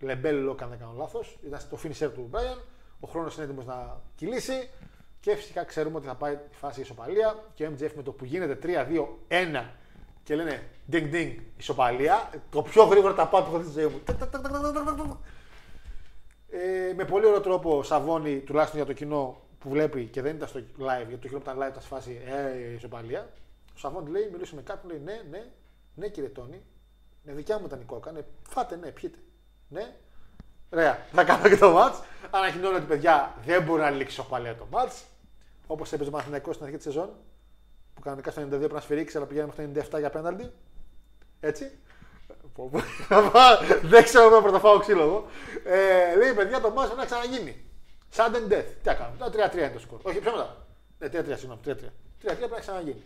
[0.00, 1.38] λεμπέλο, αν δεν κάνω λάθος.
[1.46, 2.58] Ήταν στο finisher του Brian.
[3.00, 4.70] Ο χρόνος είναι έτοιμος να κυλήσει.
[5.28, 7.44] Και φυσικά ξέρουμε ότι θα πάει η φάση ισοπαλία.
[7.54, 8.58] Και ο MJF με το που γίνεται
[9.28, 9.64] 3-2-1
[10.22, 12.30] και λένε ding ding ισοπαλία.
[12.50, 14.00] Το πιο γρήγορο τα πάω που έχω δει στη ζωή μου.
[14.04, 15.06] Τακ, τακ, τακ, τακ, τακ, τακ, τακ.
[16.50, 20.48] Ε, με πολύ ωραίο τρόπο Σαβώνει, τουλάχιστον για το κοινό που βλέπει και δεν ήταν
[20.48, 23.28] στο live, γιατί το κοινό που ήταν live ήταν σε φάση ε, ισοπαλία.
[23.74, 25.44] Ο Σαβώνη λέει, μιλούσε με κάποιον, λέει ναι, ναι,
[25.94, 26.62] ναι κύριε Τόνι,
[27.22, 29.18] ναι, δικιά μου ήταν η κόκα, ναι, φάτε, ναι, πιείτε.
[29.68, 29.94] Ναι,
[30.72, 31.94] Ωραία, θα κάνω και το μάτ.
[32.30, 34.92] Ανακοινώνω ότι παιδιά δεν μπορεί να λήξει ισοπαλία το μάτ.
[35.70, 37.10] Όπως έπαιζε ο Μαθηναϊκός στην αρχή της σεζόν,
[37.94, 40.52] που κανονικά στο 92 πρέπει να σφυρίξει, αλλά πηγαίνει μέχρι το 97 για πέναλτι.
[41.40, 41.78] Έτσι.
[42.54, 42.80] Πω, πω.
[43.92, 45.26] δεν ξέρω πού θα φάω ξύλο εγώ.
[45.64, 47.64] Ε, λέει παιδιά το μάτς πρέπει να ξαναγίνει.
[48.16, 48.64] Sudden death.
[48.82, 49.16] Τι θα κάνουμε.
[49.18, 50.00] Τώρα 3-3 είναι το σκορ.
[50.02, 50.66] Όχι, πιο μετά.
[50.98, 51.60] Ναι, 3-3, συγγνώμη.
[51.66, 51.70] 3-3.
[51.70, 51.76] 3-3
[52.20, 53.02] πρέπει να ξαναγίνει.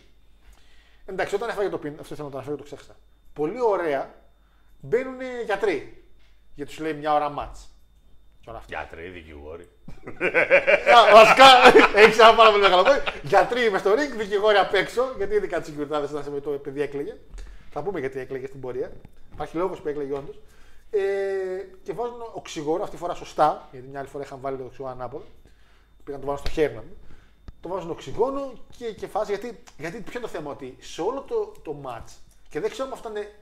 [1.06, 2.96] Εντάξει, όταν έφαγε το πιν, αυτό ήθελα να το αναφέρω, το ξέχασα.
[3.32, 4.14] Πολύ ωραία
[4.80, 6.04] μπαίνουν γιατροί.
[6.54, 7.68] Γιατί του λέει μια ώρα μάτς.
[8.40, 8.78] Και όλα αυτά.
[8.78, 9.68] Γιατροί, δικηγόροι.
[10.94, 11.44] Α, Βασικά
[11.94, 13.12] έχεις ένα πάρα πολύ μεγάλο point.
[13.22, 15.12] Γιατροί είμαι στο ring, δικηγόροι απ' έξω.
[15.16, 17.16] Γιατί ειδικά τις συγκριτάδε να σε με το παιδί έκλαιγε.
[17.70, 18.92] Θα πούμε γιατί έκλαιγε στην πορεία.
[19.32, 20.40] Υπάρχει λόγος που έκλαιγε όντως.
[20.90, 21.00] Ε,
[21.82, 23.68] και βάζουν οξυγόνο αυτή τη φορά σωστά.
[23.72, 25.24] Γιατί μια άλλη φορά είχαν βάλει το οξυγόνο ανάποδα.
[26.04, 26.96] Πήγαν να το βάλουν στο χέρι να μου.
[27.60, 29.32] Το βάζουν οξυγόνο και, και φάση.
[29.32, 32.12] Γιατί, γιατί ποιο είναι το θέμα, ότι σε όλο το, το match
[32.48, 33.32] και δεν ξέρω αν αυτό είναι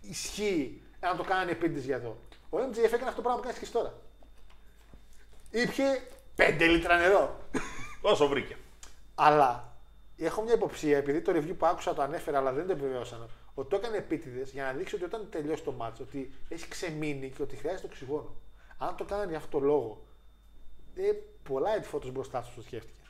[0.00, 2.16] ισχύει αν το κάνανε επίτηδες για εδώ.
[2.50, 3.94] Ο MJF έκανε αυτό το πράγμα που κάνεις και τώρα.
[5.62, 5.86] Ήπιε
[6.36, 7.36] 5 λίτρα νερό.
[8.00, 8.56] Όσο βρήκε.
[9.14, 9.76] Αλλά
[10.16, 13.68] έχω μια υποψία, επειδή το review που άκουσα το ανέφερα, αλλά δεν το επιβεβαίωσαν, ότι
[13.68, 17.42] το έκανε επίτηδες για να δείξει ότι όταν τελειώσει το μάτσο, ότι έχει ξεμείνει και
[17.42, 18.34] ότι χρειάζεται οξυγόνο.
[18.78, 20.06] Αν το κάνανε για αυτό το λόγο,
[20.94, 21.12] ε,
[21.42, 23.02] πολλά έτσι φώτο μπροστά σου το σκέφτηκε.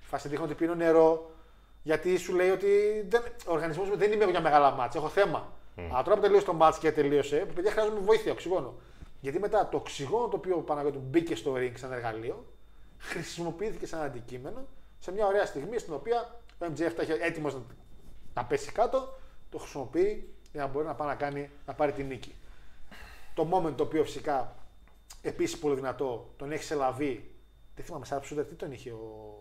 [0.00, 1.30] Φάση δείχνει ότι πίνω νερό,
[1.82, 2.68] γιατί σου λέει ότι
[3.08, 5.52] δεν, ο οργανισμός μου δεν είμαι για μεγάλα μάτσα, έχω θέμα.
[5.76, 8.74] Αλλά τώρα που τελείωσε το μάτς και τελείωσε, παιδιά χρειάζομαι βοήθεια, οξυγόνο.
[9.24, 12.46] Γιατί μετά το οξυγόνο το οποίο ο Παναγιώτου μπήκε στο ring σαν εργαλείο,
[12.98, 14.66] χρησιμοποιήθηκε σαν αντικείμενο
[14.98, 17.60] σε μια ωραία στιγμή στην οποία ο MJF τα είχε έτοιμος να,
[18.34, 19.18] να πέσει κάτω,
[19.50, 22.34] το χρησιμοποιεί για να μπορεί να πάει να, κάνει, να πάρει την νίκη.
[23.34, 24.56] Το moment το οποίο φυσικά
[25.22, 27.34] επίσης πολύ δυνατό τον έχει σε λαβή.
[27.74, 29.36] Δεν θυμάμαι, σαν ψούτερ τι τον είχε ο,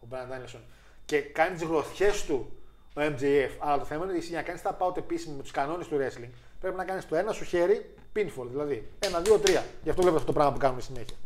[0.00, 0.60] ο Brian Danielson.
[1.04, 2.52] Και κάνει τις γροθιές του
[2.96, 3.50] ο MJF.
[3.58, 5.96] Αλλά το θέμα είναι ότι για να κάνεις τα πάω επίσημη με τους κανόνες του
[5.96, 6.30] wrestling
[6.60, 8.46] πρέπει να κάνεις το ένα σου χέρι pinfall.
[8.50, 9.62] Δηλαδή 1, 2, 3.
[9.82, 11.16] Γι' αυτό βλέπω αυτό το πράγμα που κάνουμε συνέχεια.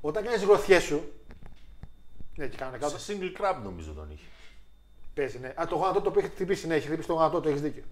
[0.00, 1.12] Όταν κάνεις τι γροθιέ σου.
[2.36, 2.88] Ναι, και κανονικά.
[2.88, 4.26] Σε single crab νομίζω τον είχε.
[5.14, 5.48] Παίζει, ναι.
[5.56, 7.82] Α, το γόνατο το οποίο έχει χτυπήσει, ναι, έχει χτυπήσει το γόνατο, το έχεις δίκιο.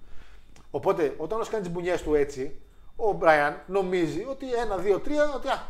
[0.70, 2.60] Οπότε, όταν όλος κάνεις τις μπουνιές του έτσι,
[2.96, 5.66] ο Μπράιαν νομίζει ότι ένα, δύο, τρία, ότι α,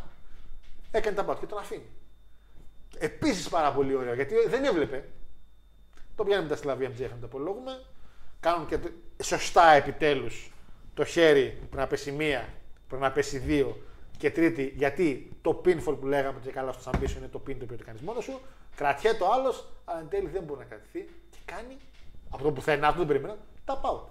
[0.91, 1.87] έκανε τα πάτια και τον αφήνει.
[2.99, 5.09] Επίσης πάρα πολύ ωραίο, γιατί δεν έβλεπε.
[6.17, 7.83] Το πιάνει μετά στη λαβή MJF, να το απολογούμε.
[8.41, 8.91] Κάνουν και το-
[9.23, 10.53] σωστά επιτέλους
[10.95, 12.49] το χέρι που πρέπει να πέσει μία,
[12.89, 13.83] πρέπει να πέσει δύο
[14.19, 17.65] και τρίτη, γιατί το pinfall που λέγαμε και καλά στο Σαμπίσο είναι το pin το
[17.65, 18.41] οποίο το κάνεις μόνος σου.
[18.77, 21.77] Κρατιέται το άλλος, αλλά εν τέλει δεν μπορεί να κρατηθεί και κάνει
[22.31, 24.09] από το πουθενά, αυτό δεν περίμενα, τα πάω.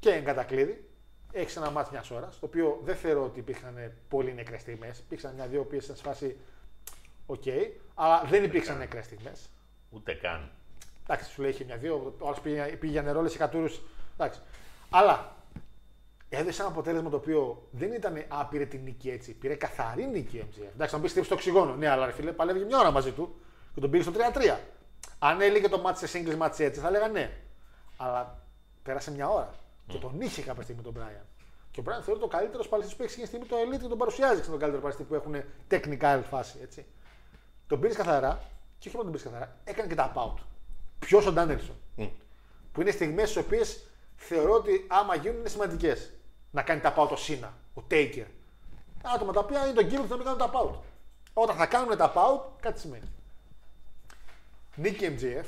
[0.00, 0.88] Και εν κατακλείδη,
[1.32, 4.98] έχεις ένα μάτι μιας ώρας, το οποίο δεν θεωρώ ότι υπήρχαν πολύ νεκρές στιγμές.
[4.98, 6.36] Υπήρξαν μια-δύο οποίε σε φάση
[7.26, 7.44] οκ,
[7.94, 9.50] αλλά δεν υπήρξαν νεκρές στιγμές.
[9.90, 10.50] Ούτε καν.
[11.10, 13.68] Εντάξει, σου λέει είχε μια-δύο, ο άλλος πήγε, πήγε για νερό, λε εκατούρου.
[14.16, 14.40] Εντάξει.
[14.90, 15.36] Αλλά
[16.28, 19.32] έδωσε ένα αποτέλεσμα το οποίο δεν ήταν άπειρε την νίκη έτσι.
[19.32, 20.68] Πήρε καθαρή νίκη MJF.
[20.74, 21.74] Εντάξει, να πει τύψει το οξυγόνο.
[21.74, 23.40] Ναι, αλλά ρε φίλε, παλεύει μια ώρα μαζί του
[23.74, 24.58] και τον πήγε στο 3-3.
[25.18, 27.30] Αν έλεγε το μάτι σε singles match έτσι, θα έλεγα ναι.
[27.96, 28.42] Αλλά
[28.82, 29.54] πέρασε μια ώρα.
[29.86, 31.24] Και τον είχε κάποια στιγμή τον Brian.
[31.70, 33.88] Και ο Brian θεωρείται ο καλύτερο παλαιστή που έχει εκείνη τη στιγμή το Elite και
[33.88, 35.34] τον παρουσιάζει σαν τον καλύτερο παλαιστή που έχουν
[35.70, 36.58] technical φάση.
[36.62, 36.86] Έτσι.
[37.66, 38.40] Τον πήρες καθαρά
[38.78, 40.42] και όχι μόνο τον πήρες καθαρά, έκανε και τα out.
[40.98, 41.76] Ποιος ο Ντάνελσον.
[42.72, 43.82] Που είναι στιγμές στις οποίες
[44.16, 46.10] θεωρώ ότι άμα γίνουν είναι σημαντικές.
[46.50, 48.26] Να κάνει τα out ο Σίνα, ο Taker.
[49.14, 50.78] Άτομα τα οποία είναι το κύριο να μην κάνουν τα out.
[51.32, 53.08] Όταν θα κάνουν τα out, κάτι σημαίνει.
[54.74, 55.46] Νίκη MGF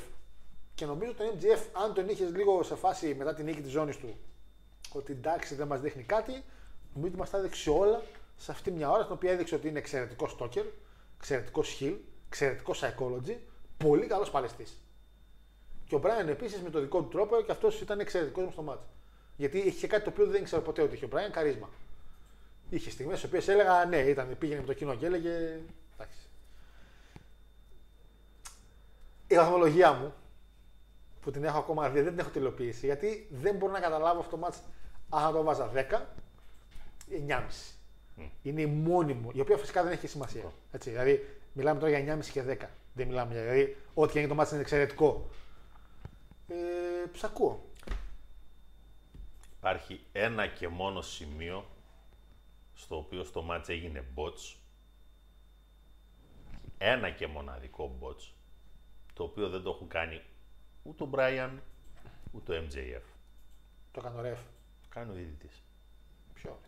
[0.75, 3.97] και νομίζω το MGF, αν τον είχες λίγο σε φάση μετά τη νίκη της ζώνης
[3.97, 4.17] του,
[4.93, 6.31] ότι εντάξει δεν μας δείχνει κάτι,
[6.93, 8.01] νομίζω ότι μας τα έδειξε όλα
[8.37, 10.65] σε αυτή μια ώρα, στην οποία έδειξε ότι είναι εξαιρετικό στόκερ,
[11.17, 11.95] εξαιρετικό χιλ,
[12.31, 13.35] Εξαιρετικό psychology,
[13.77, 14.81] πολύ καλός παλαιστής.
[15.91, 18.85] Και ο Μπράιν επίσης με το δικό του τρόπο και αυτός ήταν εξαιρετικός στο μάτσο.
[19.37, 21.69] Γιατί είχε κάτι το οποίο δεν ήξερα ποτέ ότι είχε ο Μπράιν, καρίσμα.
[22.69, 25.59] Είχε στιγμές στις οποίες έλεγα ναι, ήταν, πήγαινε με το κοινό και έλεγε.
[25.93, 26.17] Εντάξει.
[29.27, 30.13] Η βαθμολογία μου
[31.21, 34.31] που την έχω ακόμα δει, δεν την έχω τελειοποιήσει γιατί δεν μπορώ να καταλάβω αυτό
[34.31, 34.61] το μάτς
[35.09, 36.01] αν θα το βάζα 10
[37.27, 37.41] 9,5.
[38.41, 40.51] Είναι η μόνη μου, η οποία φυσικά δεν έχει σημασία.
[40.71, 42.55] Έτσι, δηλαδή, μιλάμε τώρα για 9,5 και 10.
[42.93, 43.41] Δεν μιλάμε για.
[43.41, 45.29] Δηλαδή, ό,τι και αν είναι το μάτι είναι εξαιρετικό.
[46.51, 47.69] Ε, ψ' ακούω.
[49.57, 51.65] Υπάρχει ένα και μόνο σημείο
[52.73, 54.55] στο οποίο στο μάτς έγινε bots.
[56.77, 58.31] Ένα και μοναδικό bots.
[59.13, 60.21] Το οποίο δεν το έχουν κάνει
[60.83, 61.57] ούτε ο Brian,
[62.31, 63.01] ούτε ο MJF.
[63.91, 64.39] Το έκανε ο ρεφ.
[64.81, 65.63] Το κάνει ο διαιτητής.
[66.33, 66.59] Ποιο;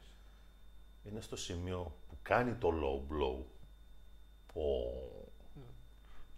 [1.04, 3.44] Είναι στο σημείο που κάνει το low blow.
[4.54, 4.68] Ο...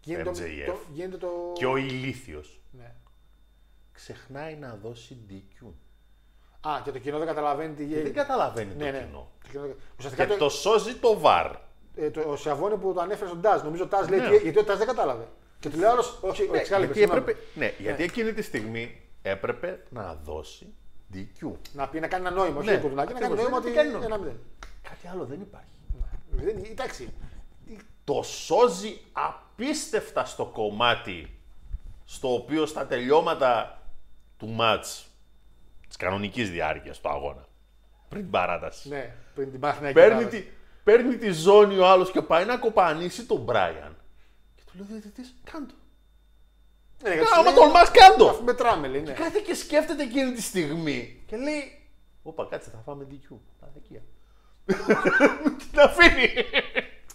[0.02, 0.66] Γίνεται, το, MJF.
[0.66, 1.52] το, γίνεται το.
[1.56, 2.96] Και ο ηλίθιος Ναι.
[3.96, 5.66] Ξεχνάει να δώσει DQ.
[6.70, 8.04] Α, και το κοινό δεν καταλαβαίνει τι Και γίνεται.
[8.04, 9.04] δεν καταλαβαίνει Ναι, το ναι.
[9.06, 9.28] κοινό.
[9.44, 11.52] Το κοινό- Ουσιαστικά Και το, το σώζει το VAR.
[11.96, 13.62] ε, το, ο Σιαβόνι που το ανέφερε στον Τάζ.
[13.62, 14.30] Νομίζω ο Τάζ λέει Ναι.
[14.30, 15.28] τι- γιατί ο Τάζ δεν κατάλαβε.
[15.60, 17.20] Και του λέει άλλος, όχι, ο Excalibur, γιατί συγγνώμη.
[17.20, 20.74] έπρεπε, ναι, γιατί εκείνη τη στιγμή έπρεπε να δώσει
[21.14, 21.52] DQ.
[21.74, 23.72] Να πει να κάνει ένα νόημα, όχι Ναι, το κουδουνάκι, να κάνει ακριβώς, νόημα δεν
[23.72, 24.06] ότι κάνει νόημα.
[24.06, 24.40] ένα μηδέν.
[24.82, 25.70] Κάτι άλλο δεν υπάρχει.
[26.30, 27.14] Δεν- Εντάξει.
[28.04, 31.40] Το σώζει απίστευτα στο κομμάτι
[32.06, 33.82] στο οποίο στα τελειώματα
[34.38, 35.08] του μάτς
[35.88, 37.48] της κανονικής διάρκειας του αγώνα
[38.10, 39.96] πριν την παράταση Ναι, πριν την Παναθηναϊκή.
[40.00, 40.42] παίρνει, παράδοση.
[40.44, 40.50] τη,
[40.84, 43.98] παίρνει τη ζώνη ο άλλος και πάει να κοπανίσει τον Μπράιαν
[44.56, 45.74] και του λέει ο διαιτητής κάντο
[47.04, 49.02] Ναι, γιατί άμα σου λέει, τολμάς κάντο Αφού μετράμε, λέει.
[49.02, 49.14] Ναι.
[49.14, 51.80] Κάθε και σκέφτεται εκείνη τη στιγμή και λέει
[52.24, 54.02] Όπα κάτσε θα φάμε DQ Αδικία
[55.72, 56.30] Την αφήνει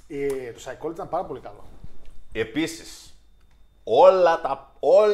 [0.09, 1.64] Ε, το Psychology ήταν πάρα πολύ καλό.
[2.32, 3.14] Επίσης,
[3.84, 4.69] όλα τα, ό,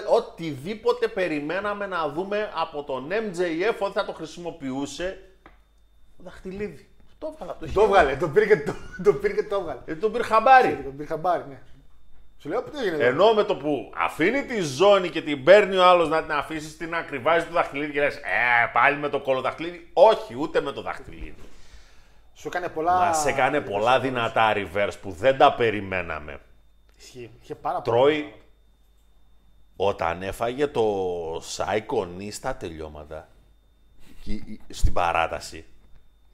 [0.08, 5.18] οτιδήποτε περιμέναμε να δούμε από τον MJF ότι θα το χρησιμοποιούσε
[6.18, 6.88] ο Δαχτυλίδη.
[7.18, 7.84] Το έβγαλε από το Το χέρι.
[7.84, 8.74] έβγαλε, το πήρε και το,
[9.04, 9.80] το, πήρε και το έβγαλε.
[9.84, 10.80] Ε, τον πήρε χαμπάρι.
[10.84, 11.58] Τον πήρε χαμπάρι, ναι.
[12.38, 12.94] Σου λέω, τι έγινε.
[12.94, 16.32] εδώ; Ενώ με το που αφήνει τη ζώνη και την παίρνει ο άλλος να την
[16.32, 18.20] αφήσει στην άκρη, βάζει το δαχτυλίδι και λες: Ε,
[18.72, 19.90] πάλι με το κολοδαχτυλίδι.
[19.92, 21.34] Όχι, ούτε με το δαχτυλίδι.
[22.34, 22.92] Σου έκανε πολλά.
[22.98, 26.40] Μα έκανε πολλά δυνατά reverse που δεν τα περιμέναμε.
[26.98, 27.30] Ισχύει.
[27.42, 27.98] Είχε πάρα πολλά.
[27.98, 28.34] Τρώει
[29.76, 30.84] όταν έφαγε το
[31.42, 33.28] Σάικονι στα τελειώματα
[34.22, 35.64] και- στην παράταση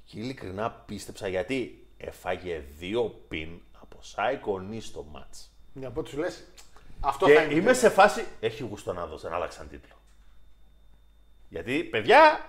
[0.04, 3.48] και ειλικρινά πίστεψα γιατί έφαγε δύο πιν
[3.80, 5.50] από Σάικονι στο μάτς.
[5.72, 6.44] Ναι, από ό,τι σου λες.
[7.00, 7.54] Αυτό Και θα είναι.
[7.54, 9.94] είμαι σε φάση, έχει γούστο να δώσω, να αλλάξαν τίτλο.
[11.48, 12.48] Γιατί, παιδιά,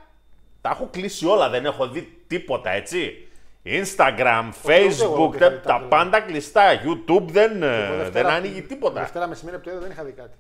[0.62, 3.28] τα έχω κλείσει όλα, δεν έχω δει τίποτα, έτσι.
[3.66, 6.64] Instagram, εγώ Facebook, δεν τα, είχα δει τα τα πάντα κλειστά.
[6.84, 9.00] YouTube δεν, ε, Εγώ δεν Δευτέρα- ανοίγει τίποτα.
[9.02, 10.38] Δευτέρα μεσημέρι που το είδα δεν είχα δει κάτι.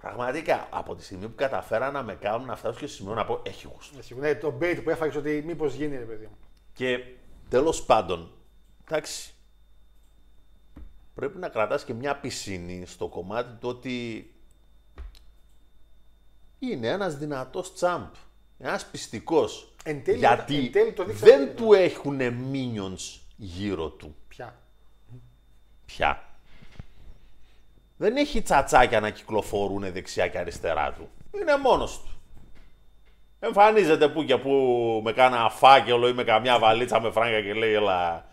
[0.00, 3.24] Πραγματικά, από τη στιγμή που καταφέρα να με κάνουν να φτάσω και στο σημείο να
[3.24, 3.96] πω, έχει γούστο.
[3.96, 4.28] Ναι, σίγουρα.
[4.28, 6.36] Ναι, το bait που έφαγες ότι μήπως γίνει, ρε παιδί μου.
[6.72, 6.98] Και
[7.48, 8.32] τέλος πάντων,
[8.88, 9.34] εντάξει,
[11.14, 14.30] πρέπει να κρατάς και μια πισίνη στο κομμάτι του ότι
[16.58, 18.12] είναι ένας δυνατός τσάμπ,
[18.58, 19.74] ένας πιστικός.
[19.84, 22.18] Εν τέλει- γιατί εν τέλει το δείξα- δεν του έχουν
[22.52, 24.58] minions γύρω του Πια.
[25.86, 26.24] πια.
[28.00, 31.10] Δεν έχει τσατσάκια να κυκλοφορούν δεξιά και αριστερά του.
[31.40, 32.20] Είναι μόνος του.
[33.38, 34.50] Εμφανίζεται που και που
[35.04, 38.26] με κάνα φάκελο ή με καμιά βαλίτσα με φράγκα και λέει έλα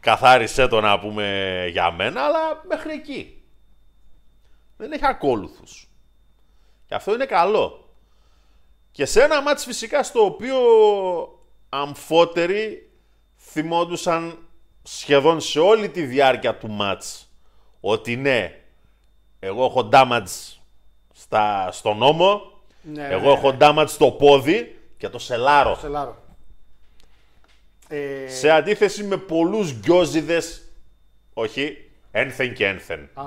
[0.00, 3.42] καθάρισέ το να πούμε για μένα, αλλά μέχρι εκεί.
[4.76, 5.88] Δεν έχει ακόλουθους.
[6.86, 7.94] Και αυτό είναι καλό.
[8.90, 10.58] Και σε ένα μάτς φυσικά στο οποίο
[11.68, 12.90] αμφότεροι
[13.36, 14.38] θυμόντουσαν
[14.82, 17.30] σχεδόν σε όλη τη διάρκεια του μάτς
[17.80, 18.65] ότι ναι,
[19.46, 20.56] εγώ έχω damage
[21.12, 22.40] στα, στον ώμο,
[22.82, 25.76] Ναι, εγώ ναι, έχω damage στο πόδι και το σελάρω.
[25.80, 26.16] Σελάρο.
[27.88, 30.62] Ε, Σε αντίθεση με πολλούς γκιόζιδες,
[31.34, 33.08] όχι, ένθεν και ένθεν.
[33.14, 33.24] Α,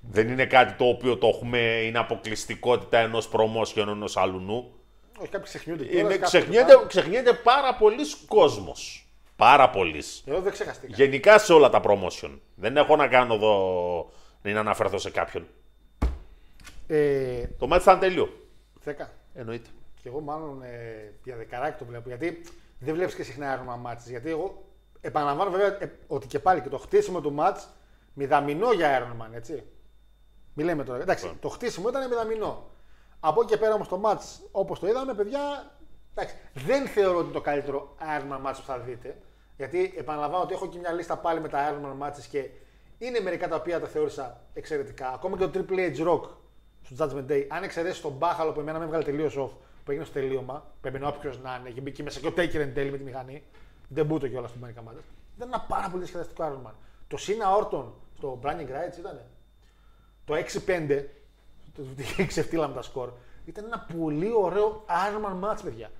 [0.00, 4.70] Δεν είναι κάτι το οποίο το έχουμε, είναι αποκλειστικότητα ενός promotion ενός αλουνού.
[5.18, 5.84] όχι, κάποιοι ξεχνιούνται.
[5.84, 9.04] κιόλας, Είναι, κάποιοι ξεχνιέται, το ξεχνιέται πάρα πολλοί κόσμος.
[9.36, 9.90] Πάρα πολλοί.
[9.92, 10.12] κάνουν.
[10.26, 10.92] Εγώ δεν ξεχαστήκα.
[10.96, 12.38] Γενικά σε όλα τα promotion.
[12.54, 14.10] Δεν έχω να κάνω εδώ
[14.42, 15.46] να αναφερθώ σε κάποιον.
[16.86, 18.28] Ε, Το μάτι ήταν τέλειο.
[18.84, 18.92] 10.
[19.34, 19.68] Εννοείται.
[20.02, 22.08] Και εγώ μάλλον ε, για δεκαράκι το βλέπω.
[22.08, 22.42] Γιατί
[22.78, 24.08] δεν βλέπεις και συχνά έρωμα μάτς.
[24.08, 24.64] Γιατί εγώ
[25.00, 27.68] επαναλαμβάνω βέβαια ε, ότι και πάλι και το χτίσιμο του μάτς
[28.14, 29.64] μηδαμινό για Iron Man, έτσι.
[30.54, 31.00] Μη λέμε τώρα.
[31.00, 32.70] Εντάξει, το χτίσιμο ήταν μηδαμινό.
[33.20, 35.70] Από εκεί και πέρα όμως το μάτς όπως το είδαμε, παιδιά,
[36.14, 39.16] εντάξει, δεν θεωρώ ότι είναι το καλύτερο Iron Man μάτς που θα δείτε.
[39.56, 42.50] Γιατί επαναλαμβάνω ότι έχω και μια λίστα πάλι με τα Iron Man matches και
[43.00, 45.12] είναι μερικά τα οποία τα θεώρησα εξαιρετικά.
[45.12, 46.20] Ακόμα και το Triple H Rock
[46.82, 49.50] στο Judgment Day, αν εξαιρέσει τον Μπάχαλο που εμένα με έβγαλε τελείως off,
[49.84, 52.54] που έγινε στο τελείωμα, που έμπαινε όποιο να είναι και μπήκε μέσα και ο Taker
[52.54, 53.42] εν τέλει με τη μηχανή.
[53.88, 55.00] Δεν μπούτο κιόλας στην Μάνικα Μάτια.
[55.36, 56.72] Ήταν ένα πάρα πολύ διασκεδαστικό Iron Man.
[57.08, 57.84] Το Cena Orton
[58.16, 59.20] στο Branding Rights ήταν.
[60.24, 60.34] Το
[60.66, 61.04] 6-5,
[61.74, 61.82] το
[62.26, 63.12] ξεφτύλαμε τα σκορ,
[63.44, 65.90] ήταν ένα πολύ ωραίο Iron Man match, παιδιά.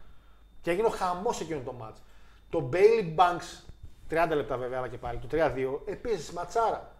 [0.63, 1.97] Και έγινε ο χαμός εκείνο το match.
[2.51, 3.63] Το Bailey Banks,
[4.11, 6.95] 30 λεπτά βέβαια, αλλά και πάλι, το 3-2, επίσης ματσάρα.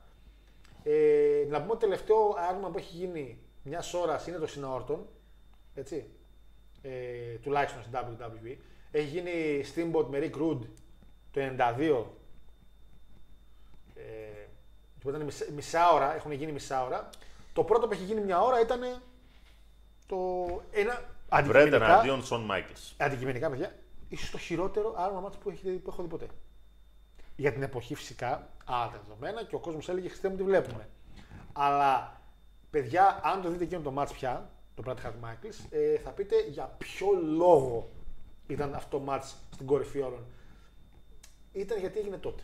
[0.83, 4.49] Ε, να πούμε ότι το τελευταίο Iron Man που έχει γίνει μιας ώρας είναι το
[4.55, 4.99] Cena Orton,
[5.75, 6.11] έτσι,
[6.83, 8.57] ε, τουλάχιστον στην WWE.
[8.91, 10.67] Έχει γίνει Steamboat με Rick Rude
[11.31, 12.05] το 92.
[13.95, 14.47] Ε,
[15.01, 17.09] που ήταν μισά, μισά ώρα, έχουν γίνει μισά ώρα.
[17.53, 18.81] Το πρώτο που έχει γίνει μια ώρα ήταν
[20.07, 20.17] το
[20.71, 22.73] ένα Μπρέντερ αντικειμενικά, αντίον Σον Μάικλ.
[22.97, 23.75] αντικειμενικά παιδιά,
[24.09, 26.27] ίσως το χειρότερο άρμα μάτς που, έχει, που έχω δει ποτέ.
[27.41, 30.89] Για την εποχή φυσικά, άλλα τα δεδομένα και ο κόσμος έλεγε χριστέ μου τι βλέπουμε.
[31.53, 32.21] Αλλά
[32.71, 36.47] παιδιά, αν το δείτε εκείνο το μάτς πια, το Brad Hart Michaels, ε, θα πείτε
[36.49, 37.91] για ποιο λόγο
[38.47, 40.25] ήταν αυτό το μάτς στην κορυφή όλων.
[41.53, 42.43] Ήταν γιατί έγινε τότε.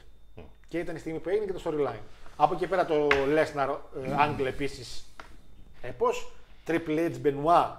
[0.68, 2.02] Και ήταν η στιγμή που έγινε και το storyline.
[2.36, 5.14] Από εκεί πέρα το Lesnar ε, Angle επίσης
[5.80, 6.06] έπω.
[6.66, 7.72] Triple H Benoit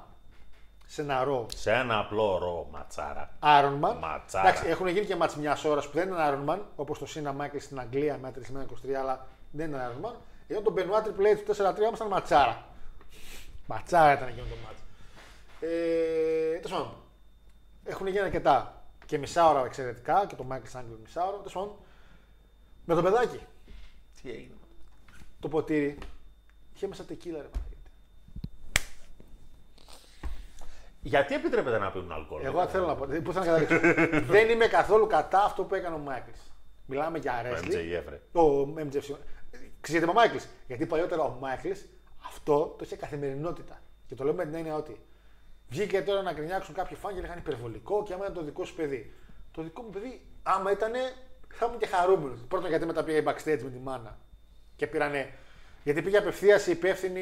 [0.88, 3.30] σε ένα ρο Σε ένα απλό ρο ματσάρα.
[3.42, 3.96] Iron Man.
[4.00, 4.48] Ματσάρα.
[4.48, 7.36] Εντάξει, έχουν γίνει και μάτς μιας ώρας που δεν είναι Iron Man, όπως το Σίνα
[7.40, 10.14] Michael στην Αγγλία με 3 23, αλλά δεν είναι Iron Man.
[10.48, 12.66] Ενώ το Benoit Triple H του 4-3 όμως ήταν ματσάρα.
[13.66, 14.80] Ματσάρα ήταν εκείνο το μάτς.
[15.60, 16.94] Ε, τέλος πάντων,
[17.84, 18.82] έχουν γίνει αρκετά.
[19.06, 21.38] Και μισά ώρα εξαιρετικά και το Michael Angle μισά ώρα.
[21.38, 21.76] Τέλος πάντων,
[22.86, 23.40] με το παιδάκι.
[24.22, 24.56] Τι έγινε.
[25.40, 25.98] Το ποτήρι
[26.74, 27.92] είχε μέσα τεκίλα ρε Παναγιώτη.
[31.08, 33.06] Γιατί επιτρέπεται να πίνουν αλκοόλ; Εγώ θέλω να πω.
[33.24, 33.80] Πού θα να καταλήξω.
[34.34, 36.40] δεν είμαι καθόλου κατά αυτό που έκανε ο Μάικλς.
[36.86, 37.72] Μιλάμε για Ο wrestling.
[37.72, 38.42] MJF, ρε.
[38.42, 39.02] Ο MJF.
[39.02, 39.24] συγγνώμη.
[39.82, 40.48] Ξέρετε ο Μάικλς.
[40.68, 41.80] Γιατί παλιότερα ο Μάικλς
[42.28, 43.82] αυτό το είχε καθημερινότητα.
[44.08, 45.00] Και το λέω με την έννοια ότι
[45.70, 48.76] βγήκε τώρα να γκρινιάξουν κάποιοι φαν και λέγανε υπερβολικό και άμα ήταν το δικό σου
[48.76, 49.14] παιδί.
[49.52, 50.92] Το δικό μου παιδί, άμα ήταν,
[51.48, 52.40] θα ήμουν και χαρούμενος.
[52.48, 54.18] Πρώτον, γιατί μετά πήγα backstage με τη μάνα.
[54.76, 55.34] Και πήρανε.
[55.84, 57.22] Γιατί πήγε απευθείας η υπεύθυνη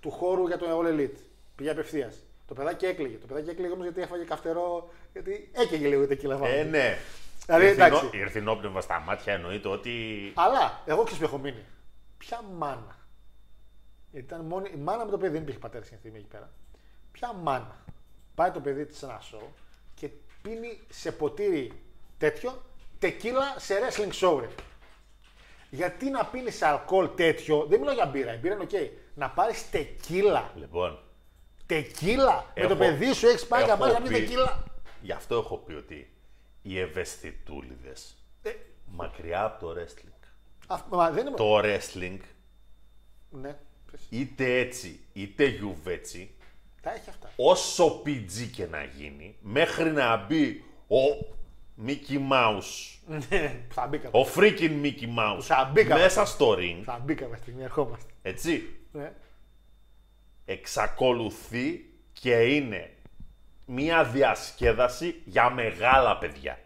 [0.00, 1.18] του χώρου για το All Elite.
[1.56, 2.22] Πήγε απευθείας.
[2.54, 3.16] Το παιδάκι έκλαιγε.
[3.16, 4.90] Το παιδάκι έκλαιγε όμως γιατί έφαγε καυτερό.
[5.12, 6.96] Γιατί έκαιγε λίγο τα κιλά Ε, ναι.
[7.46, 8.04] Δηλαδή, Ήρθε εντάξει.
[8.04, 10.32] νο- Ήρθε νόπνευμα στα μάτια, εννοείται ότι.
[10.34, 11.64] Αλλά εγώ ξέρω που έχω μείνει.
[12.18, 12.96] Ποια μάνα.
[14.10, 16.50] Γιατί ήταν μόνη, η μάνα με το παιδί, δεν υπήρχε πατέρα στην στιγμή εκεί πέρα.
[17.12, 17.84] Ποια μάνα
[18.34, 19.42] πάει το παιδί της σε ένα show
[19.94, 20.08] και
[20.42, 21.72] πίνει σε ποτήρι
[22.18, 22.62] τέτοιο
[22.98, 24.38] τεκίλα σε wrestling show.
[24.40, 24.48] Ρε.
[25.70, 28.90] Γιατί να πίνεις αλκοόλ τέτοιο, δεν μιλάω για μπύρα, η μπύρα είναι οκ.
[29.14, 30.52] Να πάρεις τεκίλα.
[30.54, 30.98] Λοιπόν,
[31.74, 32.52] Τεκίλα!
[32.54, 34.64] με το Έχω- παιδί σου έχεις πάει να έχω πάρει να πει πει- τεκίλα.
[35.02, 36.10] γι' αυτό έχω πει ότι
[36.62, 38.50] οι ευαισθητούλιδες Ε,
[38.86, 40.26] μακριά από το wrestling.
[40.66, 41.36] αυτό- μα δεν είναι.
[41.36, 42.18] Το wrestling,
[43.30, 43.56] Ναι,
[43.90, 44.00] πες.
[44.10, 46.34] είτε έτσι είτε γιουβέτσι,
[46.82, 47.30] τα έχει αυτά.
[47.36, 51.26] όσο PG και να γίνει, μέχρι να μπει ο
[51.86, 52.98] Mickey Mouse,
[53.30, 54.08] Ναι, θα μπήκα.
[54.12, 55.96] ο freaking Mickey Mouse, Θα μπήκα.
[55.96, 58.12] μέσα στο ring, Θα μπήκαμε στιγμή, ερχόμαστε.
[58.22, 59.12] έτσι, Ναι.
[60.44, 62.90] Εξακολουθεί και είναι
[63.66, 66.58] μία διασκέδαση για μεγάλα παιδιά,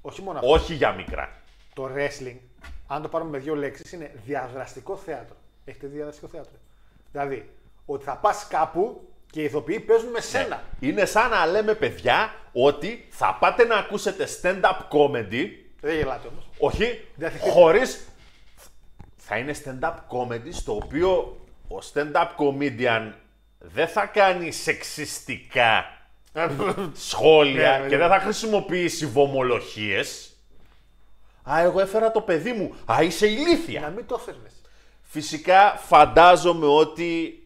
[0.00, 0.50] Όχι μόνο αυτό.
[0.50, 1.40] όχι για μικρά.
[1.74, 2.36] Το wrestling,
[2.86, 5.36] αν το πάρουμε με δύο λέξεις, είναι διαδραστικό θέατρο.
[5.64, 6.52] Έχετε δει διαδραστικό θέατρο.
[7.12, 7.50] Δηλαδή,
[7.86, 10.62] ότι θα πας κάπου και οι ηθοποιοί παίζουν με σένα.
[10.80, 15.48] Είναι σαν να λέμε παιδιά ότι θα πάτε να ακούσετε stand-up comedy,
[15.80, 16.48] Δεν γελάτε όμως.
[16.58, 17.50] όχι, Διαθετείτε.
[17.50, 18.08] χωρίς...
[19.16, 23.12] Θα είναι stand-up comedy στο οποίο ο stand-up comedian
[23.58, 25.84] δεν θα κάνει σεξιστικά
[27.08, 28.00] σχόλια Ναι, ναι, και ναι.
[28.00, 30.30] δεν θα χρησιμοποιήσει βομολοχίες.
[31.50, 32.74] Α, εγώ έφερα το παιδί μου.
[32.92, 33.80] Α, είσαι ηλίθια.
[33.80, 34.48] να μην το έφερνε.
[35.02, 37.40] Φυσικά φαντάζομαι ότι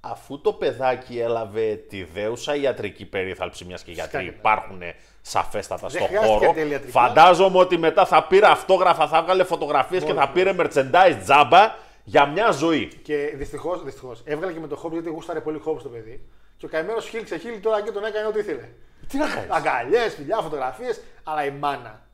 [0.00, 4.36] αφού το παιδάκι έλαβε τη δέουσα ιατρική περίθαλψη, μιας και γιατροί και ναι.
[4.38, 4.82] υπάρχουν
[5.20, 6.92] σαφέστατα Δεν στο χρειάστηκε χώρο, τέλεια ιατρική.
[6.92, 11.74] φαντάζομαι ότι μετά θα πήρε αυτόγραφα, θα έβγαλε φωτογραφίες και θα πήρε merchandise τζάμπα
[12.04, 12.86] για μια ζωή.
[12.86, 16.28] Και δυστυχώς, δυστυχώς, έβγαλε και με το χόμπι γιατί γούσταρε πολύ χόμπι το παιδί.
[16.56, 18.68] Και ο καημένος χίλιξε χίλι τώρα και τον έκανε ό,τι ήθελε.
[19.08, 22.06] Τι να κάνεις; Αγκαλιές, φιλιά, φωτογραφίες, αλλά η μάνα.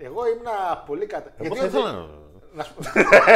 [0.00, 0.46] Εγώ ήμουν
[0.86, 1.30] πολύ κατά.
[1.38, 2.06] Εγώ Γιατί θα δεν- ήθελα να...
[2.52, 2.72] Να σου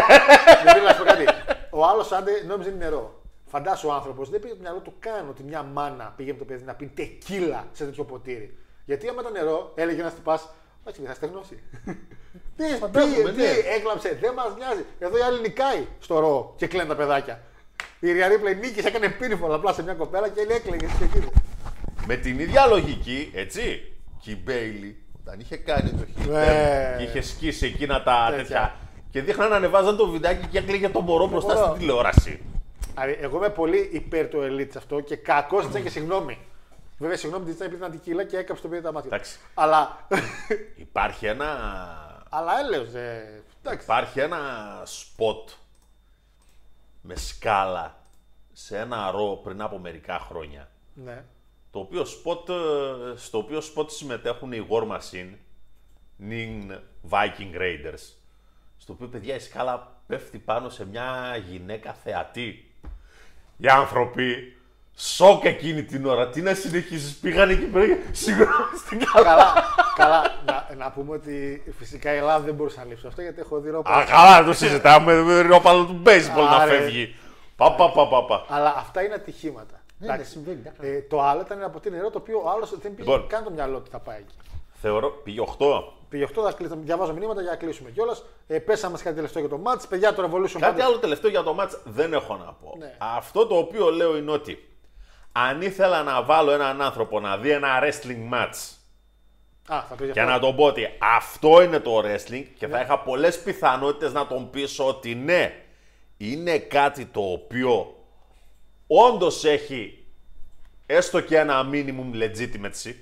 [0.63, 1.25] Γιατί να σου πω κάτι.
[1.71, 3.23] Ο άλλος άντε νόμιζε είναι νερό.
[3.47, 6.45] Φαντάσου ο άνθρωπος δεν πήγε το μυαλό του καν ότι μια μάνα πήγε με το
[6.45, 8.57] παιδί να πει τεκίλα σε τέτοιο ποτήρι.
[8.85, 10.49] Γιατί άμα ήταν νερό, έλεγε ένας τυπάς,
[10.85, 11.59] Όχι, θα στεγνώσει.
[12.57, 13.31] Τι, Φαντάζομαι, τι, ναι.
[13.33, 14.85] τι, έκλαψε, δεν μας νοιάζει.
[14.99, 17.43] Εδώ η άλλη νικάει στο ρο και κλαίνουν τα παιδάκια.
[18.01, 21.05] Η Ρια Ρίπλεϊ νίκησε, έκανε πίνιφολ απλά σε μια κοπέλα και η άλλη έκλαιγε και
[21.05, 21.29] εκεί.
[22.07, 24.97] Με την ίδια λογική, έτσι, και η Μπέιλι
[25.27, 26.95] Όταν είχε κάνει το χιλιόμετρο Ναι.
[26.99, 28.43] και είχε σκίσει εκείνα τα Τέτοια.
[28.45, 28.75] τέτοια.
[29.11, 31.67] Και δείχναν να ανεβάζαν το βιντεάκι και έκλαιγε το μωρό μπροστά μωρό.
[31.67, 32.41] στην τηλεόραση.
[32.95, 36.39] Δηλαδή, εγώ είμαι πολύ υπέρ του Elite σε αυτό και κακός ζήτησα και συγγνώμη.
[37.03, 39.11] Βέβαια, συγγνώμη, ζήτησα επειδή ήταν αντικείλα και έκαψε το παιδί τα μάτια.
[39.11, 39.15] του.
[39.15, 39.39] Εντάξει.
[39.55, 40.07] Αλλά.
[40.77, 41.47] Υπάρχει ένα,
[42.31, 43.43] Αλλά έλεος, ε.
[43.63, 43.85] Εντάξει.
[43.85, 44.39] υπάρχει ένα
[44.85, 45.51] σποτ
[47.01, 47.99] με σκάλα
[48.53, 50.71] σε ένα ROH πριν από μερικά χρόνια.
[50.95, 51.25] Ναι.
[51.71, 52.53] Το οποίο σποτ, ε,
[53.17, 55.35] στο οποίο σποτ συμμετέχουν οι War Machine,
[56.17, 56.81] νυν
[57.11, 58.15] Viking Raiders.
[58.77, 62.75] Στο οποίο, παιδιά, η σκάλα πέφτει πάνω σε μια γυναίκα θεατή.
[63.57, 64.57] Οι άνθρωποι,
[64.97, 66.29] σοκ εκείνη την ώρα.
[66.29, 68.51] Τι να συνεχίσεις, πήγανε εκεί πέρα και σίγουρα
[68.85, 69.25] στην καλά.
[69.27, 69.53] καλά,
[69.97, 70.23] καλά.
[70.47, 73.71] Να, να πούμε ότι φυσικά η Ελλάδα δεν μπορούσε να λείψει αυτό γιατί έχω δει
[73.71, 73.91] ρόπα.
[73.91, 76.71] Α, καλά, το συζητάμε με ρόπαλος του baseball να Άρε.
[76.79, 77.15] φεύγει.
[77.57, 78.45] Πα, πα, πα, πα, πα.
[78.49, 79.81] Αλλά αυτά είναι ατυχήματα.
[79.99, 80.43] Ναι, Εντάξει.
[80.81, 83.27] ε, το άλλο ήταν ένα ποτήρι νερό το οποίο ο άλλος δεν πήγε Λοιπόν.
[83.29, 84.35] καν το μυαλό του θα πάει εκεί.
[84.81, 85.83] Θεωρώ, πήγε 8.
[86.09, 88.25] Πήγε 8, θα κλείσουμε, διαβάζω μηνύματα για να κλείσουμε κιόλας.
[88.47, 89.81] Ε, πέσαμε κάτι τελευταίο για το match.
[89.89, 92.75] Παιδιά, το Revolution Κάτι πάντως- άλλο τελευταίο για το match δεν έχω να πω.
[92.79, 92.95] Ναι.
[93.17, 94.69] Αυτό το οποίο λέω είναι ότι
[95.33, 98.77] αν ήθελα να βάλω έναν άνθρωπο να δει ένα wrestling match
[99.67, 102.99] Α, θα το και να τον πω ότι αυτό είναι το wrestling και θα είχα
[102.99, 105.55] πολλές πιθανότητες να τον πείσω ότι ναι,
[106.17, 108.05] είναι κάτι το οποίο
[108.87, 110.07] όντως έχει
[110.87, 112.95] έστω και ένα minimum legitimacy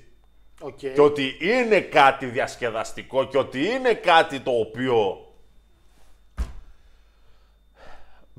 [0.61, 0.77] OK.
[0.77, 5.25] και ότι είναι κάτι διασκεδαστικό και ότι είναι κάτι το οποίο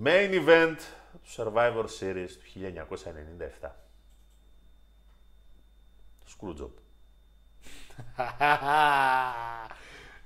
[0.05, 0.77] main event
[1.13, 2.61] του Survivor Series του
[3.63, 3.69] 1997
[6.47, 6.71] το Screwjob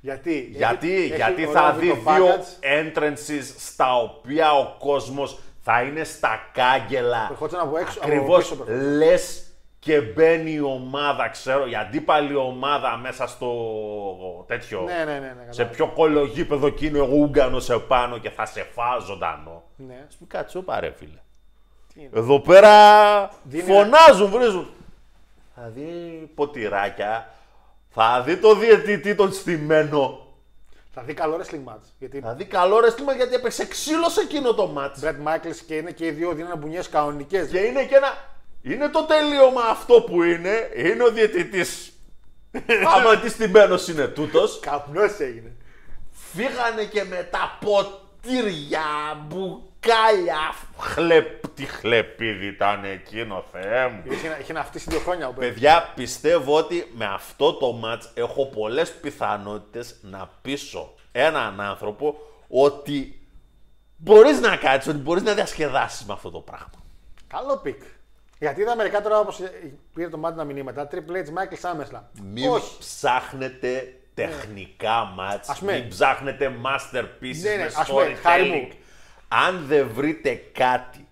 [0.00, 2.64] γιατί, γιατί, έχει γιατί ωραίο θα δει βίντεο δύο package.
[2.64, 8.56] entrances στα οποία ο κόσμος θα είναι στα κάγκελα Ερχόταν από έξω, από ακριβώς πίσω,
[8.56, 8.96] προφανώς.
[8.96, 9.46] λες
[9.78, 13.48] και μπαίνει η ομάδα, ξέρω, η αντίπαλη ομάδα μέσα στο
[14.46, 14.80] τέτοιο.
[14.80, 15.18] Ναι, ναι, ναι.
[15.18, 15.74] ναι σε κατάλαβα.
[15.74, 19.62] πιο κολογίπεδο και είναι ο Ούγκανος επάνω και θα σε φάω ζωντανό.
[19.76, 20.04] Ναι.
[20.08, 21.20] Ας πει κάτσε όπα ρε φίλε.
[22.12, 22.70] Εδώ πέρα
[23.42, 24.68] Δίνει φωνάζουν, βρίζουν.
[25.58, 27.34] Θα δει ποτηράκια,
[27.88, 30.26] θα δει το διαιτητή τον στημένο.
[30.90, 31.82] Θα δει καλό wrestling match.
[31.98, 35.00] Γιατί Θα δει καλό ρεστήμα γιατί έπαιξε ξύλο σε εκείνο το μάτς.
[35.02, 37.48] Brett Michaels και είναι και οι δύο δίνουν μπουνιές κανονικές.
[37.48, 38.08] Και είναι και ένα.
[38.62, 40.70] Είναι το τελείωμα αυτό που είναι.
[40.76, 41.92] Είναι ο διαιτητής.
[42.96, 44.60] Άμα τι στημένος είναι τούτος.
[44.60, 45.56] Καπνός έγινε.
[46.10, 48.84] Φύγανε και με τα ποτήρια,
[49.86, 50.54] μπουκάλια.
[50.78, 54.02] Χλεπ, τι χλεπίδι ήταν εκείνο, Θεέ μου.
[54.12, 55.38] Είχε, να- είχε να φτύσει δύο χρόνια ο Bret.
[55.38, 62.16] Παιδιά, πιστεύω ότι με αυτό το ματς έχω πολλές πιθανότητες να πείσω έναν άνθρωπο
[62.48, 63.20] ότι
[63.96, 66.70] μπορείς να κάτσεις, ότι μπορείς να διασκεδάσεις με αυτό το πράγμα.
[67.26, 67.82] Καλό pick.
[68.38, 69.40] Γιατί είδα μερικά τώρα όπως
[69.94, 70.88] πήρε το μάτι τα μηνύματα.
[70.92, 72.02] Triple H, Michaels SummerSlam.
[72.22, 72.78] Μην Όχι.
[72.78, 75.72] ψάχνετε τεχνικά ματς, Ας πούμε.
[75.72, 78.68] μην ψάχνετε masterpieces Ναι, ναι, με ας πούμε, Χάρη μου.
[78.68, 78.74] storytelling.
[79.28, 81.06] Αν δεν βρείτε κάτι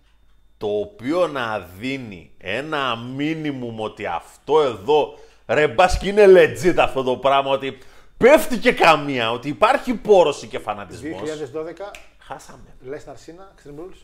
[0.58, 7.02] το οποίο να δίνει ένα μίνιμουμ ότι αυτό εδώ ρε μπας και είναι legit αυτό
[7.02, 7.78] το πράγμα ότι
[8.16, 11.20] πέφτει και καμία, ότι υπάρχει πόρωση και φανατισμός.
[11.20, 12.76] 2012, Χάσαμε.
[12.90, 13.98] Lesnar Cena, Extreme Rules.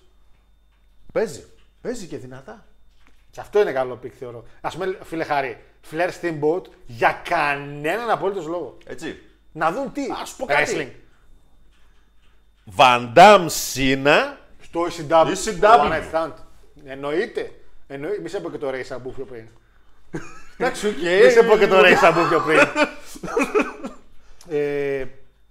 [1.12, 1.44] Παίζει.
[1.80, 2.66] Παίζει και δυνατά.
[3.30, 4.44] Και αυτό είναι καλό pick θεωρώ.
[4.60, 8.78] Α πούμε, φίλε Χάρη, Flair Steamboat για κανέναν απολύτω λόγο.
[8.86, 9.22] Έτσι.
[9.52, 10.02] Να δουν τι.
[10.22, 10.72] Ας πω κάτι.
[10.74, 10.90] Wrestling.
[12.70, 14.38] Van Dam Cena.
[14.62, 15.24] Στο ECW.
[15.24, 15.62] ECW.
[15.62, 16.32] One Night Stand.
[16.84, 17.50] Εννοείται.
[17.86, 18.20] Εννοείται.
[18.20, 19.48] Μη σε πω και το Rey Sabu πιο πριν.
[20.58, 20.96] Εντάξει, οκ.
[21.24, 22.58] Μη σε πω και το Rey Sabu πιο πριν.
[24.58, 25.04] ε,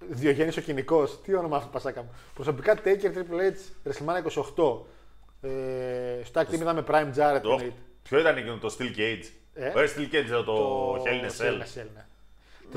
[0.08, 1.20] Διογένης ο κυνικός.
[1.22, 2.10] Τι όνομα αυτό πασάκα μου.
[2.34, 4.22] Προσωπικά Taker Triple H WrestleMania
[4.54, 5.48] 28.
[5.48, 7.40] Ε, στο tag team είδαμε Prime Jarrett.
[7.42, 7.72] Το- εννοείται.
[8.02, 9.24] Ποιο ήταν εκείνο το Steel Cage;
[9.54, 11.62] Ε; Όχι Steel Cage, ήταν το Hell in a Cell.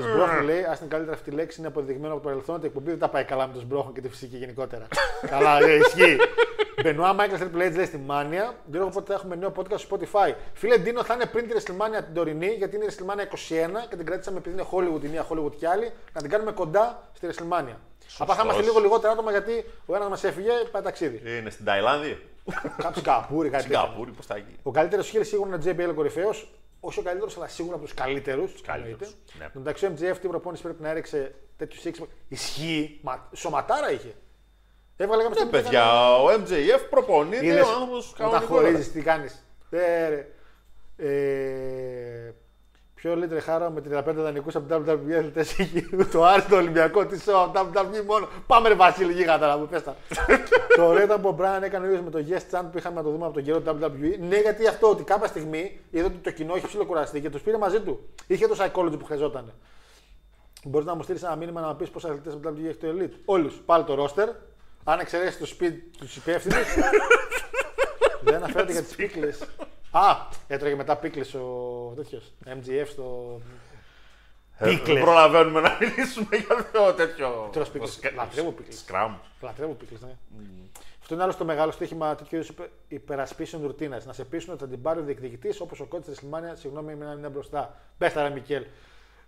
[0.02, 0.08] Ναι.
[0.08, 2.64] Τη Μπρόχον λέει, ας την καλύτερα αυτή τη λέξη είναι αποδεδειγμένο από το παρελθόν ότι
[2.64, 4.86] η εκπομπή δεν τα πάει καλά με τον Μπρόχον και τη φυσική γενικότερα.
[5.34, 6.16] καλά, ε, ισχύει.
[6.82, 8.54] Μπενουά Μάικλ Triple H λέει στη Μάνια.
[8.66, 10.34] Γιώργο, πότε θα έχουμε νέο podcast στο Spotify.
[10.52, 13.22] Φίλε Ντίνο, θα είναι πριν τη WrestleMania την τωρινή, γιατί είναι η WrestleMania
[13.84, 16.52] 21 και την κρατήσαμε επειδή είναι Hollywood η μία, Hollywood κι άλλη, να την κάνουμε
[16.52, 17.76] κοντά στη WrestleMania.
[18.18, 21.38] Απλά θα είμαστε λίγο λιγότερα άτομα γιατί ο ένας μας έφυγε, πάει ταξίδι.
[21.38, 22.18] Είναι στην Ταϊλάνδη.
[22.76, 23.80] Κάποιο Σιγκαπούρη, κάτι τέτοιο.
[23.80, 24.56] Σιγκαπούρη, πώς θα γίνει.
[24.62, 26.48] Ο καλύτερος χίλ σίγουρα είναι ο JBL ο κορυφαίος.
[26.86, 28.60] Όχι ο καλύτερος, αλλά σίγουρα από τους καλύτερους.
[28.62, 29.46] καλύτερους, ναι.
[29.56, 32.00] Εντάξει, ο MJF τι προπόνηση πρέπει να έριξε τέτοιους σύξ.
[32.28, 32.98] Ισχύει.
[33.02, 34.14] Μα, σωματάρα είχε.
[34.96, 35.64] Έβγαλε κάποια Ναι, στιγμή.
[35.64, 39.44] παιδιά, ο MJF προπονείται, Είδες, ο άνθρωπος Όταν χωρίζεις, τι κάνεις.
[39.70, 40.28] Ε, ρε.
[40.96, 42.32] Ε,
[43.04, 47.18] Ποιο λίτρε χάρο με 35 δανεικούς από το WWE αθλητές έχει το άριστο Ολυμπιακό τη
[47.26, 48.28] show από το WWE μόνο.
[48.46, 49.96] Πάμε ρε Βασίλη, γίγαντα να μου πες τα.
[50.76, 52.96] το ωραίο ήταν που ο Μπράιν έκανε ο ίδιος με το Yes Chant που είχαμε
[52.96, 54.18] να το δούμε από τον καιρό του WWE.
[54.28, 57.58] Ναι, γιατί αυτό ότι κάποια στιγμή είδε ότι το κοινό είχε ψηλοκουραστεί και τους πήρε
[57.58, 58.08] μαζί του.
[58.26, 59.52] Είχε το psychology που χρειαζόταν.
[60.64, 62.78] Μπορείς να μου στείλεις ένα μήνυμα να μου πεις πόσα αθλητές από την WWE έχει
[62.78, 63.54] το Elite; Όλους.
[63.54, 64.28] Πάλι το roster.
[64.84, 66.74] Αν εξαιρέσεις το σπίτι τους υπεύθυνους.
[68.24, 69.40] δεν αναφέρεται για τις πίκλες.
[69.90, 70.16] Α,
[70.46, 72.32] έτρωγε μετά πίκλες ο τέτοιος.
[72.46, 73.40] MGF στο.
[74.58, 75.02] Ε, Δεν Πίκλες.
[75.02, 77.48] προλαβαίνουμε να μιλήσουμε για το τέτοιο.
[77.52, 77.90] Τρως πίκλες.
[77.90, 78.78] το σκ- Λατρεύω πίκλες.
[78.78, 79.14] Σκραμ.
[79.40, 80.16] Λατρεύω πίκλες, ναι.
[81.00, 82.52] Αυτό είναι άλλο στο μεγάλο στοίχημα τέτοιου είδους
[82.88, 84.04] υπερασπίσεων ρουτίνας.
[84.06, 86.54] Να σε πείσουν ότι θα την πάρει ο διεκδικητής όπως ο κότσι τη Σιλμάνια.
[86.54, 87.76] Συγγνώμη, με έναν είναι μπροστά.
[87.98, 88.64] Πες τα, ρε Μικέλ.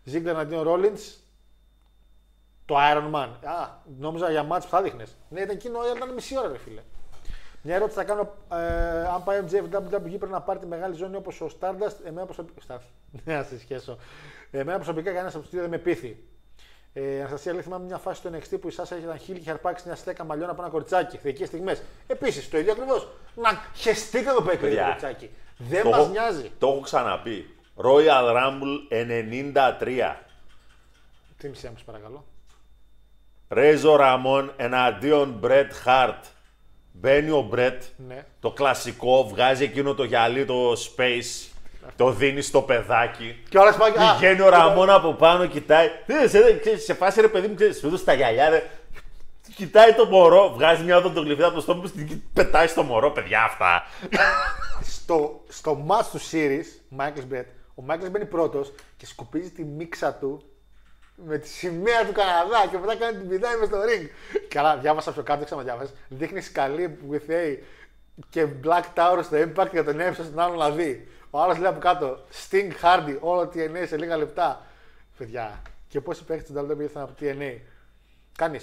[0.05, 1.19] Ζίγκλερ αντίον Ρόλιντς.
[2.65, 3.29] Το Iron Man.
[3.45, 3.69] Α,
[3.99, 5.17] νόμιζα για μάτς που θα δείχνες.
[5.29, 6.83] Ναι, ήταν εκείνο, αλλά ήταν μισή ώρα, ρε φίλε.
[7.63, 8.35] Μια ερώτηση θα κάνω.
[8.53, 11.97] Ε, αν πάει MJF WWE πρέπει να πάρει τη μεγάλη ζώνη όπως ο Stardust.
[12.05, 12.61] Εμένα προσωπικά.
[12.69, 13.19] Stardust.
[13.25, 13.99] Ναι, να σε σχέσω.
[14.51, 16.25] Εμένα προσωπικά κανένας από τους δύο δεν με πείθει.
[16.93, 19.51] Ε, Αναστασία λέει: Θυμάμαι μια φάση στο NXT που η Σάσα ήταν χίλια και είχε
[19.51, 21.17] αρπάξει μια στέκα μαλλιών από ένα κοριτσάκι.
[21.17, 21.83] Θεϊκές στιγμές.
[22.07, 23.09] Επίσης, το ίδιο ακριβώς.
[23.35, 25.31] Να χεστείτε εδώ που έκανε το Παιδιά, κοριτσάκι.
[25.59, 26.51] Δεν Το μας έχω- νοιάζει.
[26.59, 27.51] Το έχω ξαναπεί.
[27.77, 30.17] Royal Rumble 93.
[31.37, 32.25] Τι μισή μου, παρακαλώ.
[33.49, 36.25] Ρέιζο Ραμόν εναντίον Μπρετ Χαρτ.
[37.01, 38.25] Μπαίνει ο Μπρετ, Ναι.
[38.41, 41.49] το κλασικό, βγάζει εκείνο το γυαλί, το space,
[41.97, 43.43] το δίνει στο παιδάκι.
[43.49, 43.91] Και όλα σπάει.
[43.91, 45.89] α, Πηγαίνει ο Ραμόν από πάνω, κοιτάει.
[46.07, 48.71] «Ε, σε, ξέρεις, σε φάση ρε παιδί μου, ξέρεις, σου έδωσε τα γυαλιά, ρε.
[49.57, 53.43] Κοιτάει το μωρό, βγάζει μια οδοντογλυφίδα από το στόμα του, την πετάει στο μωρό, παιδιά
[53.43, 53.83] αυτά.
[54.83, 57.45] στο, στο match του series, Michael Brett,
[57.75, 60.43] ο Michael μπαίνει πρώτος και σκουπίζει τη μίξα του
[61.25, 64.09] με τη σημαία του Καναδά και μετά κάνει την πηδάει μες στο ring.
[64.49, 65.93] Καλά, διάβασα πιο κάτω, ξαναδιάβασα.
[66.09, 67.63] Δείχνει σκαλί που βοηθάει
[68.31, 71.09] και Black Tower στο Impact για τον έμψο στον άλλον να δει.
[71.31, 72.19] Ο άλλος λέει από κάτω
[72.49, 74.67] Sting Hardy, όλο TNA σε λίγα λεπτά.
[75.19, 77.59] Παιδιά, και πόσοι παίχτες του WWE ήρθαν από TNA.
[78.37, 78.61] Κανεί.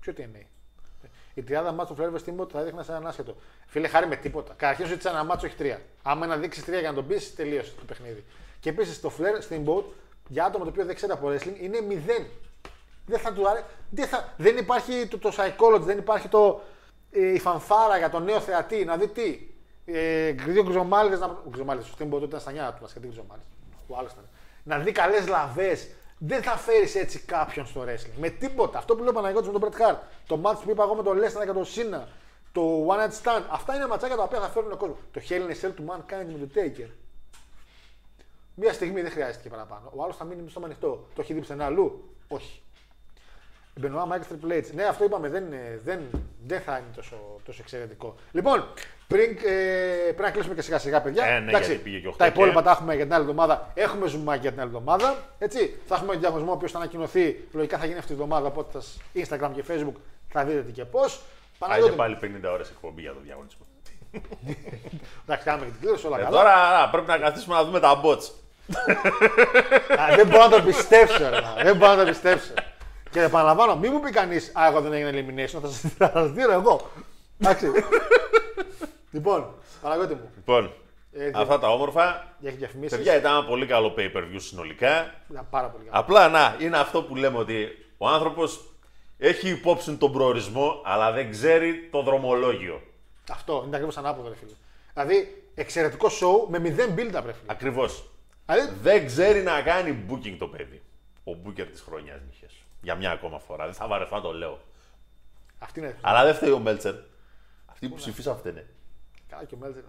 [0.00, 0.42] Ποιο TNA.
[1.34, 2.20] Η τριάδα μάτσο του Flair vs.
[2.24, 3.36] Steamboat θα έδειχνα σε έναν άσχετο.
[3.66, 4.54] Φίλε, χάρη με τίποτα.
[4.56, 5.80] Καταρχήν σου ζήτησα ένα μάτσο, όχι τρία.
[6.02, 8.24] Άμα να δείξει τρία για να τον πεις, τελείωσε το παιχνίδι.
[8.60, 9.84] Και επίσης το Flair Steamboat
[10.28, 12.26] για άτομο το οποίο δεν ξέρει από wrestling είναι μηδέν.
[13.06, 13.64] Δεν θα του άρεσε.
[13.90, 14.34] Δεν, θα...
[14.36, 16.60] δεν υπάρχει το, το psychology, δεν υπάρχει το,
[17.10, 19.48] ε, η φανφάρα για τον νέο θεατή να δει τι.
[19.84, 21.20] Ε, δύο γκριζομάλιδες.
[21.20, 21.26] Να...
[21.26, 23.48] Ο γκριζομάλιδες, ο Steamboat ήταν στα νιάτα του βασικά, τι γκριζομάλιδες.
[23.86, 24.28] Ο άλλος ήταν.
[24.62, 25.88] Να δει καλές λαβές.
[26.18, 28.18] Δεν θα φέρεις έτσι κάποιον στο wrestling.
[28.20, 28.78] Με τίποτα.
[28.78, 29.96] Αυτό που λέω Παναγιώτης με τον Bret Hart.
[30.26, 32.08] Το match που είπα εγώ με τον Lesnar και τον Σίνα.
[32.52, 33.42] Το One Night Stand.
[33.50, 34.98] Αυτά είναι ματσάκια τα οποία θα φέρουν τον κόσμος.
[35.12, 36.88] Το Hell in a Cell του Mankind με τον Taker.
[38.60, 39.92] Μία στιγμή δεν χρειάζεται και παραπάνω.
[39.94, 41.06] Ο άλλος θα μείνει στο ανοιχτό.
[41.14, 42.60] Το έχει δει πουθενά αλλού; Όχι.
[43.80, 44.64] Μπενουά Μάικλ Triple H.
[44.74, 46.00] Ναι, αυτό είπαμε, δεν, είναι- δεν,
[46.46, 48.14] δεν θα είναι τόσο, τόσο εξαιρετικό.
[48.32, 48.64] Λοιπόν,
[49.06, 51.24] πριν, ε, πρέπει να κλείσουμε και σιγά σιγά, παιδιά.
[51.24, 52.38] Ε, ναι, γιατί πήγε και οχτώ τα και.
[52.38, 53.70] υπόλοιπα τα έχουμε για την άλλη εβδομάδα.
[53.74, 55.24] Έχουμε ζουμάκι για την άλλη εβδομάδα.
[55.38, 55.80] Έτσι.
[55.86, 57.44] Θα έχουμε διαγωνισμό ο οποίος θα ανακοινωθεί.
[57.52, 58.46] Λογικά θα γίνει αυτή τη εβδομάδα.
[58.46, 58.82] Οπότε θα,
[59.14, 61.22] Instagram και Facebook θα δείτε τι και πώς.
[61.58, 63.66] Άιντε πάλι 50 ώρες εκπομπή για το διαγωνισμό.
[65.24, 66.36] Εντάξει, κάνουμε και την κλήρωση, όλα Ε, καλά.
[66.36, 68.30] τώρα α, πρέπει να καθίσουμε να δούμε τα bots.
[70.00, 71.40] Α, δεν μπορώ να το πιστέψω, ρε.
[71.40, 71.54] μα.
[71.62, 72.52] δεν μπορώ να το πιστέψω.
[73.10, 76.30] Και επαναλαμβάνω, μην μου πει κανείς, Α, εγώ δεν έγινε elimination, θα σα θα σας
[76.30, 76.90] δίνω εγώ.
[77.40, 77.66] Εντάξει.
[79.10, 79.46] λοιπόν,
[79.82, 80.72] Παναγιώτη μου, Λοιπόν,
[81.12, 82.26] Ε, αυτά τα όμορφα.
[82.42, 82.96] έχει διαφημίσεις.
[82.96, 85.14] Παιδιά, ήταν ένα πολύ καλό pay per view συνολικά.
[85.30, 85.98] Ήταν πάρα πολύ καλό.
[86.00, 87.68] Απλά να, είναι αυτό που λέμε ότι
[87.98, 88.60] ο άνθρωπος
[89.18, 92.82] έχει υπόψη τον προορισμό, αλλά δεν ξέρει το δρομολόγιο.
[93.30, 94.50] Αυτό είναι ακριβώς ανάποδο, ρε φίλε.
[94.94, 97.46] Δηλαδή, εξαιρετικό show με μηδέν build-up, ρε φίλε.
[97.46, 98.10] Ακριβώς.
[98.50, 100.82] Δηλαδή, Δεν ξέρει να κάνει booking το παιδί.
[101.24, 102.46] Ο booker της χρονιάς, Μιχέ.
[102.82, 103.64] Για μια ακόμα φορά.
[103.64, 104.58] Δεν θα βαρεθώ να το λέω.
[105.58, 105.96] αυτή είναι.
[106.00, 106.94] Αλλά δεν φταίει ο Μέλτσερ.
[107.66, 108.66] Αυτοί που ψηφίσαν φταίνε.
[109.28, 109.82] Καλά και ο Μέλτζερ.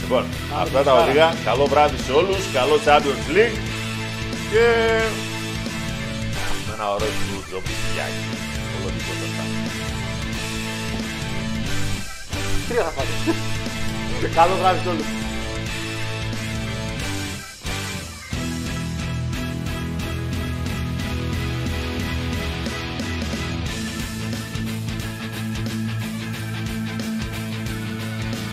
[0.00, 0.24] Λοιπόν,
[0.60, 1.32] αυτά τα οδηγά.
[1.44, 2.52] Καλό βράδυ σε όλους.
[2.52, 3.58] Καλό Champions League.
[4.50, 4.66] Και.
[6.68, 8.24] Με ένα ωραίο του τζόμπι φτιάχνει.
[8.76, 9.44] Όλο τίποτα αυτά.
[12.68, 13.12] Τρία θα πάτε.
[14.34, 15.06] Καλό βράδυ σε όλους.